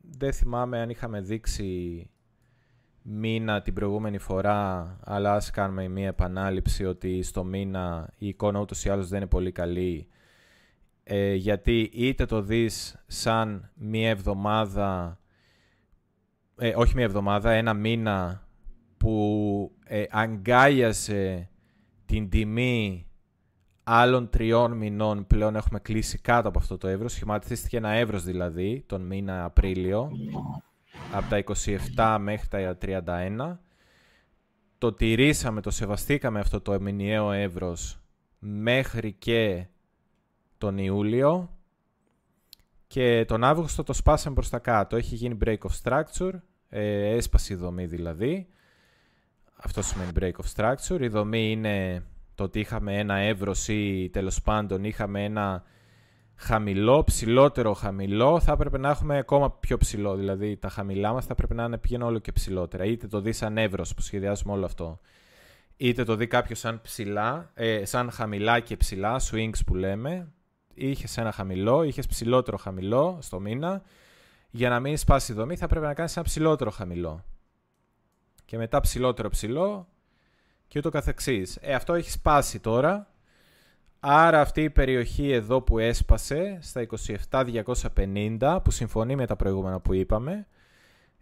δεν 0.01 0.33
θυμάμαι 0.33 0.81
αν 0.81 0.91
είχαμε 0.91 1.21
δείξει 1.21 2.11
μήνα 3.03 3.63
την 3.63 3.75
προηγούμενη 3.75 4.19
φορά, 4.19 4.97
αλλά 5.05 5.35
ας 5.35 5.51
κάνουμε 5.51 5.89
μια 5.89 6.09
επανάληψη 6.09 6.85
ότι 6.85 7.23
στο 7.23 7.45
μήνα 7.45 8.13
η 8.19 8.29
εικόνα 8.29 8.61
ούτως 8.61 8.85
ή 8.85 8.89
άλλως 8.89 9.09
δεν 9.09 9.19
είναι 9.21 9.29
πολύ 9.29 9.53
καλή, 9.53 10.09
ε, 11.03 11.35
γιατί 11.35 11.91
είτε 11.93 12.25
το 12.25 12.43
δεις 12.43 13.03
σαν 13.07 13.71
μια 13.75 14.09
εβδομάδα, 14.09 15.19
ε, 16.57 16.73
όχι 16.77 16.95
μια 16.95 17.05
εβδομάδα, 17.05 17.51
ένα 17.51 17.75
μήνα 17.75 18.49
που 19.01 19.73
ε, 19.85 20.05
αγκάλιασε 20.11 21.49
την 22.07 22.29
τιμή 22.29 23.07
άλλων 23.83 24.31
τριών 24.31 24.73
μηνών 24.73 25.27
πλέον 25.27 25.57
έχουμε 25.57 25.79
κλείσει 25.79 26.19
κάτω 26.19 26.49
από 26.49 26.59
αυτό 26.59 26.79
το 26.79 26.89
εύρος. 26.89 27.13
Σχηματίστηκε 27.13 27.77
ένα 27.77 27.91
εύρος 27.91 28.25
δηλαδή 28.25 28.85
τον 28.87 29.01
μήνα 29.07 29.45
Απρίλιο 29.45 30.11
από 31.13 31.29
τα 31.29 31.45
27 31.95 32.19
μέχρι 32.21 32.49
τα 32.49 32.79
31. 32.81 33.57
Το 34.79 34.93
τηρήσαμε, 34.93 35.61
το 35.61 35.71
σεβαστήκαμε 35.71 36.41
αυτό 36.41 36.61
το 36.61 36.81
μηνιαίο 36.81 37.33
εύρος 37.33 38.01
μέχρι 38.39 39.13
και 39.13 39.67
τον 40.59 40.79
Ιούλιο 40.79 41.59
και 42.87 43.25
τον 43.29 43.45
Αύγουστο 43.45 43.83
το 43.83 43.93
σπάσαμε 43.93 44.35
προς 44.35 44.49
τα 44.49 44.59
κάτω. 44.59 44.97
Έχει 44.97 45.15
γίνει 45.15 45.39
break 45.45 45.59
of 45.59 45.83
structure, 45.83 46.33
ε, 46.69 47.09
έσπασε 47.09 47.53
η 47.53 47.57
δομή 47.57 47.87
δηλαδή. 47.87 48.49
Αυτό 49.63 49.83
σημαίνει 49.83 50.11
break 50.21 50.33
of 50.33 50.55
structure. 50.57 51.01
Η 51.01 51.09
δομή 51.09 51.51
είναι 51.51 52.05
το 52.35 52.43
ότι 52.43 52.61
είχαμε 52.61 52.99
ένα 52.99 53.15
εύρος 53.15 53.69
ή 53.69 54.11
τέλος 54.13 54.43
πάντων 54.43 54.85
είχαμε 54.85 55.25
ένα 55.25 55.63
χαμηλό, 56.37 57.05
ψηλότερο 57.05 57.73
χαμηλό, 57.73 58.41
θα 58.41 58.53
έπρεπε 58.53 58.79
να 58.79 58.91
έχουμε 58.91 59.19
ακόμα 59.19 59.51
πιο 59.51 59.77
ψηλό. 59.77 60.17
Δηλαδή 60.17 60.57
τα 60.57 60.69
χαμηλά 60.69 61.13
μας 61.13 61.25
θα 61.25 61.33
έπρεπε 61.33 61.55
να 61.55 61.65
είναι 61.65 61.79
πηγαίνουν 61.79 62.09
όλο 62.09 62.19
και 62.19 62.33
ψηλότερα. 62.33 62.85
Είτε 62.85 63.07
το 63.07 63.21
δεις 63.21 63.37
σαν 63.37 63.59
εύρος 63.59 63.95
που 63.95 64.03
σχεδιάζουμε 64.03 64.53
όλο 64.53 64.65
αυτό. 64.65 65.01
Είτε 65.77 66.05
το 66.05 66.17
δει 66.17 66.27
κάποιος 66.27 66.59
σαν 66.59 66.81
ψηλά, 66.83 67.51
ε, 67.55 67.85
σαν 67.85 68.11
χαμηλά 68.11 68.61
και 68.61 68.77
ψηλά, 68.77 69.21
swings 69.31 69.65
που 69.67 69.75
λέμε. 69.75 70.33
Είχες 70.75 71.17
ένα 71.17 71.33
χαμηλό, 71.33 71.83
είχες 71.83 72.07
ψηλότερο 72.07 72.57
χαμηλό 72.57 73.19
στο 73.21 73.41
μήνα. 73.41 73.83
Για 74.51 74.69
να 74.69 74.81
μην 74.81 74.97
σπάσει 74.97 75.33
η 75.33 75.35
δομή 75.35 75.57
θα 75.57 75.67
πρέπει 75.67 75.87
να 75.87 75.95
κάνεις 75.95 76.17
ένα 76.17 76.25
ψηλότερο 76.25 76.71
χαμηλό. 76.71 77.25
Και 78.51 78.57
μετά 78.57 78.81
ψηλότερο 78.81 79.29
ψηλό 79.29 79.89
και 80.69 80.79
ούτω 80.79 80.91
καθεξής. 80.91 81.59
Ε, 81.61 81.75
αυτό 81.75 81.95
έχει 81.95 82.11
σπάσει 82.11 82.61
τώρα 82.61 83.11
Άρα 84.01 84.41
αυτή 84.41 84.63
η 84.63 84.71
περιοχή 84.71 85.31
εδώ 85.31 85.63
που 85.63 85.79
έσπασε 85.79 86.59
στα 86.61 86.87
27.250 87.31 88.59
που 88.65 88.71
συμφωνεί 88.71 89.17
με 89.17 89.27
τα 89.27 89.37
προηγούμενα 89.37 89.81
που 89.81 89.95
είπαμε 89.95 90.47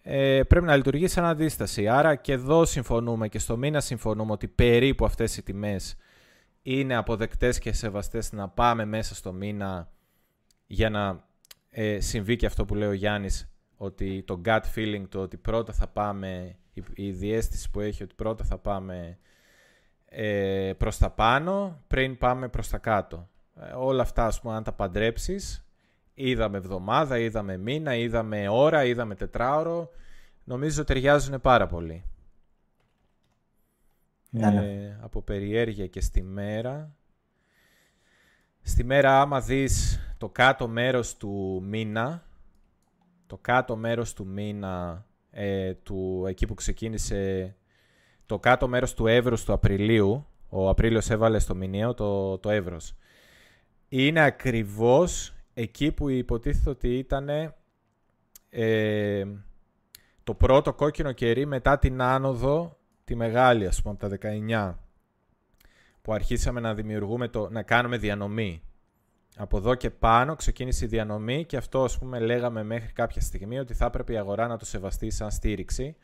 ε, 0.03 0.43
πρέπει 0.43 0.65
να 0.65 0.77
λειτουργεί 0.77 1.09
σαν 1.09 1.25
αντίσταση. 1.25 1.89
Άρα 1.89 2.15
και 2.15 2.33
εδώ 2.33 2.65
συμφωνούμε 2.65 3.29
και 3.29 3.39
στο 3.39 3.57
μήνα 3.57 3.81
συμφωνούμε 3.81 4.33
ότι 4.33 4.49
περίπου 4.49 5.05
αυτές 5.05 5.37
οι 5.37 5.43
τιμές 5.43 5.97
είναι 6.63 6.97
αποδεκτές 6.97 7.59
και 7.59 7.73
σεβαστές 7.73 8.33
να 8.33 8.49
πάμε 8.49 8.85
μέσα 8.85 9.15
στο 9.15 9.33
μήνα 9.33 9.93
για 10.67 10.91
να 10.91 11.25
ε, 11.71 12.01
συμβεί 12.01 12.37
και 12.37 12.47
αυτό 12.47 12.65
που 12.65 12.75
λέει 12.75 12.89
ο 12.89 12.93
Γιάννης 12.93 13.49
ότι 13.79 14.23
το 14.27 14.41
gut 14.45 14.61
feeling 14.75 15.05
το 15.09 15.21
ότι 15.21 15.37
πρώτα 15.37 15.73
θα 15.73 15.87
πάμε 15.87 16.57
η, 16.73 16.85
η 16.95 17.11
διέστηση 17.11 17.71
που 17.71 17.81
έχει 17.81 18.03
ότι 18.03 18.15
πρώτα 18.15 18.45
θα 18.45 18.59
πάμε 18.59 19.19
ε, 20.05 20.73
προς 20.77 20.99
τα 20.99 21.11
πάνω 21.11 21.83
πριν 21.87 22.19
πάμε 22.19 22.49
προς 22.49 22.69
τα 22.69 22.79
κάτω. 22.79 23.29
Ε, 23.61 23.73
όλα 23.73 24.03
αυτά, 24.03 24.27
ας 24.27 24.41
πούμε, 24.41 24.55
αν 24.55 24.63
τα 24.63 24.73
παντρέψεις, 24.73 25.67
είδαμε 26.15 26.57
εβδομάδα, 26.57 27.19
είδαμε 27.19 27.57
μήνα, 27.57 27.95
είδαμε 27.95 28.49
ώρα, 28.49 28.85
είδαμε 28.85 29.15
τετράωρο, 29.15 29.91
νομίζω 30.45 30.85
ταιριάζουν 30.85 31.41
πάρα 31.41 31.67
πολύ. 31.67 32.05
Ναι, 34.31 34.51
ναι. 34.51 34.85
Ε, 34.85 34.99
από 35.01 35.23
περιέργεια 35.23 35.87
και 35.87 36.01
στη 36.01 36.23
μέρα. 36.23 36.93
Στη 38.63 38.85
μέρα 38.85 39.21
άμα 39.21 39.41
δεις 39.41 40.01
το 40.19 40.29
κάτω 40.29 40.69
μέρος 40.69 41.17
του 41.17 41.63
μήνα, 41.65 42.28
το 43.29 43.39
κάτω 43.41 43.77
μέρος 43.77 44.13
του 44.13 44.27
μήνα, 44.27 45.07
ε, 45.31 45.75
του, 45.75 46.25
εκεί 46.29 46.47
που 46.47 46.55
ξεκίνησε 46.55 47.55
το 48.27 48.39
κάτω 48.39 48.69
μέρος 48.69 48.95
του 48.95 49.07
εύρους 49.07 49.45
του 49.45 49.53
Απριλίου, 49.53 50.27
ο 50.49 50.69
Απρίλιος 50.69 51.11
έβαλε 51.11 51.39
στο 51.39 51.55
μηνιαίο 51.55 51.95
το, 51.95 52.39
το 52.39 52.51
εύρος, 52.51 52.95
είναι 53.89 54.21
ακριβώς 54.21 55.35
εκεί 55.55 55.93
που 55.93 56.09
υποτίθεται 56.09 56.71
ότι 56.71 56.99
ήταν 56.99 57.29
ε, 58.51 59.25
το 60.25 60.35
πρώτο 60.35 60.75
κόκκινο 60.75 61.13
κερί 61.13 61.47
μετά 61.47 61.79
την 61.79 62.03
άνοδο, 62.03 62.79
τη 63.05 63.15
μεγάλη 63.15 63.67
ας 63.67 63.83
πούμε, 63.83 63.97
από 64.01 64.19
τα 64.19 64.31
19, 64.49 64.75
που 66.03 66.13
αρχίσαμε 66.13 66.61
να 66.61 66.75
δημιουργούμε, 66.75 67.29
το, 67.29 67.49
να 67.51 67.63
κάνουμε 67.63 67.97
διανομή. 67.97 68.63
Από 69.41 69.57
εδώ 69.57 69.75
και 69.75 69.91
πάνω 69.91 70.35
ξεκίνησε 70.35 70.85
η 70.85 70.89
διανομή 70.89 71.45
και 71.45 71.57
αυτό 71.57 71.85
ας 71.85 71.99
πούμε 71.99 72.19
λέγαμε 72.19 72.63
μέχρι 72.63 72.93
κάποια 72.93 73.21
στιγμή 73.21 73.59
ότι 73.59 73.75
θα 73.75 73.85
έπρεπε 73.85 74.13
η 74.13 74.17
αγορά 74.19 74.47
να 74.47 74.57
το 74.57 74.65
σεβαστεί 74.65 75.11
σαν 75.11 75.31
στήριξη 75.31 75.97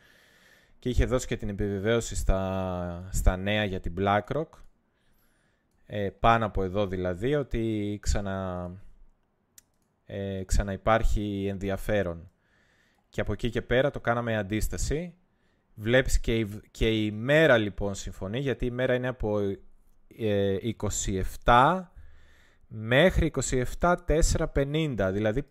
και 0.79 0.89
είχε 0.89 1.05
δώσει 1.05 1.27
και 1.27 1.37
την 1.37 1.49
επιβεβαίωση 1.49 2.17
στα, 2.17 3.09
στα 3.13 3.37
νέα 3.37 3.65
για 3.65 3.81
την 3.81 3.95
BlackRock, 3.99 4.49
ε, 5.87 6.11
πάνω 6.21 6.47
από 6.47 6.63
εδώ 6.63 6.87
δηλαδή, 6.87 7.35
ότι 7.35 7.99
ξανα, 8.03 8.71
ε, 10.07 10.45
ξαναυπάρχει 10.45 11.47
ενδιαφέρον. 11.51 12.31
Και 13.09 13.21
από 13.21 13.33
εκεί 13.33 13.51
και 13.51 13.63
πέρα 13.63 13.91
το 13.91 14.01
κάναμε 14.01 14.37
αντίσταση. 14.37 15.15
Βλέπεις 15.75 16.21
και 16.21 16.39
η, 16.39 16.61
και 16.71 17.05
η 17.05 17.11
μέρα 17.11 17.57
λοιπόν 17.57 17.95
συμφωνεί, 17.95 18.39
γιατί 18.39 18.67
η 18.67 18.71
μέρα 18.71 18.95
είναι 18.95 19.09
από 19.09 19.39
ε, 20.19 20.57
27 21.45 21.83
μέχρι 22.77 23.33
27.450, 23.81 25.11
δηλαδή 25.13 25.43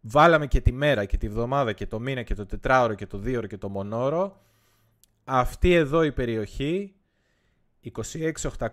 βάλαμε 0.00 0.46
και 0.46 0.60
τη 0.60 0.72
μέρα 0.72 1.04
και 1.04 1.16
τη 1.16 1.28
βδομάδα 1.28 1.72
και 1.72 1.86
το 1.86 2.00
μήνα 2.00 2.22
και 2.22 2.34
το 2.34 2.46
τετράωρο 2.46 2.94
και 2.94 3.06
το 3.06 3.18
δίωρο 3.18 3.46
και 3.46 3.56
το 3.56 3.68
μονόρο 3.68 4.40
αυτή 5.24 5.72
εδώ 5.72 6.02
η 6.02 6.12
περιοχή 6.12 6.94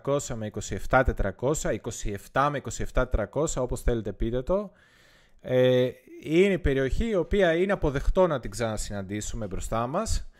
26.800 0.04 0.18
με 0.34 0.50
27.400, 0.88 1.76
27 2.32 2.48
με 2.50 2.62
27.400 2.92 3.44
όπως 3.56 3.82
θέλετε 3.82 4.12
πείτε 4.12 4.42
το 4.42 4.70
ε, 5.40 5.90
είναι 6.22 6.52
η 6.52 6.58
περιοχή 6.58 7.08
η 7.08 7.14
οποία 7.14 7.54
είναι 7.54 7.72
αποδεκτό 7.72 8.26
να 8.26 8.40
την 8.40 8.50
ξανασυναντήσουμε 8.50 9.46
μπροστά 9.46 9.86
μας 9.86 10.30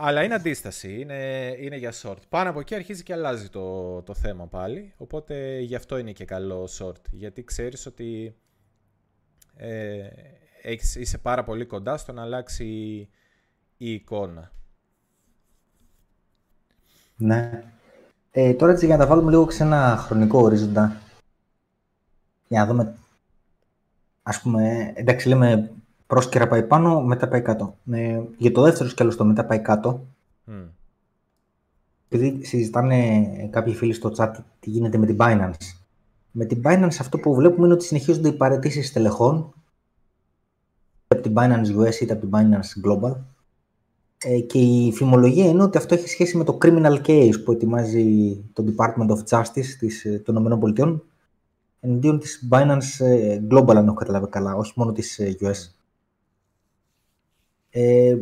αλλά 0.00 0.22
είναι 0.22 0.34
αντίσταση, 0.34 1.00
είναι, 1.00 1.54
είναι 1.58 1.76
για 1.76 1.92
short. 2.02 2.18
Πάνω 2.28 2.50
από 2.50 2.60
εκεί 2.60 2.74
αρχίζει 2.74 3.02
και 3.02 3.12
αλλάζει 3.12 3.48
το, 3.48 4.02
το 4.02 4.14
θέμα 4.14 4.46
πάλι, 4.46 4.92
οπότε 4.96 5.58
γι' 5.58 5.74
αυτό 5.74 5.98
είναι 5.98 6.12
και 6.12 6.24
καλό 6.24 6.68
short, 6.78 7.10
γιατί 7.10 7.44
ξέρεις 7.44 7.86
ότι 7.86 8.36
ε, 9.56 10.08
έχεις, 10.62 10.94
είσαι 10.94 11.18
πάρα 11.18 11.44
πολύ 11.44 11.66
κοντά 11.66 11.96
στο 11.96 12.12
να 12.12 12.22
αλλάξει 12.22 12.64
η 13.76 13.92
εικόνα. 13.92 14.52
Ναι. 17.16 17.64
Ε, 18.30 18.54
τώρα 18.54 18.72
έτσι 18.72 18.86
για 18.86 18.96
να 18.96 19.02
τα 19.02 19.08
βάλουμε 19.08 19.30
λίγο 19.30 19.50
σε 19.50 19.62
ένα 19.62 19.96
χρονικό 19.96 20.38
ορίζοντα. 20.38 21.00
Για 22.48 22.60
να 22.60 22.66
δούμε. 22.66 22.96
Ας 24.22 24.40
πούμε, 24.40 24.92
εντάξει 24.96 25.28
λέμε 25.28 25.70
πρόσκαιρα 26.08 26.48
πάει 26.48 26.62
πάνω, 26.62 27.02
μετά 27.02 27.28
πάει 27.28 27.42
κάτω. 27.42 27.76
Ε, 27.90 28.20
για 28.36 28.52
το 28.52 28.62
δεύτερο 28.62 28.88
σκέλος 28.88 29.16
το 29.16 29.24
μετά 29.24 29.44
πάει 29.44 29.58
κάτω. 29.58 30.06
Mm. 30.46 30.68
Επειδή 32.08 32.44
συζητάνε 32.44 33.26
κάποιοι 33.50 33.74
φίλοι 33.74 33.92
στο 33.92 34.12
chat 34.16 34.32
τι 34.60 34.70
γίνεται 34.70 34.98
με 34.98 35.06
την 35.06 35.16
Binance. 35.20 35.76
Με 36.30 36.44
την 36.44 36.62
Binance 36.64 36.96
αυτό 37.00 37.18
που 37.18 37.34
βλέπουμε 37.34 37.64
είναι 37.64 37.74
ότι 37.74 37.84
συνεχίζονται 37.84 38.28
οι 38.28 38.32
παρετήσεις 38.32 38.92
τελεχών 38.92 39.52
από 41.08 41.22
την 41.22 41.32
Binance 41.36 41.78
US 41.78 41.94
είτε 42.00 42.12
από 42.12 42.26
την 42.26 42.30
Binance 42.32 42.88
Global 42.88 43.16
ε, 44.18 44.40
και 44.40 44.58
η 44.58 44.92
φημολογία 44.92 45.46
είναι 45.46 45.62
ότι 45.62 45.78
αυτό 45.78 45.94
έχει 45.94 46.08
σχέση 46.08 46.36
με 46.36 46.44
το 46.44 46.58
criminal 46.62 47.06
case 47.06 47.42
που 47.44 47.52
ετοιμάζει 47.52 48.36
το 48.52 48.64
Department 48.66 49.08
of 49.08 49.18
Justice 49.28 49.76
της, 49.78 50.04
ε, 50.04 50.22
των 50.24 50.60
ΗΠΑ 50.62 51.00
εναντίον 51.80 52.18
της 52.18 52.48
Binance 52.50 53.04
ε, 53.06 53.40
Global, 53.50 53.74
αν 53.76 53.86
έχω 53.86 53.94
καταλάβει 53.94 54.26
καλά, 54.28 54.54
όχι 54.54 54.72
μόνο 54.76 54.92
της 54.92 55.20
US. 55.40 55.77
Ε, 57.80 58.16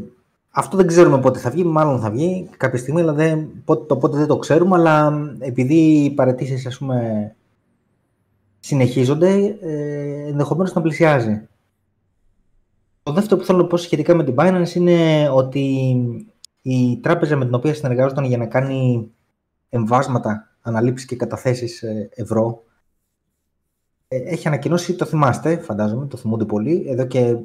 αυτό 0.50 0.76
δεν 0.76 0.86
ξέρουμε 0.86 1.20
πότε 1.20 1.38
θα 1.38 1.50
βγει, 1.50 1.64
μάλλον 1.64 2.00
θα 2.00 2.10
βγει 2.10 2.48
κάποια 2.56 2.78
στιγμή, 2.78 3.00
αλλά 3.00 3.12
δεν, 3.12 3.48
το 3.64 3.96
πότε 3.96 4.16
δεν 4.16 4.26
το 4.26 4.36
ξέρουμε, 4.36 4.76
αλλά 4.76 5.12
επειδή 5.38 5.74
οι 5.74 6.10
παρετήσεις, 6.10 6.66
ας 6.66 6.78
πούμε, 6.78 7.34
συνεχίζονται, 8.60 9.58
ε, 9.60 10.28
ενδεχομένως 10.28 10.72
να 10.72 10.82
πλησιάζει. 10.82 11.48
Το 13.02 13.12
δεύτερο 13.12 13.40
που 13.40 13.46
θέλω 13.46 13.58
να 13.58 13.66
πω 13.66 13.76
σχετικά 13.76 14.14
με 14.14 14.24
την 14.24 14.34
Binance 14.38 14.74
είναι 14.74 15.28
ότι 15.28 15.96
η 16.62 16.98
τράπεζα 17.02 17.36
με 17.36 17.44
την 17.44 17.54
οποία 17.54 17.74
συνεργάζονταν 17.74 18.24
για 18.24 18.38
να 18.38 18.46
κάνει 18.46 19.10
εμβάσματα, 19.68 20.56
αναλήψεις 20.60 21.06
και 21.06 21.16
καταθέσεις 21.16 21.82
ε, 21.82 22.08
ευρώ 22.14 22.62
ε, 24.08 24.16
έχει 24.16 24.46
ανακοινώσει, 24.48 24.94
το 24.94 25.04
θυμάστε, 25.04 25.58
φαντάζομαι, 25.58 26.06
το 26.06 26.16
θυμούνται 26.16 26.44
πολύ, 26.44 26.84
εδώ 26.88 27.06
και 27.06 27.36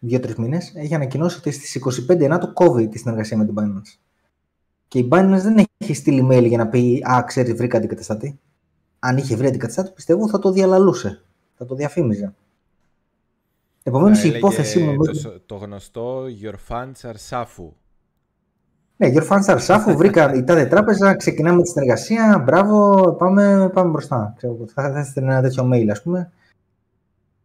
δύο-τρεις 0.00 0.34
μήνες, 0.34 0.72
έχει 0.74 0.94
ανακοινώσει 0.94 1.38
ότι 1.38 1.50
στις 1.50 1.74
25 2.10 2.20
Ιανουαρίου 2.20 2.52
κόβει 2.52 2.88
τη 2.88 2.98
συνεργασία 2.98 3.36
με 3.36 3.44
την 3.44 3.54
Binance. 3.58 3.98
Και 4.88 4.98
η 4.98 5.08
Binance 5.12 5.40
δεν 5.42 5.64
έχει 5.76 5.94
στείλει 5.94 6.28
mail 6.30 6.46
για 6.46 6.58
να 6.58 6.68
πει 6.68 7.04
Α, 7.10 7.24
ξέρει, 7.24 7.52
βρήκα 7.52 7.76
αντικαταστάτη. 7.76 8.40
Αν 8.98 9.16
είχε 9.16 9.36
βρει 9.36 9.46
αντικαταστάτη, 9.46 9.90
πιστεύω 9.94 10.28
θα 10.28 10.38
το 10.38 10.52
διαλαλούσε. 10.52 11.22
Θα 11.54 11.66
το 11.66 11.74
διαφήμιζε. 11.74 12.34
Επομένως 13.82 14.24
η 14.24 14.28
υπόθεσή 14.28 14.82
μου. 14.82 14.96
Το, 14.96 15.40
το 15.46 15.54
γνωστό 15.54 16.22
Your 16.42 16.54
funds 16.68 17.10
are 17.10 17.16
safu. 17.30 17.68
Ναι, 18.96 19.12
Your 19.14 19.28
funds 19.28 19.44
are 19.44 19.66
safu. 19.66 19.94
Βρήκα 19.96 20.32
η 20.34 20.44
τάδε 20.44 20.66
τράπεζα, 20.66 21.16
ξεκινάμε 21.16 21.62
τη 21.62 21.68
συνεργασία. 21.68 22.42
Μπράβο, 22.44 23.12
πάμε, 23.18 23.70
πάμε 23.72 23.90
μπροστά. 23.90 24.32
Ξέρω, 24.36 24.56
θα, 24.74 25.04
θα 25.04 25.12
ένα 25.14 25.40
τέτοιο 25.40 25.70
mail, 25.72 25.88
ας 25.90 26.02
πούμε. 26.02 26.32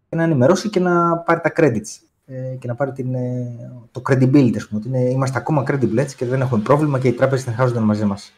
Και 0.10 0.15
να 0.15 0.23
ενημερώσει 0.23 0.69
και 0.69 0.80
να 0.80 1.18
πάρει 1.18 1.40
τα 1.41 1.52
credits. 1.56 2.06
Ε, 2.26 2.56
και 2.60 2.68
να 2.68 2.76
πάρει 2.76 2.91
την, 2.91 3.15
ε, 3.15 3.72
το 3.91 4.02
credibility, 4.10 4.56
ας 4.56 4.68
πούμε. 4.68 4.80
Ότι 4.80 4.88
είναι, 4.88 4.99
είμαστε 4.99 5.38
ακόμα 5.38 5.64
credible 5.68 5.97
έτσι 5.97 6.15
και 6.15 6.26
δεν 6.26 6.41
έχουμε 6.41 6.61
πρόβλημα 6.64 6.99
και 6.99 7.07
οι 7.07 7.14
τράπεζες 7.14 7.43
συνεργάζονται 7.43 7.80
μαζί 7.80 8.06
μας. 8.06 8.34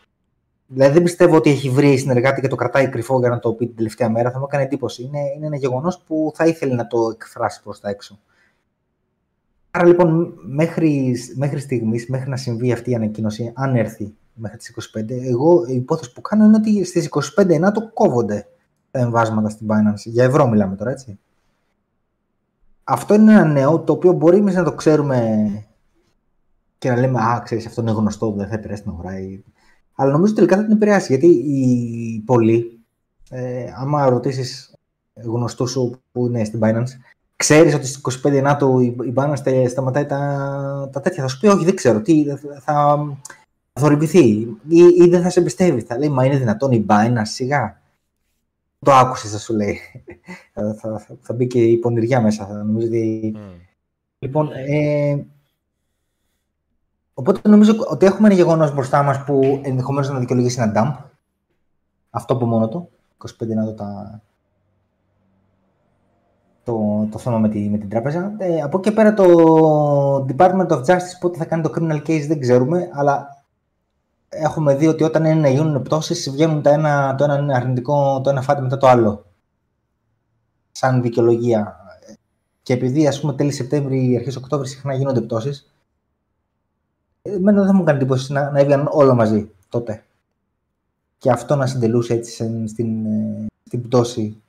Δηλαδή 0.68 0.94
δεν 0.94 1.04
πιστεύω 1.04 1.36
ότι 1.36 1.50
έχει 1.50 1.70
βρει 1.70 1.98
συνεργάτη 1.98 2.42
και 2.42 2.48
το 2.48 2.56
κρατάει 2.56 2.90
κρυφό 2.90 3.20
για 3.20 3.30
να 3.30 3.40
το 3.40 3.54
πει 3.54 3.66
την 3.66 3.76
τελευταία 3.76 4.10
μέρα. 4.10 4.32
Θα 4.32 4.40
μου 4.40 4.46
έκανε 4.48 4.64
εντύπωση. 4.64 5.04
Είναι, 5.04 5.20
είναι 5.36 5.46
ένα 5.46 5.56
γεγονός 5.56 6.04
που 6.08 6.32
θα 6.36 6.46
ήθελε 6.46 6.74
να 6.74 6.88
το 6.88 7.10
εκφράσει 7.14 7.64
προς 7.64 7.80
τα 7.80 7.90
έξω. 7.90 8.20
Άρα 9.72 9.88
λοιπόν 9.88 10.34
μέχρι, 10.46 11.16
μέχρι 11.36 11.60
στιγμής, 11.60 12.08
μέχρι 12.08 12.30
να 12.30 12.38
συμβεί 12.38 12.72
αυτή 12.72 12.92
η 12.92 12.96
ανακοίνωση, 12.96 13.52
αν 13.56 13.76
έρθει 13.76 14.16
μέχρι 14.34 14.58
τις 14.58 14.92
25, 14.98 15.10
εγώ 15.10 15.66
η 15.68 15.76
υπόθεση 15.76 16.14
που 16.14 16.22
κάνω 16.22 16.46
είναι 16.46 16.56
ότι 16.56 16.84
στις 16.84 17.10
25 17.38 17.60
να 17.60 17.72
το 17.72 17.90
κόβονται 17.94 18.48
τα 18.92 19.00
εμβάσματα 19.00 19.50
στην 19.50 19.68
Binance. 19.70 20.02
Για 20.04 20.24
ευρώ 20.24 20.48
μιλάμε 20.48 20.76
τώρα, 20.76 20.92
έτσι. 20.92 21.20
Αυτό 22.90 23.14
είναι 23.14 23.32
ένα 23.32 23.46
νέο 23.46 23.80
το 23.80 23.94
οποίο 23.94 24.12
μπορεί 24.12 24.38
εμείς 24.38 24.56
να 24.56 24.64
το 24.64 24.72
ξέρουμε 24.72 25.48
και 26.78 26.90
να 26.90 27.00
λέμε 27.00 27.20
«Α, 27.22 27.42
ξέρεις, 27.44 27.66
αυτό 27.66 27.82
είναι 27.82 27.92
γνωστό, 27.92 28.32
δεν 28.32 28.48
θα 28.48 28.54
επηρεάσει 28.56 28.82
την 28.82 28.92
αγορά». 28.92 29.12
Αλλά 29.96 30.12
νομίζω 30.12 30.34
τελικά 30.34 30.56
θα 30.56 30.64
την 30.64 30.72
επηρεάσει, 30.72 31.16
γιατί 31.16 31.28
οι 31.28 32.24
πολλοί, 32.26 32.80
ε, 33.30 33.66
άμα 33.76 34.10
ρωτήσεις 34.10 34.74
γνωστούς 35.14 35.72
σου 35.72 36.02
που 36.12 36.26
είναι 36.26 36.44
στην 36.44 36.60
Binance, 36.64 36.90
ξέρεις 37.36 37.74
ότι 37.74 37.86
στις 37.86 38.22
25 38.26 38.34
Ιανουαρίου 38.34 38.80
η 39.04 39.12
μπάνα 39.12 39.36
σταματάει 39.68 40.06
τα, 40.06 40.90
τα 40.92 41.02
τέτοια. 41.02 41.24
Θα 41.24 41.30
σου 41.30 41.40
πει, 41.40 41.48
Όχι, 41.48 41.66
δεν 41.66 41.76
ξέρω. 41.76 42.02
Τι, 42.02 42.26
θα, 42.26 42.62
θα 42.62 43.08
θορυβηθεί 43.74 44.28
ή, 44.68 44.84
ή 44.98 45.08
δεν 45.10 45.22
θα 45.22 45.30
σε 45.30 45.40
εμπιστεύει. 45.40 45.82
Θα 45.82 45.98
λέει, 45.98 46.10
Μα 46.10 46.26
είναι 46.26 46.38
δυνατόν 46.38 46.72
η 46.72 46.80
μπάνα, 46.80 47.26
σιγά. 47.26 47.82
Το 48.80 48.92
άκουσες, 48.92 49.32
θα 49.32 49.38
σου 49.38 49.54
λέει. 49.54 49.80
θα, 50.54 50.74
θα, 50.74 51.18
θα, 51.22 51.34
μπει 51.34 51.48
και 51.48 51.64
η 51.64 51.78
πονηριά 51.78 52.22
μέσα. 52.22 52.46
Θα 52.46 52.54
νομίζω 52.54 52.88
ότι... 52.88 53.36
Mm. 53.38 53.40
Λοιπόν, 54.20 54.50
ε, 54.52 55.26
οπότε 57.14 57.50
νομίζω 57.50 57.76
ότι 57.90 58.06
έχουμε 58.06 58.28
ένα 58.28 58.36
γεγονός 58.36 58.74
μπροστά 58.74 59.04
μας 59.04 59.24
που 59.24 59.62
ενδεχομένως 59.64 60.10
να 60.10 60.20
δικαιολογήσει 60.20 60.62
ένα 60.62 60.72
dump. 60.76 61.04
Αυτό 62.10 62.34
από 62.34 62.46
μόνο 62.46 62.70
του. 62.70 62.90
25 63.42 63.48
να 63.48 63.74
τα, 63.74 64.22
το, 66.64 67.08
το 67.12 67.18
θέμα 67.18 67.38
με, 67.40 67.50
τη, 67.50 67.60
με 67.70 67.78
την 67.78 67.90
τράπεζα. 67.90 68.36
Ε, 68.38 68.62
από 68.62 68.78
εκεί 68.78 68.94
πέρα 68.94 69.14
το 69.14 69.26
Department 70.26 70.68
of 70.68 70.80
Justice 70.86 71.18
πότε 71.20 71.38
θα 71.38 71.46
κάνει 71.46 71.62
το 71.62 71.72
criminal 71.76 72.02
case 72.08 72.26
δεν 72.28 72.40
ξέρουμε, 72.40 72.90
αλλά 72.94 73.37
έχουμε 74.42 74.76
δει 74.76 74.88
ότι 74.88 75.04
όταν 75.04 75.26
είναι 75.26 75.40
να 75.40 75.50
γίνουν 75.50 75.82
πτώσεις 75.82 76.30
βγαίνουν 76.32 76.62
τα 76.62 76.70
ένα, 76.70 77.16
το 77.16 77.24
ένα 77.24 77.38
είναι 77.38 77.56
αρνητικό, 77.56 78.22
το 78.24 78.30
ένα 78.30 78.42
φάτι 78.42 78.62
μετά 78.62 78.78
το 78.78 78.88
άλλο. 78.88 79.26
Σαν 80.72 81.02
δικαιολογία. 81.02 81.78
Και 82.64 82.74
επειδή 82.74 83.08
ας 83.08 83.20
πούμε 83.20 83.34
τέλη 83.34 83.52
Σεπτέμβρη, 83.52 84.16
αρχές 84.16 84.36
Οκτώβρη 84.36 84.68
συχνά 84.68 84.94
γίνονται 84.94 85.22
πτώσεις, 85.22 85.74
εμένα 87.22 87.64
δεν 87.64 87.76
μου 87.76 87.84
κάνει 87.84 87.98
εντύπωση 87.98 88.34
να, 88.34 88.52
να 88.52 88.60
έβγαιναν 88.60 88.88
όλα 88.92 89.14
μαζί 89.14 89.52
τότε. 89.70 90.04
Και 91.18 91.32
αυτό 91.32 91.56
να 91.56 91.66
συντελούσε 91.66 92.14
έτσι 92.14 92.68
στην, 92.68 93.06
ε, 93.06 93.46
στην 93.66 93.82
πτώση 93.82 94.42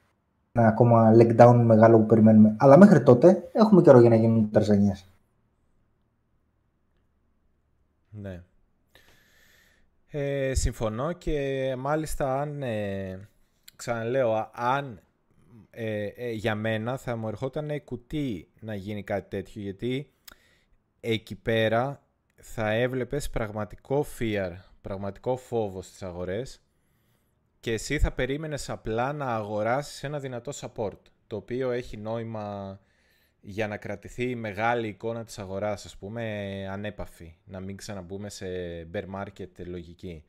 ένα 0.53 0.69
ακόμα 0.69 1.13
leg 1.17 1.37
down 1.37 1.63
μεγάλο 1.65 1.99
που 1.99 2.07
περιμένουμε. 2.07 2.57
Αλλά 2.59 2.79
μέχρι 2.79 3.03
τότε 3.03 3.49
έχουμε 3.53 3.83
καιρό 3.83 4.01
για 4.01 4.09
να 4.09 4.17
γίνουν 4.17 4.51
τερζανιές. 4.51 5.07
Ναι. 8.11 8.43
Ε, 10.21 10.55
συμφωνώ 10.55 11.13
και 11.13 11.75
μάλιστα 11.79 12.41
αν, 12.41 12.63
ε, 12.63 13.29
ξαναλέω, 13.77 14.51
αν 14.53 15.01
ε, 15.71 16.07
ε, 16.07 16.31
για 16.31 16.55
μένα 16.55 16.97
θα 16.97 17.17
μου 17.17 17.29
ερχόταν 17.29 17.85
κουτί 17.85 18.49
να 18.61 18.75
γίνει 18.75 19.03
κάτι 19.03 19.29
τέτοιο, 19.29 19.63
γιατί 19.63 20.13
εκεί 21.01 21.35
πέρα 21.35 22.03
θα 22.37 22.71
έβλεπες 22.71 23.31
πραγματικό 23.31 24.07
fear, 24.19 24.53
πραγματικό 24.81 25.37
φόβο 25.37 25.83
στις 25.83 26.03
αγορές 26.03 26.61
και 27.61 27.73
εσύ 27.73 27.99
θα 27.99 28.13
περίμενες 28.13 28.71
απλά 28.71 29.13
να 29.13 29.35
αγοράσεις 29.35 30.03
ένα 30.03 30.19
δυνατό 30.19 30.53
support, 30.55 31.01
το 31.27 31.37
οποίο 31.37 31.71
έχει 31.71 31.97
νόημα 31.97 32.81
για 33.41 33.69
να 33.69 33.77
κρατηθεί 33.77 34.31
η 34.31 34.35
μεγάλη 34.35 34.89
εικόνα 34.89 35.25
της 35.25 35.39
αγοράς, 35.39 35.85
ας 35.85 35.97
πούμε, 35.97 36.23
ανέπαφη, 36.71 37.35
να 37.45 37.61
μην 37.61 37.77
ξαναμπούμε 37.77 38.29
σε 38.31 38.47
bear 38.93 39.05
market 39.15 39.51
λογική. 39.67 40.25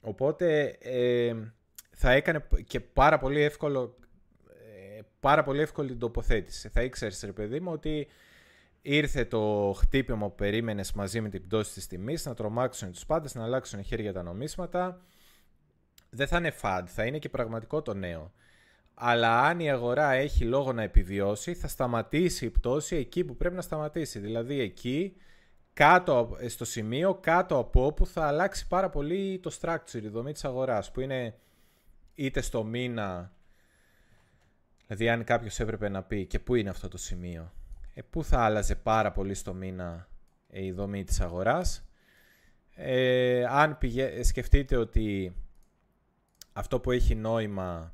Οπότε 0.00 0.64
ε, 0.80 1.34
θα 1.90 2.10
έκανε 2.10 2.46
και 2.66 2.80
πάρα 2.80 3.18
πολύ 3.18 3.40
εύκολο 3.40 3.96
ε, 4.48 5.00
πάρα 5.20 5.42
πολύ 5.42 5.60
εύκολη 5.60 5.96
τοποθέτηση. 5.96 6.68
Θα 6.68 6.82
ήξερες, 6.82 7.22
ρε 7.22 7.32
παιδί 7.32 7.60
μου, 7.60 7.72
ότι 7.72 8.06
ήρθε 8.82 9.24
το 9.24 9.72
χτύπημα 9.76 10.28
που 10.28 10.34
περίμενες 10.34 10.92
μαζί 10.92 11.20
με 11.20 11.28
την 11.28 11.46
πτώση 11.46 11.72
της 11.72 11.86
τιμής, 11.86 12.24
να 12.24 12.34
τρομάξουν 12.34 12.92
τους 12.92 13.06
πάντες, 13.06 13.34
να 13.34 13.42
αλλάξουν 13.42 13.82
χέρια 13.82 14.12
τα 14.12 14.22
νομίσματα, 14.22 15.00
δεν 16.10 16.26
θα 16.26 16.36
είναι 16.36 16.52
fad, 16.62 16.82
θα 16.86 17.04
είναι 17.04 17.18
και 17.18 17.28
πραγματικό 17.28 17.82
το 17.82 17.94
νέο. 17.94 18.32
Αλλά 18.94 19.40
αν 19.40 19.60
η 19.60 19.70
αγορά 19.70 20.12
έχει 20.12 20.44
λόγο 20.44 20.72
να 20.72 20.82
επιβιώσει, 20.82 21.54
θα 21.54 21.68
σταματήσει 21.68 22.44
η 22.44 22.50
πτώση 22.50 22.96
εκεί 22.96 23.24
που 23.24 23.36
πρέπει 23.36 23.54
να 23.54 23.62
σταματήσει. 23.62 24.18
Δηλαδή 24.18 24.60
εκεί, 24.60 25.16
κάτω, 25.72 26.36
στο 26.46 26.64
σημείο 26.64 27.14
κάτω 27.14 27.58
από 27.58 27.86
όπου 27.86 28.06
θα 28.06 28.26
αλλάξει 28.26 28.66
πάρα 28.66 28.90
πολύ 28.90 29.38
το 29.38 29.56
structure, 29.60 30.02
η 30.02 30.08
δομή 30.08 30.32
της 30.32 30.44
αγοράς, 30.44 30.90
που 30.90 31.00
είναι 31.00 31.34
είτε 32.14 32.40
στο 32.40 32.64
μήνα, 32.64 33.32
δηλαδή 34.86 35.08
αν 35.08 35.24
κάποιος 35.24 35.60
έπρεπε 35.60 35.88
να 35.88 36.02
πει 36.02 36.26
και 36.26 36.38
πού 36.38 36.54
είναι 36.54 36.70
αυτό 36.70 36.88
το 36.88 36.98
σημείο, 36.98 37.52
ε, 37.94 38.02
πού 38.02 38.24
θα 38.24 38.40
άλλαζε 38.40 38.74
πάρα 38.74 39.12
πολύ 39.12 39.34
στο 39.34 39.54
μήνα 39.54 40.08
η 40.50 40.72
δομή 40.72 41.04
της 41.04 41.20
αγοράς. 41.20 41.84
Ε, 42.74 43.44
αν 43.48 43.78
πηγε... 43.78 44.22
σκεφτείτε 44.22 44.76
ότι 44.76 45.36
αυτό 46.52 46.80
που 46.80 46.90
έχει 46.90 47.14
νόημα 47.14 47.92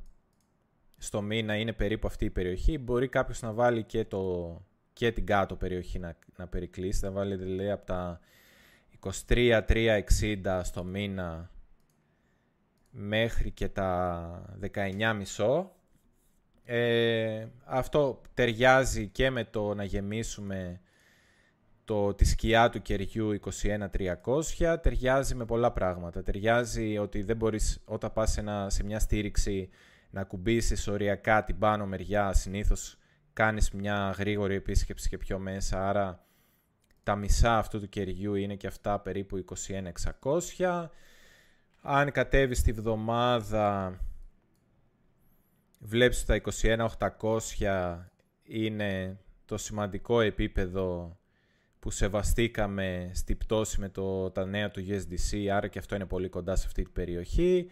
στο 0.99 1.23
μήνα 1.23 1.57
είναι 1.57 1.73
περίπου 1.73 2.07
αυτή 2.07 2.25
η 2.25 2.31
περιοχή. 2.31 2.79
Μπορεί 2.79 3.09
κάποιος 3.09 3.43
να 3.43 3.53
βάλει 3.53 3.83
και, 3.83 4.05
το, 4.05 4.55
και 4.93 5.12
την 5.12 5.27
κάτω 5.27 5.57
περιοχή 5.57 5.99
να, 5.99 6.16
να 6.37 6.47
περικλείσει. 6.47 7.05
Να 7.05 7.11
βάλει 7.11 7.37
δηλαδή 7.37 7.70
από 7.70 7.87
τα 7.87 8.20
23-360 9.29 10.61
στο 10.62 10.85
μήνα 10.85 11.51
μέχρι 12.91 13.51
και 13.51 13.69
τα 13.69 14.59
19,5. 14.73 15.65
Ε, 16.65 17.47
αυτό 17.65 18.20
ταιριάζει 18.35 19.07
και 19.07 19.31
με 19.31 19.45
το 19.45 19.75
να 19.75 19.85
γεμίσουμε 19.85 20.81
το, 21.85 22.15
τη 22.15 22.25
σκιά 22.25 22.69
του 22.69 22.83
κεριού 22.83 23.41
21300 24.62 24.77
ταιριάζει 24.83 25.35
με 25.35 25.45
πολλά 25.45 25.73
πράγματα. 25.73 26.23
Ταιριάζει 26.23 26.99
ότι 26.99 27.23
δεν 27.23 27.37
μπορείς 27.37 27.81
όταν 27.85 28.12
πας 28.12 28.31
σε, 28.31 28.43
σε 28.66 28.85
μια 28.85 28.99
στήριξη 28.99 29.69
να 30.10 30.24
κουμπίσεις 30.24 30.89
οριακά 30.89 31.44
την 31.44 31.59
πάνω 31.59 31.86
μεριά, 31.86 32.32
συνήθως 32.32 32.98
κάνεις 33.32 33.70
μια 33.70 34.14
γρήγορη 34.18 34.55
επίσκεψη 34.55 35.09
και 35.09 35.18
πιο 35.18 35.39
μέσα, 35.39 35.89
άρα 35.89 36.26
τα 37.02 37.16
μισά 37.16 37.59
αυτού 37.59 37.80
του 37.80 37.89
κεριού 37.89 38.35
είναι 38.35 38.55
και 38.55 38.66
αυτά 38.66 39.01
περίπου 39.01 39.44
21600. 40.59 40.89
Αν 41.82 42.12
κατέβεις 42.12 42.62
τη 42.62 42.72
βδομάδα 42.72 43.98
βλέπεις 45.78 46.24
ότι 46.28 46.40
τα 46.97 47.16
21800 47.59 47.98
είναι 48.43 49.18
το 49.44 49.56
σημαντικό 49.56 50.20
επίπεδο 50.20 51.18
που 51.78 51.90
σεβαστήκαμε 51.90 53.10
στη 53.14 53.35
πτώση 53.35 53.80
με 53.80 53.89
το, 53.89 54.30
τα 54.30 54.47
νέα 54.47 54.70
του 54.70 54.85
USDC, 54.89 55.47
άρα 55.47 55.68
και 55.68 55.78
αυτό 55.78 55.94
είναι 55.94 56.06
πολύ 56.06 56.28
κοντά 56.28 56.56
σε 56.56 56.66
αυτή 56.66 56.82
την 56.82 56.93
περιοχή. 56.93 57.70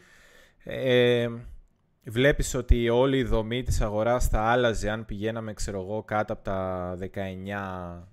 Ε, 0.65 1.29
βλέπεις 2.11 2.55
ότι 2.55 2.89
όλη 2.89 3.19
η 3.19 3.25
δομή 3.25 3.63
της 3.63 3.81
αγοράς 3.81 4.29
θα 4.29 4.41
άλλαζε 4.41 4.91
αν 4.91 5.05
πηγαίναμε, 5.05 5.53
ξέρω 5.53 5.81
εγώ, 5.81 6.03
κάτω 6.03 6.33
από 6.33 6.43
τα 6.43 6.97
19, 6.97 8.09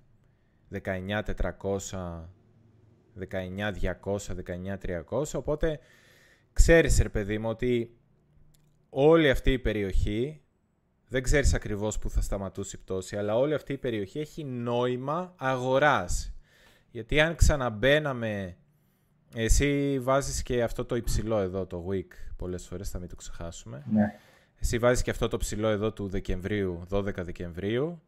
19.400, 0.70 2.28
19.200, 3.18 4.34
19.300, 5.10 5.24
οπότε 5.34 5.78
ξέρεις, 6.52 6.98
ρε 6.98 7.08
παιδί 7.08 7.38
μου, 7.38 7.48
ότι 7.48 7.96
όλη 8.88 9.30
αυτή 9.30 9.52
η 9.52 9.58
περιοχή, 9.58 10.42
δεν 11.08 11.22
ξέρεις 11.22 11.54
ακριβώς 11.54 11.98
που 11.98 12.10
θα 12.10 12.20
σταματούσε 12.20 12.76
η 12.76 12.82
πτώση, 12.84 13.16
αλλά 13.16 13.36
όλη 13.36 13.54
αυτή 13.54 13.72
η 13.72 13.78
περιοχή 13.78 14.18
έχει 14.18 14.44
νόημα 14.44 15.34
αγοράς. 15.36 16.34
Γιατί 16.90 17.20
αν 17.20 17.34
ξαναμπαίναμε 17.34 18.56
εσύ 19.34 19.98
βάζεις 20.00 20.42
και 20.42 20.62
αυτό 20.62 20.84
το 20.84 20.96
υψηλό 20.96 21.38
εδώ, 21.38 21.66
το 21.66 21.86
week, 21.90 22.12
πολλές 22.36 22.66
φορές, 22.66 22.90
θα 22.90 22.98
μην 22.98 23.08
το 23.08 23.16
ξεχάσουμε. 23.16 23.84
Ναι. 23.92 24.18
Εσύ 24.60 24.78
βάζεις 24.78 25.02
και 25.02 25.10
αυτό 25.10 25.28
το 25.28 25.36
ψηλό 25.36 25.68
εδώ 25.68 25.92
του 25.92 26.08
Δεκεμβρίου, 26.08 26.86
12 26.90 27.14
Δεκεμβρίου, 27.14 28.02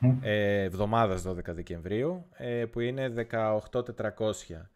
mm 0.00 0.16
ε, 0.20 0.62
εβδομάδας 0.62 1.22
12 1.26 1.34
Δεκεμβρίου, 1.44 2.26
ε, 2.32 2.64
που 2.64 2.80
είναι 2.80 3.08
18.400. 3.08 4.68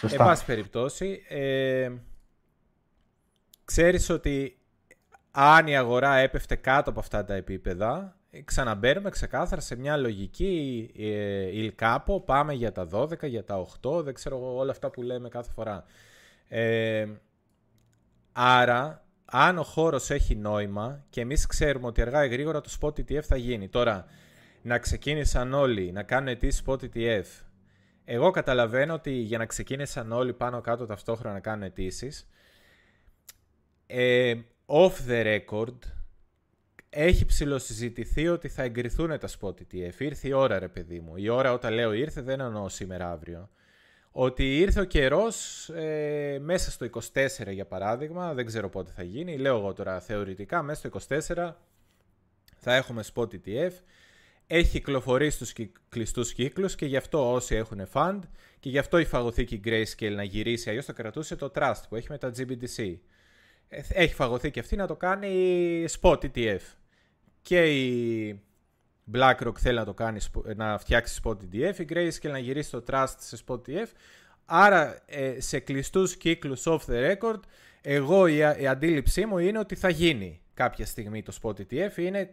Σωστά. 0.00 0.22
Εν 0.22 0.28
πάση 0.28 0.44
περιπτώσει, 0.44 1.22
ε, 1.28 1.92
ξέρεις 3.64 4.10
ότι 4.10 4.58
αν 5.30 5.66
η 5.66 5.76
αγορά 5.76 6.14
έπεφτε 6.16 6.56
κάτω 6.56 6.90
από 6.90 7.00
αυτά 7.00 7.24
τα 7.24 7.34
επίπεδα, 7.34 8.16
ξαναμπαίνουμε 8.44 9.10
ξεκάθαρα 9.10 9.60
σε 9.60 9.76
μια 9.76 9.96
λογική 9.96 10.90
ε, 10.98 11.58
ηλκάπο, 11.58 12.20
πάμε 12.20 12.52
για 12.52 12.72
τα 12.72 12.88
12, 12.92 13.28
για 13.28 13.44
τα 13.44 13.66
8, 13.82 14.04
δεν 14.04 14.14
ξέρω 14.14 14.56
όλα 14.56 14.70
αυτά 14.70 14.90
που 14.90 15.02
λέμε 15.02 15.28
κάθε 15.28 15.52
φορά. 15.52 15.84
Ε, 16.48 17.06
άρα, 18.32 19.04
αν 19.24 19.58
ο 19.58 19.62
χώρος 19.62 20.10
έχει 20.10 20.34
νόημα 20.34 21.04
και 21.10 21.20
εμείς 21.20 21.46
ξέρουμε 21.46 21.86
ότι 21.86 22.02
αργά 22.02 22.24
ή 22.24 22.28
γρήγορα 22.28 22.60
το 22.60 22.76
Spot 22.80 23.00
ETF 23.00 23.22
θα 23.22 23.36
γίνει. 23.36 23.68
Τώρα, 23.68 24.06
να 24.62 24.78
ξεκίνησαν 24.78 25.52
όλοι 25.54 25.92
να 25.92 26.02
κάνουν 26.02 26.28
αιτήσεις 26.28 26.62
Spot 26.66 26.78
ETF. 26.82 27.24
Εγώ 28.04 28.30
καταλαβαίνω 28.30 28.94
ότι 28.94 29.10
για 29.10 29.38
να 29.38 29.46
ξεκίνησαν 29.46 30.12
όλοι 30.12 30.32
πάνω 30.32 30.60
κάτω 30.60 30.86
ταυτόχρονα 30.86 31.34
να 31.34 31.40
κάνουν 31.40 31.62
αιτήσεις. 31.62 32.28
Ε, 33.86 34.34
off 34.66 34.92
the 35.08 35.24
record, 35.24 35.78
έχει 36.98 37.24
ψηλοσυζητηθεί 37.24 38.28
ότι 38.28 38.48
θα 38.48 38.62
εγκριθούν 38.62 39.18
τα 39.18 39.28
spot 39.40 39.50
ETF. 39.50 39.98
Ήρθε 39.98 40.28
η 40.28 40.32
ώρα, 40.32 40.58
ρε 40.58 40.68
παιδί 40.68 41.00
μου. 41.00 41.16
Η 41.16 41.28
ώρα 41.28 41.52
όταν 41.52 41.72
λέω 41.72 41.92
ήρθε 41.92 42.20
δεν 42.20 42.40
εννοώ 42.40 42.68
σήμερα 42.68 43.10
αύριο. 43.10 43.50
Ότι 44.10 44.58
ήρθε 44.58 44.80
ο 44.80 44.84
καιρός 44.84 45.68
ε, 45.68 46.38
μέσα 46.40 46.70
στο 46.70 46.86
24 46.92 46.98
για 47.50 47.66
παράδειγμα, 47.66 48.34
δεν 48.34 48.46
ξέρω 48.46 48.68
πότε 48.68 48.90
θα 48.90 49.02
γίνει, 49.02 49.38
λέω 49.38 49.56
εγώ 49.56 49.72
τώρα 49.72 50.00
θεωρητικά, 50.00 50.62
μέσα 50.62 50.88
στο 50.88 51.18
24 51.34 51.52
θα 52.56 52.74
έχουμε 52.74 53.04
spot 53.14 53.28
ETF. 53.28 53.72
Έχει 54.46 54.70
κυκλοφορήσει 54.70 55.36
στους 55.36 55.52
κλειστούς 55.88 56.32
κύκλους 56.32 56.74
και 56.74 56.86
γι' 56.86 56.96
αυτό 56.96 57.32
όσοι 57.32 57.54
έχουν 57.54 57.88
fund 57.92 58.20
και 58.60 58.68
γι' 58.68 58.78
αυτό 58.78 58.98
η 58.98 59.04
φαγωθήκη 59.04 59.60
Grayscale 59.64 60.14
να 60.14 60.22
γυρίσει, 60.22 60.68
αλλιώς 60.68 60.84
θα 60.84 60.92
κρατούσε 60.92 61.36
το 61.36 61.52
Trust 61.54 61.82
που 61.88 61.96
έχει 61.96 62.06
με 62.10 62.18
τα 62.18 62.32
GBDC. 62.36 62.96
Ε, 63.68 63.80
έχει 63.88 64.14
φαγωθεί 64.14 64.50
και 64.50 64.60
αυτή 64.60 64.76
να 64.76 64.86
το 64.86 64.96
κάνει 64.96 65.84
spot 66.00 66.18
ETF. 66.24 66.60
Και 67.46 67.64
η 67.64 68.40
BlackRock 69.14 69.58
θέλει 69.58 69.78
να 69.78 69.84
το 69.84 69.94
κάνει, 69.94 70.20
να 70.56 70.78
φτιάξει 70.78 71.20
spot 71.24 71.36
ETF, 71.36 71.78
η 71.78 71.86
Grayscale 71.88 72.30
να 72.30 72.38
γυρίσει 72.38 72.70
το 72.70 72.84
Trust 72.90 73.14
σε 73.18 73.38
spot 73.46 73.54
ETF. 73.54 73.86
Άρα 74.44 75.02
ε, 75.06 75.40
σε 75.40 75.58
κλειστούς 75.58 76.16
κύκλους 76.16 76.62
off 76.66 76.78
the 76.86 77.14
record, 77.16 77.40
εγώ 77.80 78.26
η, 78.26 78.36
η 78.36 78.66
αντίληψή 78.66 79.26
μου 79.26 79.38
είναι 79.38 79.58
ότι 79.58 79.74
θα 79.74 79.88
γίνει 79.88 80.40
κάποια 80.54 80.86
στιγμή 80.86 81.22
το 81.22 81.38
spot 81.42 81.54
ETF. 81.60 81.96
Είναι, 81.96 82.28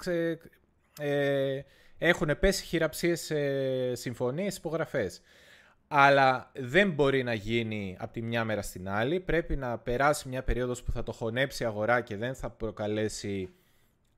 ε, 1.00 1.62
έχουν 1.98 2.40
πέσει 2.40 2.64
χειραψίες 2.64 3.22
σε 3.22 3.96
συμφωνίες, 3.96 4.58
υπογραφές 4.58 5.22
αλλά 5.88 6.52
δεν 6.54 6.92
μπορεί 6.92 7.24
να 7.24 7.34
γίνει 7.34 7.98
από 8.00 8.14
τη 8.14 8.22
μια 8.22 8.44
μέρα 8.44 8.62
στην 8.62 8.90
άλλη. 8.90 9.20
Πρέπει 9.20 9.56
να 9.56 9.78
περάσει 9.78 10.30
μια 10.30 10.44
περίοδος 10.44 10.84
που 10.84 10.92
θα 10.92 11.04
το 11.04 11.12
χωνέψει 11.12 11.64
η 11.64 11.66
αγορά 11.66 12.02
και 12.02 12.18
δεν 12.18 12.36
θα 12.36 12.50
προκαλέσει 12.50 13.54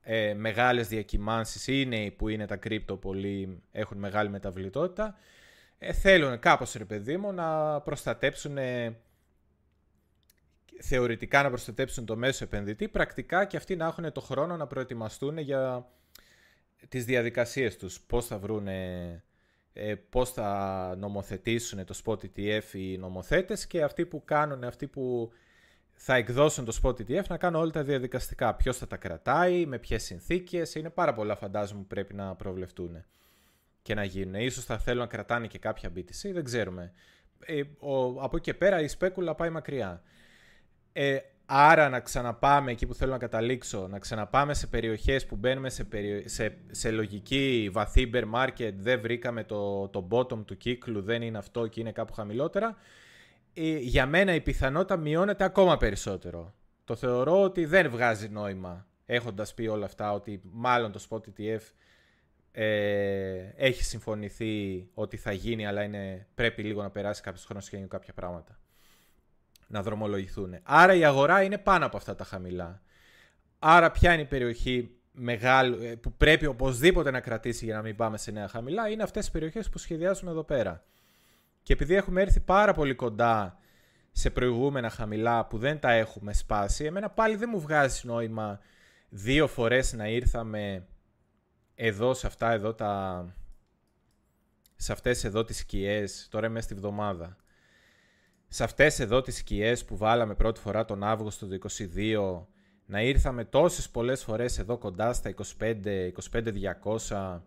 ε, 0.08 0.34
μεγάλες 0.34 0.88
διακυμάνσεις. 0.88 1.66
Είναι 1.66 2.10
που 2.10 2.28
είναι 2.28 2.46
τα 2.46 2.56
κρύπτο 2.56 2.96
πολύ, 2.96 3.62
έχουν 3.72 3.98
μεγάλη 3.98 4.28
μεταβλητότητα. 4.28 5.16
Ε, 5.78 5.92
θέλουν 5.92 6.38
κάπως, 6.38 6.74
ρε 6.74 6.84
παιδί 6.84 7.16
μου, 7.16 7.32
να 7.32 7.80
προστατέψουν 7.80 8.58
θεωρητικά 10.80 11.42
να 11.42 11.48
προστατέψουν 11.48 12.04
το 12.04 12.16
μέσο 12.16 12.44
επενδυτή, 12.44 12.88
πρακτικά 12.88 13.44
και 13.44 13.56
αυτοί 13.56 13.76
να 13.76 13.86
έχουν 13.86 14.12
το 14.12 14.20
χρόνο 14.20 14.56
να 14.56 14.66
προετοιμαστούν 14.66 15.38
για 15.38 15.86
τις 16.88 17.04
διαδικασίες 17.04 17.76
τους. 17.76 18.00
Πώς 18.00 18.26
θα 18.26 18.38
βρούνε 18.38 19.22
ε, 19.72 19.94
πώς 19.94 20.32
θα 20.32 20.94
νομοθετήσουν 20.98 21.84
το 21.84 22.00
Spot 22.04 22.18
ETF 22.18 22.72
οι 22.72 22.98
νομοθέτες 22.98 23.66
και 23.66 23.82
αυτοί 23.82 24.06
που 24.06 24.24
κάνουν, 24.24 24.64
αυτοί 24.64 24.86
που 24.86 25.32
θα 25.96 26.14
εκδώσουν 26.14 26.64
το 26.64 26.78
Spot 26.82 26.94
ETF 27.00 27.26
να 27.28 27.36
κάνουν 27.36 27.60
όλα 27.60 27.70
τα 27.70 27.82
διαδικαστικά. 27.82 28.54
Ποιος 28.54 28.76
θα 28.76 28.86
τα 28.86 28.96
κρατάει, 28.96 29.66
με 29.66 29.78
ποιες 29.78 30.02
συνθήκες, 30.04 30.74
είναι 30.74 30.90
πάρα 30.90 31.14
πολλά 31.14 31.36
φαντάζομαι 31.36 31.80
που 31.80 31.86
πρέπει 31.86 32.14
να 32.14 32.34
προβλεφτούν 32.34 33.04
και 33.82 33.94
να 33.94 34.04
γίνουν. 34.04 34.34
Ίσως 34.34 34.64
θα 34.64 34.78
θέλουν 34.78 35.00
να 35.00 35.06
κρατάνε 35.06 35.46
και 35.46 35.58
κάποια 35.58 35.92
BTC, 35.96 36.30
δεν 36.32 36.44
ξέρουμε. 36.44 36.92
Ε, 37.46 37.62
ο, 37.78 38.22
από 38.22 38.36
εκεί 38.36 38.40
και 38.40 38.54
πέρα 38.54 38.80
η 38.80 38.88
σπέκουλα 38.88 39.34
πάει 39.34 39.50
μακριά. 39.50 40.02
Ε, 40.92 41.18
Άρα 41.48 41.88
να 41.88 42.00
ξαναπάμε 42.00 42.70
εκεί 42.70 42.86
που 42.86 42.94
θέλω 42.94 43.10
να 43.12 43.18
καταλήξω, 43.18 43.86
να 43.88 43.98
ξαναπάμε 43.98 44.54
σε 44.54 44.66
περιοχές 44.66 45.26
που 45.26 45.36
μπαίνουμε 45.36 45.70
σε, 45.70 45.86
σε, 46.24 46.56
σε 46.70 46.90
λογική 46.90 47.70
βαθύ 47.72 48.10
bear 48.14 48.24
market, 48.34 48.72
δεν 48.76 49.00
βρήκαμε 49.00 49.44
το, 49.44 49.88
το 49.88 50.08
bottom 50.10 50.44
του 50.44 50.56
κύκλου, 50.56 51.02
δεν 51.02 51.22
είναι 51.22 51.38
αυτό 51.38 51.66
και 51.66 51.80
είναι 51.80 51.92
κάπου 51.92 52.12
χαμηλότερα, 52.12 52.66
ε, 52.66 52.74
για 53.80 54.06
μένα 54.06 54.34
η 54.34 54.40
πιθανότητα 54.40 54.96
μειώνεται 54.96 55.44
ακόμα 55.44 55.76
περισσότερο. 55.76 56.54
Το 56.84 56.96
θεωρώ 56.96 57.42
ότι 57.42 57.64
δεν 57.64 57.90
βγάζει 57.90 58.28
νόημα, 58.28 58.86
έχοντας 59.06 59.54
πει 59.54 59.66
όλα 59.66 59.84
αυτά, 59.84 60.12
ότι 60.12 60.40
μάλλον 60.52 60.92
το 60.92 61.06
Spot 61.08 61.20
ETF 61.20 61.60
ε, 62.52 63.52
έχει 63.56 63.84
συμφωνηθεί 63.84 64.86
ότι 64.94 65.16
θα 65.16 65.32
γίνει, 65.32 65.66
αλλά 65.66 65.82
είναι, 65.82 66.26
πρέπει 66.34 66.62
λίγο 66.62 66.82
να 66.82 66.90
περάσει 66.90 67.22
κάποιος 67.22 67.44
χρόνος 67.44 67.68
και 67.68 67.74
γίνουν 67.74 67.90
κάποια 67.90 68.12
πράγματα 68.12 68.58
να 69.66 69.82
δρομολογηθούν. 69.82 70.58
Άρα 70.62 70.94
η 70.94 71.04
αγορά 71.04 71.42
είναι 71.42 71.58
πάνω 71.58 71.86
από 71.86 71.96
αυτά 71.96 72.14
τα 72.14 72.24
χαμηλά. 72.24 72.82
Άρα 73.58 73.90
ποια 73.90 74.12
είναι 74.12 74.22
η 74.22 74.26
περιοχή 74.26 74.90
μεγάλη, 75.12 75.86
ε, 75.86 75.94
που 75.94 76.12
πρέπει 76.12 76.46
οπωσδήποτε 76.46 77.10
να 77.10 77.20
κρατήσει 77.20 77.64
για 77.64 77.74
να 77.74 77.82
μην 77.82 77.96
πάμε 77.96 78.18
σε 78.18 78.30
νέα 78.30 78.48
χαμηλά 78.48 78.88
είναι 78.88 79.02
αυτές 79.02 79.26
οι 79.26 79.30
περιοχές 79.30 79.68
που 79.68 79.78
σχεδιάζουμε 79.78 80.30
εδώ 80.30 80.44
πέρα. 80.44 80.84
Και 81.66 81.72
επειδή 81.72 81.94
έχουμε 81.94 82.22
έρθει 82.22 82.40
πάρα 82.40 82.72
πολύ 82.72 82.94
κοντά 82.94 83.58
σε 84.12 84.30
προηγούμενα 84.30 84.90
χαμηλά 84.90 85.46
που 85.46 85.58
δεν 85.58 85.78
τα 85.78 85.90
έχουμε 85.92 86.32
σπάσει, 86.32 86.84
εμένα 86.84 87.10
πάλι 87.10 87.36
δεν 87.36 87.48
μου 87.52 87.60
βγάζει 87.60 88.06
νόημα 88.06 88.60
δύο 89.08 89.46
φορές 89.46 89.92
να 89.92 90.08
ήρθαμε 90.08 90.86
εδώ 91.74 92.14
σε 92.14 92.26
αυτά 92.26 92.52
εδώ 92.52 92.74
τα... 92.74 93.24
σε 94.76 94.92
αυτές 94.92 95.24
εδώ 95.24 95.44
τις 95.44 95.58
σκιές, 95.58 96.28
τώρα 96.30 96.46
είμαι 96.46 96.60
στη 96.60 96.74
βδομάδα. 96.74 97.36
Σε 98.48 98.64
αυτές 98.64 99.00
εδώ 99.00 99.20
τις 99.20 99.36
σκιές 99.36 99.84
που 99.84 99.96
βάλαμε 99.96 100.34
πρώτη 100.34 100.60
φορά 100.60 100.84
τον 100.84 101.02
Αύγουστο 101.02 101.46
του 101.46 101.58
2022 101.94 102.46
να 102.86 103.02
ήρθαμε 103.02 103.44
τόσες 103.44 103.90
πολλές 103.90 104.24
φορές 104.24 104.58
εδώ 104.58 104.78
κοντά 104.78 105.12
στα 105.12 105.34
25, 105.58 106.10
25 106.32 106.52
200, 107.08 107.40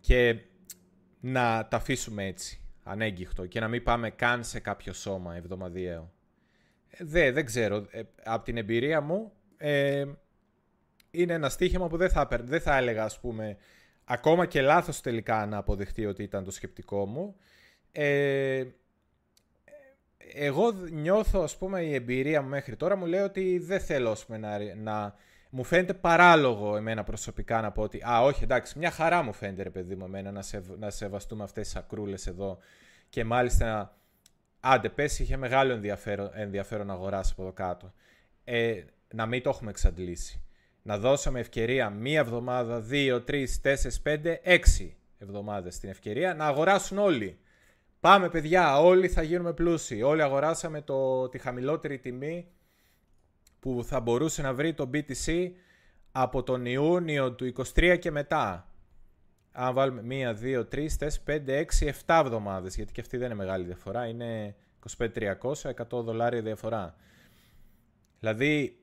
και 0.00 0.44
να 1.20 1.66
τα 1.70 1.76
αφήσουμε 1.76 2.26
έτσι, 2.26 2.60
ανέγκυχτο 2.82 3.46
και 3.46 3.60
να 3.60 3.68
μην 3.68 3.82
πάμε 3.82 4.10
καν 4.10 4.44
σε 4.44 4.60
κάποιο 4.60 4.92
σώμα 4.92 5.36
εβδομαδιαίο. 5.36 6.12
Ε, 6.88 7.04
δε, 7.04 7.32
δεν 7.32 7.44
ξέρω, 7.44 7.86
ε, 7.90 8.02
από 8.24 8.44
την 8.44 8.56
εμπειρία 8.56 9.00
μου 9.00 9.32
ε, 9.56 10.04
είναι 11.10 11.32
ένα 11.32 11.48
στοίχημα 11.48 11.88
που 11.88 11.96
δεν 11.96 12.10
θα, 12.10 12.28
δεν 12.42 12.60
θα 12.60 12.76
έλεγα 12.76 13.04
ας 13.04 13.20
πούμε 13.20 13.56
ακόμα 14.04 14.46
και 14.46 14.60
λάθος 14.60 15.00
τελικά 15.00 15.46
να 15.46 15.56
αποδεχτεί 15.56 16.06
ότι 16.06 16.22
ήταν 16.22 16.44
το 16.44 16.50
σκεπτικό 16.50 17.06
μου. 17.06 17.36
Ε, 17.92 18.64
εγώ 20.34 20.72
νιώθω, 20.72 21.42
ας 21.42 21.56
πούμε, 21.56 21.82
η 21.82 21.94
εμπειρία 21.94 22.42
μου 22.42 22.48
μέχρι 22.48 22.76
τώρα 22.76 22.96
μου 22.96 23.06
λέει 23.06 23.20
ότι 23.20 23.58
δεν 23.58 23.80
θέλω, 23.80 24.10
ας 24.10 24.26
πούμε, 24.26 24.38
να, 24.38 24.74
να... 24.74 25.14
Μου 25.50 25.64
φαίνεται 25.64 25.94
παράλογο 25.94 26.76
εμένα 26.76 27.04
προσωπικά 27.04 27.60
να 27.60 27.70
πω 27.70 27.82
ότι 27.82 28.02
«Α, 28.08 28.22
όχι, 28.22 28.44
εντάξει, 28.44 28.78
μια 28.78 28.90
χαρά 28.90 29.22
μου 29.22 29.32
φαίνεται, 29.32 29.62
ρε 29.62 29.70
παιδί 29.70 29.94
μου, 29.94 30.04
εμένα 30.04 30.30
να, 30.30 30.42
σε, 30.42 30.62
να 30.78 30.90
σεβαστούμε 30.90 31.42
αυτές 31.42 31.64
τις 31.64 31.76
ακρούλες 31.76 32.26
εδώ» 32.26 32.58
και 33.08 33.24
μάλιστα, 33.24 33.96
άντε, 34.60 34.88
πες, 34.88 35.18
είχε 35.18 35.36
μεγάλο 35.36 35.72
ενδιαφέρον, 35.72 36.30
ενδιαφέρον 36.34 36.86
να 36.86 36.92
αγοράσει 36.92 37.30
από 37.32 37.42
εδώ 37.42 37.52
κάτω. 37.52 37.92
Ε, 38.44 38.82
να 39.14 39.26
μην 39.26 39.42
το 39.42 39.48
έχουμε 39.48 39.70
εξαντλήσει 39.70 40.42
να 40.82 40.98
δώσαμε 40.98 41.40
ευκαιρία 41.40 41.90
μία 41.90 42.18
εβδομάδα, 42.18 42.80
δύο, 42.80 43.22
τρεις, 43.22 43.60
τέσσερις, 43.60 44.00
πέντε, 44.00 44.40
έξι 44.42 44.96
εβδομάδες 45.18 45.78
την 45.78 45.88
ευκαιρία 45.88 46.34
να 46.34 46.46
αγοράσουν 46.46 46.98
όλοι. 46.98 47.38
Πάμε 48.00 48.28
παιδιά, 48.28 48.80
όλοι 48.80 49.08
θα 49.08 49.22
γίνουμε 49.22 49.52
πλούσιοι. 49.52 50.02
Όλοι 50.02 50.22
αγοράσαμε 50.22 50.80
το, 50.82 51.28
τη 51.28 51.38
χαμηλότερη 51.38 51.98
τιμή 51.98 52.46
που 53.60 53.84
θα 53.84 54.00
μπορούσε 54.00 54.42
να 54.42 54.54
βρει 54.54 54.74
το 54.74 54.90
BTC 54.94 55.50
από 56.12 56.42
τον 56.42 56.66
Ιούνιο 56.66 57.32
του 57.32 57.52
23 57.74 57.96
και 58.00 58.10
μετά. 58.10 58.64
Αν 59.52 59.74
βάλουμε 59.74 60.02
1, 60.08 60.44
2, 60.44 60.64
3, 60.74 60.86
4, 60.98 61.08
5, 61.26 61.64
6, 61.80 61.92
7 62.06 62.20
εβδομάδες, 62.24 62.76
γιατί 62.76 62.92
και 62.92 63.00
αυτή 63.00 63.16
δεν 63.16 63.26
είναι 63.26 63.34
μεγάλη 63.34 63.64
διαφορά, 63.64 64.06
είναι 64.06 64.56
25-300, 64.98 65.34
100 65.90 66.02
δολάρια 66.02 66.42
διαφορά. 66.42 66.94
Δηλαδή, 68.18 68.78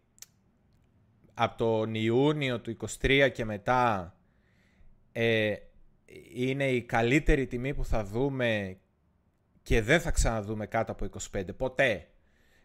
από 1.34 1.58
τον 1.58 1.96
Ιούνιο 1.96 2.60
του 2.60 2.78
23 3.02 3.30
και 3.34 3.46
μετά 3.46 4.16
ε, 5.12 5.56
είναι 6.34 6.72
η 6.72 6.82
καλύτερη 6.82 7.48
τιμή 7.48 7.74
που 7.74 7.86
θα 7.86 8.04
δούμε 8.04 8.78
και 9.62 9.82
δεν 9.82 10.00
θα 10.00 10.12
ξαναδούμε 10.12 10.66
κάτω 10.66 10.92
από 10.92 11.10
25. 11.32 11.44
Ποτέ. 11.58 12.08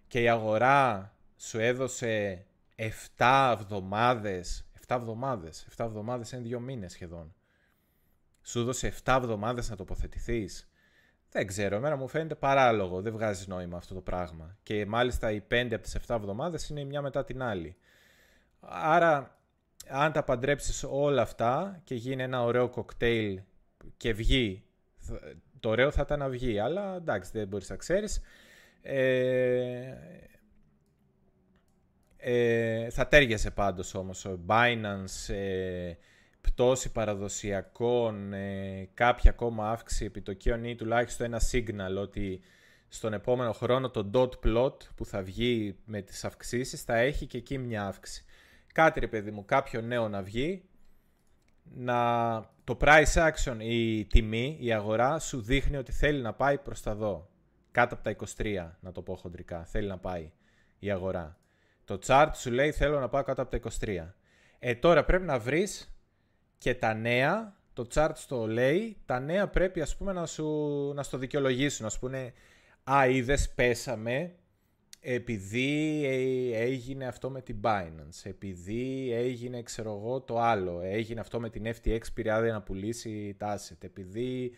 Και 0.06 0.22
η 0.22 0.28
αγορά 0.28 1.11
σου 1.42 1.58
έδωσε 1.58 2.44
7 2.76 3.56
εβδομάδες. 3.58 4.64
7 4.86 4.96
εβδομάδες. 4.96 5.66
7 5.76 5.84
εβδομάδες 5.84 6.32
είναι 6.32 6.42
2 6.42 6.60
μήνες 6.60 6.92
σχεδόν. 6.92 7.34
Σου 8.42 8.60
έδωσε 8.60 8.86
7 8.86 9.16
εβδομάδες 9.16 9.70
να 9.70 9.76
τοποθετηθείς. 9.76 10.70
Δεν 11.30 11.46
ξέρω, 11.46 11.76
εμένα 11.76 11.96
μου 11.96 12.08
φαίνεται 12.08 12.34
παράλογο. 12.34 13.00
Δεν 13.02 13.12
βγάζει 13.12 13.44
νόημα 13.48 13.76
αυτό 13.76 13.94
το 13.94 14.00
πράγμα. 14.00 14.56
Και 14.62 14.86
μάλιστα 14.86 15.30
οι 15.30 15.40
5 15.40 15.74
από 15.74 15.82
τις 15.82 15.94
7 15.94 16.14
εβδομάδες 16.14 16.68
είναι 16.68 16.80
η 16.80 16.84
μια 16.84 17.02
μετά 17.02 17.24
την 17.24 17.42
άλλη. 17.42 17.76
Άρα, 18.60 19.38
αν 19.88 20.12
τα 20.12 20.22
παντρέψεις 20.22 20.84
όλα 20.88 21.22
αυτά 21.22 21.80
και 21.84 21.94
γίνει 21.94 22.22
ένα 22.22 22.42
ωραίο 22.42 22.68
κοκτέιλ 22.68 23.40
και 23.96 24.12
βγει, 24.12 24.64
το 25.60 25.68
ωραίο 25.68 25.90
θα 25.90 26.02
ήταν 26.02 26.18
να 26.18 26.28
βγει, 26.28 26.58
αλλά 26.58 26.96
εντάξει, 26.96 27.30
δεν 27.34 27.48
μπορείς 27.48 27.68
να 27.68 27.76
ξέρεις. 27.76 28.20
Ε, 28.82 29.94
ε, 32.24 32.90
θα 32.90 33.06
τέριαζε 33.06 33.50
πάντως 33.50 33.94
όμως 33.94 34.24
ο 34.24 34.38
Binance, 34.46 35.34
ε, 35.34 35.92
πτώση 36.40 36.92
παραδοσιακών, 36.92 38.32
ε, 38.32 38.88
κάποια 38.94 39.30
ακόμα 39.30 39.70
αύξηση 39.70 40.04
επιτοκίων 40.04 40.64
ή 40.64 40.74
τουλάχιστον 40.74 41.26
ένα 41.26 41.40
signal 41.52 42.00
ότι 42.00 42.40
στον 42.88 43.12
επόμενο 43.12 43.52
χρόνο 43.52 43.90
το 43.90 44.10
dot 44.14 44.46
plot 44.46 44.76
που 44.94 45.04
θα 45.04 45.22
βγει 45.22 45.76
με 45.84 46.02
τις 46.02 46.24
αυξήσεις 46.24 46.82
θα 46.82 46.96
έχει 46.96 47.26
και 47.26 47.38
εκεί 47.38 47.58
μια 47.58 47.86
αύξηση. 47.86 48.24
Κάτι 48.72 49.00
ρε 49.00 49.08
παιδί 49.08 49.30
μου, 49.30 49.44
κάποιο 49.44 49.80
νέο 49.80 50.08
να 50.08 50.22
βγει, 50.22 50.64
να 51.62 51.94
το 52.64 52.76
price 52.80 53.30
action, 53.30 53.56
η 53.58 54.04
τιμή, 54.04 54.56
η 54.60 54.72
αγορά 54.72 55.18
σου 55.18 55.40
δείχνει 55.40 55.76
ότι 55.76 55.92
θέλει 55.92 56.20
να 56.20 56.32
πάει 56.32 56.58
προς 56.58 56.82
τα 56.82 56.94
δω. 56.94 57.30
Κάτω 57.70 57.94
από 57.94 58.02
τα 58.02 58.16
23, 58.36 58.70
να 58.80 58.92
το 58.92 59.02
πω 59.02 59.16
χοντρικά, 59.16 59.64
θέλει 59.64 59.88
να 59.88 59.98
πάει 59.98 60.32
η 60.78 60.90
αγορά. 60.90 61.36
Το 61.92 61.98
chart 62.06 62.30
σου 62.34 62.50
λέει 62.50 62.72
θέλω 62.72 63.00
να 63.00 63.08
πάω 63.08 63.22
κάτω 63.22 63.42
από 63.42 63.50
τα 63.50 63.70
23. 63.80 64.12
Ε, 64.58 64.74
τώρα 64.74 65.04
πρέπει 65.04 65.24
να 65.24 65.38
βρεις 65.38 65.94
και 66.58 66.74
τα 66.74 66.94
νέα, 66.94 67.56
το 67.72 67.86
chart 67.94 68.10
στο 68.14 68.46
λέει, 68.46 68.96
τα 69.06 69.20
νέα 69.20 69.48
πρέπει 69.48 69.80
ας 69.80 69.96
πούμε 69.96 70.12
να 70.12 70.26
σου 70.26 70.46
να 70.94 71.02
στο 71.02 71.18
δικαιολογήσουν, 71.18 71.84
να 71.84 71.90
σου 71.90 71.98
πούνε 71.98 72.32
«Α, 72.84 73.06
είδες, 73.08 73.50
πέσαμε, 73.50 74.34
επειδή 75.00 76.02
ε, 76.04 76.62
έγινε 76.62 77.06
αυτό 77.06 77.30
με 77.30 77.40
την 77.40 77.60
Binance, 77.62 78.20
επειδή 78.22 79.12
έγινε 79.12 79.62
ξέρω 79.62 79.90
εγώ 79.90 80.20
το 80.20 80.40
άλλο, 80.40 80.80
έγινε 80.80 81.20
αυτό 81.20 81.40
με 81.40 81.50
την 81.50 81.66
FTX 81.66 82.00
πήρε 82.14 82.50
να 82.50 82.62
πουλήσει 82.62 83.34
τα 83.38 83.58
asset, 83.58 83.84
επειδή 83.84 84.52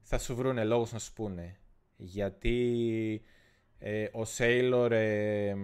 θα 0.00 0.18
σου 0.18 0.34
βρούνε 0.34 0.64
λόγους 0.64 0.92
να 0.92 0.98
σου 0.98 1.12
πούνε. 1.12 1.56
Γιατί 1.96 3.22
ε, 3.78 4.04
ο 4.04 4.22
Sailor 4.36 4.90
ε, 4.90 5.54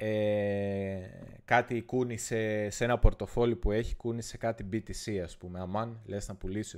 ε, 0.00 1.08
κάτι 1.44 1.82
κούνησε 1.82 2.70
σε 2.70 2.84
ένα 2.84 2.98
πορτοφόλι 2.98 3.56
που 3.56 3.72
έχει, 3.72 3.96
κούνησε 3.96 4.36
κάτι 4.36 4.68
BTC 4.72 5.20
ας 5.24 5.36
πούμε. 5.36 5.60
Αμάν, 5.60 6.00
λες 6.04 6.28
να 6.28 6.34
πουλήσει. 6.34 6.76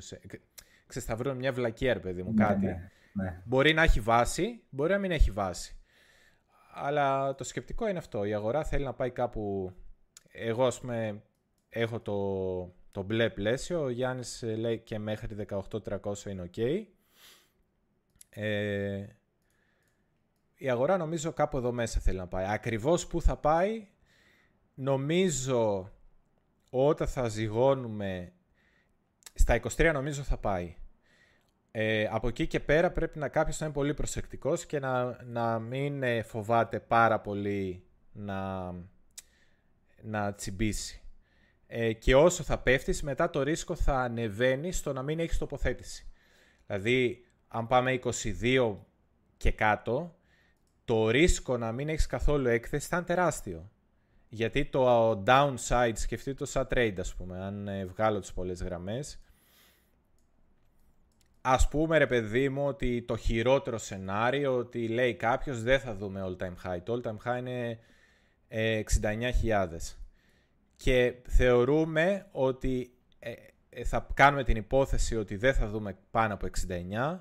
Ξέρεις, 0.87 1.09
θα 1.09 1.17
βρουν 1.17 1.37
μια 1.37 1.53
βλακία, 1.53 2.01
παιδί 2.01 2.23
μου, 2.23 2.33
ναι, 2.33 2.45
κάτι. 2.45 2.67
Ναι. 2.67 2.91
Ναι. 3.13 3.43
Μπορεί 3.45 3.73
να 3.73 3.83
έχει 3.83 4.01
βάση, 4.01 4.63
μπορεί 4.71 4.93
να 4.93 4.99
μην 4.99 5.11
έχει 5.11 5.31
βάση. 5.31 5.77
Αλλά 6.73 7.35
το 7.35 7.45
σκεπτικό 7.45 7.89
είναι 7.89 7.99
αυτό. 7.99 8.25
Η 8.25 8.35
αγορά 8.35 8.65
θέλει 8.65 8.85
να 8.85 8.95
πάει 8.95 9.11
κάπου... 9.11 9.73
Εγώ, 10.33 10.67
ας 10.67 10.81
πούμε, 10.81 11.23
έχω 11.69 12.01
το, 12.01 12.75
το 12.91 13.03
μπλε 13.03 13.31
πλαίσιο. 13.31 13.83
Ο 13.83 13.89
Γιάννης 13.89 14.43
ε, 14.43 14.55
λέει 14.55 14.79
και 14.79 14.99
μέχρι 14.99 15.47
18.300 15.49 16.27
είναι 16.27 16.51
ok. 16.55 16.85
Ε, 18.31 19.05
η 20.63 20.71
αγορά 20.71 20.97
νομίζω 20.97 21.33
κάπου 21.33 21.57
εδώ 21.57 21.73
μέσα 21.73 22.01
θέλει 22.01 22.19
να 22.19 22.27
πάει. 22.27 22.45
Ακριβώς 22.49 23.07
που 23.07 23.23
θα 23.23 23.37
πάει, 23.37 23.87
νομίζω 24.75 25.93
όταν 26.71 27.09
θα 27.09 27.29
ζυγώνουμε 27.29 28.33
στα 29.35 29.61
23 29.77 29.91
νομίζω 29.93 30.23
θα 30.23 30.37
πάει. 30.37 30.75
Ε, 31.71 32.09
από 32.11 32.29
εκεί 32.29 32.47
και 32.47 32.61
πέρα 32.61 32.91
πρέπει 32.91 33.19
να 33.19 33.29
κάποιος 33.29 33.61
να 33.61 33.67
είναι 33.67 33.75
πολύ 33.75 33.95
προσεκτικός 33.95 34.67
και 34.67 34.79
να, 34.79 35.25
να 35.25 35.59
μην 35.59 36.03
ε, 36.03 36.23
φοβάται 36.23 36.81
πάρα 36.81 37.21
πολύ 37.21 37.85
να, 38.13 38.73
να 40.03 40.35
τσιμπήσει. 40.35 41.03
Ε, 41.67 41.93
και 41.93 42.15
όσο 42.15 42.43
θα 42.43 42.59
πέφτεις, 42.59 43.03
μετά 43.03 43.31
το 43.31 43.43
ρίσκο 43.43 43.75
θα 43.75 44.01
ανεβαίνει 44.01 44.73
στο 44.73 44.93
να 44.93 45.03
μην 45.03 45.19
έχεις 45.19 45.39
τοποθέτηση. 45.39 46.07
Δηλαδή, 46.67 47.25
αν 47.49 47.67
πάμε 47.67 48.01
22 48.43 48.77
και 49.37 49.51
κάτω, 49.51 50.15
το 50.91 51.11
ρίσκο 51.11 51.57
να 51.57 51.73
μην 51.73 51.89
έχεις 51.89 52.07
καθόλου 52.07 52.49
έκθεση 52.49 52.89
θα 52.89 52.97
είναι 52.97 53.07
τεράστιο. 53.07 53.71
Γιατί 54.29 54.65
το 54.65 55.11
downside, 55.27 55.93
σκεφτείτε 55.95 56.37
το 56.37 56.47
σαν 56.47 56.69
trade, 56.71 56.95
ας 56.99 57.15
πούμε, 57.15 57.45
αν 57.45 57.69
ε, 57.69 57.85
βγάλω 57.85 58.21
τις 58.21 58.33
πολλές 58.33 58.63
γραμμές, 58.63 59.21
ας 61.41 61.69
πούμε 61.69 61.99
ρε 61.99 62.07
παιδί 62.07 62.49
μου 62.49 62.67
ότι 62.67 63.03
το 63.03 63.17
χειρότερο 63.17 63.79
σενάριο 63.79 64.57
ότι 64.57 64.89
λέει 64.89 65.15
κάποιος 65.15 65.63
δεν 65.63 65.81
θα 65.81 65.95
δούμε 65.95 66.23
all 66.25 66.43
time 66.43 66.55
high. 66.67 66.83
Το 66.83 67.01
all 67.03 67.09
time 67.09 67.33
high 67.33 67.39
είναι 67.39 67.79
69.000. 68.49 69.13
Ε, 69.13 69.79
και 70.77 71.15
θεωρούμε 71.29 72.27
ότι 72.33 72.93
ε, 73.19 73.33
ε, 73.69 73.85
θα 73.85 74.07
κάνουμε 74.15 74.45
την 74.45 74.57
υπόθεση 74.57 75.17
ότι 75.17 75.37
δεν 75.37 75.55
θα 75.55 75.69
δούμε 75.69 75.97
πάνω 76.11 76.35
από 76.35 76.47
69 76.69 77.21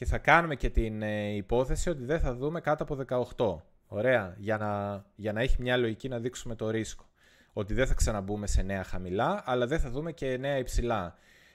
και 0.00 0.06
θα 0.06 0.18
κάνουμε 0.18 0.54
και 0.54 0.70
την 0.70 1.02
υπόθεση 1.36 1.90
ότι 1.90 2.04
δεν 2.04 2.20
θα 2.20 2.34
δούμε 2.34 2.60
κάτω 2.60 2.84
από 2.84 3.26
18. 3.36 3.62
Ωραία, 3.86 4.34
για 4.38 4.56
να, 4.56 5.04
για 5.14 5.32
να 5.32 5.40
έχει 5.40 5.56
μια 5.58 5.76
λογική 5.76 6.08
να 6.08 6.18
δείξουμε 6.18 6.54
το 6.54 6.70
ρίσκο. 6.70 7.04
Ότι 7.52 7.74
δεν 7.74 7.86
θα 7.86 7.94
ξαναμπούμε 7.94 8.46
σε 8.46 8.62
νέα 8.62 8.84
χαμηλά, 8.84 9.42
αλλά 9.46 9.66
δεν 9.66 9.80
θα 9.80 9.90
δούμε 9.90 10.12
και 10.12 10.36
νέα 10.36 10.58
υψηλά. 10.58 11.14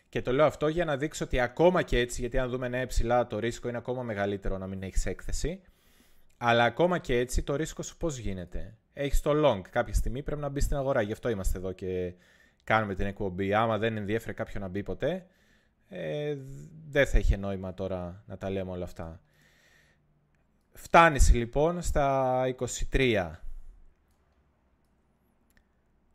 Και 0.10 0.22
το 0.22 0.34
λέω 0.34 0.46
αυτό 0.46 0.68
για 0.68 0.86
να 0.86 0.98
δείξω 0.98 1.26
ότι 1.26 1.40
ακόμα 1.40 1.82
και 1.82 2.00
έτσι, 2.00 2.22
γιατί 2.22 2.38
αν 2.38 2.50
δούμε 2.50 2.68
νέα 2.68 2.88
ψηλά, 2.88 3.28
το 3.28 3.40
ρίσκο 3.40 3.68
είναι 3.68 3.78
ακόμα 3.78 4.04
μεγαλύτερο 4.04 4.58
να 4.58 4.68
μην 4.68 4.84
έχεις 4.84 5.06
έκθεση. 5.06 5.62
Αλλά 6.38 6.64
ακόμα 6.64 6.98
και 6.98 7.18
έτσι 7.18 7.42
το 7.42 7.56
ρίσκο 7.56 7.84
σου 7.84 7.98
πώς 7.98 8.18
γίνεται; 8.18 8.78
Έχεις 8.94 9.22
το 9.22 9.32
long. 9.46 9.62
Κάποια 9.70 9.94
στιγμή 9.94 10.24
πρέπει 10.24 10.42
να 10.42 10.50
μπεις 10.50 10.64
στην 10.64 10.78
αγορά. 10.78 11.02
Γι' 11.02 11.12
αυτό 11.12 11.30
είμαστε 11.30 11.58
εδώ 11.58 11.72
και 11.72 12.14
κάνουμε 12.64 12.96
την 12.96 13.06
εκπομπή. 13.06 13.54
Άμα 13.54 13.78
δεν 13.78 13.98
ενδιαφέρει 13.98 14.34
κάποιον 14.34 14.64
να 14.64 14.70
μπει 14.70 14.84
ποτέ, 14.84 15.26
ε, 15.90 16.38
δεν 16.88 17.08
θα 17.08 17.18
είχε 17.18 17.38
νόημα 17.38 17.74
τώρα 17.74 18.24
να 18.28 18.38
τα 18.38 18.50
λέμε 18.50 18.72
όλα 18.72 18.84
αυτά. 18.84 19.22
Φτάνεις 20.74 21.34
λοιπόν 21.34 21.82
στα 21.82 22.44
23. 22.92 23.32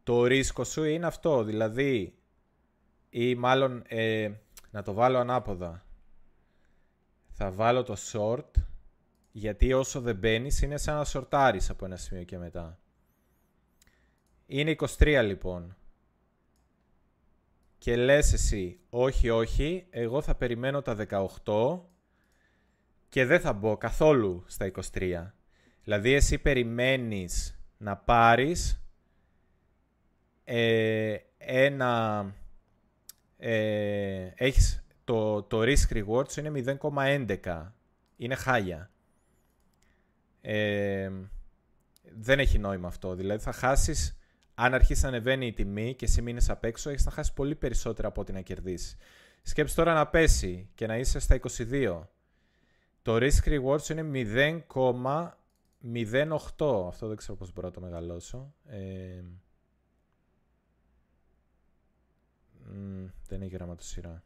Το 0.02 0.24
ρίσκο 0.24 0.64
σου 0.64 0.84
είναι 0.84 1.06
αυτό, 1.06 1.42
δηλαδή 1.42 2.14
ή 3.10 3.34
μάλλον 3.34 3.82
ε, 3.86 4.30
να 4.70 4.82
το 4.82 4.92
βάλω 4.92 5.18
ανάποδα. 5.18 5.82
Θα 7.30 7.51
βάλω 7.51 7.82
το 7.82 7.97
short 8.12 8.62
γιατί 9.32 9.72
όσο 9.72 10.01
δεν 10.01 10.16
μπαίνεις 10.16 10.62
είναι 10.62 10.76
σαν 10.76 10.97
να 10.97 11.05
σορτάρεις 11.05 11.70
από 11.70 11.84
ένα 11.84 11.97
σημείο 11.97 12.24
και 12.24 12.38
μετά. 12.38 12.78
Είναι 14.47 14.76
23 14.98 15.20
λοιπόν. 15.24 15.76
Και 17.81 17.97
λες 17.97 18.32
εσύ, 18.32 18.81
όχι, 18.90 19.31
όχι, 19.31 19.86
εγώ 19.90 20.23
θα 20.23 20.35
περιμένω 20.35 20.82
τα 20.82 20.97
18 21.44 21.81
και 23.09 23.24
δεν 23.24 23.40
θα 23.40 23.52
μπω 23.52 23.77
καθόλου 23.77 24.44
στα 24.47 24.70
23. 24.93 25.31
Δηλαδή 25.85 26.12
εσύ 26.12 26.39
περιμένεις 26.39 27.61
να 27.77 27.97
πάρεις 27.97 28.85
ε, 30.44 31.16
ένα 31.39 32.24
ε, 33.36 34.31
έχεις 34.35 34.85
το, 35.05 35.43
το 35.43 35.61
risk 35.62 35.93
reward 35.93 36.31
σου 36.31 36.40
είναι 36.40 36.78
0,11. 36.81 37.66
Είναι 38.16 38.35
χάλια. 38.35 38.90
Ε, 40.40 41.11
δεν 42.02 42.39
έχει 42.39 42.59
νόημα 42.59 42.89
αυτό. 42.89 43.15
Δηλαδή 43.15 43.43
θα 43.43 43.52
χάσεις, 43.52 44.19
αν 44.62 44.74
αρχίσει 44.74 45.03
να 45.03 45.09
ανεβαίνει 45.09 45.47
η 45.47 45.53
τιμή 45.53 45.95
και 45.95 46.05
εσύ 46.05 46.23
μείνεις 46.23 46.51
απ' 46.51 46.65
έξω, 46.65 46.91
έχεις 46.91 47.05
να 47.05 47.11
χάσεις 47.11 47.32
πολύ 47.32 47.55
περισσότερα 47.55 48.09
από 48.09 48.20
ό,τι 48.20 48.32
να 48.32 48.41
κερδίσεις. 48.41 48.97
Σκέψου 49.43 49.74
τώρα 49.74 49.95
να 49.95 50.07
πέσει 50.07 50.69
και 50.74 50.87
να 50.87 50.97
είσαι 50.97 51.19
στα 51.19 51.35
22. 51.35 52.09
Το 53.03 53.16
risk 53.16 53.45
rewards 53.45 53.89
είναι 53.89 54.03
0,08. 54.03 56.89
Αυτό 56.89 57.07
δεν 57.07 57.16
ξέρω 57.16 57.37
πώς 57.37 57.53
μπορώ 57.53 57.66
να 57.66 57.73
το 57.73 57.81
μεγαλώσω. 57.81 58.55
Ε, 58.66 59.23
δεν 63.28 63.43
έχει 63.43 63.55
γραμματοσυρά. 63.55 64.23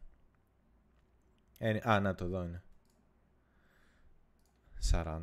Ε, 1.59 1.90
α, 1.90 2.01
να 2.01 2.15
το 2.15 2.28
δω 2.28 2.44
είναι. 2.44 2.62
40. 4.90 5.20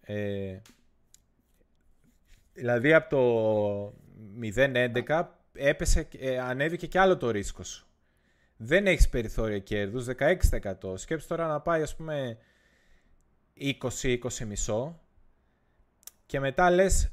Ε, 0.00 0.60
δηλαδή 2.58 2.94
από 2.94 3.08
το 3.08 3.94
0,11 4.54 5.24
έπεσε, 5.52 6.08
ε, 6.18 6.38
ανέβηκε 6.38 6.86
και 6.86 6.98
άλλο 6.98 7.16
το 7.16 7.30
ρίσκο 7.30 7.62
σου. 7.62 7.86
Δεν 8.56 8.86
έχεις 8.86 9.08
περιθώρια 9.08 9.58
κέρδους, 9.58 10.04
16%. 10.04 10.96
Σκέψου 10.96 11.28
τώρα 11.28 11.46
να 11.46 11.60
πάει 11.60 11.82
ας 11.82 11.96
πούμε 11.96 12.38
20-20 13.80 14.18
μισό 14.46 15.00
και 16.26 16.40
μετά 16.40 16.70
λες 16.70 17.10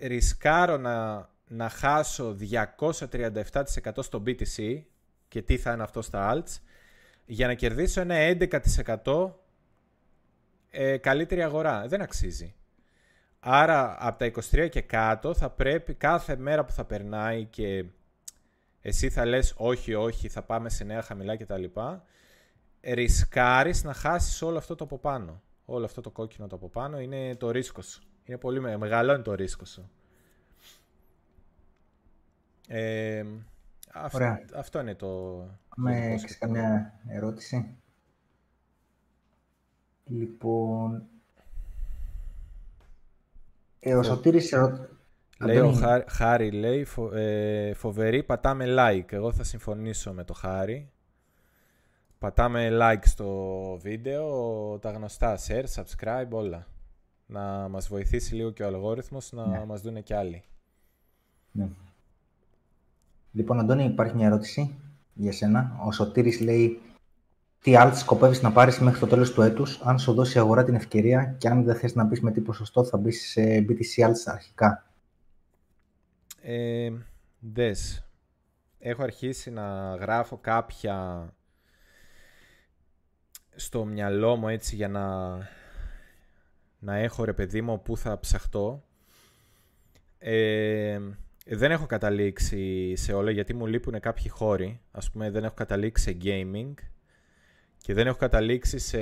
ρισκάρω 0.00 0.76
να, 0.76 1.28
να 1.48 1.68
χάσω 1.68 2.36
237% 2.50 3.62
στο 3.98 4.22
BTC 4.26 4.82
και 5.28 5.42
τι 5.42 5.56
θα 5.56 5.72
είναι 5.72 5.82
αυτό 5.82 6.02
στα 6.02 6.34
alts 6.34 6.60
για 7.26 7.46
να 7.46 7.54
κερδίσω 7.54 8.00
ένα 8.00 8.36
11% 9.04 9.32
ε, 10.70 10.96
καλύτερη 10.96 11.42
αγορά. 11.42 11.88
Δεν 11.88 12.00
αξίζει. 12.00 12.54
Άρα 13.40 13.96
από 13.98 14.18
τα 14.18 14.30
23 14.50 14.68
και 14.70 14.80
κάτω 14.80 15.34
θα 15.34 15.50
πρέπει 15.50 15.94
κάθε 15.94 16.36
μέρα 16.36 16.64
που 16.64 16.72
θα 16.72 16.84
περνάει 16.84 17.44
και 17.44 17.84
εσύ 18.80 19.10
θα 19.10 19.24
λες 19.24 19.54
όχι, 19.56 19.94
όχι, 19.94 20.28
θα 20.28 20.42
πάμε 20.42 20.68
σε 20.68 20.84
νέα 20.84 21.02
χαμηλά 21.02 21.36
κτλ. 21.36 21.64
Ρισκάρεις 22.80 23.84
να 23.84 23.92
χάσεις 23.92 24.42
όλο 24.42 24.58
αυτό 24.58 24.74
το 24.74 24.84
από 24.84 24.98
πάνω. 24.98 25.42
Όλο 25.64 25.84
αυτό 25.84 26.00
το 26.00 26.10
κόκκινο 26.10 26.46
το 26.46 26.56
από 26.56 26.68
πάνω 26.68 27.00
είναι 27.00 27.36
το 27.36 27.50
ρίσκο 27.50 27.82
σου. 27.82 28.02
Είναι 28.24 28.38
πολύ 28.38 28.60
μεγάλο 28.60 29.12
είναι 29.14 29.22
το 29.22 29.34
ρίσκο 29.34 29.64
σου. 29.64 29.90
Ε, 32.68 33.24
αυτό, 33.92 34.38
αυτό 34.54 34.80
είναι 34.80 34.94
το... 34.94 35.42
Με 35.76 36.06
έχεις 36.06 36.38
καμιά 36.38 37.00
ερώτηση; 37.08 37.76
Λοιπόν, 40.04 41.08
ε, 43.80 43.94
ο 43.94 44.02
Σωτήρης 44.02 44.54
Λέει 45.40 45.58
ο 45.58 45.72
Χάρη, 45.72 46.04
Χάρη 46.08 46.50
λέει, 46.50 46.86
ε, 47.12 47.74
φοβερή, 47.74 48.22
πατάμε 48.22 48.64
like. 48.78 49.12
Εγώ 49.12 49.32
θα 49.32 49.44
συμφωνήσω 49.44 50.12
με 50.12 50.24
το 50.24 50.32
Χάρη. 50.32 50.90
Πατάμε 52.18 52.68
like 52.80 53.02
στο 53.04 53.78
βίντεο, 53.82 54.78
τα 54.78 54.90
γνωστά, 54.90 55.38
share, 55.46 55.64
subscribe, 55.74 56.28
όλα. 56.30 56.66
Να 57.26 57.68
μας 57.68 57.88
βοηθήσει 57.88 58.34
λίγο 58.34 58.50
και 58.50 58.62
ο 58.62 58.66
αλγόριθμος 58.66 59.32
να 59.32 59.46
ναι. 59.46 59.64
μας 59.64 59.80
δούνε 59.80 60.00
κι 60.00 60.14
άλλοι. 60.14 60.44
Ναι. 61.50 61.68
Λοιπόν, 63.32 63.58
Αντώνη, 63.60 63.84
υπάρχει 63.84 64.14
μια 64.14 64.26
ερώτηση 64.26 64.74
για 65.14 65.32
σένα. 65.32 65.80
Ο 65.86 65.92
Σωτήρης 65.92 66.40
λέει 66.40 66.80
τι 67.62 67.72
alt 67.76 67.92
σκοπεύεις 67.94 68.42
να 68.42 68.52
πάρεις 68.52 68.78
μέχρι 68.78 69.00
το 69.00 69.06
τέλος 69.06 69.32
του 69.32 69.42
έτους, 69.42 69.80
αν 69.82 69.98
σου 69.98 70.12
δώσει 70.12 70.36
η 70.36 70.40
αγορά 70.40 70.64
την 70.64 70.74
ευκαιρία 70.74 71.34
και 71.38 71.48
αν 71.48 71.64
δεν 71.64 71.76
θες 71.76 71.94
να 71.94 72.06
πεις 72.06 72.20
με 72.20 72.32
τι 72.32 72.40
ποσοστό 72.40 72.84
θα 72.84 72.96
μπεις 72.96 73.30
σε 73.30 73.42
BTC 73.68 74.06
alts 74.06 74.22
αρχικά. 74.24 74.86
Ε, 76.40 76.92
δες. 77.38 78.02
Έχω 78.78 79.02
αρχίσει 79.02 79.50
να 79.50 79.94
γράφω 79.94 80.36
κάποια 80.36 81.28
στο 83.54 83.84
μυαλό 83.84 84.36
μου 84.36 84.48
έτσι 84.48 84.74
για 84.76 84.88
να, 84.88 85.28
να 86.78 86.96
έχω 86.96 87.24
ρε 87.24 87.32
παιδί 87.32 87.60
μου 87.60 87.82
που 87.82 87.96
θα 87.96 88.18
ψαχτώ. 88.18 88.84
Ε, 90.18 91.00
δεν 91.46 91.70
έχω 91.70 91.86
καταλήξει 91.86 92.96
σε 92.96 93.12
όλα 93.12 93.30
γιατί 93.30 93.54
μου 93.54 93.66
λείπουν 93.66 94.00
κάποιοι 94.00 94.28
χώροι. 94.28 94.80
Ας 94.90 95.10
πούμε 95.10 95.30
δεν 95.30 95.44
έχω 95.44 95.54
καταλήξει 95.54 96.02
σε 96.02 96.16
gaming 96.22 96.74
και 97.88 97.94
δεν 97.94 98.06
έχω 98.06 98.16
καταλήξει 98.16 98.78
σε 98.78 98.98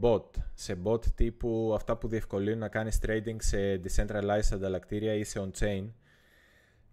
bot. 0.00 0.24
Σε 0.54 0.78
bot 0.84 1.04
τύπου 1.04 1.72
αυτά 1.74 1.96
που 1.96 2.08
διευκολύνουν 2.08 2.58
να 2.58 2.68
κάνεις 2.68 2.98
trading 3.06 3.36
σε 3.36 3.80
decentralized 3.84 4.52
ανταλλακτήρια 4.52 5.14
ή 5.14 5.24
σε 5.24 5.40
on-chain 5.50 5.84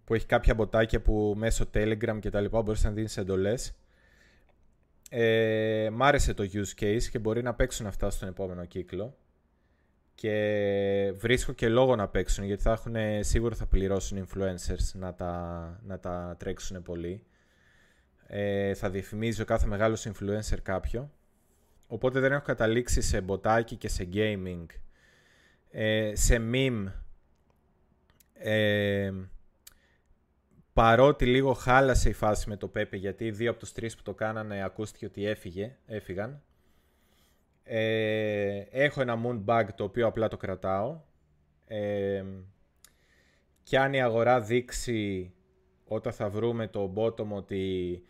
που 0.03 0.13
έχει 0.13 0.25
κάποια 0.25 0.53
μποτάκια 0.53 1.01
που 1.01 1.33
μέσω 1.37 1.65
Telegram 1.73 2.17
και 2.19 2.29
τα 2.29 2.41
λοιπά 2.41 2.61
μπορείς 2.61 2.83
να 2.83 2.91
δίνεις 2.91 3.17
εντολές. 3.17 3.75
Ε, 5.09 5.89
μ' 5.91 6.03
άρεσε 6.03 6.33
το 6.33 6.49
use 6.53 6.83
case 6.83 7.03
και 7.11 7.19
μπορεί 7.19 7.41
να 7.41 7.53
παίξουν 7.53 7.85
αυτά 7.85 8.09
στον 8.09 8.27
επόμενο 8.27 8.65
κύκλο. 8.65 9.17
Και 10.15 11.13
βρίσκω 11.15 11.51
και 11.53 11.69
λόγο 11.69 11.95
να 11.95 12.07
παίξουν 12.07 12.43
γιατί 12.43 12.61
θα 12.61 12.71
έχουν, 12.71 12.95
σίγουρα 13.19 13.55
θα 13.55 13.65
πληρώσουν 13.65 14.27
influencers 14.27 14.91
να 14.93 15.13
τα, 15.13 15.79
να 15.83 15.99
τα 15.99 16.35
τρέξουν 16.39 16.81
πολύ. 16.81 17.23
Ε, 18.27 18.73
θα 18.73 18.89
διαφημίζει 18.89 19.41
ο 19.41 19.45
κάθε 19.45 19.67
μεγάλος 19.67 20.07
influencer 20.07 20.57
κάποιο. 20.63 21.11
Οπότε 21.93 22.19
δεν 22.19 22.31
έχω 22.31 22.43
καταλήξει 22.45 23.01
σε 23.01 23.21
μποτάκι 23.21 23.75
και 23.75 23.87
σε 23.87 24.09
gaming. 24.13 24.65
Ε, 25.69 26.11
σε 26.15 26.41
meme 26.53 26.91
ε, 28.33 29.11
Παρότι 30.73 31.25
λίγο 31.25 31.53
χάλασε 31.53 32.09
η 32.09 32.13
φάση 32.13 32.49
με 32.49 32.57
το 32.57 32.67
Πέπε, 32.67 32.97
γιατί 32.97 33.31
δύο 33.31 33.51
από 33.51 33.59
τους 33.59 33.71
τρεις 33.71 33.95
που 33.95 34.03
το 34.03 34.13
κάνανε 34.13 34.63
ακούστηκε 34.63 35.05
ότι 35.05 35.25
έφυγε, 35.25 35.75
έφυγαν. 35.85 36.41
Ε, 37.63 38.57
έχω 38.69 39.01
ένα 39.01 39.21
Moonbag 39.25 39.65
το 39.75 39.83
οποίο 39.83 40.07
απλά 40.07 40.27
το 40.27 40.37
κρατάω. 40.37 41.01
Ε, 41.65 42.23
και 43.63 43.79
αν 43.79 43.93
η 43.93 44.01
αγορά 44.01 44.41
δείξει 44.41 45.33
όταν 45.85 46.13
θα 46.13 46.29
βρούμε 46.29 46.67
το 46.67 46.93
bottom 46.95 47.27
ότι 47.27 48.01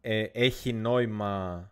ε, 0.00 0.22
έχει 0.32 0.72
νόημα 0.72 1.68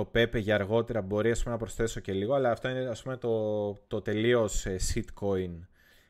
το 0.00 0.06
Πέπε 0.06 0.38
για 0.38 0.54
αργότερα 0.54 1.00
μπορεί 1.00 1.30
ας 1.30 1.42
πούμε, 1.42 1.54
να 1.54 1.60
προσθέσω 1.60 2.00
και 2.00 2.12
λίγο 2.12 2.34
αλλά 2.34 2.50
αυτό 2.50 2.68
είναι 2.68 2.88
ας 2.88 3.02
πούμε 3.02 3.16
το, 3.16 3.72
το 3.72 4.00
τελείως 4.00 4.66
ε, 4.66 4.76
shitcoin 4.94 5.50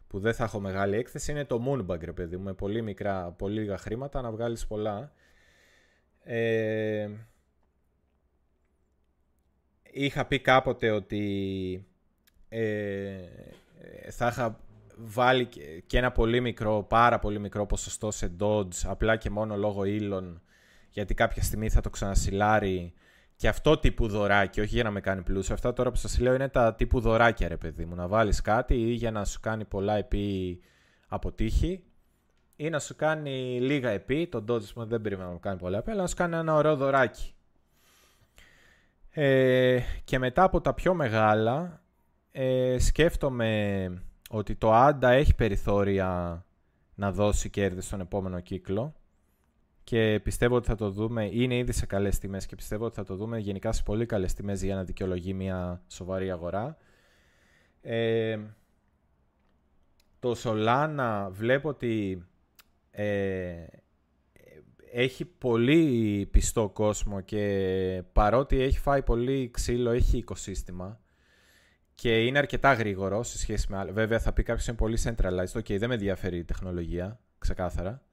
που 0.07 0.19
δεν 0.19 0.35
θα 0.35 0.45
έχω 0.45 0.61
μεγάλη 0.61 0.97
έκθεση 0.97 1.31
είναι 1.31 1.45
το 1.45 1.63
Moonbag, 1.67 2.01
ρε 2.01 2.13
παιδί 2.13 2.37
μου, 2.37 2.43
με 2.43 2.53
πολύ 2.53 2.83
μικρά, 2.83 3.31
πολύ 3.31 3.61
λίγα 3.61 3.79
χρήματα, 3.79 4.21
να 4.21 4.31
βγάλεις 4.31 4.67
πολλά. 4.67 5.13
Ε, 6.23 7.09
είχα 9.83 10.25
πει 10.27 10.41
κάποτε 10.41 10.91
ότι 10.91 11.87
ε, 12.49 13.15
θα 14.11 14.27
είχα 14.27 14.61
βάλει 14.97 15.49
και 15.87 15.99
ένα 15.99 16.13
πολύ 16.13 16.41
μικρό, 16.41 16.87
πάρα 16.89 17.19
πολύ 17.19 17.39
μικρό 17.39 17.67
ποσοστό 17.67 18.11
σε 18.11 18.33
Dodge, 18.41 18.75
απλά 18.85 19.17
και 19.17 19.31
μόνο 19.31 19.57
λόγω 19.57 19.85
ήλων, 19.85 20.43
γιατί 20.91 21.15
κάποια 21.15 21.43
στιγμή 21.43 21.69
θα 21.69 21.81
το 21.81 21.91
ξανασυλάρει 21.91 22.95
και 23.41 23.49
αυτό 23.49 23.79
τύπου 23.79 24.09
δωράκι, 24.09 24.61
όχι 24.61 24.75
για 24.75 24.83
να 24.83 24.91
με 24.91 25.01
κάνει 25.01 25.23
πλούσιο. 25.23 25.55
Αυτά 25.55 25.73
τώρα 25.73 25.91
που 25.91 25.97
σας 25.97 26.19
λέω 26.19 26.35
είναι 26.35 26.49
τα 26.49 26.75
τύπου 26.75 27.01
δωράκια, 27.01 27.49
ρε 27.49 27.57
παιδί 27.57 27.85
μου. 27.85 27.95
Να 27.95 28.09
βάλεις 28.09 28.41
κάτι 28.41 28.75
ή 28.75 28.93
για 28.93 29.11
να 29.11 29.25
σου 29.25 29.41
κάνει 29.41 29.65
πολλά 29.65 29.97
επί 29.97 30.61
αποτύχει 31.09 31.85
ή 32.57 32.69
να 32.69 32.79
σου 32.79 32.97
κάνει 32.97 33.61
λίγα 33.61 33.91
επί. 33.91 34.27
Το 34.27 34.45
Dodge 34.49 34.87
δεν 34.87 35.01
περίμενα 35.01 35.27
να 35.27 35.33
μου 35.33 35.41
κάνει 35.41 35.59
πολλά 35.59 35.79
επί, 35.79 35.91
αλλά 35.91 36.01
να 36.01 36.07
σου 36.07 36.15
κάνει 36.15 36.37
ένα 36.37 36.55
ωραίο 36.55 36.77
δωράκι. 36.77 37.35
Ε, 39.11 39.81
και 40.05 40.19
μετά 40.19 40.43
από 40.43 40.61
τα 40.61 40.75
πιο 40.75 40.95
μεγάλα, 40.95 41.83
ε, 42.33 42.77
σκέφτομαι 42.79 44.03
ότι 44.31 44.55
το 44.55 44.87
ANDA 44.87 45.03
έχει 45.03 45.35
περιθώρια 45.35 46.45
να 46.95 47.13
δώσει 47.13 47.51
κέρδη 47.51 47.81
στον 47.81 48.01
επόμενο 48.01 48.41
κύκλο 48.41 48.95
και 49.91 50.21
πιστεύω 50.23 50.57
ότι 50.57 50.67
θα 50.67 50.75
το 50.75 50.91
δούμε, 50.91 51.29
είναι 51.33 51.57
ήδη 51.57 51.73
σε 51.73 51.87
καλές 51.87 52.19
τιμές 52.19 52.47
και 52.47 52.57
πιστεύω 52.57 52.85
ότι 52.85 52.95
θα 52.95 53.05
το 53.05 53.17
δούμε 53.17 53.39
γενικά 53.39 53.73
σε 53.73 53.83
πολύ 53.83 54.07
καλές 54.07 54.35
τιμές 54.35 54.63
για 54.63 54.75
να 54.75 54.85
δικαιολογεί 54.85 55.35
μια 55.35 55.83
σοβαρή 55.87 56.31
αγορά. 56.31 56.77
Ε, 57.81 58.39
το 60.19 60.37
Solana 60.43 61.29
βλέπω 61.31 61.69
ότι 61.69 62.25
ε, 62.91 63.67
έχει 64.93 65.25
πολύ 65.25 66.27
πιστό 66.31 66.69
κόσμο 66.69 67.21
και 67.21 68.03
παρότι 68.13 68.61
έχει 68.61 68.79
φάει 68.79 69.03
πολύ 69.03 69.51
ξύλο 69.51 69.91
έχει 69.91 70.19
οικοσύστημα 70.19 71.01
και 71.95 72.27
είναι 72.27 72.39
αρκετά 72.39 72.73
γρήγορο 72.73 73.23
σε 73.23 73.39
σχέση 73.39 73.67
με 73.71 73.77
άλλα. 73.77 73.93
Βέβαια 73.93 74.19
θα 74.19 74.33
πει 74.33 74.43
κάποιος 74.43 74.67
είναι 74.67 74.77
πολύ 74.77 74.99
centralized. 75.03 75.55
OK, 75.57 75.65
okay, 75.69 75.79
δεν 75.79 75.89
με 75.89 75.95
ενδιαφέρει 75.95 76.39
η 76.39 76.45
τεχνολογία, 76.45 77.21
ξεκάθαρα. 77.39 78.10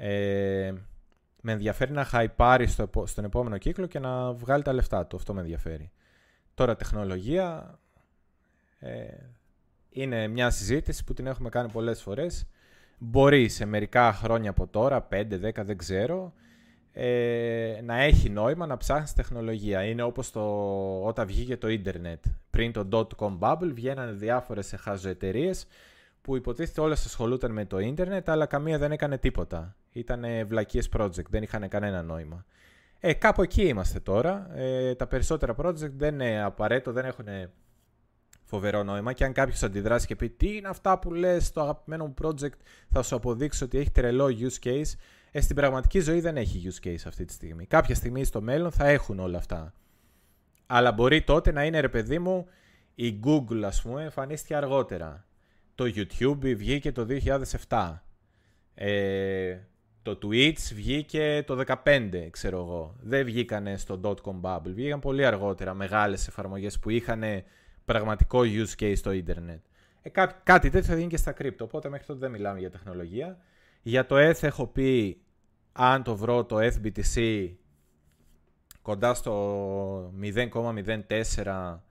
Ε, 0.00 0.72
με 1.40 1.52
ενδιαφέρει 1.52 1.92
να 1.92 2.04
χαϊπάρει 2.04 2.66
στο, 2.66 2.90
στον 3.06 3.24
επόμενο 3.24 3.58
κύκλο 3.58 3.86
και 3.86 3.98
να 3.98 4.32
βγάλει 4.32 4.62
τα 4.62 4.72
λεφτά 4.72 5.06
του. 5.06 5.16
Αυτό 5.16 5.34
με 5.34 5.40
ενδιαφέρει. 5.40 5.90
Τώρα 6.54 6.76
τεχνολογία 6.76 7.78
ε, 8.78 9.06
είναι 9.90 10.28
μια 10.28 10.50
συζήτηση 10.50 11.04
που 11.04 11.14
την 11.14 11.26
έχουμε 11.26 11.48
κάνει 11.48 11.70
πολλές 11.70 12.02
φορές. 12.02 12.46
Μπορεί 12.98 13.48
σε 13.48 13.64
μερικά 13.64 14.12
χρόνια 14.12 14.50
από 14.50 14.66
τώρα, 14.66 15.08
5-10 15.10 15.26
δεν 15.54 15.76
ξέρω, 15.76 16.32
ε, 16.92 17.80
να 17.84 18.02
έχει 18.02 18.30
νόημα 18.30 18.66
να 18.66 18.76
ψάχνεις 18.76 19.12
τεχνολογία. 19.12 19.82
Είναι 19.84 20.02
όπως 20.02 20.30
το, 20.30 20.42
όταν 21.04 21.26
βγήκε 21.26 21.56
το 21.56 21.68
ίντερνετ. 21.68 22.24
Πριν 22.50 22.72
το 22.72 22.88
dot-com 22.92 23.38
bubble 23.38 23.70
βγαίνανε 23.72 24.12
διάφορες 24.12 24.72
εταιρείες 25.04 25.66
που 26.20 26.36
υποτίθεται 26.36 26.80
όλες 26.80 27.04
ασχολούνταν 27.04 27.52
με 27.52 27.64
το 27.64 27.78
ίντερνετ, 27.78 28.28
αλλά 28.28 28.46
καμία 28.46 28.78
δεν 28.78 28.92
έκανε 28.92 29.18
τίποτα. 29.18 29.76
Ήταν 29.98 30.24
βλακίες 30.46 30.88
project, 30.96 31.28
δεν 31.28 31.42
είχαν 31.42 31.68
κανένα 31.68 32.02
νόημα. 32.02 32.44
Ε, 33.00 33.12
κάπου 33.12 33.42
εκεί 33.42 33.62
είμαστε 33.62 34.00
τώρα. 34.00 34.50
Ε, 34.54 34.94
τα 34.94 35.06
περισσότερα 35.06 35.54
project 35.58 35.90
δεν 35.96 36.14
είναι 36.14 36.42
απαραίτητο, 36.42 36.92
δεν 36.92 37.04
έχουν 37.04 37.26
φοβερό 38.44 38.82
νόημα 38.82 39.12
και 39.12 39.24
αν 39.24 39.32
κάποιος 39.32 39.62
αντιδράσει 39.62 40.06
και 40.06 40.16
πει 40.16 40.28
τι 40.30 40.56
είναι 40.56 40.68
αυτά 40.68 40.98
που 40.98 41.12
λες 41.12 41.46
στο 41.46 41.60
αγαπημένο 41.60 42.06
μου 42.06 42.14
project 42.22 42.58
θα 42.88 43.02
σου 43.02 43.16
αποδείξω 43.16 43.64
ότι 43.64 43.78
έχει 43.78 43.90
τρελό 43.90 44.26
use 44.26 44.66
case 44.66 44.92
ε, 45.30 45.40
στην 45.40 45.56
πραγματική 45.56 46.00
ζωή 46.00 46.20
δεν 46.20 46.36
έχει 46.36 46.62
use 46.64 46.86
case 46.86 47.02
αυτή 47.06 47.24
τη 47.24 47.32
στιγμή. 47.32 47.66
Κάποια 47.66 47.94
στιγμή 47.94 48.24
στο 48.24 48.40
μέλλον 48.40 48.70
θα 48.70 48.86
έχουν 48.86 49.18
όλα 49.18 49.38
αυτά. 49.38 49.74
Αλλά 50.66 50.92
μπορεί 50.92 51.22
τότε 51.22 51.52
να 51.52 51.64
είναι 51.64 51.80
ρε 51.80 51.88
παιδί 51.88 52.18
μου 52.18 52.46
η 52.94 53.20
Google 53.24 53.62
ας 53.64 53.82
πούμε 53.82 54.02
εμφανίστηκε 54.02 54.56
αργότερα. 54.56 55.26
Το 55.74 55.84
YouTube 55.84 56.54
βγήκε 56.56 56.92
το 56.92 57.06
2007. 57.68 57.94
Ε, 58.74 59.58
το 60.02 60.18
Twitch 60.22 60.58
βγήκε 60.74 61.44
το 61.46 61.64
2015, 61.84 62.28
ξέρω 62.30 62.58
εγώ. 62.58 62.94
Δεν 63.00 63.24
βγήκανε 63.24 63.76
στο 63.76 64.00
dot-com 64.04 64.40
bubble. 64.40 64.60
Βγήκαν 64.74 65.00
πολύ 65.00 65.24
αργότερα 65.26 65.74
μεγάλες 65.74 66.28
εφαρμογές 66.28 66.78
που 66.78 66.90
είχαν 66.90 67.22
πραγματικό 67.84 68.40
use 68.42 68.82
case 68.82 68.96
στο 68.96 69.12
ίντερνετ. 69.12 69.60
Ε, 70.02 70.08
κά- 70.08 70.40
κάτι 70.42 70.70
τέτοιο 70.70 70.88
θα 70.88 70.96
γίνει 70.96 71.08
και 71.08 71.16
στα 71.16 71.34
crypto, 71.38 71.58
οπότε 71.60 71.88
μέχρι 71.88 72.06
τότε 72.06 72.18
δεν 72.18 72.30
μιλάμε 72.30 72.58
για 72.58 72.70
τεχνολογία. 72.70 73.38
Για 73.82 74.06
το 74.06 74.16
ETH 74.18 74.42
έχω 74.42 74.66
πει, 74.66 75.20
αν 75.72 76.02
το 76.02 76.16
βρω 76.16 76.44
το 76.44 76.56
FBTC 76.58 77.48
κοντά 78.82 79.14
στο 79.14 80.12
0,04 80.20 81.82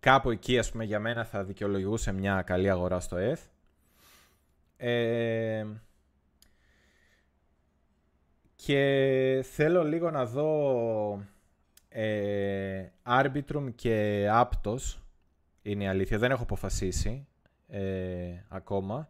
κάπου 0.00 0.30
εκεί 0.30 0.58
ας 0.58 0.70
πούμε 0.70 0.84
για 0.84 1.00
μένα 1.00 1.24
θα 1.24 1.44
δικαιολογούσε 1.44 2.12
μια 2.12 2.42
καλή 2.42 2.70
αγορά 2.70 3.00
στο 3.00 3.16
ETH. 3.20 3.38
Ε, 4.76 5.64
και 8.56 9.44
θέλω 9.52 9.84
λίγο 9.84 10.10
να 10.10 10.26
δω 10.26 11.22
ε, 11.88 12.86
Arbitrum 13.02 13.66
και 13.74 14.26
Aptos 14.32 14.98
είναι 15.62 15.84
η 15.84 15.88
αλήθεια. 15.88 16.18
Δεν 16.18 16.30
έχω 16.30 16.42
αποφασίσει 16.42 17.26
ε, 17.68 17.80
ακόμα. 18.48 19.08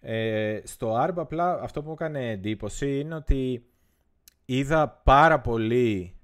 Ε, 0.00 0.60
στο 0.64 1.04
ARB 1.04 1.14
απλά 1.16 1.60
αυτό 1.62 1.80
που 1.82 1.86
μου 1.88 1.92
έκανε 1.92 2.30
εντύπωση 2.30 2.98
είναι 2.98 3.14
ότι 3.14 3.66
είδα 4.44 4.88
πάρα 4.88 5.40
πολλοί 5.40 6.14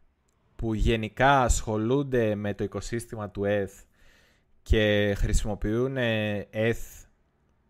που 0.56 0.74
γενικά 0.74 1.42
ασχολούνται 1.42 2.34
με 2.34 2.54
το 2.54 2.64
οικοσύστημα 2.64 3.30
του 3.30 3.42
ETH 3.46 3.84
και 4.62 5.14
χρησιμοποιούν 5.16 5.96
ETH 6.52 7.04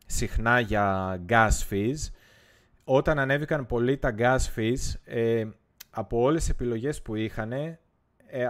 συχνά 0.07 0.61
για 0.61 1.17
gas 1.29 1.51
fees. 1.71 1.95
Όταν 2.85 3.19
ανέβηκαν 3.19 3.67
πολύ 3.67 3.97
τα 3.97 4.15
gas 4.19 4.39
fees, 4.57 4.95
ε, 5.05 5.45
από 5.91 6.21
όλες 6.21 6.41
τις 6.41 6.51
επιλογές 6.51 7.03
που 7.03 7.15
είχαν, 7.15 7.53
ε, 7.53 7.79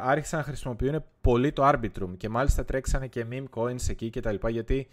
άρχισαν 0.01 0.39
να 0.39 0.45
χρησιμοποιούν 0.45 1.05
πολύ 1.21 1.53
το 1.53 1.69
Arbitrum 1.69 2.17
και 2.17 2.29
μάλιστα 2.29 2.65
τρέξανε 2.65 3.07
και 3.07 3.27
meme 3.31 3.45
coins 3.55 3.89
εκεί 3.89 4.11
και 4.11 4.21
τα 4.21 4.33
λοιπά 4.33 4.51
γιατί 4.51 4.89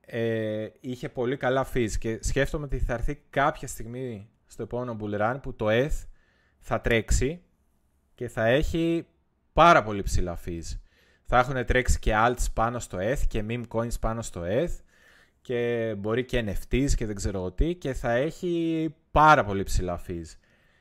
ε, 0.00 0.68
είχε 0.80 1.08
πολύ 1.08 1.36
καλά 1.36 1.66
fees 1.74 1.90
και 1.98 2.18
σκέφτομαι 2.22 2.64
ότι 2.64 2.78
θα 2.78 2.92
έρθει 2.92 3.22
κάποια 3.30 3.68
στιγμή 3.68 4.28
στο 4.46 4.62
επόμενο 4.62 4.96
bull 5.00 5.20
run 5.20 5.38
που 5.42 5.54
το 5.54 5.66
ETH 5.68 6.06
θα 6.58 6.80
τρέξει 6.80 7.42
και 8.14 8.28
θα 8.28 8.46
έχει 8.46 9.06
πάρα 9.52 9.82
πολύ 9.82 10.02
ψηλά 10.02 10.38
fees. 10.46 10.78
Θα 11.24 11.38
έχουν 11.38 11.64
τρέξει 11.64 11.98
και 11.98 12.12
alts 12.16 12.44
πάνω 12.52 12.78
στο 12.78 12.98
ETH 13.00 13.18
και 13.28 13.44
meme 13.48 13.64
coins 13.68 14.00
πάνω 14.00 14.22
στο 14.22 14.42
ETH 14.44 14.70
και 15.46 15.94
μπορεί 15.98 16.24
και 16.24 16.44
NFTs 16.46 16.90
και 16.96 17.06
δεν 17.06 17.14
ξέρω 17.14 17.52
τι 17.52 17.74
και 17.74 17.92
θα 17.92 18.12
έχει 18.12 18.94
πάρα 19.10 19.44
πολύ 19.44 19.62
ψηλά 19.62 20.00
fees. 20.08 20.36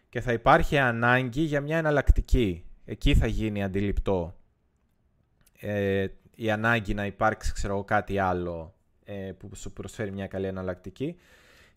Και 0.10 0.22
θα 0.22 0.32
υπάρχει 0.32 0.78
ανάγκη 0.78 1.42
για 1.42 1.62
μια 1.62 1.78
εναλλακτική. 1.78 2.66
Εκεί 2.86 3.16
θα 3.16 3.28
γίνει 3.28 3.64
αντιληπτό 3.64 4.36
ε, 5.60 6.08
η 6.36 6.52
ανάγκη 6.52 6.94
να 6.94 7.06
υπάρξει 7.06 7.54
ξέρω, 7.54 7.84
κάτι 7.84 8.20
άλλο 8.20 8.76
ε, 9.04 9.32
που 9.38 9.56
σου 9.56 9.74
προσφέρει 9.74 10.12
μια 10.12 10.28
καλή 10.28 10.48
εναλλακτική. 10.48 11.16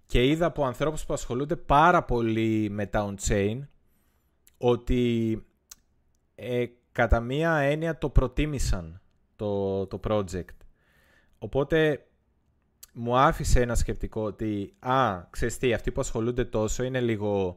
Και 0.06 0.27
είδα 0.27 0.47
από 0.47 0.65
ανθρώπους 0.65 1.05
που 1.05 1.12
ασχολούνται 1.12 1.56
πάρα 1.56 2.05
πολύ 2.05 2.69
με 2.70 2.86
τα 2.86 3.15
on-chain 3.15 3.60
ότι 4.59 5.43
ε, 6.35 6.65
κατά 6.93 7.20
μία 7.20 7.56
έννοια 7.56 7.98
το 7.98 8.10
προτίμησαν 8.10 9.01
το, 9.36 9.86
το 9.86 10.01
project. 10.05 10.56
Οπότε 11.39 12.02
μου 12.99 13.19
άφησε 13.19 13.61
ένα 13.61 13.75
σκεπτικό 13.75 14.23
ότι 14.23 14.75
«Α, 14.79 15.23
ξέρεις 15.31 15.59
τι, 15.59 15.73
αυτοί 15.73 15.93
που 15.93 16.01
ασχολούνται 16.01 16.45
τόσο 16.45 16.83
είναι 16.83 17.01
λίγο 17.01 17.57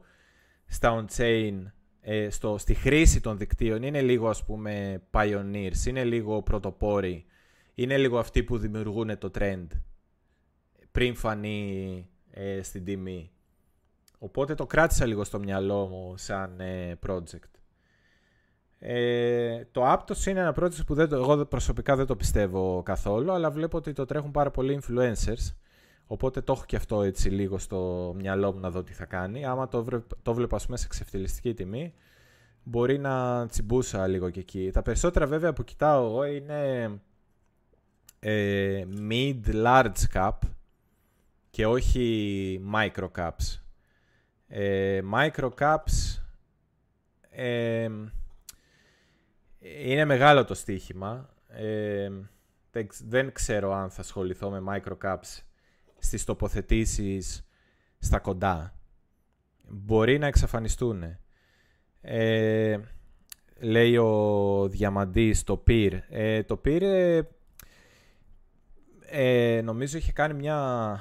στα 0.65 1.05
on-chain 1.05 1.53
ε, 2.01 2.29
στο, 2.29 2.57
στη 2.57 2.73
χρήση 2.73 3.21
των 3.21 3.37
δικτύων 3.37 3.83
είναι 3.83 4.01
λίγο 4.01 4.29
ας 4.29 4.45
πούμε 4.45 5.01
pioneers, 5.11 5.85
είναι 5.87 6.03
λίγο 6.03 6.41
πρωτοπόροι, 6.41 7.25
είναι 7.73 7.97
λίγο 7.97 8.19
αυτοί 8.19 8.43
που 8.43 8.57
δημιουργούν 8.57 9.17
το 9.17 9.31
trend 9.39 9.67
πριν 10.91 11.15
φανεί 11.15 12.07
ε, 12.31 12.61
στην 12.61 12.85
τιμή. 12.85 13.31
Οπότε 14.17 14.55
το 14.55 14.65
κράτησα 14.65 15.05
λίγο 15.05 15.23
στο 15.23 15.39
μυαλό 15.39 15.87
μου 15.87 16.17
σαν 16.17 16.59
ε, 16.59 16.99
project. 17.07 17.50
Ε, 18.83 19.65
το 19.71 19.93
Aptos 19.93 20.25
είναι 20.25 20.39
ένα 20.39 20.55
project 20.59 20.85
που 20.85 20.93
δεν 20.93 21.13
εγώ 21.13 21.45
προσωπικά 21.45 21.95
δεν 21.95 22.05
το 22.05 22.15
πιστεύω 22.15 22.81
καθόλου, 22.83 23.31
αλλά 23.31 23.51
βλέπω 23.51 23.77
ότι 23.77 23.93
το 23.93 24.05
τρέχουν 24.05 24.31
πάρα 24.31 24.51
πολλοί 24.51 24.81
influencers 24.81 25.53
Οπότε 26.11 26.41
το 26.41 26.53
έχω 26.53 26.65
και 26.65 26.75
αυτό 26.75 27.01
έτσι 27.01 27.29
λίγο 27.29 27.57
στο 27.57 28.13
μυαλό 28.17 28.53
μου 28.53 28.59
να 28.59 28.69
δω 28.71 28.83
τι 28.83 28.93
θα 28.93 29.05
κάνει. 29.05 29.45
Άμα 29.45 29.67
το, 29.67 29.83
βρε, 29.83 29.99
το 30.21 30.33
βλέπω 30.33 30.55
ας 30.55 30.65
πούμε 30.65 30.77
σε 30.77 30.87
ξεφτυλιστική 30.87 31.53
τιμή, 31.53 31.93
μπορεί 32.63 32.97
να 32.97 33.45
τσιμπούσα 33.47 34.07
λίγο 34.07 34.29
και 34.29 34.39
εκεί. 34.39 34.69
Τα 34.73 34.81
περισσότερα 34.81 35.27
βέβαια 35.27 35.53
που 35.53 35.63
κοιτάω 35.63 36.05
εγώ 36.05 36.23
είναι 36.23 36.89
ε, 38.19 38.85
mid-large 39.09 40.03
cap 40.13 40.37
και 41.49 41.65
όχι 41.65 42.61
micro 42.73 43.07
caps. 43.17 43.61
Ε, 44.47 45.01
micro 45.13 45.49
caps 45.59 46.21
ε, 47.29 47.89
είναι 49.61 50.05
μεγάλο 50.05 50.45
το 50.45 50.53
στοίχημα. 50.53 51.29
Ε, 51.47 52.09
δεν 53.07 53.31
ξέρω 53.31 53.73
αν 53.73 53.89
θα 53.89 54.01
ασχοληθώ 54.01 54.49
με 54.49 54.61
micro 54.67 54.97
caps 55.03 55.39
στις 55.97 56.23
τοποθετήσεις 56.23 57.47
στα 57.99 58.19
κοντά. 58.19 58.75
Μπορεί 59.67 60.17
να 60.17 60.27
εξαφανιστούν. 60.27 61.17
Ε, 62.01 62.77
λέει 63.59 63.97
ο 63.97 64.67
Διαμαντής 64.67 65.43
το 65.43 65.57
πυρ. 65.57 65.93
Ε, 66.09 66.43
το 66.43 66.57
πυρ 66.57 66.83
ε, 66.83 67.27
ε, 69.05 69.61
νομίζω 69.61 69.97
είχε 69.97 70.11
κάνει 70.11 70.33
μια 70.33 70.99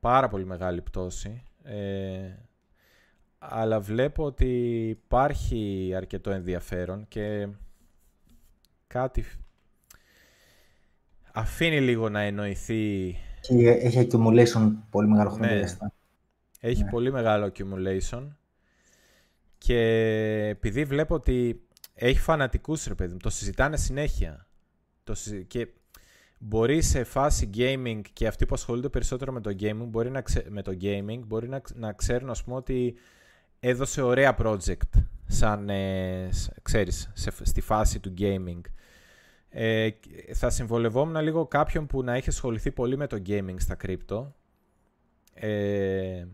πάρα 0.00 0.28
πολύ 0.28 0.44
μεγάλη 0.44 0.82
πτώση. 0.82 1.42
Ε, 3.44 3.46
αλλά 3.50 3.80
βλέπω 3.80 4.24
ότι 4.24 4.48
υπάρχει 4.88 5.92
αρκετό 5.96 6.30
ενδιαφέρον 6.30 7.04
και 7.08 7.48
κάτι 8.86 9.24
αφήνει 11.32 11.80
λίγο 11.80 12.08
να 12.08 12.20
εννοηθεί 12.20 13.16
και 13.40 13.70
έχει 13.70 14.08
accumulation 14.10 14.72
πολύ 14.90 15.08
μεγάλο 15.08 15.30
χρόνο. 15.30 15.54
Ναι. 15.54 15.64
Έχει 16.60 16.82
ναι. 16.82 16.90
πολύ 16.90 17.12
μεγάλο 17.12 17.52
accumulation. 17.52 18.28
Και 19.58 19.78
επειδή 20.48 20.84
βλέπω 20.84 21.14
ότι 21.14 21.66
έχει 21.94 22.18
φανατικούς 22.18 22.86
ρε 22.86 22.94
παιδί 22.94 23.16
το 23.16 23.30
συζητάνε 23.30 23.76
συνέχεια. 23.76 24.46
Το 25.04 25.14
Και 25.46 25.68
μπορεί 26.38 26.82
σε 26.82 27.04
φάση 27.04 27.50
gaming 27.54 28.00
και 28.12 28.26
αυτοί 28.26 28.46
που 28.46 28.54
ασχολούνται 28.54 28.88
περισσότερο 28.88 29.32
με 29.32 29.40
το 29.40 29.54
gaming 29.60 29.86
μπορεί 29.86 30.10
να, 30.10 30.22
με 30.48 30.62
το 30.62 30.76
gaming, 30.80 31.20
μπορεί 31.26 31.48
να, 31.48 31.62
να 31.74 31.92
ξέρουν 31.92 32.30
ας 32.30 32.44
πούμε 32.44 32.56
ότι 32.56 32.94
έδωσε 33.66 34.02
ωραία 34.02 34.36
project 34.38 35.00
σαν, 35.26 35.68
ε, 35.68 36.28
ξέρεις, 36.62 37.10
σε, 37.12 37.32
στη 37.42 37.60
φάση 37.60 38.00
του 38.00 38.14
gaming. 38.18 38.60
Ε, 39.48 39.88
θα 40.32 40.50
συμβολευόμουν 40.50 41.22
λίγο 41.22 41.46
κάποιον 41.46 41.86
που 41.86 42.02
να 42.02 42.14
έχει 42.14 42.28
ασχοληθεί 42.28 42.70
πολύ 42.70 42.96
με 42.96 43.06
το 43.06 43.22
gaming 43.26 43.54
στα 43.56 43.74
κρύπτο. 43.74 44.34
Ε, 45.34 46.26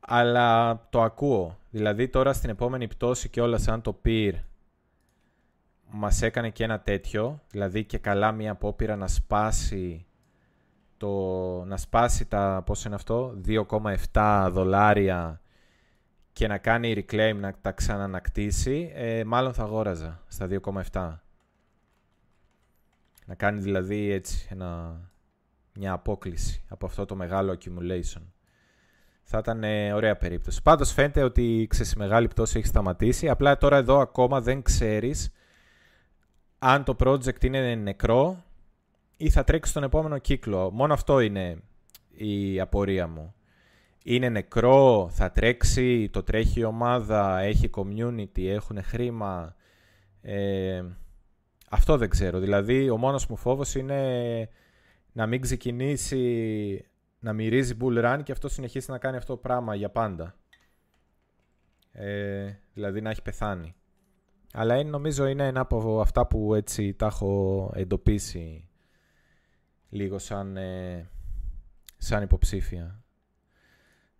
αλλά 0.00 0.80
το 0.90 1.02
ακούω. 1.02 1.58
Δηλαδή 1.70 2.08
τώρα 2.08 2.32
στην 2.32 2.50
επόμενη 2.50 2.88
πτώση 2.88 3.28
και 3.28 3.40
όλα 3.40 3.58
σαν 3.58 3.82
το 3.82 4.00
peer 4.04 4.32
μας 5.90 6.22
έκανε 6.22 6.50
και 6.50 6.64
ένα 6.64 6.80
τέτοιο. 6.80 7.40
Δηλαδή 7.50 7.84
και 7.84 7.98
καλά 7.98 8.32
μια 8.32 8.52
απόπειρα 8.52 8.96
να 8.96 9.06
σπάσει 9.06 10.06
το, 10.96 11.10
να 11.64 11.76
σπάσει 11.76 12.26
τα, 12.26 12.62
πώς 12.66 12.84
είναι 12.84 12.94
αυτό, 12.94 13.40
2,7 13.46 14.48
δολάρια 14.50 15.38
και 16.34 16.46
να 16.46 16.58
κάνει 16.58 16.94
reclaim, 16.96 17.36
να 17.36 17.54
τα 17.60 17.72
ξανανακτήσει, 17.72 18.92
ε, 18.94 19.24
μάλλον 19.24 19.52
θα 19.52 19.62
αγόραζα 19.62 20.22
στα 20.26 20.46
2,7. 20.46 21.20
Να 23.26 23.34
κάνει 23.34 23.60
δηλαδή 23.60 24.10
έτσι 24.10 24.48
ένα, 24.50 25.00
μια 25.74 25.92
απόκληση 25.92 26.64
από 26.68 26.86
αυτό 26.86 27.04
το 27.04 27.14
μεγάλο 27.14 27.58
accumulation. 27.58 28.22
Θα 29.22 29.38
ήταν 29.38 29.64
ε, 29.64 29.92
ωραία 29.92 30.16
περίπτωση. 30.16 30.62
Πάντως 30.62 30.92
φαίνεται 30.92 31.22
ότι 31.22 31.66
ξέρεις, 31.70 31.92
η 31.92 31.98
μεγάλη 31.98 32.28
πτώση 32.28 32.58
έχει 32.58 32.66
σταματήσει. 32.66 33.28
Απλά 33.28 33.56
τώρα 33.56 33.76
εδώ 33.76 33.98
ακόμα 33.98 34.40
δεν 34.40 34.62
ξέρεις 34.62 35.32
αν 36.58 36.84
το 36.84 36.96
project 36.98 37.44
είναι 37.44 37.74
νεκρό 37.74 38.44
ή 39.16 39.30
θα 39.30 39.44
τρέξει 39.44 39.70
στον 39.70 39.82
επόμενο 39.82 40.18
κύκλο. 40.18 40.70
Μόνο 40.70 40.92
αυτό 40.92 41.20
είναι 41.20 41.58
η 42.10 42.60
απορία 42.60 43.06
μου. 43.06 43.34
Είναι 44.06 44.28
νεκρό, 44.28 45.08
θα 45.10 45.30
τρέξει, 45.30 46.08
το 46.08 46.22
τρέχει 46.22 46.60
η 46.60 46.64
ομάδα, 46.64 47.38
έχει 47.40 47.70
community, 47.74 48.46
έχουν 48.46 48.82
χρήμα. 48.82 49.56
Ε, 50.20 50.84
αυτό 51.70 51.96
δεν 51.96 52.08
ξέρω. 52.08 52.38
Δηλαδή, 52.38 52.90
ο 52.90 52.96
μόνος 52.96 53.26
μου 53.26 53.36
φόβος 53.36 53.74
είναι 53.74 54.48
να 55.12 55.26
μην 55.26 55.40
ξεκινήσει 55.40 56.84
να 57.18 57.32
μυρίζει 57.32 57.76
bull 57.80 58.04
run 58.04 58.20
και 58.22 58.32
αυτό 58.32 58.48
συνεχίσει 58.48 58.90
να 58.90 58.98
κάνει 58.98 59.16
αυτό 59.16 59.32
το 59.32 59.40
πράγμα 59.40 59.74
για 59.74 59.90
πάντα. 59.90 60.34
Ε, 61.92 62.52
δηλαδή 62.74 63.00
να 63.00 63.10
έχει 63.10 63.22
πεθάνει. 63.22 63.74
Αλλά 64.52 64.76
είναι, 64.76 64.90
νομίζω 64.90 65.26
είναι 65.26 65.46
ένα 65.46 65.60
από 65.60 66.00
αυτά 66.00 66.26
που 66.26 66.54
έτσι 66.54 66.94
τα 66.94 67.06
έχω 67.06 67.72
εντοπίσει 67.74 68.68
λίγο 69.88 70.18
σαν, 70.18 70.56
ε, 70.56 71.08
σαν 71.96 72.22
υποψήφια. 72.22 73.03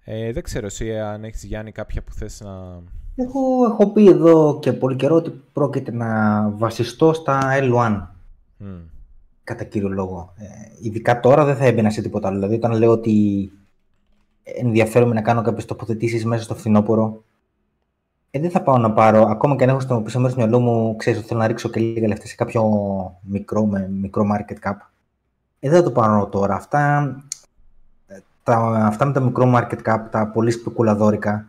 Ε, 0.04 0.32
δεν 0.32 0.42
ξέρω 0.42 0.66
εσύ 0.66 0.98
αν 0.98 1.24
έχεις 1.24 1.44
Γιάννη 1.44 1.72
κάποια 1.72 2.02
που 2.02 2.12
θες 2.12 2.40
να... 2.40 2.82
Εγώ 3.16 3.64
έχω 3.64 3.92
πει 3.92 4.08
εδώ 4.08 4.58
και 4.58 4.72
πολύ 4.72 4.96
καιρό 4.96 5.14
ότι 5.14 5.30
πρόκειται 5.52 5.92
να 5.92 6.40
βασιστώ 6.50 7.12
στα 7.12 7.40
L1. 7.60 8.06
Κατά 9.44 9.64
κύριο 9.64 9.88
λόγο. 9.88 10.32
Ε, 10.36 10.44
ειδικά 10.82 11.20
τώρα 11.20 11.44
δεν 11.44 11.56
θα 11.56 11.64
έμπαινα 11.64 11.90
σε 11.90 12.02
τίποτα 12.02 12.28
άλλο. 12.28 12.36
Δηλαδή 12.36 12.54
όταν 12.54 12.72
λέω 12.72 12.90
ότι 12.90 13.52
ενδιαφέρομαι 14.42 15.14
να 15.14 15.22
κάνω 15.22 15.42
κάποιες 15.42 15.64
τοποθετήσεις 15.64 16.24
μέσα 16.24 16.42
στο 16.42 16.54
φθινόπωρο, 16.54 17.24
ε, 18.30 18.40
δεν 18.40 18.50
θα 18.50 18.62
πάω 18.62 18.78
να 18.78 18.92
πάρω, 18.92 19.22
ακόμα 19.22 19.56
και 19.56 19.62
αν 19.62 19.68
έχω 19.68 19.80
στο 19.80 20.00
πίσω 20.00 20.18
μέρος 20.18 20.34
του 20.34 20.40
μυαλού 20.40 20.60
μου, 20.60 20.96
ξέρεις 20.96 21.18
ότι 21.18 21.28
θέλω 21.28 21.40
να 21.40 21.46
ρίξω 21.46 21.68
και 21.68 21.80
λίγα 21.80 22.08
λεφτά 22.08 22.26
σε 22.26 22.34
κάποιο 22.34 22.62
μικρό, 23.22 23.66
με 23.66 23.88
μικρό 23.88 24.24
market 24.32 24.68
cap. 24.68 24.76
Ε, 25.60 25.68
δεν 25.68 25.78
θα 25.78 25.82
το 25.82 25.90
πάρω 25.90 26.26
τώρα. 26.26 26.54
Αυτά, 26.54 27.14
τα, 28.44 28.56
αυτά 28.86 29.04
με 29.04 29.12
τα 29.12 29.20
μικρό 29.20 29.52
market 29.56 29.78
cap, 29.84 29.98
τα 30.10 30.26
πολύ 30.26 30.50
σπεκουλαδόρικα, 30.50 31.46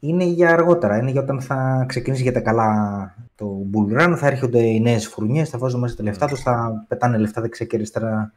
είναι 0.00 0.24
για 0.24 0.50
αργότερα. 0.50 0.98
Είναι 0.98 1.10
για 1.10 1.20
όταν 1.20 1.40
θα 1.40 1.84
ξεκινήσει 1.88 2.22
για 2.22 2.32
τα 2.32 2.40
καλά 2.40 3.14
το 3.34 3.56
bull 3.72 4.00
run, 4.00 4.14
θα 4.16 4.26
έρχονται 4.26 4.62
οι 4.62 4.80
νέες 4.80 5.06
φουρνιέ, 5.06 5.44
θα 5.44 5.58
βάζουν 5.58 5.80
μέσα 5.80 5.96
τα 5.96 6.02
λεφτά 6.02 6.26
τους, 6.26 6.40
θα 6.40 6.84
πετάνε 6.88 7.18
λεφτά 7.18 7.40
δεξιά 7.40 7.66
και 7.66 7.76
αριστερά 7.76 8.32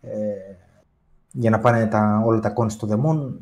ε, 0.00 0.10
για 1.32 1.50
να 1.50 1.58
πάνε 1.58 1.86
τα, 1.86 2.22
όλα 2.24 2.40
τα 2.40 2.50
κόνη 2.50 2.70
στο 2.70 2.86
δαιμόν 2.86 3.40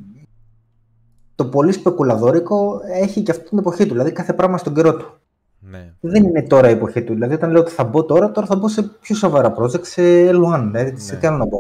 το 1.41 1.47
πολύ 1.47 1.73
σπεκουλαδόρικο 1.73 2.81
έχει 2.93 3.23
και 3.23 3.31
αυτή 3.31 3.49
την 3.49 3.59
εποχή 3.59 3.87
του. 3.87 3.93
Δηλαδή 3.93 4.13
κάθε 4.13 4.33
πράγμα 4.33 4.59
στον 4.59 4.75
καιρό 4.75 4.97
του. 4.97 5.21
Ναι. 5.59 5.93
Δεν 6.01 6.25
είναι 6.25 6.43
τώρα 6.43 6.69
η 6.69 6.73
εποχή 6.73 7.03
του. 7.03 7.13
Δηλαδή, 7.13 7.35
όταν 7.35 7.51
λέω 7.51 7.61
ότι 7.61 7.71
θα 7.71 7.85
μπω 7.85 8.05
τώρα, 8.05 8.31
τώρα 8.31 8.47
θα 8.47 8.57
μπω 8.57 8.69
σε 8.69 8.83
πιο 8.83 9.15
σοβαρά 9.15 9.55
project, 9.57 9.85
σε 9.87 10.03
L1. 10.31 10.69
Δηλαδή, 10.71 10.91
ναι. 10.91 10.99
σε 10.99 11.17
τι 11.17 11.27
άλλο 11.27 11.37
να 11.37 11.47
μπω. 11.47 11.59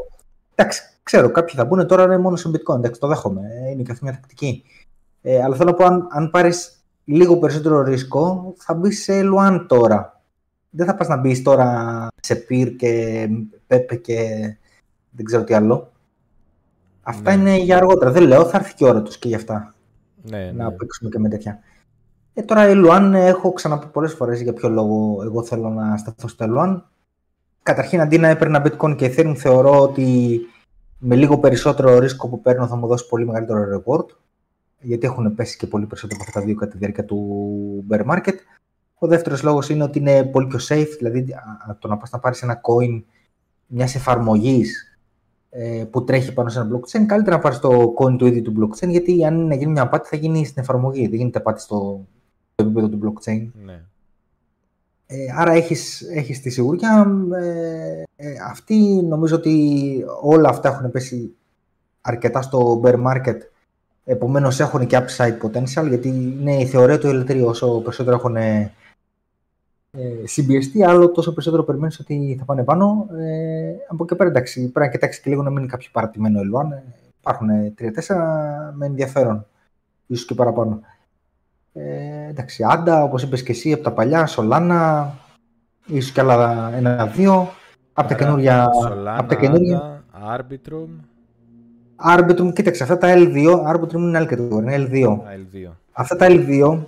Εντάξει, 0.54 0.82
ξέρω, 1.10 1.30
κάποιοι 1.30 1.54
θα 1.54 1.64
μπουν 1.64 1.86
τώρα 1.86 2.02
είναι 2.02 2.18
μόνο 2.18 2.36
σε 2.36 2.48
bitcoin. 2.48 2.76
Εντάξει, 2.76 3.00
το 3.00 3.06
δέχομαι. 3.06 3.40
Ε, 3.40 3.70
είναι 3.70 3.82
και 3.82 3.92
αυτή 3.92 4.04
μια 4.04 4.12
τακτική. 4.12 4.62
Ε, 5.22 5.42
αλλά 5.42 5.56
θέλω 5.56 5.70
να 5.70 5.76
πω, 5.76 5.84
αν, 5.84 6.06
αν 6.10 6.30
πάρεις 6.30 6.84
λίγο 7.04 7.38
περισσότερο 7.38 7.82
ρίσκο, 7.82 8.54
θα 8.56 8.74
μπεις 8.74 9.02
σε 9.02 9.20
L1 9.24 9.64
τώρα. 9.68 10.22
Δεν 10.70 10.86
θα 10.86 10.94
πας 10.94 11.08
να 11.08 11.16
μπεις 11.16 11.42
τώρα 11.42 12.08
σε 12.20 12.46
PIR 12.48 12.74
και 12.76 13.28
PEP 13.68 14.00
και 14.00 14.18
δεν 15.10 15.24
ξέρω 15.24 15.44
τι 15.44 15.54
άλλο. 15.54 15.92
Αυτά 17.02 17.36
ναι. 17.36 17.40
είναι 17.50 17.62
για 17.62 17.76
αργότερα. 17.76 18.10
Δεν 18.10 18.22
λέω, 18.22 18.44
θα 18.44 18.56
έρθει 18.56 18.74
και 18.74 18.84
η 18.84 18.88
ώρα 18.88 19.02
τους 19.02 19.18
και 19.18 19.28
γι' 19.28 19.34
αυτά. 19.34 19.74
Ναι, 20.22 20.52
να 20.52 20.64
ναι. 20.64 20.70
παίξουμε 20.70 21.10
και 21.10 21.18
με 21.18 21.28
τέτοια. 21.28 21.58
Ε, 22.34 22.42
τώρα 22.42 22.68
η 22.68 22.74
Λουάν 22.74 23.14
έχω 23.14 23.52
ξαναπεί 23.52 23.86
πολλές 23.86 24.12
φορές 24.12 24.40
για 24.40 24.52
ποιο 24.52 24.68
λόγο 24.68 25.22
εγώ 25.22 25.42
θέλω 25.42 25.68
να 25.68 25.96
σταθώ 25.96 26.28
στο 26.28 26.46
Λουάν. 26.46 26.88
Καταρχήν 27.62 28.00
αντί 28.00 28.18
να 28.18 28.28
έπαιρνα 28.28 28.66
bitcoin 28.66 28.96
και 28.96 29.14
ethereum 29.16 29.34
θεωρώ 29.36 29.80
ότι 29.80 30.40
με 31.00 31.16
λίγο 31.16 31.38
περισσότερο 31.38 31.98
ρίσκο 31.98 32.28
που 32.28 32.40
παίρνω 32.40 32.66
θα 32.66 32.76
μου 32.76 32.86
δώσει 32.86 33.08
πολύ 33.08 33.26
μεγαλύτερο 33.26 33.82
reward 33.84 34.06
γιατί 34.80 35.06
έχουν 35.06 35.34
πέσει 35.34 35.56
και 35.56 35.66
πολύ 35.66 35.86
περισσότερο 35.86 36.20
από 36.20 36.28
αυτά 36.28 36.40
τα 36.40 36.46
δύο 36.46 36.54
κατά 36.56 36.72
τη 36.72 36.78
διάρκεια 36.78 37.04
του 37.04 37.86
bear 37.90 38.04
market. 38.06 38.34
Ο 38.98 39.06
δεύτερος 39.06 39.42
λόγος 39.42 39.68
είναι 39.68 39.82
ότι 39.82 39.98
είναι 39.98 40.24
πολύ 40.24 40.46
πιο 40.46 40.58
safe, 40.68 40.94
δηλαδή 40.98 41.26
το 41.78 41.88
να 41.88 41.96
πας 41.96 42.10
να 42.10 42.18
πάρεις 42.18 42.42
ένα 42.42 42.60
coin 42.60 43.02
μιας 43.66 43.94
εφαρμογής 43.94 44.98
ε, 45.50 45.84
που 45.90 46.04
τρέχει 46.04 46.32
πάνω 46.32 46.48
σε 46.48 46.60
ένα 46.60 46.68
blockchain, 46.70 47.04
καλύτερα 47.06 47.36
να 47.36 47.42
πάρεις 47.42 47.58
το 47.58 47.94
coin 47.98 48.16
του 48.18 48.26
ίδιου 48.26 48.42
του 48.42 48.54
blockchain, 48.58 48.88
γιατί 48.88 49.24
αν 49.24 49.34
είναι 49.34 49.46
να 49.46 49.54
γίνει 49.54 49.70
μια 49.70 49.82
απάτη 49.82 50.08
θα 50.08 50.16
γίνει 50.16 50.44
στην 50.44 50.62
εφαρμογή, 50.62 51.06
δεν 51.06 51.18
γίνεται 51.18 51.38
απάτη 51.38 51.60
στο 51.60 52.06
επίπεδο 52.54 52.88
του 52.88 52.98
blockchain. 53.02 53.48
Ναι. 53.64 53.82
Ε, 55.12 55.32
άρα 55.36 55.52
έχεις, 55.52 56.02
έχεις 56.02 56.40
τη 56.40 56.50
σιγουριά. 56.50 57.06
Ε, 57.42 58.02
ε, 58.16 58.34
αυτή 58.48 59.02
νομίζω 59.08 59.36
ότι 59.36 60.04
όλα 60.22 60.48
αυτά 60.48 60.68
έχουν 60.68 60.90
πέσει 60.90 61.34
αρκετά 62.00 62.42
στο 62.42 62.80
bear 62.84 62.94
market. 63.06 63.36
Επομένως 64.04 64.60
έχουν 64.60 64.86
και 64.86 64.98
upside 64.98 65.38
potential, 65.42 65.88
γιατί 65.88 66.08
είναι 66.08 66.56
η 66.56 66.66
θεωρία 66.66 66.98
του 66.98 67.06
ελευθερίου. 67.06 67.46
Όσο 67.46 67.80
περισσότερο 67.80 68.16
έχουν 68.16 68.36
ε, 68.36 68.72
συμπιεστεί, 70.24 70.84
άλλο 70.84 71.10
τόσο 71.10 71.30
περισσότερο 71.30 71.62
περιμένεις 71.62 72.00
ότι 72.00 72.36
θα 72.38 72.44
πάνε 72.44 72.64
πάνω. 72.64 73.06
Ε, 73.18 73.74
από 73.88 74.04
εκεί 74.04 74.14
πέρα 74.14 74.30
εντάξει, 74.30 74.60
πρέπει 74.60 74.86
να 74.86 74.92
κοιτάξεις 74.92 75.22
και 75.22 75.30
λίγο 75.30 75.42
να 75.42 75.50
μείνει 75.50 75.66
κάποιο 75.66 75.88
παρατημένο 75.92 76.40
L1. 76.40 76.72
Ε, 76.72 76.82
υπάρχουν 77.18 77.48
3-4 77.78 77.90
με 78.74 78.86
ενδιαφέρον, 78.86 79.46
ίσως 80.06 80.24
και 80.24 80.34
παραπάνω. 80.34 80.80
Ε, 81.72 82.28
εντάξει, 82.28 82.64
Άντα, 82.68 83.02
όπως 83.02 83.22
είπες 83.22 83.42
και 83.42 83.52
εσύ, 83.52 83.72
από 83.72 83.82
τα 83.82 83.92
παλιά, 83.92 84.26
Σολάνα, 84.26 85.12
ίσως 85.86 86.12
και 86.12 86.20
άλλα 86.20 86.70
ένα-δύο. 86.74 87.48
Από 87.92 88.08
τα 88.08 88.14
καινούργια. 88.14 88.68
από 89.16 89.28
τα 89.28 89.34
καινούργια. 89.34 90.04
Arbitrum. 90.36 90.88
Arbitrum, 92.16 92.52
κοίταξε, 92.52 92.82
αυτά 92.82 92.98
τα 92.98 93.14
L2, 93.16 93.46
Arbitrum 93.74 93.92
είναι 93.92 94.18
άλλη 94.18 94.26
κατηγορία, 94.26 94.74
είναι 94.74 94.88
L2. 94.92 95.10
L2. 95.10 95.70
Αυτά 95.92 96.16
τα 96.16 96.26
L2 96.30 96.78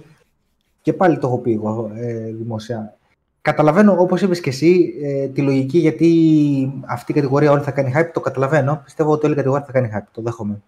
και 0.83 0.93
πάλι 0.93 1.19
το 1.19 1.27
έχω 1.27 1.39
πει 1.39 1.53
εγώ 1.53 1.91
ε, 1.95 2.33
δημοσία. 2.33 2.97
Καταλαβαίνω, 3.43 3.97
όπως 3.99 4.23
είπες 4.23 4.41
και 4.41 4.51
εσύ, 4.51 4.95
ε, 5.03 5.27
τη 5.29 5.43
λογική 5.43 5.79
γιατί 5.79 6.83
αυτή 6.87 7.13
η 7.13 7.15
κατηγορία 7.15 7.51
όλη 7.51 7.63
θα 7.63 7.71
κάνει 7.71 7.93
hype. 7.97 8.11
Το 8.13 8.21
καταλαβαίνω. 8.21 8.81
Πιστεύω 8.85 9.13
ότι 9.13 9.25
όλη 9.25 9.35
η 9.35 9.37
κατηγορία 9.37 9.65
θα 9.67 9.73
κάνει 9.73 9.91
hype. 9.95 10.09
Το 10.13 10.23
δέχομαι. 10.23 10.63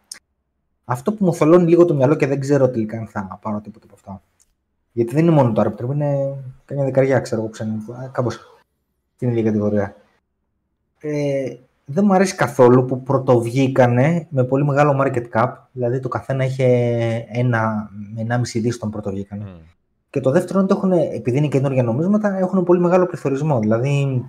Αυτό 0.85 1.13
που 1.13 1.25
μου 1.25 1.35
θολώνει 1.35 1.69
λίγο 1.69 1.85
το 1.85 1.95
μυαλό 1.95 2.15
και 2.15 2.27
δεν 2.27 2.41
ξέρω 2.41 2.71
τελικά 2.71 2.99
αν 2.99 3.07
θα 3.07 3.39
πάρω 3.43 3.61
τίποτα 3.61 3.85
από 3.85 3.95
αυτά. 3.95 4.23
Γιατί 4.93 5.15
δεν 5.15 5.25
είναι 5.25 5.35
μόνο 5.35 5.53
το 5.53 5.63
Arbitrum, 5.63 5.93
είναι 5.93 6.37
καμιά 6.65 6.85
δεκαριά, 6.85 7.21
ξέρω 7.21 7.41
εγώ 7.41 7.51
ξένα. 7.51 7.77
Κάπως 8.13 8.39
στην 9.15 9.29
ίδια 9.29 9.43
κατηγορία. 9.43 9.97
Ε, 10.99 11.57
δεν 11.85 12.05
μου 12.05 12.15
αρέσει 12.15 12.35
καθόλου 12.35 12.85
που 12.85 13.03
πρωτοβγήκανε 13.03 14.27
με 14.31 14.45
πολύ 14.45 14.65
μεγάλο 14.65 15.03
market 15.03 15.25
cap. 15.33 15.53
Δηλαδή 15.73 16.01
το 16.01 16.09
καθένα 16.09 16.45
είχε 16.45 16.67
ένα 17.29 17.91
με 18.15 18.21
ένα 18.21 18.39
μισή 18.39 18.59
δις 18.59 18.79
τον 18.79 18.91
πρωτοβγήκανε. 18.91 19.45
Mm. 19.47 19.61
Και 20.11 20.21
το 20.21 20.31
δεύτερο 20.31 20.61
είναι 20.61 20.69
ότι 20.73 20.79
έχουν, 20.79 21.15
επειδή 21.15 21.37
είναι 21.37 21.49
καινούργια 21.49 21.83
νομίσματα, 21.83 22.39
έχουν 22.39 22.65
πολύ 22.65 22.81
μεγάλο 22.81 23.07
πληθωρισμό. 23.07 23.59
Δηλαδή, 23.59 24.25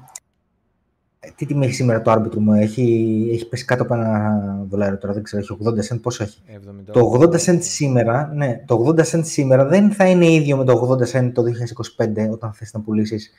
τι 1.35 1.45
τιμή 1.45 1.65
έχει 1.65 1.73
σήμερα 1.73 2.01
το 2.01 2.11
άρμπιτρο 2.11 2.39
μου, 2.39 2.53
έχει, 2.53 3.29
έχει 3.33 3.47
πέσει 3.47 3.65
κάτω 3.65 3.83
από 3.83 3.93
ένα 3.93 4.65
δολάριο 4.69 4.97
τώρα, 4.97 5.13
δεν 5.13 5.23
ξέρω, 5.23 5.41
έχει 5.41 5.57
80 5.63 5.93
cent, 5.93 6.01
πόσο 6.01 6.23
έχει; 6.23 6.41
70. 6.89 6.91
Το 6.91 7.19
80 7.21 7.29
cent 7.45 7.57
σήμερα, 7.61 8.31
ναι, 8.33 8.63
το 8.65 8.93
80 8.97 8.99
cent 8.99 9.23
σήμερα 9.23 9.65
δεν 9.65 9.91
θα 9.91 10.05
είναι 10.05 10.31
ίδιο 10.31 10.57
με 10.57 10.63
το 10.63 10.97
80 11.01 11.17
cent 11.17 11.31
το 11.33 11.43
2025 11.97 12.29
όταν 12.31 12.53
θες 12.53 12.73
να 12.73 12.79
πουλήσεις. 12.79 13.31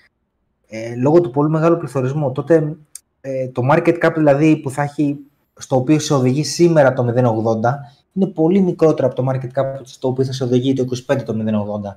Ε, 0.68 0.94
λόγω 0.94 1.20
του 1.20 1.30
πολύ 1.30 1.50
μεγάλου 1.50 1.76
πληθωρισμού. 1.76 2.32
Τότε 2.32 2.76
ε, 3.20 3.48
το 3.48 3.62
market 3.72 4.04
cap 4.04 4.12
δηλαδή 4.14 4.56
που 4.56 4.70
θα 4.70 4.82
έχει, 4.82 5.18
στο 5.58 5.76
οποίο 5.76 5.98
σε 5.98 6.14
οδηγεί 6.14 6.44
σήμερα 6.44 6.92
το 6.92 7.14
0,80 7.16 7.70
είναι 8.12 8.26
πολύ 8.26 8.60
μικρότερο 8.60 9.06
από 9.06 9.16
το 9.16 9.30
market 9.30 9.60
cap 9.60 9.80
στο 9.82 10.08
οποίο 10.08 10.24
θα 10.24 10.32
σε 10.32 10.44
οδηγεί 10.44 10.72
το 10.72 10.84
25 11.08 11.22
το 11.24 11.34
0,80. 11.82 11.94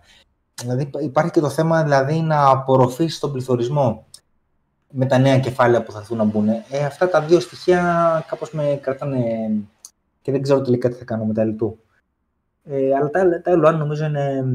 Δηλαδή 0.61 0.89
υπάρχει 0.99 1.31
και 1.31 1.39
το 1.39 1.49
θέμα 1.49 1.83
δηλαδή, 1.83 2.21
να 2.21 2.49
απορροφήσει 2.49 3.19
τον 3.19 3.31
πληθωρισμό 3.31 4.05
με 4.91 5.05
τα 5.05 5.17
νέα 5.17 5.39
κεφάλαια 5.39 5.83
που 5.83 5.91
θα 5.91 5.99
έρθουν 5.99 6.17
να 6.17 6.23
μπουν. 6.23 6.47
Ε, 6.49 6.85
αυτά 6.85 7.09
τα 7.09 7.21
δύο 7.21 7.39
στοιχεία 7.39 8.25
κάπως 8.27 8.51
με 8.51 8.79
κρατάνε 8.81 9.51
και 10.21 10.31
δεν 10.31 10.41
ξέρω 10.41 10.61
τελικά 10.61 10.89
τι 10.89 10.95
θα 10.95 11.03
κάνω 11.03 11.25
με 11.25 11.33
τα 11.33 11.43
L2. 11.45 11.71
Ε, 12.63 12.95
αλλά 12.95 13.09
τα, 13.09 13.41
τα 13.41 13.53
L1 13.53 13.77
νομίζω 13.77 14.05
είναι 14.05 14.45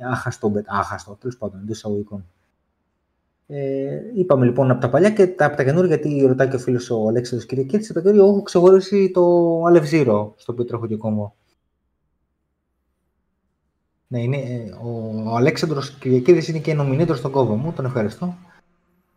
άχαστο, 0.00 0.52
άχαστο 0.66 1.16
τέλος 1.20 1.36
πάντων, 1.36 1.60
εντός 1.60 1.76
εισαγωγικών. 1.76 2.24
Ε, 3.46 4.00
είπαμε 4.14 4.44
λοιπόν 4.44 4.70
από 4.70 4.80
τα 4.80 4.90
παλιά 4.90 5.10
και 5.10 5.26
τα, 5.26 5.46
από 5.46 5.56
τα 5.56 5.64
καινούργια, 5.64 5.96
γιατί 5.96 6.26
ρωτάει 6.26 6.48
και 6.48 6.56
ο 6.56 6.58
φίλος 6.58 6.90
ο 6.90 7.08
Αλέξανδρος 7.08 7.48
Κυριακίδης, 7.48 7.90
από 7.90 7.98
τα 7.98 8.04
καινούργια 8.04 8.32
έχω 8.32 8.42
ξεχωρίσει 8.42 9.10
το 9.10 9.62
Aleph 9.64 9.90
Zero, 9.90 10.32
στο 10.36 10.52
οποίο 10.52 10.64
τρέχω 10.64 10.86
και 10.86 10.94
ακόμα. 10.94 11.34
Ναι, 14.06 14.22
είναι, 14.22 14.36
ε, 14.36 14.70
ο, 14.82 15.12
ο 15.26 15.36
Αλέξανδρος 15.36 15.90
Κυριακίδης 15.90 16.48
είναι 16.48 16.58
και 16.58 16.74
νομινήτρος 16.74 17.18
στον 17.18 17.30
κόβο 17.30 17.54
μου, 17.54 17.72
τον 17.72 17.84
ευχαριστώ. 17.84 18.34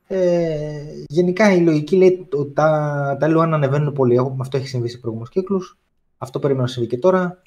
Ε, 0.07 0.84
γενικά 1.07 1.53
η 1.53 1.61
λογική 1.61 1.95
λέει 1.95 2.27
ότι 2.34 2.53
τα, 2.53 3.17
τα 3.19 3.27
LOAN 3.29 3.49
ανεβαίνουν 3.53 3.93
πολύ. 3.93 4.17
αυτό 4.39 4.57
έχει 4.57 4.67
συμβεί 4.67 4.88
σε 4.88 4.97
προηγούμενους 4.97 5.34
κύκλους. 5.34 5.77
Αυτό 6.17 6.39
περίμενα 6.39 6.65
να 6.65 6.71
συμβεί 6.71 6.89
και 6.89 6.97
τώρα. 6.97 7.41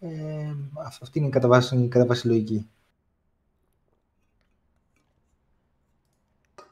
Ε, 0.00 0.54
αυτή 1.00 1.18
είναι 1.18 1.28
η 1.28 1.30
κατά 1.30 1.48
βάση, 1.48 1.88
κατά 1.88 2.06
βάση 2.06 2.26
λογική. 2.26 2.68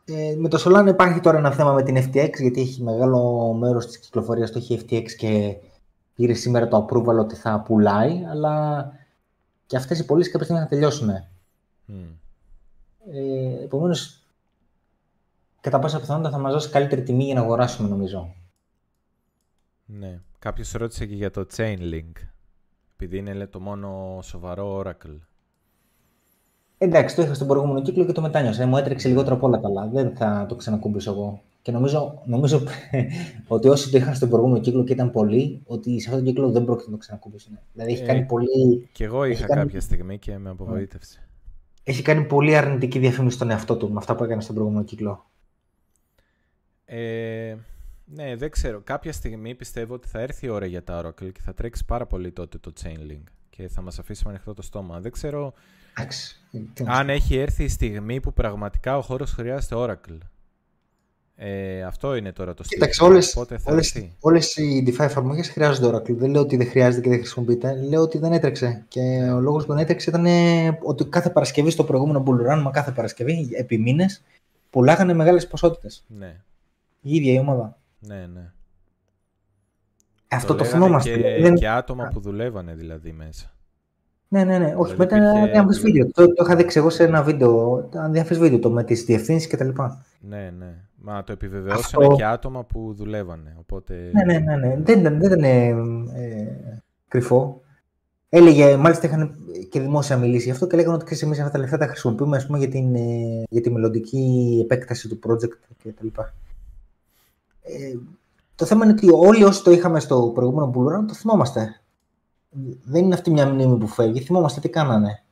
Ε, 0.05 0.35
με 0.37 0.49
το 0.49 0.63
Solana 0.65 0.89
υπάρχει 0.89 1.21
τώρα 1.21 1.39
ένα 1.39 1.51
θέμα 1.53 1.73
με 1.73 1.83
την 1.83 1.97
FTX, 1.97 2.31
γιατί 2.39 2.61
έχει 2.61 2.83
μεγάλο 2.83 3.53
μέρος 3.53 3.87
της 3.87 3.99
κυκλοφορίας 3.99 4.51
το 4.51 4.59
έχει 4.59 4.81
FTX 4.83 5.11
και 5.19 5.57
πήρε 6.15 6.33
σήμερα 6.33 6.69
το 6.69 6.87
approval 6.87 7.19
ότι 7.19 7.35
θα 7.35 7.61
πουλάει, 7.61 8.25
αλλά 8.31 8.87
και 9.67 9.77
αυτές 9.77 9.99
οι 9.99 10.05
πωλήσεις 10.05 10.33
κάποια 10.33 10.47
στιγμή 10.47 10.63
θα 10.63 10.69
τελειώσουν. 10.69 11.11
Mm. 11.89 11.93
Ε, 13.13 13.65
επομένως, 13.65 14.23
κατά 15.61 15.79
πάσα 15.79 16.01
πιθανότητα 16.01 16.37
θα 16.37 16.39
μας 16.39 16.53
δώσει 16.53 16.71
καλύτερη 16.71 17.03
τιμή 17.03 17.25
για 17.25 17.35
να 17.35 17.41
αγοράσουμε, 17.41 17.89
νομίζω. 17.89 18.35
Ναι. 19.85 20.21
Κάποιος 20.39 20.73
ρώτησε 20.73 21.07
και 21.07 21.15
για 21.15 21.31
το 21.31 21.47
Chainlink, 21.57 22.13
επειδή 22.93 23.17
είναι 23.17 23.47
το 23.47 23.61
μόνο 23.61 24.19
σοβαρό 24.23 24.79
Oracle. 24.79 25.19
Εντάξει, 26.79 27.17
το 27.17 27.23
είχα 27.23 27.35
στον 27.35 27.47
προηγούμενο 27.47 27.83
κύκλο 27.83 28.05
και 28.05 28.13
το 28.13 28.21
μετάνιωσα. 28.21 28.67
Μου 28.67 28.77
έτρεξε 28.77 29.09
λιγότερο 29.09 29.35
από 29.35 29.47
όλα 29.47 29.59
καλά. 29.59 29.87
Δεν 29.87 30.17
θα 30.17 30.47
το 30.49 30.55
ξανακούμπησω 30.55 31.11
εγώ. 31.11 31.43
Και 31.63 31.73
νομίζω, 31.73 32.23
νομίζω 32.25 32.63
ότι 33.49 33.69
όσοι 33.69 33.91
το 33.91 33.97
είχαν 33.97 34.15
στον 34.15 34.29
προηγούμενο 34.29 34.61
κύκλο 34.61 34.85
και 34.85 34.93
ήταν 34.93 35.11
πολλοί, 35.11 35.63
ότι 35.67 36.01
σε 36.01 36.09
αυτόν 36.09 36.25
τον 36.25 36.35
κύκλο 36.35 36.51
δεν 36.51 36.65
πρόκειται 36.65 36.87
να 36.87 36.93
το 36.93 36.99
ξανακούμπησουν. 36.99 37.59
Δηλαδή 37.73 37.93
έχει 37.93 38.03
ε, 38.03 38.07
κάνει 38.07 38.25
πολύ. 38.25 38.89
Και 38.93 39.05
εγώ 39.05 39.25
είχα 39.25 39.47
κάποια 39.47 39.81
στιγμή 39.81 40.19
και 40.19 40.39
με 40.39 40.51
απογοήτευσε. 40.51 41.28
Έχει 41.89 42.03
κάνει 42.03 42.25
πολύ 42.25 42.57
αρνητική 42.57 42.99
διαφήμιση 42.99 43.37
στον 43.37 43.51
εαυτό 43.51 43.77
του 43.77 43.91
με 43.93 43.99
αυτά 43.99 44.15
που 44.15 44.25
έκανε 44.25 44.41
στον 44.41 44.55
προηγούμενο 44.55 44.85
κύκλο. 44.85 45.31
Ε, 46.85 47.57
ναι, 48.05 48.37
δεν 48.37 48.51
ξέρω. 48.51 48.81
Κάποια 48.81 49.13
στιγμή 49.13 49.55
πιστεύω 49.55 49.95
ότι 49.95 50.09
θα 50.09 50.21
έρθει 50.21 50.47
η 50.47 50.49
ώρα 50.49 50.67
για 50.67 50.85
τα 50.85 51.01
Oracle 51.05 51.33
και 51.33 51.41
θα 51.45 51.55
τρέξει 51.55 51.85
πάρα 51.85 52.07
πολύ 52.07 52.33
τότε 52.33 52.59
το 52.59 52.73
Chainlink 52.83 53.23
και 53.51 53.69
θα 53.69 53.83
μας 53.83 53.99
αφήσει 53.99 54.25
ανοιχτό 54.27 54.55
το 54.55 54.63
στόμα. 54.63 55.01
Δεν 55.01 55.13
ξέρω 55.13 55.53
αν 56.85 57.09
έχει 57.11 57.37
έρθει 57.37 57.65
η 57.65 57.69
στιγμή 57.69 58.21
που 58.21 58.33
πραγματικά 58.33 58.97
ο 58.97 59.03
χώρος 59.03 59.33
χρειάζεται 59.33 59.75
Oracle. 59.79 60.19
Ε, 61.41 61.83
αυτό 61.83 62.15
είναι 62.15 62.33
τώρα 62.33 62.55
το 62.55 62.63
στοιχείο. 62.63 62.87
Κοίταξε, 62.87 63.05
όλες, 63.05 63.37
όλες, 63.65 64.13
όλες 64.21 64.57
οι 64.57 64.85
DeFi 64.87 65.05
εφαρμογές 65.05 65.49
χρειάζονται 65.49 65.97
Oracle. 65.97 66.17
Δεν 66.17 66.31
λέω 66.31 66.41
ότι 66.41 66.57
δεν 66.57 66.67
χρειάζεται 66.67 67.03
και 67.03 67.09
δεν 67.09 67.19
χρησιμοποιείται. 67.19 67.83
Λέω 67.89 68.03
ότι 68.03 68.19
δεν 68.19 68.33
έτρεξε. 68.33 68.85
Και 68.89 69.31
ο 69.35 69.41
λόγος 69.41 69.67
που 69.67 69.73
δεν 69.73 69.83
έτρεξε 69.83 70.11
ήταν 70.11 70.27
ότι 70.83 71.05
κάθε 71.05 71.31
Παρασκευή 71.31 71.71
στο 71.71 71.85
προηγούμενο 71.85 72.23
Bull 72.27 72.53
Run, 72.53 72.63
μα 72.63 72.71
κάθε 72.71 72.91
Παρασκευή, 72.91 73.49
επί 73.53 73.79
μήνες, 73.79 74.23
πουλάγανε 74.71 75.15
μεγάλες 75.15 75.47
ποσότητες. 75.47 76.05
Ναι. 76.07 76.37
Η 77.01 77.15
ίδια 77.15 77.33
η 77.33 77.39
ομάδα. 77.39 77.79
Ναι, 77.99 78.27
ναι. 78.35 78.53
Αυτό 80.29 80.53
το, 80.53 80.59
το 80.59 80.65
θυμόμαστε. 80.65 81.17
Και, 81.17 81.43
δεν... 81.43 81.55
και 81.55 81.69
άτομα 81.69 82.09
που 82.13 82.21
δουλεύανε 82.21 82.75
δηλαδή 82.75 83.13
μέσα. 83.13 83.53
Ναι, 84.29 84.45
ναι, 84.45 84.59
ναι. 84.59 84.75
Όχι, 84.77 84.93
δηλαδή 84.93 85.15
μετά 85.15 85.39
υπήρχε... 85.39 85.59
αμφισβήτητο. 85.59 86.27
Το, 86.27 86.33
το 86.33 86.45
είχα 86.45 86.57
δείξει 86.57 86.79
εγώ 86.79 86.91
σε 86.91 87.05
ένα 87.05 87.23
βίντεο. 87.23 87.89
Αδιαμφισβήτητο 87.95 88.71
με 88.71 88.85
τις 88.85 89.05
διευθύνσεις 89.05 89.49
κτλ. 89.51 89.69
Ναι, 90.21 90.53
ναι. 90.59 90.75
Μα 90.97 91.25
το 91.25 91.33
επιβεβαιώσανε 91.33 92.05
Αυτό... 92.05 92.17
και 92.17 92.25
άτομα 92.25 92.65
που 92.65 92.95
δουλεύανε. 92.97 93.57
Οπότε... 93.59 93.95
Ναι, 94.13 94.25
ναι, 94.25 94.39
ναι. 94.39 94.57
ναι. 94.57 94.77
Δεν 94.83 94.99
ήταν, 94.99 95.19
δεν 95.19 95.31
ήταν 95.31 95.45
ε, 95.45 95.69
ε, 96.15 96.83
κρυφό. 97.09 97.61
Έλεγε, 98.29 98.77
μάλιστα 98.77 99.07
είχαν 99.07 99.35
και 99.71 99.81
δημόσια 99.81 100.17
μιλήσει 100.17 100.45
γι' 100.45 100.51
αυτό 100.51 100.67
και 100.67 100.77
λέγανε 100.77 100.95
ότι 100.95 101.05
ξέρεις, 101.05 101.23
εμείς 101.23 101.39
αυτά 101.39 101.51
τα 101.51 101.59
λεφτά 101.59 101.79
τα 101.79 101.87
χρησιμοποιούμε 101.87 102.37
ας 102.37 102.47
πούμε, 102.47 102.59
για, 102.59 102.69
την, 102.69 102.95
ε, 102.95 103.43
για 103.51 103.61
τη 103.61 103.71
μελλοντική 103.71 104.59
επέκταση 104.63 105.09
του 105.09 105.19
project 105.27 105.53
κτλ. 105.83 106.07
Ε, 107.63 107.99
το 108.55 108.65
θέμα 108.65 108.85
είναι 108.85 108.93
ότι 108.93 109.11
όλοι 109.11 109.45
όσοι 109.45 109.65
το 109.65 109.71
είχαμε 109.71 110.01
στο 110.01 110.31
προηγούμενο 110.35 110.73
Bull 110.75 111.05
το 111.09 111.15
θυμόμαστε. 111.15 111.81
Δεν 112.85 113.05
είναι 113.05 113.15
αυτή 113.15 113.31
μια 113.31 113.47
μνήμη 113.47 113.79
που 113.79 113.87
φεύγει, 113.87 114.21
θυμόμαστε 114.21 114.61
τι 114.61 114.69
κάνανε. 114.69 115.23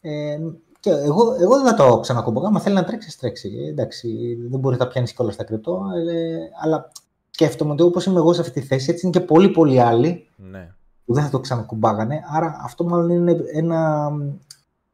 Ε, 0.00 0.38
και 0.80 0.90
εγώ, 0.90 1.34
εγώ 1.40 1.56
δεν 1.62 1.66
θα 1.66 1.74
το 1.74 2.00
ξανακούμπω. 2.00 2.46
Αν 2.46 2.60
θέλει 2.60 2.74
να 2.74 2.84
τρέξει, 2.84 3.18
τρέξει. 3.18 3.52
Ε, 3.66 3.68
εντάξει, 3.68 4.36
δεν 4.50 4.60
μπορεί 4.60 4.76
να 4.76 4.84
τα 4.84 4.90
πιάνεις 4.90 5.12
κιόλα 5.12 5.30
στα 5.30 5.44
κρυπτό. 5.44 5.82
Ε, 6.10 6.36
αλλά 6.62 6.90
σκέφτομαι 7.30 7.72
ότι 7.72 7.82
όπως 7.82 8.06
είμαι 8.06 8.18
εγώ 8.18 8.32
σε 8.32 8.40
αυτή 8.40 8.60
τη 8.60 8.66
θέση, 8.66 8.90
έτσι 8.90 9.06
είναι 9.06 9.18
και 9.18 9.24
πολλοί 9.24 9.48
πολλοί 9.48 9.80
άλλοι 9.80 10.28
ναι. 10.36 10.74
που 11.04 11.14
δεν 11.14 11.24
θα 11.24 11.30
το 11.30 11.40
ξανακουμπάγανε. 11.40 12.20
Άρα 12.32 12.60
αυτό 12.62 12.84
μάλλον 12.84 13.10
είναι 13.10 13.36
ένα 13.52 14.10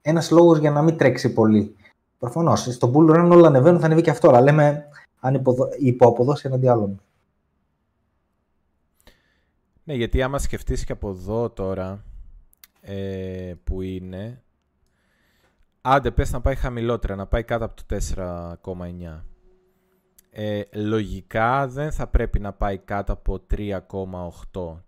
ένας 0.03 0.31
λόγος 0.31 0.59
για 0.59 0.71
να 0.71 0.83
μην 0.83 0.97
τρέξει 0.97 1.33
πολύ. 1.33 1.77
Προφανώς. 2.19 2.61
Στο 2.61 2.93
Bull 2.95 3.11
Run 3.11 3.31
όλα 3.33 3.47
ανεβαίνουν, 3.47 3.81
θα 3.81 3.87
ανεβεί 3.87 4.03
και 4.03 4.11
αυτό. 4.11 4.29
Αλλά 4.29 4.41
λέμε 4.41 4.85
αν 5.21 5.43
υποαποδώσει 5.79 6.47
έναντι 6.47 6.69
άλλων. 6.69 7.01
Ναι, 9.85 9.95
γιατί 9.95 10.23
άμα 10.23 10.39
σκεφτείς 10.39 10.85
και 10.85 10.93
από 10.93 11.11
εδώ 11.11 11.51
τώρα 11.51 12.05
ε, 12.81 13.55
που 13.65 13.83
είναι, 13.83 14.43
άντε 15.81 16.11
πες 16.11 16.33
να 16.33 16.41
πάει 16.41 16.55
χαμηλότερα, 16.55 17.15
να 17.15 17.27
πάει 17.27 17.45
κάτω 17.45 17.65
από 17.65 17.75
το 17.75 17.85
4,9. 18.63 19.23
Ε, 20.31 20.63
λογικά 20.73 21.69
δεν 21.69 21.93
θα 21.93 22.07
πρέπει 22.07 22.39
να 22.39 22.53
πάει 22.53 22.79
κάτω 22.79 23.13
από 23.13 23.47
3,8, 23.51 23.81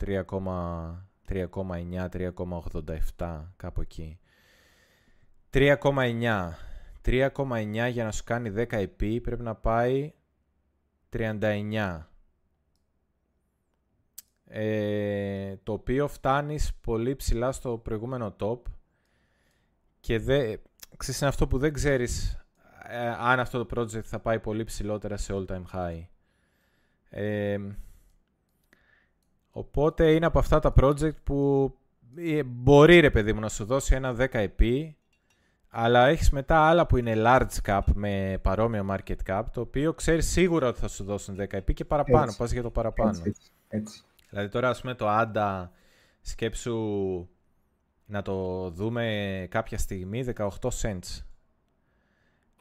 3,9, 0.05 2.09
3,87, 2.13 3.45
κάπου 3.57 3.81
εκεί. 3.81 4.19
3,9. 5.53 6.53
3,9 7.05 7.89
για 7.91 8.05
να 8.05 8.11
σου 8.11 8.25
κάνει 8.25 8.53
10 8.57 8.73
επί 8.73 9.21
πρέπει 9.21 9.43
να 9.43 9.55
πάει 9.55 10.13
39. 11.13 12.07
Ε, 14.49 15.57
το 15.63 15.73
οποίο 15.73 16.09
φτάνεις 16.09 16.75
πολύ 16.81 17.17
ψηλά 17.17 17.53
στο 17.53 17.79
προηγούμενο 17.79 18.37
top 18.41 18.59
και 20.01 20.19
δε, 20.19 20.57
ξέρεις, 20.97 21.21
είναι 21.21 21.31
αυτό 21.31 21.47
που 21.47 21.59
δεν 21.59 21.73
ξέρεις 21.73 22.39
ε, 22.89 23.09
αν 23.19 23.41
αυτό 23.41 23.65
το 23.65 23.81
project 23.81 24.05
θα 24.05 24.19
πάει 24.19 24.39
πολύ 24.39 24.65
ψηλότερα 24.65 25.17
σε 25.17 25.35
all 25.37 25.47
time 25.47 25.65
high. 25.73 26.05
Ε, 27.09 27.59
οπότε 29.51 30.13
είναι 30.13 30.27
από 30.27 30.39
αυτά 30.39 30.59
τα 30.59 30.75
project 30.81 31.17
που 31.25 31.73
ε, 32.17 32.43
μπορεί 32.43 33.01
ρε 33.01 33.11
παιδί 33.11 33.33
μου 33.33 33.41
να 33.41 33.49
σου 33.49 33.65
δώσει 33.65 33.95
ένα 33.95 34.15
10 34.19 34.27
επί 34.31 34.97
αλλά 35.69 36.07
έχεις 36.07 36.31
μετά 36.31 36.59
άλλα 36.59 36.87
που 36.87 36.97
είναι 36.97 37.15
large 37.17 37.63
cap 37.67 37.81
με 37.95 38.39
παρόμοιο 38.43 38.87
market 38.91 39.17
cap, 39.27 39.43
το 39.53 39.61
οποίο 39.61 39.93
ξέρεις 39.93 40.27
σίγουρα 40.27 40.69
ότι 40.69 40.81
θα 40.81 40.89
σου 40.89 41.05
δώσουν 41.05 41.41
10 41.41 41.53
επί 41.53 41.75
και 41.75 41.85
παραπάνω, 41.85 42.25
έτσι. 42.25 42.37
πας 42.37 42.53
για 42.53 42.63
το 42.63 42.71
παραπάνω. 42.71 43.23
Έτσι, 43.25 43.51
έτσι. 43.69 44.05
Δηλαδή 44.29 44.49
τώρα 44.49 44.69
ας 44.69 44.81
πούμε 44.81 44.95
το 44.95 45.07
ANDA 45.09 45.69
σκέψου 46.21 46.79
να 48.07 48.23
το 48.23 48.69
δούμε 48.71 49.47
κάποια 49.51 49.79
στιγμή 49.79 50.25
18 50.37 50.49
cents. 50.83 51.25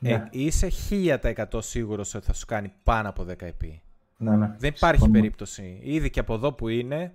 Ε, 0.01 0.17
ναι. 0.17 0.27
είσαι 0.31 0.71
1000% 0.89 1.45
σίγουρος 1.57 2.13
ότι 2.13 2.25
θα 2.25 2.33
σου 2.33 2.45
κάνει 2.45 2.73
πάνω 2.83 3.09
από 3.09 3.23
10 3.23 3.41
επί. 3.41 3.81
Ναι, 4.17 4.35
ναι. 4.35 4.55
Δεν 4.57 4.73
υπάρχει 4.75 5.09
περίπτωση. 5.09 5.79
Ήδη 5.83 6.09
και 6.09 6.19
από 6.19 6.33
εδώ 6.33 6.53
που 6.53 6.67
είναι, 6.67 7.13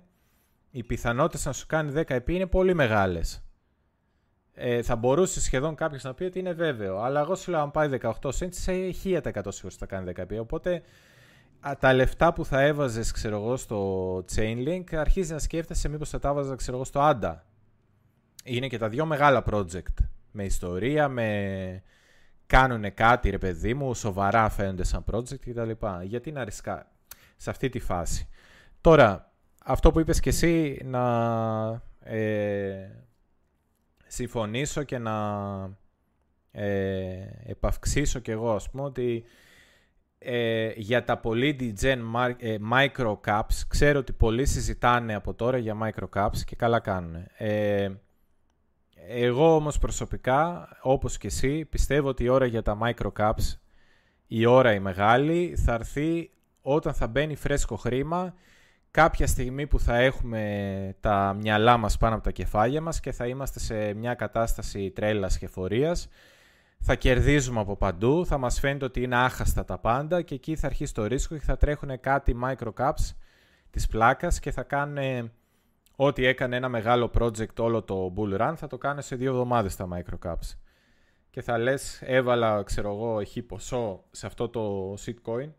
οι 0.71 0.83
πιθανότητες 0.83 1.45
να 1.45 1.53
σου 1.53 1.65
κάνει 1.67 1.91
10 1.95 2.09
επί 2.09 2.35
είναι 2.35 2.47
πολύ 2.47 2.73
μεγάλες 2.73 3.43
ε, 4.53 4.81
θα 4.81 4.95
μπορούσε 4.95 5.41
σχεδόν 5.41 5.75
κάποιος 5.75 6.03
να 6.03 6.13
πει 6.13 6.23
ότι 6.23 6.39
είναι 6.39 6.53
βέβαιο. 6.53 7.01
Αλλά 7.01 7.19
εγώ 7.19 7.35
σου 7.35 7.51
λέω, 7.51 7.59
αν 7.59 7.71
πάει 7.71 7.89
18 8.01 8.11
cents, 8.21 8.53
σε 8.53 8.71
1000% 9.03 9.21
σίγουρος 9.47 9.75
θα 9.77 9.85
κάνει 9.85 10.11
10 10.15 10.39
Οπότε 10.39 10.81
τα 11.79 11.93
λεφτά 11.93 12.33
που 12.33 12.45
θα 12.45 12.61
έβαζες, 12.61 13.11
ξέρω 13.11 13.35
εγώ, 13.35 13.57
στο 13.57 14.17
Chainlink, 14.35 14.83
αρχίζει 14.95 15.33
να 15.33 15.39
σκέφτεσαι 15.39 15.89
μήπως 15.89 16.09
θα 16.09 16.19
τα 16.19 16.29
έβαζα, 16.29 16.55
ξέρω 16.55 16.75
εγώ, 16.75 16.85
στο 16.85 16.99
ADA. 17.03 17.35
Είναι 18.43 18.67
και 18.67 18.77
τα 18.77 18.89
δύο 18.89 19.05
μεγάλα 19.05 19.43
project. 19.51 20.05
Με 20.31 20.43
ιστορία, 20.43 21.07
με 21.07 21.83
κάνουν 22.45 22.93
κάτι, 22.93 23.29
ρε 23.29 23.37
παιδί 23.37 23.73
μου, 23.73 23.93
σοβαρά 23.93 24.49
φαίνονται 24.49 24.83
σαν 24.83 25.03
project 25.11 25.39
κτλ. 25.39 25.71
Γιατί 26.03 26.31
να 26.31 26.43
ρισκά 26.43 26.91
σε 27.37 27.49
αυτή 27.49 27.69
τη 27.69 27.79
φάση. 27.79 28.27
Τώρα, 28.81 29.31
αυτό 29.65 29.91
που 29.91 29.99
είπες 29.99 30.19
και 30.19 30.29
εσύ, 30.29 30.81
να 30.83 31.03
ε, 31.99 32.89
συμφωνήσω 34.07 34.83
και 34.83 34.97
να 34.97 35.15
ε, 36.51 37.25
επαυξήσω 37.45 38.19
κι 38.19 38.31
εγώ, 38.31 38.53
ας 38.53 38.69
πούμε, 38.69 38.83
ότι 38.83 39.23
ε, 40.23 40.71
για 40.75 41.03
τα 41.03 41.17
πολύ 41.17 41.57
DGen 41.59 41.97
ε, 42.37 42.55
micro 42.73 43.17
caps, 43.25 43.61
ξέρω 43.67 43.99
ότι 43.99 44.13
πολλοί 44.13 44.45
συζητάνε 44.45 45.15
από 45.15 45.33
τώρα 45.33 45.57
για 45.57 45.77
micro 45.83 46.19
caps 46.19 46.37
και 46.45 46.55
καλά 46.55 46.79
κάνουν. 46.79 47.15
Ε, 47.37 47.89
εγώ 49.07 49.55
όμως 49.55 49.77
προσωπικά, 49.77 50.69
όπως 50.81 51.17
και 51.17 51.27
εσύ, 51.27 51.65
πιστεύω 51.65 52.07
ότι 52.07 52.23
η 52.23 52.29
ώρα 52.29 52.45
για 52.45 52.61
τα 52.61 52.77
micro 52.81 53.11
caps, 53.17 53.57
η 54.27 54.45
ώρα 54.45 54.73
η 54.73 54.79
μεγάλη, 54.79 55.55
θα 55.65 55.73
έρθει 55.73 56.31
όταν 56.61 56.93
θα 56.93 57.07
μπαίνει 57.07 57.35
φρέσκο 57.35 57.75
χρήμα 57.75 58.33
κάποια 58.91 59.27
στιγμή 59.27 59.67
που 59.67 59.79
θα 59.79 59.97
έχουμε 59.97 60.95
τα 60.99 61.37
μυαλά 61.41 61.77
μας 61.77 61.97
πάνω 61.97 62.15
από 62.15 62.23
τα 62.23 62.31
κεφάλια 62.31 62.81
μας 62.81 62.99
και 62.99 63.11
θα 63.11 63.27
είμαστε 63.27 63.59
σε 63.59 63.93
μια 63.93 64.13
κατάσταση 64.13 64.91
τρέλας 64.91 65.37
και 65.37 65.47
φορείας, 65.47 66.09
θα 66.83 66.95
κερδίζουμε 66.95 67.59
από 67.59 67.75
παντού, 67.75 68.25
θα 68.25 68.37
μας 68.37 68.59
φαίνεται 68.59 68.85
ότι 68.85 69.03
είναι 69.03 69.15
άχαστα 69.15 69.65
τα 69.65 69.77
πάντα 69.77 70.21
και 70.21 70.35
εκεί 70.35 70.55
θα 70.55 70.67
αρχίσει 70.67 70.93
το 70.93 71.05
ρίσκο 71.05 71.35
και 71.35 71.43
θα 71.43 71.57
τρέχουν 71.57 71.99
κάτι 71.99 72.35
microcaps 72.43 73.15
της 73.69 73.87
πλάκας 73.87 74.39
και 74.39 74.51
θα 74.51 74.63
κάνουν 74.63 75.31
ό,τι 75.95 76.25
έκανε 76.25 76.55
ένα 76.55 76.69
μεγάλο 76.69 77.11
project 77.19 77.55
όλο 77.57 77.81
το 77.81 78.13
bull 78.17 78.41
run 78.41 78.53
θα 78.55 78.67
το 78.67 78.77
κάνει 78.77 79.01
σε 79.01 79.15
δύο 79.15 79.31
εβδομάδες 79.31 79.75
τα 79.75 79.87
microcaps. 79.93 80.57
Και 81.29 81.41
θα 81.41 81.57
λες 81.57 82.01
έβαλα 82.01 82.63
ξέρω 82.63 82.93
εγώ 82.93 83.19
έχει 83.19 83.41
ποσό 83.41 84.03
σε 84.11 84.25
αυτό 84.25 84.49
το 84.49 84.93
shitcoin 84.93 85.49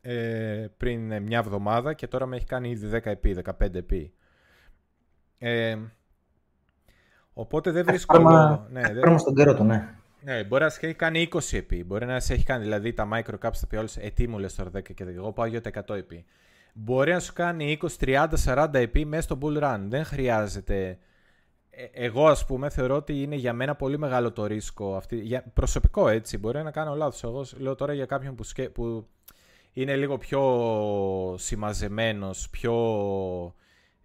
ε, 0.00 0.66
πριν 0.76 1.22
μια 1.22 1.38
εβδομάδα 1.38 1.92
και 1.92 2.06
τώρα 2.06 2.26
με 2.26 2.36
έχει 2.36 2.46
κάνει 2.46 2.70
ήδη 2.70 2.88
10 2.92 3.06
επί, 3.06 3.36
15 3.44 3.74
επί. 3.74 4.12
Ε, 5.38 5.76
οπότε 7.32 7.70
δεν 7.70 7.84
βρίσκω 7.84 8.18
λόγο. 8.18 8.66
Ναι, 8.70 8.80
δεν... 8.92 9.18
στον 9.18 9.34
καιρό 9.34 9.54
του, 9.54 9.64
ναι. 9.64 9.94
Ναι, 10.22 10.44
μπορεί 10.44 10.62
να 10.62 10.68
σε 10.68 10.86
έχει 10.86 10.94
κάνει 10.94 11.28
20 11.32 11.38
επί. 11.52 11.84
Μπορεί 11.84 12.06
να 12.06 12.20
σε 12.20 12.34
έχει 12.34 12.44
κάνει 12.44 12.62
δηλαδή 12.62 12.92
τα 12.92 13.08
microcaps 13.12 13.40
τα 13.40 13.60
οποία 13.64 13.78
όλε. 13.78 13.88
Ε, 13.98 14.10
τι 14.10 14.28
μου 14.28 14.38
λες 14.38 14.54
τώρα 14.54 14.70
10 14.76 14.82
και 14.82 15.04
10. 15.04 15.06
Εγώ 15.06 15.32
πάω 15.32 15.46
για 15.46 15.60
τα 15.60 15.70
100 15.86 15.94
επί. 15.94 16.24
Μπορεί 16.72 17.12
να 17.12 17.20
σου 17.20 17.32
κάνει 17.32 17.78
20, 17.82 17.86
30, 18.00 18.26
40 18.44 18.74
επί 18.74 19.04
μέσα 19.04 19.22
στο 19.22 19.38
bull 19.42 19.62
run. 19.62 19.80
Δεν 19.88 20.04
χρειάζεται. 20.04 20.98
Ε, 21.70 21.84
εγώ, 21.92 22.26
ας 22.26 22.44
πούμε, 22.44 22.68
θεωρώ 22.68 22.96
ότι 22.96 23.22
είναι 23.22 23.36
για 23.36 23.52
μένα 23.52 23.74
πολύ 23.74 23.98
μεγάλο 23.98 24.32
το 24.32 24.46
ρίσκο. 24.46 24.96
Αυτή, 24.96 25.16
για, 25.16 25.44
προσωπικό 25.54 26.08
έτσι. 26.08 26.38
Μπορεί 26.38 26.62
να 26.62 26.70
κάνω 26.70 26.94
λάθος. 26.94 27.22
Εγώ 27.22 27.46
λέω 27.58 27.74
τώρα 27.74 27.92
για 27.92 28.06
κάποιον 28.06 28.34
που, 28.34 28.42
σκε, 28.42 28.68
που 28.68 29.08
είναι 29.72 29.96
λίγο 29.96 30.18
πιο 30.18 31.34
συμμαζεμένος, 31.38 32.48
πιο 32.50 32.74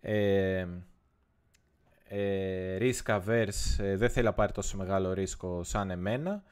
ε, 0.01 0.65
ε, 2.17 2.77
risk 2.79 3.19
averse, 3.19 3.77
ε, 3.83 3.95
δεν 3.95 4.09
θέλει 4.09 4.25
να 4.25 4.33
πάρει 4.33 4.51
τόσο 4.51 4.77
μεγάλο 4.77 5.13
ρίσκο 5.13 5.63
σαν 5.63 5.89
εμένα, 5.89 6.43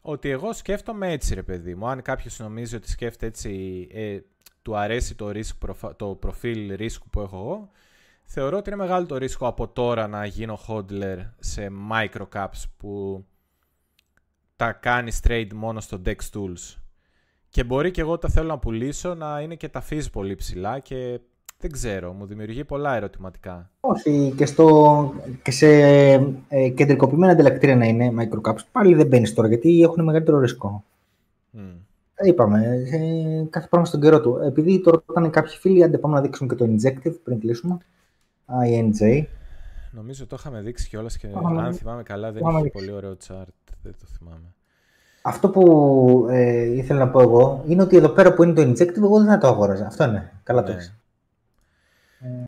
ότι 0.00 0.28
εγώ 0.28 0.52
σκέφτομαι 0.52 1.12
έτσι 1.12 1.34
ρε 1.34 1.42
παιδί 1.42 1.74
μου. 1.74 1.88
Αν 1.88 2.02
κάποιος 2.02 2.38
νομίζει 2.38 2.76
ότι 2.76 2.90
σκέφτεται 2.90 3.26
έτσι, 3.26 3.86
ε, 3.92 4.18
του 4.62 4.76
αρέσει 4.76 5.14
το, 5.14 5.28
risk, 5.28 5.94
το 5.96 6.06
προφίλ 6.06 6.74
ρίσκου 6.74 7.08
που 7.08 7.20
έχω 7.20 7.36
εγώ, 7.36 7.70
θεωρώ 8.24 8.56
ότι 8.56 8.70
είναι 8.70 8.78
μεγάλο 8.78 9.06
το 9.06 9.16
ρίσκο 9.16 9.46
από 9.46 9.68
τώρα 9.68 10.06
να 10.06 10.26
γίνω 10.26 10.58
hodler 10.68 11.18
σε 11.38 11.68
microcaps 11.92 12.62
που 12.76 13.24
τα 14.56 14.72
κάνει 14.72 15.12
trade 15.22 15.50
μόνο 15.54 15.80
στο 15.80 16.02
Dex 16.04 16.16
Tools 16.32 16.76
και 17.48 17.64
μπορεί 17.64 17.90
και 17.90 18.00
εγώ 18.00 18.18
τα 18.18 18.28
θέλω 18.28 18.48
να 18.48 18.58
πουλήσω 18.58 19.14
να 19.14 19.40
είναι 19.40 19.54
και 19.54 19.68
τα 19.68 19.84
fees 19.90 20.10
πολύ 20.12 20.34
ψηλά 20.34 20.78
και 20.78 21.20
δεν 21.64 21.72
ξέρω, 21.72 22.12
μου 22.12 22.26
δημιουργεί 22.26 22.64
πολλά 22.64 22.94
ερωτηματικά. 22.94 23.70
Όχι, 23.80 24.34
και, 24.36 24.46
στο, 24.46 25.14
και 25.42 25.50
σε 25.50 25.66
ε, 26.48 26.68
κεντρικοποιημένα 26.68 27.32
αντιλακτήρια 27.32 27.76
να 27.76 27.84
είναι 27.84 28.12
microcaps, 28.18 28.58
πάλι 28.72 28.94
δεν 28.94 29.06
μπαίνεις 29.06 29.34
τώρα 29.34 29.48
γιατί 29.48 29.82
έχουν 29.82 30.04
μεγαλύτερο 30.04 30.38
ρίσκο. 30.38 30.84
Mm. 31.56 31.58
Είπαμε, 32.24 32.84
ε, 32.92 33.46
κάθε 33.50 33.66
πράγμα 33.70 33.86
στον 33.86 34.00
καιρό 34.00 34.20
του. 34.20 34.40
Επειδή 34.44 34.80
το 34.80 34.90
ρωτάνε 34.90 35.28
κάποιοι 35.28 35.56
φίλοι, 35.56 35.82
αν 35.82 35.98
πάμε 36.00 36.14
να 36.14 36.20
δείξουμε 36.20 36.54
και 36.54 36.64
το 36.64 36.70
injective 36.70 37.14
πριν 37.24 37.40
κλείσουμε. 37.40 37.78
INJ. 38.46 39.24
Νομίζω 39.90 40.26
το 40.26 40.36
είχαμε 40.38 40.60
δείξει 40.60 40.88
κιόλας 40.88 41.16
και 41.16 41.26
αν 41.58 41.74
θυμάμαι 41.74 42.02
καλά 42.02 42.32
δεν 42.32 42.42
είχε 42.58 42.70
πολύ 42.70 42.92
ωραίο 42.92 43.16
chart. 43.28 43.74
Δεν 43.82 43.94
το 44.00 44.06
θυμάμαι. 44.18 44.54
Αυτό 45.22 45.48
που 45.48 46.26
ε, 46.30 46.62
ήθελα 46.62 46.98
να 46.98 47.08
πω 47.10 47.20
εγώ 47.20 47.64
είναι 47.66 47.82
ότι 47.82 47.96
εδώ 47.96 48.08
πέρα 48.08 48.34
που 48.34 48.42
είναι 48.42 48.52
το 48.52 48.62
injective, 48.62 48.96
εγώ 48.96 49.18
δεν 49.18 49.28
θα 49.28 49.38
το 49.38 49.46
αγόραζα. 49.46 49.86
Αυτό 49.86 50.04
είναι. 50.04 50.32
Καλά 50.42 50.62
το 50.62 50.72
ναι. 50.72 50.76
έχεις. 50.76 50.94
Ε, 52.20 52.44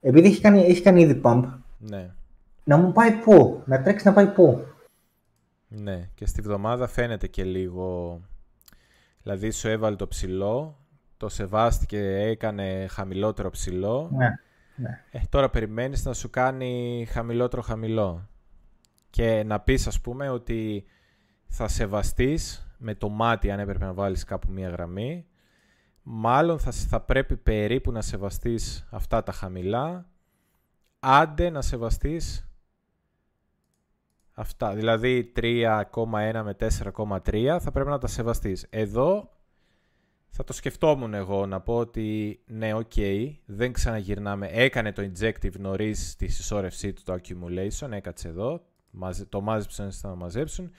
επειδή 0.00 0.28
έχει 0.28 0.40
κάνει, 0.40 0.60
έχει 0.60 0.82
κάνει 0.82 1.00
ήδη 1.00 1.20
pump, 1.24 1.44
ναι. 1.78 2.10
να 2.64 2.76
μου 2.76 2.92
πάει 2.92 3.12
πού, 3.12 3.62
να 3.66 3.82
τρέξει 3.82 4.06
να 4.06 4.12
πάει 4.12 4.26
πού. 4.26 4.64
Ναι, 5.68 6.08
και 6.14 6.26
στη 6.26 6.40
βδομάδα 6.40 6.86
φαίνεται 6.86 7.26
και 7.26 7.44
λίγο. 7.44 8.20
Δηλαδή 9.22 9.50
σου 9.50 9.68
έβαλε 9.68 9.96
το 9.96 10.08
ψηλό, 10.08 10.78
το 11.16 11.28
σεβάστηκε, 11.28 12.20
έκανε 12.20 12.86
χαμηλότερο 12.90 13.50
ψηλό. 13.50 14.10
Ναι, 14.12 14.28
ναι. 14.76 15.02
Ε, 15.10 15.20
τώρα 15.28 15.50
περιμένεις 15.50 16.04
να 16.04 16.12
σου 16.12 16.30
κάνει 16.30 17.06
χαμηλότερο 17.10 17.62
χαμηλό. 17.62 18.28
Και 19.10 19.42
να 19.46 19.60
πεις 19.60 19.86
ας 19.86 20.00
πούμε 20.00 20.28
ότι 20.28 20.84
θα 21.46 21.68
σεβαστείς 21.68 22.66
με 22.78 22.94
το 22.94 23.08
μάτι 23.08 23.50
αν 23.50 23.58
έπρεπε 23.58 23.84
να 23.84 23.92
βάλεις 23.92 24.24
κάπου 24.24 24.50
μία 24.50 24.68
γραμμή. 24.68 25.26
Μάλλον 26.08 26.58
θα, 26.58 26.70
θα 26.70 27.00
πρέπει 27.00 27.36
περίπου 27.36 27.92
να 27.92 28.02
σεβαστείς 28.02 28.86
αυτά 28.90 29.22
τα 29.22 29.32
χαμηλά. 29.32 30.08
Άντε 30.98 31.50
να 31.50 31.62
σεβαστείς 31.62 32.48
αυτά. 34.32 34.74
Δηλαδή 34.74 35.32
3,1 35.36 36.42
με 36.44 36.56
4,3 36.58 37.58
θα 37.60 37.70
πρέπει 37.72 37.88
να 37.88 37.98
τα 37.98 38.06
σεβαστείς. 38.06 38.66
Εδώ 38.70 39.32
θα 40.28 40.44
το 40.44 40.52
σκεφτόμουν 40.52 41.14
εγώ 41.14 41.46
να 41.46 41.60
πω 41.60 41.76
ότι 41.76 42.40
ναι, 42.46 42.74
οκ, 42.74 42.92
δεν 43.44 43.72
ξαναγυρνάμε. 43.72 44.46
Έκανε 44.46 44.92
το 44.92 45.10
Injective 45.12 45.58
νωρίς 45.58 46.10
στη 46.10 46.28
συσσόρευσή 46.28 46.92
του 46.92 47.02
το 47.04 47.12
accumulation, 47.14 47.90
έκατσε 47.90 48.28
εδώ, 48.28 48.66
το 49.28 49.40
μάζεψαν 49.40 49.90
να 50.02 50.14
μαζέψουν. 50.14 50.70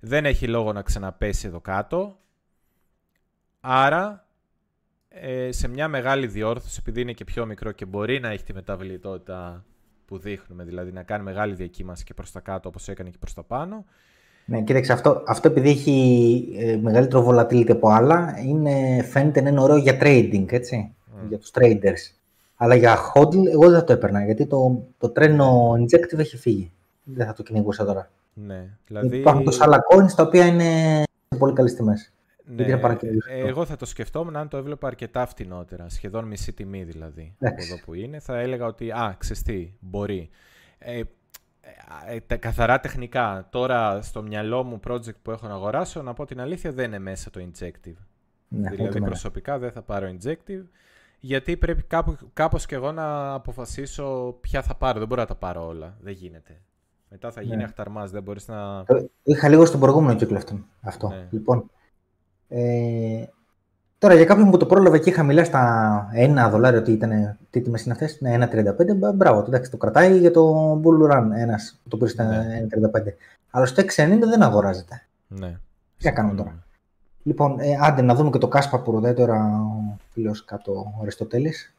Δεν 0.00 0.24
έχει 0.24 0.48
λόγο 0.48 0.72
να 0.72 0.82
ξαναπέσει 0.82 1.46
εδώ 1.46 1.60
κάτω. 1.60 2.18
Άρα, 3.60 4.28
ε, 5.14 5.52
σε 5.52 5.68
μια 5.68 5.88
μεγάλη 5.88 6.26
διόρθωση, 6.26 6.76
επειδή 6.80 7.00
είναι 7.00 7.12
και 7.12 7.24
πιο 7.24 7.46
μικρό 7.46 7.72
και 7.72 7.84
μπορεί 7.84 8.20
να 8.20 8.28
έχει 8.28 8.44
τη 8.44 8.54
μεταβλητότητα 8.54 9.64
που 10.06 10.18
δείχνουμε, 10.18 10.64
δηλαδή 10.64 10.92
να 10.92 11.02
κάνει 11.02 11.22
μεγάλη 11.22 11.54
διακύμαση 11.54 12.04
και 12.04 12.14
προς 12.14 12.32
τα 12.32 12.40
κάτω 12.40 12.68
όπως 12.68 12.88
έκανε 12.88 13.10
και 13.10 13.18
προς 13.18 13.34
τα 13.34 13.42
πάνω. 13.42 13.84
Ναι, 14.44 14.62
κοίταξε, 14.62 14.92
αυτό, 14.92 15.22
αυτό 15.26 15.48
επειδή 15.48 15.68
έχει 15.68 16.48
ε, 16.56 16.76
μεγαλύτερο 16.76 17.26
volatility 17.28 17.70
από 17.70 17.88
άλλα, 17.88 18.34
είναι, 18.46 19.02
φαίνεται 19.02 19.40
να 19.40 19.48
είναι 19.48 19.60
ωραίο 19.60 19.76
για 19.76 19.98
trading, 20.00 20.52
έτσι, 20.52 20.94
mm. 20.94 21.28
για 21.28 21.38
τους 21.38 21.50
traders. 21.54 22.14
Αλλά 22.56 22.74
για 22.74 22.96
hodl 23.14 23.46
εγώ 23.52 23.70
δεν 23.70 23.78
θα 23.78 23.84
το 23.84 23.92
έπαιρνα, 23.92 24.24
γιατί 24.24 24.46
το, 24.46 24.82
το 24.98 25.08
τρένο 25.08 25.72
injective 25.72 26.18
έχει 26.18 26.36
φύγει. 26.36 26.72
Δεν 27.04 27.26
θα 27.26 27.32
το 27.32 27.42
κυνηγούσα 27.42 27.84
τώρα. 27.84 28.10
Ναι, 28.34 28.68
δηλαδή... 28.86 29.16
Υπάρχουν 29.16 29.44
τόσα 29.44 29.64
άλλα 29.64 29.80
coins 29.90 30.12
τα 30.16 30.22
οποία 30.22 30.46
είναι 30.46 31.02
σε 31.28 31.38
πολύ 31.38 31.52
καλές 31.52 31.74
τιμές. 31.74 32.12
Ναι, 32.56 32.64
εγώ 33.28 33.64
θα 33.64 33.76
το 33.76 33.84
σκεφτόμουν 33.84 34.36
αν 34.36 34.48
το 34.48 34.56
έβλεπα 34.56 34.86
αρκετά 34.86 35.26
φτηνότερα, 35.26 35.88
σχεδόν 35.88 36.24
μισή 36.24 36.52
τιμή 36.52 36.84
δηλαδή, 36.84 37.34
από 37.40 37.62
εδώ 37.62 37.80
που 37.84 37.94
είναι. 37.94 38.18
Θα 38.18 38.38
έλεγα 38.38 38.66
ότι, 38.66 38.90
α, 38.90 39.16
ξεστή, 39.18 39.76
μπορεί. 39.80 40.30
Ε, 40.78 40.98
ε, 42.08 42.18
ε 42.28 42.36
καθαρά 42.36 42.80
τεχνικά, 42.80 43.48
τώρα 43.50 44.02
στο 44.02 44.22
μυαλό 44.22 44.64
μου 44.64 44.80
project 44.88 45.16
που 45.22 45.30
έχω 45.30 45.46
να 45.46 45.54
αγοράσω, 45.54 46.02
να 46.02 46.12
πω 46.12 46.24
την 46.24 46.40
αλήθεια, 46.40 46.72
δεν 46.72 46.84
είναι 46.84 46.98
μέσα 46.98 47.30
το 47.30 47.40
injective. 47.40 47.96
Ναι, 48.48 48.70
δηλαδή 48.70 49.00
προσωπικά 49.00 49.58
δεν 49.58 49.70
θα 49.70 49.82
πάρω 49.82 50.16
injective, 50.18 50.64
γιατί 51.20 51.56
πρέπει 51.56 51.82
κάπου, 51.82 52.16
κάπως 52.32 52.66
και 52.66 52.74
εγώ 52.74 52.92
να 52.92 53.32
αποφασίσω 53.32 54.36
ποια 54.40 54.62
θα 54.62 54.74
πάρω. 54.74 54.98
Δεν 54.98 55.08
μπορώ 55.08 55.20
να 55.20 55.26
τα 55.26 55.34
πάρω 55.34 55.66
όλα, 55.66 55.96
δεν 56.00 56.12
γίνεται. 56.12 56.60
Μετά 57.08 57.30
θα 57.30 57.42
γίνει 57.42 57.56
ναι. 57.56 57.64
αχταρμάς, 57.64 58.10
δεν 58.10 58.22
μπορείς 58.22 58.48
να... 58.48 58.84
Ε, 58.86 59.04
είχα 59.22 59.48
λίγο 59.48 59.64
στον 59.64 59.80
προηγούμενο 59.80 60.18
κύκλο 60.18 60.36
αυτό. 60.36 60.58
αυτό. 60.80 61.08
Ναι. 61.08 61.26
Λοιπόν, 61.30 61.70
ε, 62.52 63.24
τώρα 63.98 64.14
για 64.14 64.24
κάποιον 64.24 64.50
που 64.50 64.56
το 64.56 64.66
πρόλαβε 64.66 64.98
και 64.98 65.10
είχα 65.10 65.22
μιλά 65.22 65.44
στα 65.44 66.08
1 66.46 66.48
δολάριο, 66.50 66.78
ότι 66.78 66.92
ήταν, 66.92 67.38
τι 67.50 67.60
τιμές 67.60 67.84
είναι 67.84 67.92
αυτές, 67.92 68.20
ναι, 68.20 68.48
1,35, 68.52 69.14
μπράβο, 69.14 69.44
εντάξει, 69.46 69.70
το 69.70 69.76
κρατάει 69.76 70.18
για 70.18 70.30
το 70.30 70.72
Bull 70.84 71.12
Run 71.12 71.28
ένας, 71.34 71.80
το 71.88 71.96
πήρε 71.96 72.10
στα 72.10 72.24
ναι. 72.24 72.66
1,35. 72.70 73.12
Αλλά 73.50 73.66
στο 73.66 73.82
6,90 73.82 74.18
δεν 74.28 74.42
αγοράζεται. 74.42 75.02
Ναι. 75.28 75.58
Τι 75.96 76.04
θα 76.04 76.10
κάνουμε 76.10 76.34
τώρα; 76.34 76.64
Λοιπόν, 77.22 77.60
ε, 77.60 77.76
άντε 77.80 78.02
να 78.02 78.14
δούμε 78.14 78.30
και 78.30 78.38
το 78.38 78.48
Κάσπα 78.48 78.80
που 78.80 78.90
ρωτάει 78.90 79.14
τώρα 79.14 79.44
ο 79.60 79.96
φίλος 80.12 80.44
κάτω 80.44 80.72
ο 80.72 80.98
Αριστοτέλης. 81.02 81.74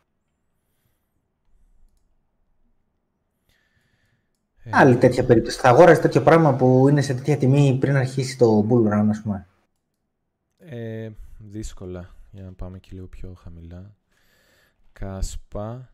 Ε, 4.64 4.70
Άλλη 4.74 4.96
τέτοια 4.96 5.26
περίπτωση. 5.26 5.60
Θα 5.60 5.70
αγόραζε 5.70 6.02
τέτοιο 6.02 6.22
πράγμα 6.22 6.54
που 6.54 6.88
είναι 6.90 7.02
σε 7.02 7.14
τέτοια 7.14 7.38
τιμή 7.38 7.78
πριν 7.80 7.96
αρχίσει 7.96 8.38
το 8.38 8.68
bull 8.70 8.94
run, 8.94 9.08
ας 9.10 9.22
πούμε. 9.22 9.46
Ε, 10.66 11.10
δύσκολα. 11.38 12.10
Για 12.32 12.44
να 12.44 12.52
πάμε 12.52 12.80
και 12.80 12.90
λίγο 12.92 13.06
πιο 13.06 13.34
χαμηλά. 13.34 13.96
Κάσπα. 14.94 15.94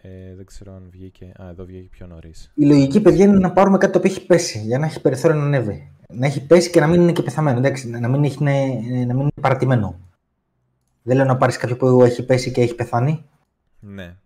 Ε, 0.00 0.34
δεν 0.34 0.46
ξέρω 0.46 0.74
αν 0.74 0.86
βγήκε. 0.90 1.32
Α, 1.42 1.48
εδώ 1.48 1.64
βγήκε 1.64 1.88
πιο 1.88 2.06
νωρίς. 2.06 2.52
Η 2.54 2.66
λογική, 2.66 3.00
παιδιά, 3.00 3.24
είναι 3.24 3.38
να 3.38 3.52
πάρουμε 3.52 3.78
κάτι 3.78 3.92
το 3.92 3.98
οποίο 3.98 4.10
έχει 4.10 4.26
πέσει 4.26 4.58
για 4.58 4.78
να 4.78 4.86
έχει 4.86 5.00
περιθώριο 5.00 5.36
να 5.36 5.44
ανέβει. 5.44 5.92
Να 6.08 6.26
έχει 6.26 6.46
πέσει 6.46 6.70
και 6.70 6.80
να 6.80 6.86
μην 6.86 7.00
είναι 7.00 7.12
και 7.12 7.22
πεθαμένο. 7.22 7.58
Εντάξει, 7.58 7.88
να 7.88 8.08
μην, 8.08 8.24
έχει, 8.24 8.42
να 8.42 9.14
μην 9.14 9.20
είναι 9.20 9.30
παρατημένο. 9.40 10.00
Δεν 11.02 11.16
λέω 11.16 11.24
να 11.24 11.36
πάρεις 11.36 11.56
κάποιο 11.56 11.76
που 11.76 12.02
έχει 12.02 12.24
πέσει 12.24 12.52
και 12.52 12.60
έχει 12.60 12.74
πεθάνει. 12.74 13.24
Ναι. 13.78 14.16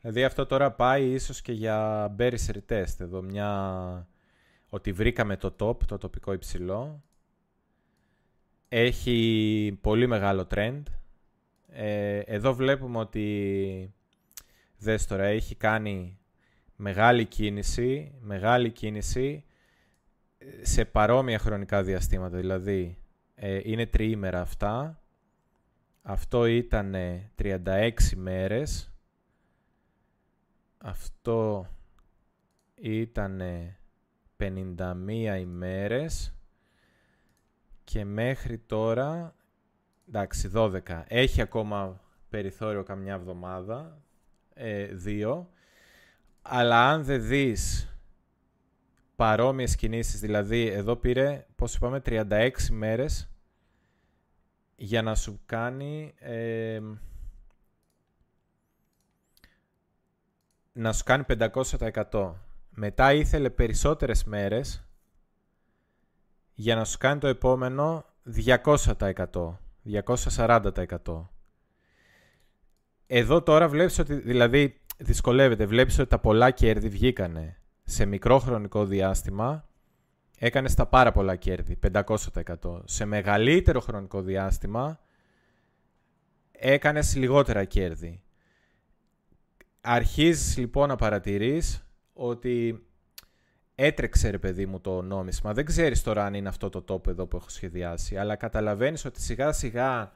Δηλαδή 0.00 0.24
αυτό 0.24 0.46
τώρα 0.46 0.72
πάει 0.72 1.04
ίσως 1.10 1.42
και 1.42 1.52
για 1.52 2.06
bearish 2.18 2.50
retest. 2.52 2.94
Εδώ 2.98 3.22
μια... 3.22 4.08
Ότι 4.68 4.92
βρήκαμε 4.92 5.36
το 5.36 5.54
top, 5.58 5.82
το 5.86 5.98
τοπικό 5.98 6.32
υψηλό. 6.32 7.02
Έχει 8.68 9.78
πολύ 9.80 10.06
μεγάλο 10.06 10.46
trend. 10.50 10.82
Ε, 11.66 12.18
εδώ 12.18 12.54
βλέπουμε 12.54 12.98
ότι 12.98 13.94
δες 14.78 15.06
τώρα 15.06 15.24
έχει 15.24 15.54
κάνει 15.54 16.18
μεγάλη 16.76 17.24
κίνηση, 17.24 18.14
μεγάλη 18.20 18.70
κίνηση 18.70 19.44
σε 20.62 20.84
παρόμοια 20.84 21.38
χρονικά 21.38 21.82
διαστήματα. 21.82 22.36
Δηλαδή 22.36 22.98
ε, 23.34 23.60
είναι 23.64 23.86
τριήμερα 23.86 24.40
αυτά. 24.40 25.02
Αυτό 26.02 26.46
ήταν 26.46 26.94
36 27.42 27.92
μέρες. 28.16 28.92
Αυτό 30.78 31.66
ήταν 32.74 33.42
51 34.36 35.38
ημέρες 35.40 36.37
και 37.90 38.04
μέχρι 38.04 38.58
τώρα, 38.58 39.34
εντάξει, 40.08 40.50
12. 40.54 41.04
Έχει 41.06 41.40
ακόμα 41.40 42.00
περιθώριο 42.28 42.82
καμιά 42.82 43.14
εβδομάδα, 43.14 44.02
ε, 44.54 44.84
δύο. 44.84 45.50
Αλλά 46.42 46.90
αν 46.90 47.04
δεν 47.04 47.26
δεις 47.26 47.92
παρόμοιες 49.16 49.76
κινήσεις, 49.76 50.20
δηλαδή 50.20 50.66
εδώ 50.66 50.96
πήρε, 50.96 51.46
πώς 51.56 51.74
είπαμε, 51.74 52.02
36 52.04 52.50
μέρες 52.70 53.30
για 54.76 55.02
να 55.02 55.14
σου 55.14 55.40
κάνει... 55.46 56.14
Ε, 56.18 56.80
να 60.72 60.92
σου 60.92 61.04
κάνει 61.04 61.24
500%. 61.28 62.32
Μετά 62.70 63.12
ήθελε 63.12 63.50
περισσότερες 63.50 64.24
μέρες 64.24 64.87
για 66.60 66.74
να 66.74 66.84
σου 66.84 66.98
κάνει 66.98 67.20
το 67.20 67.26
επόμενο 67.26 68.04
200%, 68.46 69.58
240%. 69.84 71.28
Εδώ 73.06 73.42
τώρα 73.42 73.68
βλέπεις 73.68 73.98
ότι, 73.98 74.14
δηλαδή 74.14 74.80
δυσκολεύεται, 74.96 75.66
βλέπεις 75.66 75.98
ότι 75.98 76.08
τα 76.08 76.18
πολλά 76.18 76.50
κέρδη 76.50 76.88
βγήκανε 76.88 77.60
σε 77.84 78.04
μικρό 78.04 78.38
χρονικό 78.38 78.84
διάστημα, 78.84 79.68
έκανες 80.38 80.74
τα 80.74 80.86
πάρα 80.86 81.12
πολλά 81.12 81.36
κέρδη, 81.36 81.78
500%. 81.92 82.82
Σε 82.84 83.04
μεγαλύτερο 83.04 83.80
χρονικό 83.80 84.22
διάστημα, 84.22 85.00
έκανες 86.52 87.16
λιγότερα 87.16 87.64
κέρδη. 87.64 88.22
Αρχίζεις 89.80 90.56
λοιπόν 90.56 90.88
να 90.88 90.96
παρατηρείς 90.96 91.86
ότι 92.12 92.82
έτρεξε 93.80 94.30
ρε 94.30 94.38
παιδί 94.38 94.66
μου 94.66 94.80
το 94.80 95.02
νόμισμα. 95.02 95.52
Δεν 95.52 95.64
ξέρεις 95.64 96.02
τώρα 96.02 96.24
αν 96.24 96.34
είναι 96.34 96.48
αυτό 96.48 96.68
το 96.68 96.82
τόπο 96.82 97.10
εδώ 97.10 97.26
που 97.26 97.36
έχω 97.36 97.48
σχεδιάσει, 97.48 98.16
αλλά 98.16 98.36
καταλαβαίνεις 98.36 99.04
ότι 99.04 99.22
σιγά 99.22 99.52
σιγά 99.52 100.12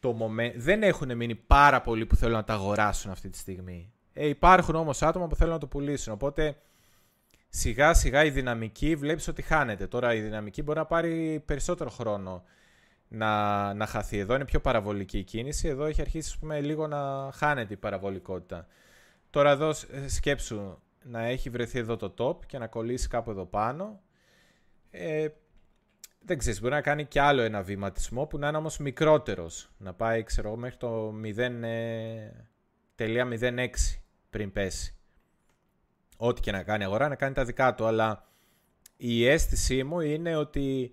το 0.00 0.16
moment... 0.20 0.52
δεν 0.56 0.82
έχουν 0.82 1.16
μείνει 1.16 1.34
πάρα 1.34 1.80
πολλοί 1.80 2.06
που 2.06 2.16
θέλουν 2.16 2.34
να 2.34 2.44
τα 2.44 2.52
αγοράσουν 2.52 3.10
αυτή 3.10 3.28
τη 3.28 3.38
στιγμή. 3.38 3.92
Ε, 4.12 4.28
υπάρχουν 4.28 4.74
όμως 4.74 5.02
άτομα 5.02 5.26
που 5.26 5.36
θέλουν 5.36 5.52
να 5.52 5.58
το 5.58 5.66
πουλήσουν, 5.66 6.12
οπότε 6.12 6.56
σιγά 7.48 7.94
σιγά 7.94 8.24
η 8.24 8.30
δυναμική 8.30 8.96
βλέπεις 8.96 9.28
ότι 9.28 9.42
χάνεται. 9.42 9.86
Τώρα 9.86 10.14
η 10.14 10.20
δυναμική 10.20 10.62
μπορεί 10.62 10.78
να 10.78 10.84
πάρει 10.84 11.42
περισσότερο 11.46 11.90
χρόνο 11.90 12.42
να, 13.08 13.74
να 13.74 13.86
χαθεί. 13.86 14.18
Εδώ 14.18 14.34
είναι 14.34 14.44
πιο 14.44 14.60
παραβολική 14.60 15.18
η 15.18 15.24
κίνηση, 15.24 15.68
εδώ 15.68 15.84
έχει 15.84 16.00
αρχίσει 16.00 16.38
πούμε, 16.38 16.60
λίγο 16.60 16.86
να 16.86 17.30
χάνεται 17.32 17.72
η 17.72 17.76
παραβολικότητα. 17.76 18.66
Τώρα 19.30 19.50
εδώ 19.50 19.68
ε, 19.68 20.08
σκέψου, 20.08 20.78
να 21.04 21.24
έχει 21.24 21.50
βρεθεί 21.50 21.78
εδώ 21.78 21.96
το 21.96 22.14
top 22.18 22.46
και 22.46 22.58
να 22.58 22.66
κολλήσει 22.66 23.08
κάπου 23.08 23.30
εδώ 23.30 23.46
πάνω. 23.46 24.00
Ε, 24.90 25.28
δεν 26.20 26.38
ξέρεις, 26.38 26.60
μπορεί 26.60 26.72
να 26.72 26.80
κάνει 26.80 27.04
και 27.04 27.20
άλλο 27.20 27.42
ένα 27.42 27.62
βηματισμό 27.62 28.26
που 28.26 28.38
να 28.38 28.48
είναι 28.48 28.56
όμως 28.56 28.78
μικρότερος. 28.78 29.70
Να 29.78 29.94
πάει, 29.94 30.22
ξέρω 30.22 30.48
εγώ, 30.48 30.56
μέχρι 30.56 30.76
το 30.76 31.12
0.06 32.96 33.68
πριν 34.30 34.52
πέσει. 34.52 34.96
Ό,τι 36.16 36.40
και 36.40 36.52
να 36.52 36.62
κάνει 36.62 36.84
αγορά, 36.84 37.08
να 37.08 37.14
κάνει 37.14 37.34
τα 37.34 37.44
δικά 37.44 37.74
του. 37.74 37.86
Αλλά 37.86 38.28
η 38.96 39.26
αίσθησή 39.26 39.84
μου 39.84 40.00
είναι 40.00 40.36
ότι 40.36 40.92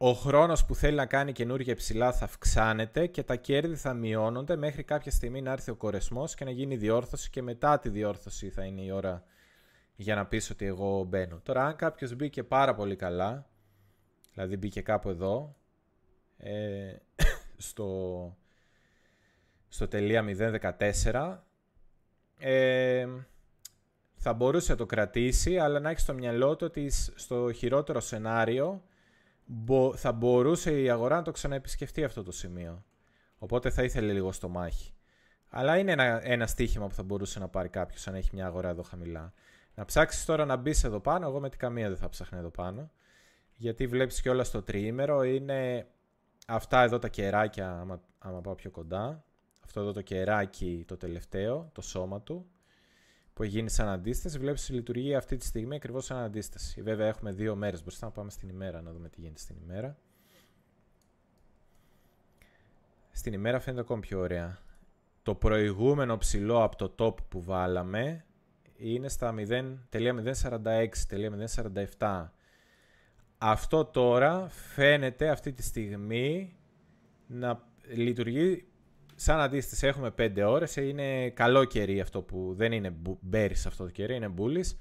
ο 0.00 0.12
χρόνος 0.12 0.64
που 0.64 0.74
θέλει 0.74 0.96
να 0.96 1.06
κάνει 1.06 1.32
καινούργια 1.32 1.72
υψηλά 1.72 2.12
θα 2.12 2.24
αυξάνεται 2.24 3.06
και 3.06 3.22
τα 3.22 3.36
κέρδη 3.36 3.74
θα 3.74 3.94
μειώνονται 3.94 4.56
μέχρι 4.56 4.82
κάποια 4.82 5.10
στιγμή 5.10 5.42
να 5.42 5.52
έρθει 5.52 5.70
ο 5.70 5.74
κορεσμός 5.74 6.34
και 6.34 6.44
να 6.44 6.50
γίνει 6.50 6.76
διόρθωση 6.76 7.30
και 7.30 7.42
μετά 7.42 7.78
τη 7.78 7.88
διόρθωση 7.88 8.50
θα 8.50 8.64
είναι 8.64 8.82
η 8.82 8.90
ώρα 8.90 9.24
για 9.96 10.14
να 10.14 10.26
πεις 10.26 10.50
ότι 10.50 10.66
εγώ 10.66 11.04
μπαίνω. 11.04 11.40
Τώρα 11.42 11.64
αν 11.64 11.76
κάποιος 11.76 12.14
μπήκε 12.14 12.42
πάρα 12.42 12.74
πολύ 12.74 12.96
καλά, 12.96 13.48
δηλαδή 14.32 14.56
μπήκε 14.56 14.80
κάπου 14.80 15.08
εδώ, 15.08 15.56
ε, 16.36 16.96
στο, 17.56 18.36
στο 19.68 19.88
τελεία 19.88 20.24
014, 21.02 21.38
ε, 22.38 23.06
θα 24.14 24.32
μπορούσε 24.32 24.72
να 24.72 24.78
το 24.78 24.86
κρατήσει, 24.86 25.58
αλλά 25.58 25.80
να 25.80 25.90
έχεις 25.90 26.02
στο 26.02 26.14
μυαλό 26.14 26.56
του 26.56 26.66
ότι 26.68 26.90
στο 27.14 27.52
χειρότερο 27.52 28.00
σενάριο 28.00 28.82
θα 29.94 30.12
μπορούσε 30.12 30.80
η 30.80 30.90
αγορά 30.90 31.16
να 31.16 31.22
το 31.22 31.30
ξαναεπισκεφτεί 31.30 32.04
αυτό 32.04 32.22
το 32.22 32.32
σημείο. 32.32 32.84
Οπότε 33.38 33.70
θα 33.70 33.82
ήθελε 33.82 34.12
λίγο 34.12 34.32
στο 34.32 34.48
μάχη. 34.48 34.92
Αλλά 35.48 35.78
είναι 35.78 35.92
ένα, 35.92 36.26
ένα 36.26 36.46
στοίχημα 36.46 36.86
που 36.86 36.94
θα 36.94 37.02
μπορούσε 37.02 37.38
να 37.38 37.48
πάρει 37.48 37.68
κάποιος 37.68 38.08
αν 38.08 38.14
έχει 38.14 38.30
μια 38.32 38.46
αγορά 38.46 38.68
εδώ 38.68 38.82
χαμηλά. 38.82 39.32
Να 39.74 39.84
ψάξεις 39.84 40.24
τώρα 40.24 40.44
να 40.44 40.56
μπεις 40.56 40.84
εδώ 40.84 41.00
πάνω, 41.00 41.26
εγώ 41.26 41.40
με 41.40 41.48
την 41.48 41.58
καμία 41.58 41.88
δεν 41.88 41.96
θα 41.96 42.08
ψάχνω 42.08 42.38
εδώ 42.38 42.50
πάνω. 42.50 42.90
Γιατί 43.54 43.86
βλέπεις 43.86 44.20
και 44.20 44.30
όλα 44.30 44.44
στο 44.44 44.62
τριήμερο 44.62 45.22
είναι 45.22 45.86
αυτά 46.46 46.82
εδώ 46.82 46.98
τα 46.98 47.08
κεράκια, 47.08 47.78
άμα, 47.80 48.00
άμα 48.18 48.40
πάω 48.40 48.54
πιο 48.54 48.70
κοντά. 48.70 49.24
Αυτό 49.64 49.80
εδώ 49.80 49.92
το 49.92 50.02
κεράκι 50.02 50.84
το 50.86 50.96
τελευταίο, 50.96 51.70
το 51.72 51.80
σώμα 51.80 52.20
του 52.20 52.50
που 53.38 53.44
έχει 53.44 53.52
γίνει 53.52 53.70
σαν 53.70 53.88
αντίσταση, 53.88 54.38
βλέπεις 54.38 54.64
ότι 54.64 54.72
λειτουργεί 54.72 55.14
αυτή 55.14 55.36
τη 55.36 55.44
στιγμή 55.44 55.74
ακριβώς 55.74 56.04
σαν 56.04 56.18
αντίσταση. 56.18 56.82
Βέβαια, 56.82 57.06
έχουμε 57.06 57.32
δύο 57.32 57.56
μέρες 57.56 57.82
μπροστά 57.82 58.06
να 58.06 58.12
πάμε 58.12 58.30
στην 58.30 58.48
ημέρα 58.48 58.82
να 58.82 58.92
δούμε 58.92 59.08
τι 59.08 59.20
γίνεται 59.20 59.38
στην 59.38 59.56
ημέρα. 59.62 59.96
Στην 63.10 63.32
ημέρα 63.32 63.58
φαίνεται 63.58 63.82
ακόμη 63.82 64.00
πιο 64.00 64.20
ωραία. 64.20 64.58
Το 65.22 65.34
προηγούμενο 65.34 66.18
ψηλό 66.18 66.62
από 66.62 66.76
το 66.76 66.94
top 66.98 67.14
που 67.28 67.42
βάλαμε 67.42 68.24
είναι 68.76 69.08
στα 69.08 69.34
0.046.047. 69.36 72.28
Αυτό 73.38 73.84
τώρα 73.84 74.48
φαίνεται 74.48 75.28
αυτή 75.28 75.52
τη 75.52 75.62
στιγμή 75.62 76.56
να 77.26 77.62
λειτουργεί 77.94 78.68
σαν 79.20 79.40
αντίστοιχη 79.40 79.86
έχουμε 79.86 80.14
5 80.18 80.44
ώρες, 80.46 80.76
είναι 80.76 81.30
καλό 81.30 81.64
καιρί 81.64 82.00
αυτό 82.00 82.22
που 82.22 82.54
δεν 82.56 82.72
είναι 82.72 82.96
μπέρις 83.20 83.66
αυτό 83.66 83.84
το 83.84 83.90
καιρί, 83.90 84.14
είναι 84.14 84.28
μπούλης. 84.28 84.76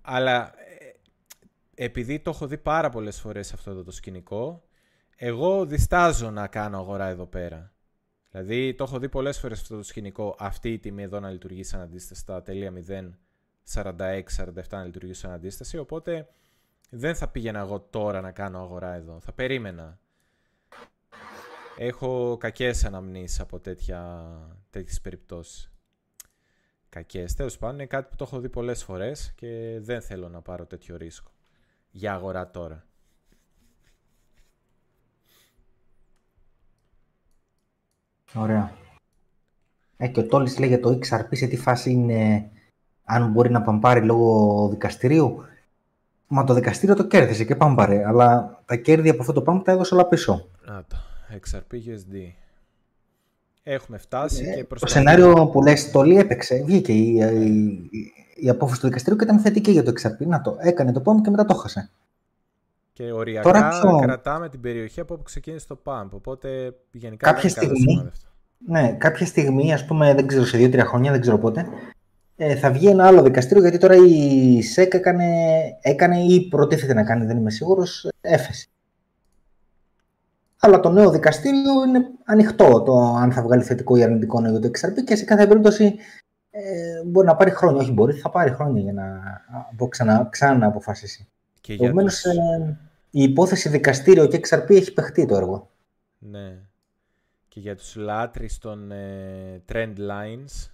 Αλλά 0.00 0.54
ε, 0.56 1.84
επειδή 1.84 2.20
το 2.20 2.30
έχω 2.30 2.46
δει 2.46 2.58
πάρα 2.58 2.88
πολλές 2.90 3.20
φορές 3.20 3.52
αυτό 3.52 3.70
εδώ 3.70 3.82
το 3.82 3.90
σκηνικό, 3.90 4.64
εγώ 5.16 5.66
διστάζω 5.66 6.30
να 6.30 6.46
κάνω 6.46 6.78
αγορά 6.78 7.06
εδώ 7.06 7.26
πέρα. 7.26 7.72
Δηλαδή 8.30 8.74
το 8.74 8.84
έχω 8.84 8.98
δει 8.98 9.08
πολλές 9.08 9.38
φορές 9.38 9.60
αυτό 9.60 9.76
το 9.76 9.82
σκηνικό, 9.82 10.36
αυτή 10.38 10.72
η 10.72 10.78
τιμή 10.78 11.02
εδώ 11.02 11.20
να 11.20 11.30
λειτουργεί 11.30 11.62
σαν 11.62 11.80
αντίσταση 11.80 12.20
στα 12.20 12.42
τελεία 12.42 12.72
0, 12.88 13.10
46, 13.74 14.22
47 14.36 14.62
να 14.70 14.84
λειτουργεί 14.84 15.12
σαν 15.12 15.32
αντίσταση, 15.32 15.78
οπότε 15.78 16.28
δεν 16.90 17.14
θα 17.14 17.28
πήγαινα 17.28 17.58
εγώ 17.58 17.80
τώρα 17.80 18.20
να 18.20 18.30
κάνω 18.30 18.58
αγορά 18.58 18.94
εδώ, 18.94 19.20
θα 19.20 19.32
περίμενα. 19.32 19.98
Έχω 21.76 22.36
κακές 22.40 22.84
αναμνήσεις 22.84 23.40
από 23.40 23.60
τέτοια, 23.60 24.24
τέτοιες 24.70 25.00
περιπτώσεις. 25.00 25.70
Κακές. 26.88 27.34
Τέλος 27.34 27.58
πάντων 27.58 27.74
είναι 27.74 27.86
κάτι 27.86 28.08
που 28.10 28.16
το 28.16 28.24
έχω 28.24 28.40
δει 28.40 28.48
πολλές 28.48 28.84
φορές 28.84 29.32
και 29.36 29.78
δεν 29.80 30.00
θέλω 30.02 30.28
να 30.28 30.40
πάρω 30.40 30.66
τέτοιο 30.66 30.96
ρίσκο. 30.96 31.30
Για 31.90 32.14
αγορά 32.14 32.50
τώρα. 32.50 32.84
Ωραία. 38.34 38.72
Ε, 39.96 40.08
και 40.08 40.20
ο 40.20 40.26
Τόλης 40.26 40.58
λέει 40.58 40.68
για 40.68 40.80
το 40.80 40.98
XRP 41.02 41.28
σε 41.30 41.46
τι 41.46 41.56
φάση 41.56 41.90
είναι 41.90 42.50
αν 43.04 43.30
μπορεί 43.30 43.50
να 43.50 43.62
παμπάρει 43.62 44.04
λόγω 44.04 44.68
δικαστηρίου. 44.68 45.44
Μα 46.26 46.44
το 46.44 46.54
δικαστήριο 46.54 46.94
το 46.94 47.06
κέρδισε 47.06 47.44
και 47.44 47.56
πάμπαρε, 47.56 48.06
αλλά 48.06 48.58
τα 48.64 48.76
κέρδη 48.76 49.08
από 49.08 49.20
αυτό 49.20 49.32
το 49.32 49.42
πάμπ 49.42 49.62
τα 49.62 49.72
έδωσε 49.72 49.94
όλα 49.94 50.06
πίσω. 50.06 50.48
Να 50.66 50.84
το. 50.84 50.96
XRP 51.30 51.74
USD. 51.74 52.32
Έχουμε 53.62 53.98
φτάσει 53.98 54.44
ε, 54.44 54.54
και 54.54 54.64
προς 54.64 54.80
Το 54.80 54.86
σενάριο 54.86 55.48
που 55.52 55.62
λες 55.62 55.90
Τόλι 55.90 56.18
έπαιξε. 56.18 56.62
Βγήκε 56.64 56.92
η, 56.92 57.16
η, 57.90 58.10
η, 58.34 58.48
απόφαση 58.48 58.80
του 58.80 58.86
δικαστηρίου 58.86 59.18
και 59.18 59.24
ήταν 59.24 59.38
θετική 59.38 59.70
για 59.70 59.82
το 59.82 59.92
XRP. 60.00 60.26
Να 60.26 60.40
το 60.40 60.56
έκανε 60.60 60.92
το 60.92 61.02
PAM 61.06 61.20
και 61.22 61.30
μετά 61.30 61.44
το 61.44 61.54
χάσε. 61.54 61.90
Και 62.92 63.12
οριακά 63.12 63.42
Τώρα 63.42 63.68
ποιο... 63.68 63.98
κρατάμε 64.02 64.48
την 64.48 64.60
περιοχή 64.60 65.00
από 65.00 65.14
όπου 65.14 65.22
ξεκίνησε 65.22 65.66
το 65.66 65.78
PAM. 65.84 66.06
Οπότε 66.10 66.74
γενικά 66.90 67.32
κάποια 67.32 67.48
στιγμή, 67.48 68.10
ναι, 68.66 68.92
κάποια 68.92 69.26
στιγμή, 69.26 69.72
ας 69.72 69.84
πούμε, 69.84 70.14
δεν 70.14 70.26
ξέρω, 70.26 70.44
σε 70.44 70.56
δύο-τρία 70.56 70.84
χρόνια, 70.84 71.10
δεν 71.10 71.20
ξέρω 71.20 71.38
πότε, 71.38 71.66
ε, 72.36 72.56
θα 72.56 72.70
βγει 72.70 72.88
ένα 72.88 73.06
άλλο 73.06 73.22
δικαστήριο, 73.22 73.62
γιατί 73.62 73.78
τώρα 73.78 73.94
η 73.94 74.62
ΣΕΚ 74.62 74.94
έκανε, 74.94 75.26
έκανε 75.80 76.18
ή 76.18 76.48
προτίθεται 76.48 76.94
να 76.94 77.04
κάνει, 77.04 77.26
δεν 77.26 77.36
είμαι 77.36 77.50
σίγουρος, 77.50 78.08
έφεση. 78.20 78.68
Αλλά 80.64 80.80
το 80.80 80.90
νέο 80.90 81.10
δικαστήριο 81.10 81.84
είναι 81.86 82.10
ανοιχτό 82.24 82.82
το 82.82 82.92
αν 82.98 83.32
θα 83.32 83.42
βγάλει 83.42 83.62
θετικό 83.62 83.96
ή 83.96 84.02
αρνητικό 84.02 84.40
νέο 84.40 84.50
για 84.50 84.60
το 84.60 84.68
XRP 84.68 85.04
και 85.04 85.16
σε 85.16 85.24
κάθε 85.24 85.46
περίπτωση 85.46 85.94
ε, 86.50 87.02
μπορεί 87.04 87.26
να 87.26 87.36
πάρει 87.36 87.50
χρόνια. 87.50 87.80
Όχι, 87.80 87.92
μπορεί, 87.92 88.12
θα 88.12 88.30
πάρει 88.30 88.50
χρόνια 88.50 88.82
για 88.82 88.92
να 88.92 89.88
ξανά, 89.88 90.28
ξανά 90.30 90.66
αποφασίσει. 90.66 91.28
Επομένως, 91.68 92.20
τους... 92.20 92.32
ε, 92.32 92.78
η 93.10 93.22
υπόθεση 93.22 93.68
δικαστήριο 93.68 94.26
και 94.26 94.40
XRP 94.48 94.70
έχει 94.70 94.92
παιχτεί 94.92 95.26
το 95.26 95.36
έργο. 95.36 95.70
Ναι. 96.18 96.56
Και 97.48 97.60
για 97.60 97.76
τους 97.76 97.96
λάτρεις 97.96 98.58
των 98.58 98.90
ε, 98.92 99.62
trend 99.72 99.94
lines, 99.96 100.70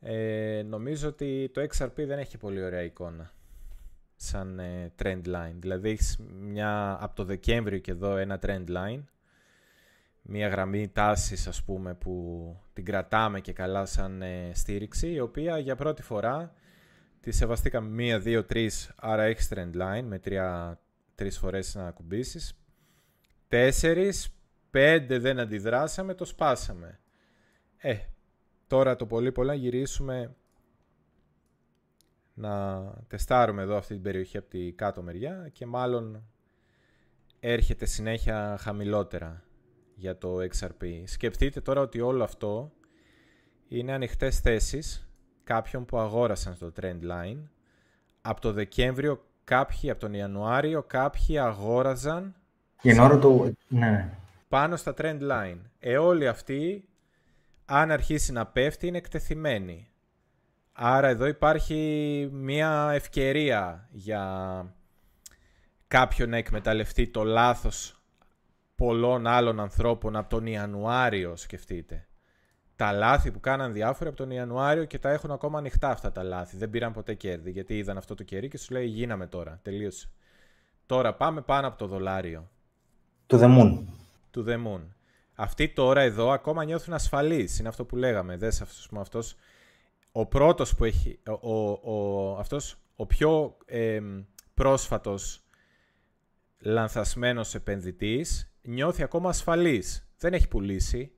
ε, 0.00 0.62
νομίζω 0.62 1.08
ότι 1.08 1.50
το 1.54 1.60
XRP 1.60 2.06
δεν 2.06 2.18
έχει 2.18 2.36
πολύ 2.36 2.62
ωραία 2.62 2.82
εικόνα 2.82 3.30
σαν 4.16 4.58
ε, 4.58 4.92
trend 5.02 5.22
line. 5.24 5.54
Δηλαδή 5.58 5.90
έχεις 5.90 6.16
μια, 6.40 6.98
από 7.00 7.14
το 7.14 7.24
Δεκέμβριο 7.24 7.78
και 7.78 7.90
εδώ 7.90 8.16
ένα 8.16 8.38
trend 8.42 8.64
line, 8.68 9.02
μια 10.22 10.48
γραμμή 10.48 10.88
τάσης 10.88 11.46
ας 11.46 11.62
πούμε 11.62 11.94
που 11.94 12.56
την 12.72 12.84
κρατάμε 12.84 13.40
και 13.40 13.52
καλά 13.52 13.84
σαν 13.84 14.22
ε, 14.22 14.50
στήριξη, 14.54 15.12
η 15.12 15.20
οποία 15.20 15.58
για 15.58 15.76
πρώτη 15.76 16.02
φορά 16.02 16.52
τη 17.20 17.32
σεβαστήκαμε 17.32 17.88
μία, 17.88 18.18
δύο, 18.18 18.44
τρεις, 18.44 18.92
άρα 18.96 19.22
έχεις 19.22 19.52
trend 19.54 19.72
line 19.74 20.02
με 20.04 20.18
τρία, 20.18 20.80
τρεις 21.14 21.38
φορές 21.38 21.74
να 21.74 21.86
ακουμπήσεις. 21.86 22.58
Τέσσερις, 23.48 24.36
πέντε 24.70 25.18
δεν 25.18 25.38
αντιδράσαμε, 25.38 26.14
το 26.14 26.24
σπάσαμε. 26.24 27.00
Ε, 27.76 27.96
τώρα 28.66 28.96
το 28.96 29.06
πολύ 29.06 29.32
πολλά 29.32 29.54
γυρίσουμε 29.54 30.34
να 32.38 32.82
τεστάρουμε 33.08 33.62
εδώ 33.62 33.76
αυτή 33.76 33.94
την 33.94 34.02
περιοχή 34.02 34.36
από 34.36 34.48
τη 34.48 34.72
κάτω 34.72 35.02
μεριά 35.02 35.48
και 35.52 35.66
μάλλον 35.66 36.22
έρχεται 37.40 37.86
συνέχεια 37.86 38.56
χαμηλότερα 38.60 39.42
για 39.94 40.18
το 40.18 40.38
XRP. 40.38 41.02
Σκεφτείτε 41.04 41.60
τώρα 41.60 41.80
ότι 41.80 42.00
όλο 42.00 42.24
αυτό 42.24 42.72
είναι 43.68 43.92
ανοιχτές 43.92 44.40
θέσεις 44.40 45.08
κάποιων 45.44 45.84
που 45.84 45.98
αγόρασαν 45.98 46.54
στο 46.54 46.72
trend 46.80 47.00
line. 47.02 47.42
Από 48.20 48.40
το 48.40 48.52
Δεκέμβριο 48.52 49.24
κάποιοι, 49.44 49.90
από 49.90 50.00
τον 50.00 50.14
Ιανουάριο 50.14 50.82
κάποιοι 50.82 51.38
αγόραζαν 51.38 52.34
ναι. 53.68 54.18
πάνω 54.48 54.76
στα 54.76 54.94
trend 54.98 55.20
line. 55.30 55.58
Ε, 55.78 55.98
όλοι 55.98 56.28
αυτοί, 56.28 56.88
αν 57.64 57.90
αρχίσει 57.90 58.32
να 58.32 58.46
πέφτει, 58.46 58.86
είναι 58.86 58.98
εκτεθειμένοι. 58.98 59.88
Άρα 60.78 61.08
εδώ 61.08 61.26
υπάρχει 61.26 62.28
μια 62.32 62.90
ευκαιρία 62.92 63.88
για 63.90 64.74
κάποιον 65.88 66.28
να 66.28 66.36
εκμεταλλευτεί 66.36 67.08
το 67.08 67.24
λάθος 67.24 68.00
πολλών 68.74 69.26
άλλων 69.26 69.60
ανθρώπων 69.60 70.16
από 70.16 70.28
τον 70.28 70.46
Ιανουάριο, 70.46 71.36
σκεφτείτε. 71.36 72.06
Τα 72.76 72.92
λάθη 72.92 73.30
που 73.30 73.40
κάναν 73.40 73.72
διάφοροι 73.72 74.08
από 74.08 74.18
τον 74.18 74.30
Ιανουάριο 74.30 74.84
και 74.84 74.98
τα 74.98 75.10
έχουν 75.10 75.30
ακόμα 75.30 75.58
ανοιχτά 75.58 75.90
αυτά 75.90 76.12
τα 76.12 76.22
λάθη. 76.22 76.56
Δεν 76.56 76.70
πήραν 76.70 76.92
ποτέ 76.92 77.14
κέρδη 77.14 77.50
γιατί 77.50 77.78
είδαν 77.78 77.96
αυτό 77.96 78.14
το 78.14 78.22
κερί 78.22 78.48
και 78.48 78.58
σου 78.58 78.72
λέει 78.72 78.86
γίναμε 78.86 79.26
τώρα, 79.26 79.60
τελείωσε. 79.62 80.10
Τώρα 80.86 81.14
πάμε 81.14 81.40
πάνω 81.40 81.66
από 81.66 81.78
το 81.78 81.86
δολάριο. 81.86 82.50
Του 83.26 83.38
The 83.40 83.58
Moon. 83.58 83.84
Του 84.30 84.44
The 84.48 84.66
Moon. 84.66 84.80
Αυτοί 85.34 85.68
τώρα 85.68 86.00
εδώ 86.00 86.30
ακόμα 86.30 86.64
νιώθουν 86.64 86.94
ασφαλείς. 86.94 87.58
Είναι 87.58 87.68
αυτό 87.68 87.84
που 87.84 87.96
λέγαμε. 87.96 88.36
Δες 88.36 88.60
αυτός, 88.60 88.90
αυτός 88.94 89.36
ο 90.18 90.26
πρώτος 90.26 90.74
που 90.74 90.84
έχει, 90.84 91.18
ο, 91.40 91.56
ο, 91.70 92.36
αυτός 92.38 92.76
ο 92.96 93.06
πιο 93.06 93.56
ε, 93.66 94.00
πρόσφατος 94.54 95.44
λανθασμένος 96.58 97.54
επενδυτής 97.54 98.52
νιώθει 98.62 99.02
ακόμα 99.02 99.28
ασφαλής. 99.28 100.08
Δεν 100.18 100.32
έχει 100.32 100.48
πουλήσει. 100.48 101.12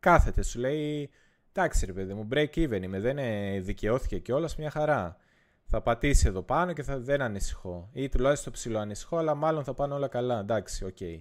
Κάθεται, 0.00 0.42
σου 0.42 0.58
λέει, 0.58 1.10
εντάξει 1.52 1.86
ρε 1.86 1.92
παιδί 1.92 2.14
μου, 2.14 2.28
break 2.32 2.54
even 2.54 2.82
είμαι, 2.82 3.00
δεν 3.00 3.18
δικαιώθηκε 3.64 4.18
κιόλας 4.18 4.56
μια 4.56 4.70
χαρά. 4.70 5.16
Θα 5.64 5.80
πατήσει 5.80 6.28
εδώ 6.28 6.42
πάνω 6.42 6.72
και 6.72 6.82
θα 6.82 6.98
δεν 6.98 7.22
ανησυχώ. 7.22 7.88
Ή 7.92 8.08
τουλάχιστον 8.08 8.52
ψιλοανησυχώ, 8.52 9.16
αλλά 9.16 9.34
μάλλον 9.34 9.64
θα 9.64 9.74
πάνε 9.74 9.94
όλα 9.94 10.08
καλά. 10.08 10.38
Εντάξει, 10.38 10.84
OK. 10.84 10.96
Okay. 11.00 11.20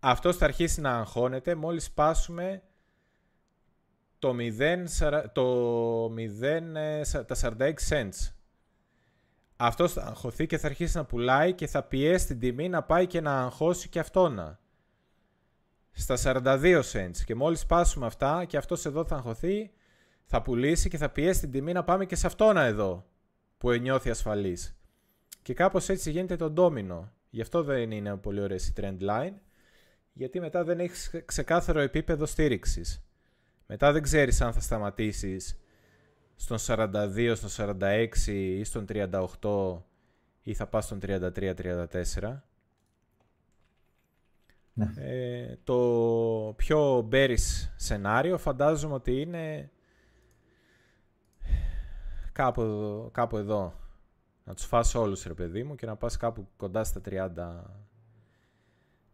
Αυτός 0.00 0.36
θα 0.36 0.44
αρχίσει 0.44 0.80
να 0.80 0.96
αγχώνεται 0.98 1.54
μόλις 1.54 1.84
σπάσουμε 1.84 2.62
το 4.24 4.34
0, 4.38 5.24
το 5.32 6.14
0 6.14 6.42
ε, 6.74 7.02
τα 7.26 7.36
46 7.40 7.72
cents. 7.88 8.32
Αυτός 9.56 9.92
θα 9.92 10.02
αγχωθεί 10.02 10.46
και 10.46 10.58
θα 10.58 10.66
αρχίσει 10.66 10.96
να 10.96 11.04
πουλάει 11.04 11.52
και 11.52 11.66
θα 11.66 11.82
πιέσει 11.82 12.26
την 12.26 12.38
τιμή 12.38 12.68
να 12.68 12.82
πάει 12.82 13.06
και 13.06 13.20
να 13.20 13.42
αγχώσει 13.42 13.88
και 13.88 13.98
αυτόνα. 13.98 14.60
Στα 15.90 16.16
42 16.22 16.82
cents. 16.92 17.16
Και 17.24 17.34
μόλις 17.34 17.66
σπάσουμε 17.66 18.06
αυτά 18.06 18.44
και 18.44 18.56
αυτός 18.56 18.86
εδώ 18.86 19.04
θα 19.04 19.16
αγχωθεί, 19.16 19.70
θα 20.24 20.42
πουλήσει 20.42 20.88
και 20.88 20.96
θα 20.96 21.10
πιέσει 21.10 21.40
την 21.40 21.50
τιμή 21.50 21.72
να 21.72 21.84
πάμε 21.84 22.06
και 22.06 22.16
σε 22.16 22.26
αυτόνα 22.26 22.62
εδώ 22.62 23.06
που 23.58 23.70
νιώθει 23.70 24.10
ασφαλής. 24.10 24.76
Και 25.42 25.54
κάπως 25.54 25.88
έτσι 25.88 26.10
γίνεται 26.10 26.36
το 26.36 26.50
ντόμινο. 26.50 27.12
Γι' 27.30 27.40
αυτό 27.40 27.62
δεν 27.62 27.90
είναι 27.90 28.16
πολύ 28.16 28.40
ωραία 28.40 28.56
η 28.56 28.72
trend 28.76 28.98
line, 29.00 29.34
γιατί 30.12 30.40
μετά 30.40 30.64
δεν 30.64 30.80
έχει 30.80 31.24
ξεκάθαρο 31.24 31.80
επίπεδο 31.80 32.26
στήριξης. 32.26 33.04
Μετά 33.66 33.92
δεν 33.92 34.02
ξέρεις 34.02 34.40
αν 34.40 34.52
θα 34.52 34.60
σταματήσεις 34.60 35.58
στον 36.36 36.58
42, 36.60 37.32
στον 37.36 37.76
46 37.80 38.08
ή 38.26 38.64
στον 38.64 38.84
38 38.88 39.82
ή 40.42 40.54
θα 40.54 40.66
πας 40.66 40.84
στον 40.84 40.98
33-34. 41.02 42.42
Ναι. 44.76 44.92
Ε, 44.96 45.58
το 45.64 46.54
πιο 46.56 47.08
bearish 47.12 47.68
σενάριο 47.76 48.38
φαντάζομαι 48.38 48.94
ότι 48.94 49.20
είναι 49.20 49.70
κάπου, 52.32 52.62
εδώ, 52.62 53.10
κάπου 53.12 53.36
εδώ. 53.36 53.78
Να 54.44 54.54
τους 54.54 54.64
φας 54.64 54.94
όλους 54.94 55.24
ρε 55.24 55.34
παιδί 55.34 55.62
μου 55.62 55.74
και 55.74 55.86
να 55.86 55.96
πας 55.96 56.16
κάπου 56.16 56.48
κοντά 56.56 56.84
στα 56.84 57.00
30, 57.04 57.62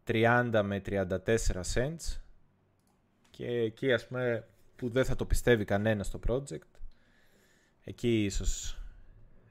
30 0.03 0.61
με 0.63 0.81
34 0.85 1.17
cents 1.73 2.21
και 3.31 3.45
εκεί 3.45 3.93
ας 3.93 4.07
πούμε 4.07 4.47
που 4.75 4.89
δεν 4.89 5.05
θα 5.05 5.15
το 5.15 5.25
πιστεύει 5.25 5.65
κανένας 5.65 6.07
στο 6.07 6.19
project 6.27 6.81
εκεί 7.83 8.23
ίσως 8.23 8.77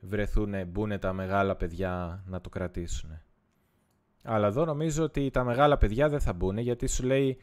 βρεθούν, 0.00 0.66
μπουν 0.66 0.98
τα 0.98 1.12
μεγάλα 1.12 1.56
παιδιά 1.56 2.22
να 2.26 2.40
το 2.40 2.48
κρατήσουν. 2.48 3.18
Αλλά 4.22 4.46
εδώ 4.46 4.64
νομίζω 4.64 5.04
ότι 5.04 5.30
τα 5.30 5.44
μεγάλα 5.44 5.78
παιδιά 5.78 6.08
δεν 6.08 6.20
θα 6.20 6.32
μπουν 6.32 6.58
γιατί 6.58 6.86
σου 6.86 7.04
λέει 7.04 7.38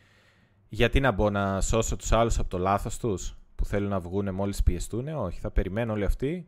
γιατί 0.69 0.99
να 0.99 1.11
μπω 1.11 1.29
να 1.29 1.61
σώσω 1.61 1.95
τους 1.95 2.11
άλλους 2.11 2.39
από 2.39 2.49
το 2.49 2.57
λάθος 2.57 2.97
τους 2.97 3.37
που 3.55 3.65
θέλουν 3.65 3.89
να 3.89 3.99
βγουν 3.99 4.33
μόλις 4.33 4.63
πιεστούν. 4.63 5.07
Όχι, 5.07 5.39
θα 5.39 5.51
περιμένω 5.51 5.93
όλοι 5.93 6.05
αυτοί 6.05 6.47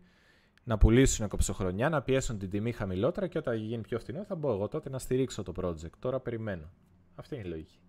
να 0.64 0.78
πουλήσουν 0.78 1.28
κοψοχρονιά, 1.28 1.90
να 1.90 2.02
πιέσουν 2.02 2.38
την 2.38 2.50
τιμή 2.50 2.72
χαμηλότερα 2.72 3.28
και 3.28 3.38
όταν 3.38 3.56
γίνει 3.56 3.82
πιο 3.82 4.00
φθηνό 4.00 4.24
θα 4.24 4.36
μπω 4.36 4.52
εγώ 4.52 4.68
τότε 4.68 4.90
να 4.90 5.00
στηρίξω 5.00 5.44
το 5.44 5.54
project. 5.56 5.98
Τώρα 6.00 6.20
περιμένω. 6.20 6.70
Αυτή 7.16 7.36
είναι 7.36 7.48
η 7.48 7.50
λογική. 7.50 7.80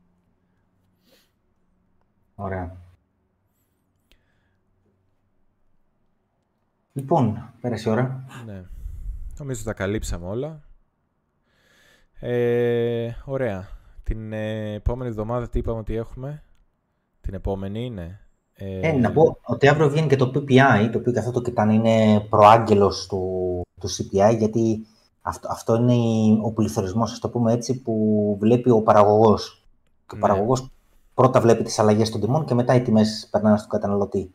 Ωραία. 2.43 2.77
Λοιπόν, 6.93 7.53
πέρασε 7.61 7.89
η 7.89 7.93
ώρα. 7.93 8.25
Ναι. 8.47 8.63
Νομίζω 9.39 9.65
τα 9.65 9.73
καλύψαμε 9.73 10.27
όλα. 10.27 10.63
Ε, 12.21 13.11
ωραία. 13.25 13.69
Την 14.03 14.33
ε, 14.33 14.73
επόμενη 14.75 15.11
εβδομάδα 15.11 15.49
τι 15.49 15.59
είπαμε 15.59 15.79
ότι 15.79 15.95
έχουμε; 15.95 16.43
Την 17.21 17.35
επόμενη 17.35 17.85
είναι. 17.85 18.21
Ε, 18.55 18.89
ε, 18.89 18.93
να 18.93 19.13
πω 19.13 19.39
ότι 19.43 19.69
αύριο 19.69 19.91
βγαίνει 19.91 20.09
και 20.09 20.17
το 20.17 20.33
PPI, 20.35 20.89
το 20.93 20.99
οποίο 20.99 21.13
και 21.13 21.19
αυτό 21.19 21.31
το 21.31 21.43
κοιτάνε 21.43 21.75
είναι 21.75 22.21
προάγγελος 22.21 23.07
του, 23.07 23.63
του 23.81 23.89
CPI, 23.89 24.37
γιατί 24.37 24.87
αυτό, 25.23 25.49
αυτό 25.51 25.75
είναι 25.75 26.39
ο 26.43 26.53
πληθωρισμός, 26.53 27.13
ας 27.13 27.19
το 27.19 27.29
πούμε 27.29 27.53
έτσι, 27.53 27.83
που 27.83 28.37
βλέπει 28.41 28.71
ο 28.71 28.83
παραγωγός. 28.83 29.65
Και 30.07 30.15
ο 30.15 30.19
ναι. 30.19 30.21
παραγωγός 30.21 30.71
πρώτα 31.15 31.41
βλέπει 31.41 31.63
τις 31.63 31.79
αλλαγές 31.79 32.11
των 32.11 32.21
τιμών 32.21 32.45
και 32.45 32.55
μετά 32.55 32.75
οι 32.75 32.83
τιμές 32.83 33.29
περνάνε 33.31 33.57
στον 33.57 33.69
καταναλωτή. 33.69 34.33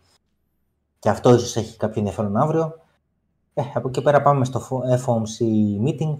Και 1.00 1.10
αυτό 1.10 1.34
ίσως 1.34 1.56
έχει 1.56 1.78
κάποιο 1.78 2.00
ενδιαφέρον 2.00 2.38
αύριο. 2.38 2.80
Ε, 3.54 3.62
από 3.74 3.88
εκεί 3.88 4.02
πέρα 4.02 4.22
πάμε 4.22 4.46
στο 4.46 4.62
FOMC 5.06 5.46
meeting, 5.86 6.18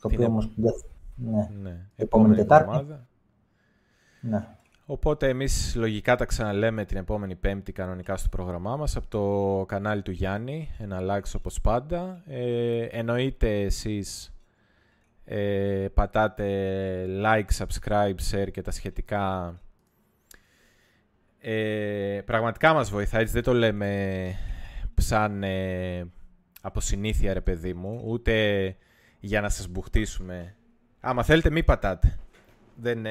το 0.00 0.08
οποίο 0.12 0.26
όμως 0.26 0.50
ναι, 1.14 1.50
ναι. 1.62 1.86
επόμενη 1.96 2.34
Τετάρτη. 2.34 2.86
Ναι. 4.20 4.46
Οπότε 4.86 5.28
εμείς 5.28 5.74
λογικά 5.76 6.16
τα 6.16 6.24
ξαναλέμε 6.24 6.84
την 6.84 6.96
επόμενη 6.96 7.34
Πέμπτη 7.34 7.72
κανονικά 7.72 8.16
στο 8.16 8.28
πρόγραμμά 8.28 8.76
μας 8.76 8.96
από 8.96 9.06
το 9.08 9.64
κανάλι 9.66 10.02
του 10.02 10.10
Γιάννη, 10.10 10.70
ένα 10.78 11.00
like 11.00 11.32
όπως 11.36 11.60
πάντα. 11.60 12.22
Ε, 12.26 12.82
εννοείται 12.82 13.60
εσείς 13.60 14.34
ε, 15.24 15.86
πατάτε 15.94 16.48
like, 17.24 17.64
subscribe, 17.64 18.14
share 18.30 18.50
και 18.50 18.62
τα 18.62 18.70
σχετικά 18.70 19.58
ε, 21.46 22.22
πραγματικά 22.24 22.72
μας 22.72 22.90
βοηθάει, 22.90 23.20
έτσι 23.20 23.34
δεν 23.34 23.42
το 23.42 23.52
λέμε 23.52 24.32
σαν 24.94 25.42
ε, 25.42 26.06
από 26.60 26.80
συνήθεια 26.80 27.32
ρε 27.32 27.40
παιδί 27.40 27.74
μου, 27.74 28.02
ούτε 28.04 28.76
για 29.20 29.40
να 29.40 29.48
σας 29.48 29.68
μπουχτίσουμε 29.68 30.56
Άμα 31.06 31.22
θέλετε 31.22 31.50
μη 31.50 31.62
πατάτε. 31.62 32.18
Δεν, 32.76 33.06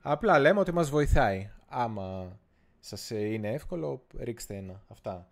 Απλά 0.00 0.38
λέμε 0.38 0.60
ότι 0.60 0.72
μας 0.72 0.90
βοηθάει. 0.90 1.50
Άμα 1.68 2.38
σας 2.78 3.10
είναι 3.10 3.52
εύκολο, 3.52 4.06
ρίξτε 4.18 4.56
ένα. 4.56 4.82
Αυτά. 4.88 5.28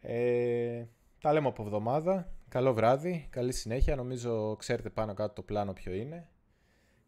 Ε, 0.00 0.84
τα 1.20 1.32
λέμε 1.32 1.48
από 1.48 1.62
εβδομάδα. 1.62 2.30
Καλό 2.48 2.74
βράδυ, 2.74 3.26
καλή 3.30 3.52
συνέχεια. 3.52 3.96
Νομίζω 3.96 4.56
ξέρετε 4.56 4.90
πάνω 4.90 5.14
κάτω 5.14 5.32
το 5.32 5.42
πλάνο 5.42 5.72
ποιο 5.72 5.92
είναι. 5.92 6.28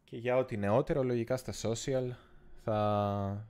Και 0.04 0.16
για 0.16 0.36
ό,τι 0.36 0.56
νεότερο, 0.56 1.02
λογικά 1.02 1.36
στα 1.36 1.52
social, 1.52 2.10
θα... 2.64 3.48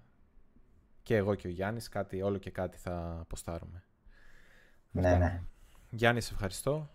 και 1.09 1.17
εγώ 1.17 1.35
και 1.35 1.47
ο 1.47 1.51
Γιάννης, 1.51 1.89
κάτι, 1.89 2.23
όλο 2.23 2.39
και 2.39 2.51
κάτι 2.51 2.79
θα 2.79 3.17
αποστάρουμε. 3.21 3.83
Ναι, 4.91 5.15
ναι. 5.15 5.43
Γιάννη, 5.91 6.21
σε 6.21 6.33
ευχαριστώ. 6.33 6.91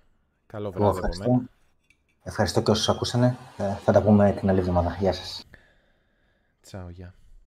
Καλό 0.46 0.72
βράδυ 0.72 1.00
από 1.00 1.18
μένα. 1.18 1.50
Ευχαριστώ 2.24 2.62
και 2.62 2.72
όσους 2.72 2.90
ακούσανε. 2.90 3.38
Ε, 3.58 3.74
θα 3.74 3.92
τα 3.92 4.02
πούμε 4.02 4.32
την 4.32 4.50
άλλη 4.50 4.60
εβδομάδα. 4.60 4.96
Γεια 5.00 5.14
σας. 5.14 5.46
Τσάου, 6.62 6.90
γεια. 6.90 7.14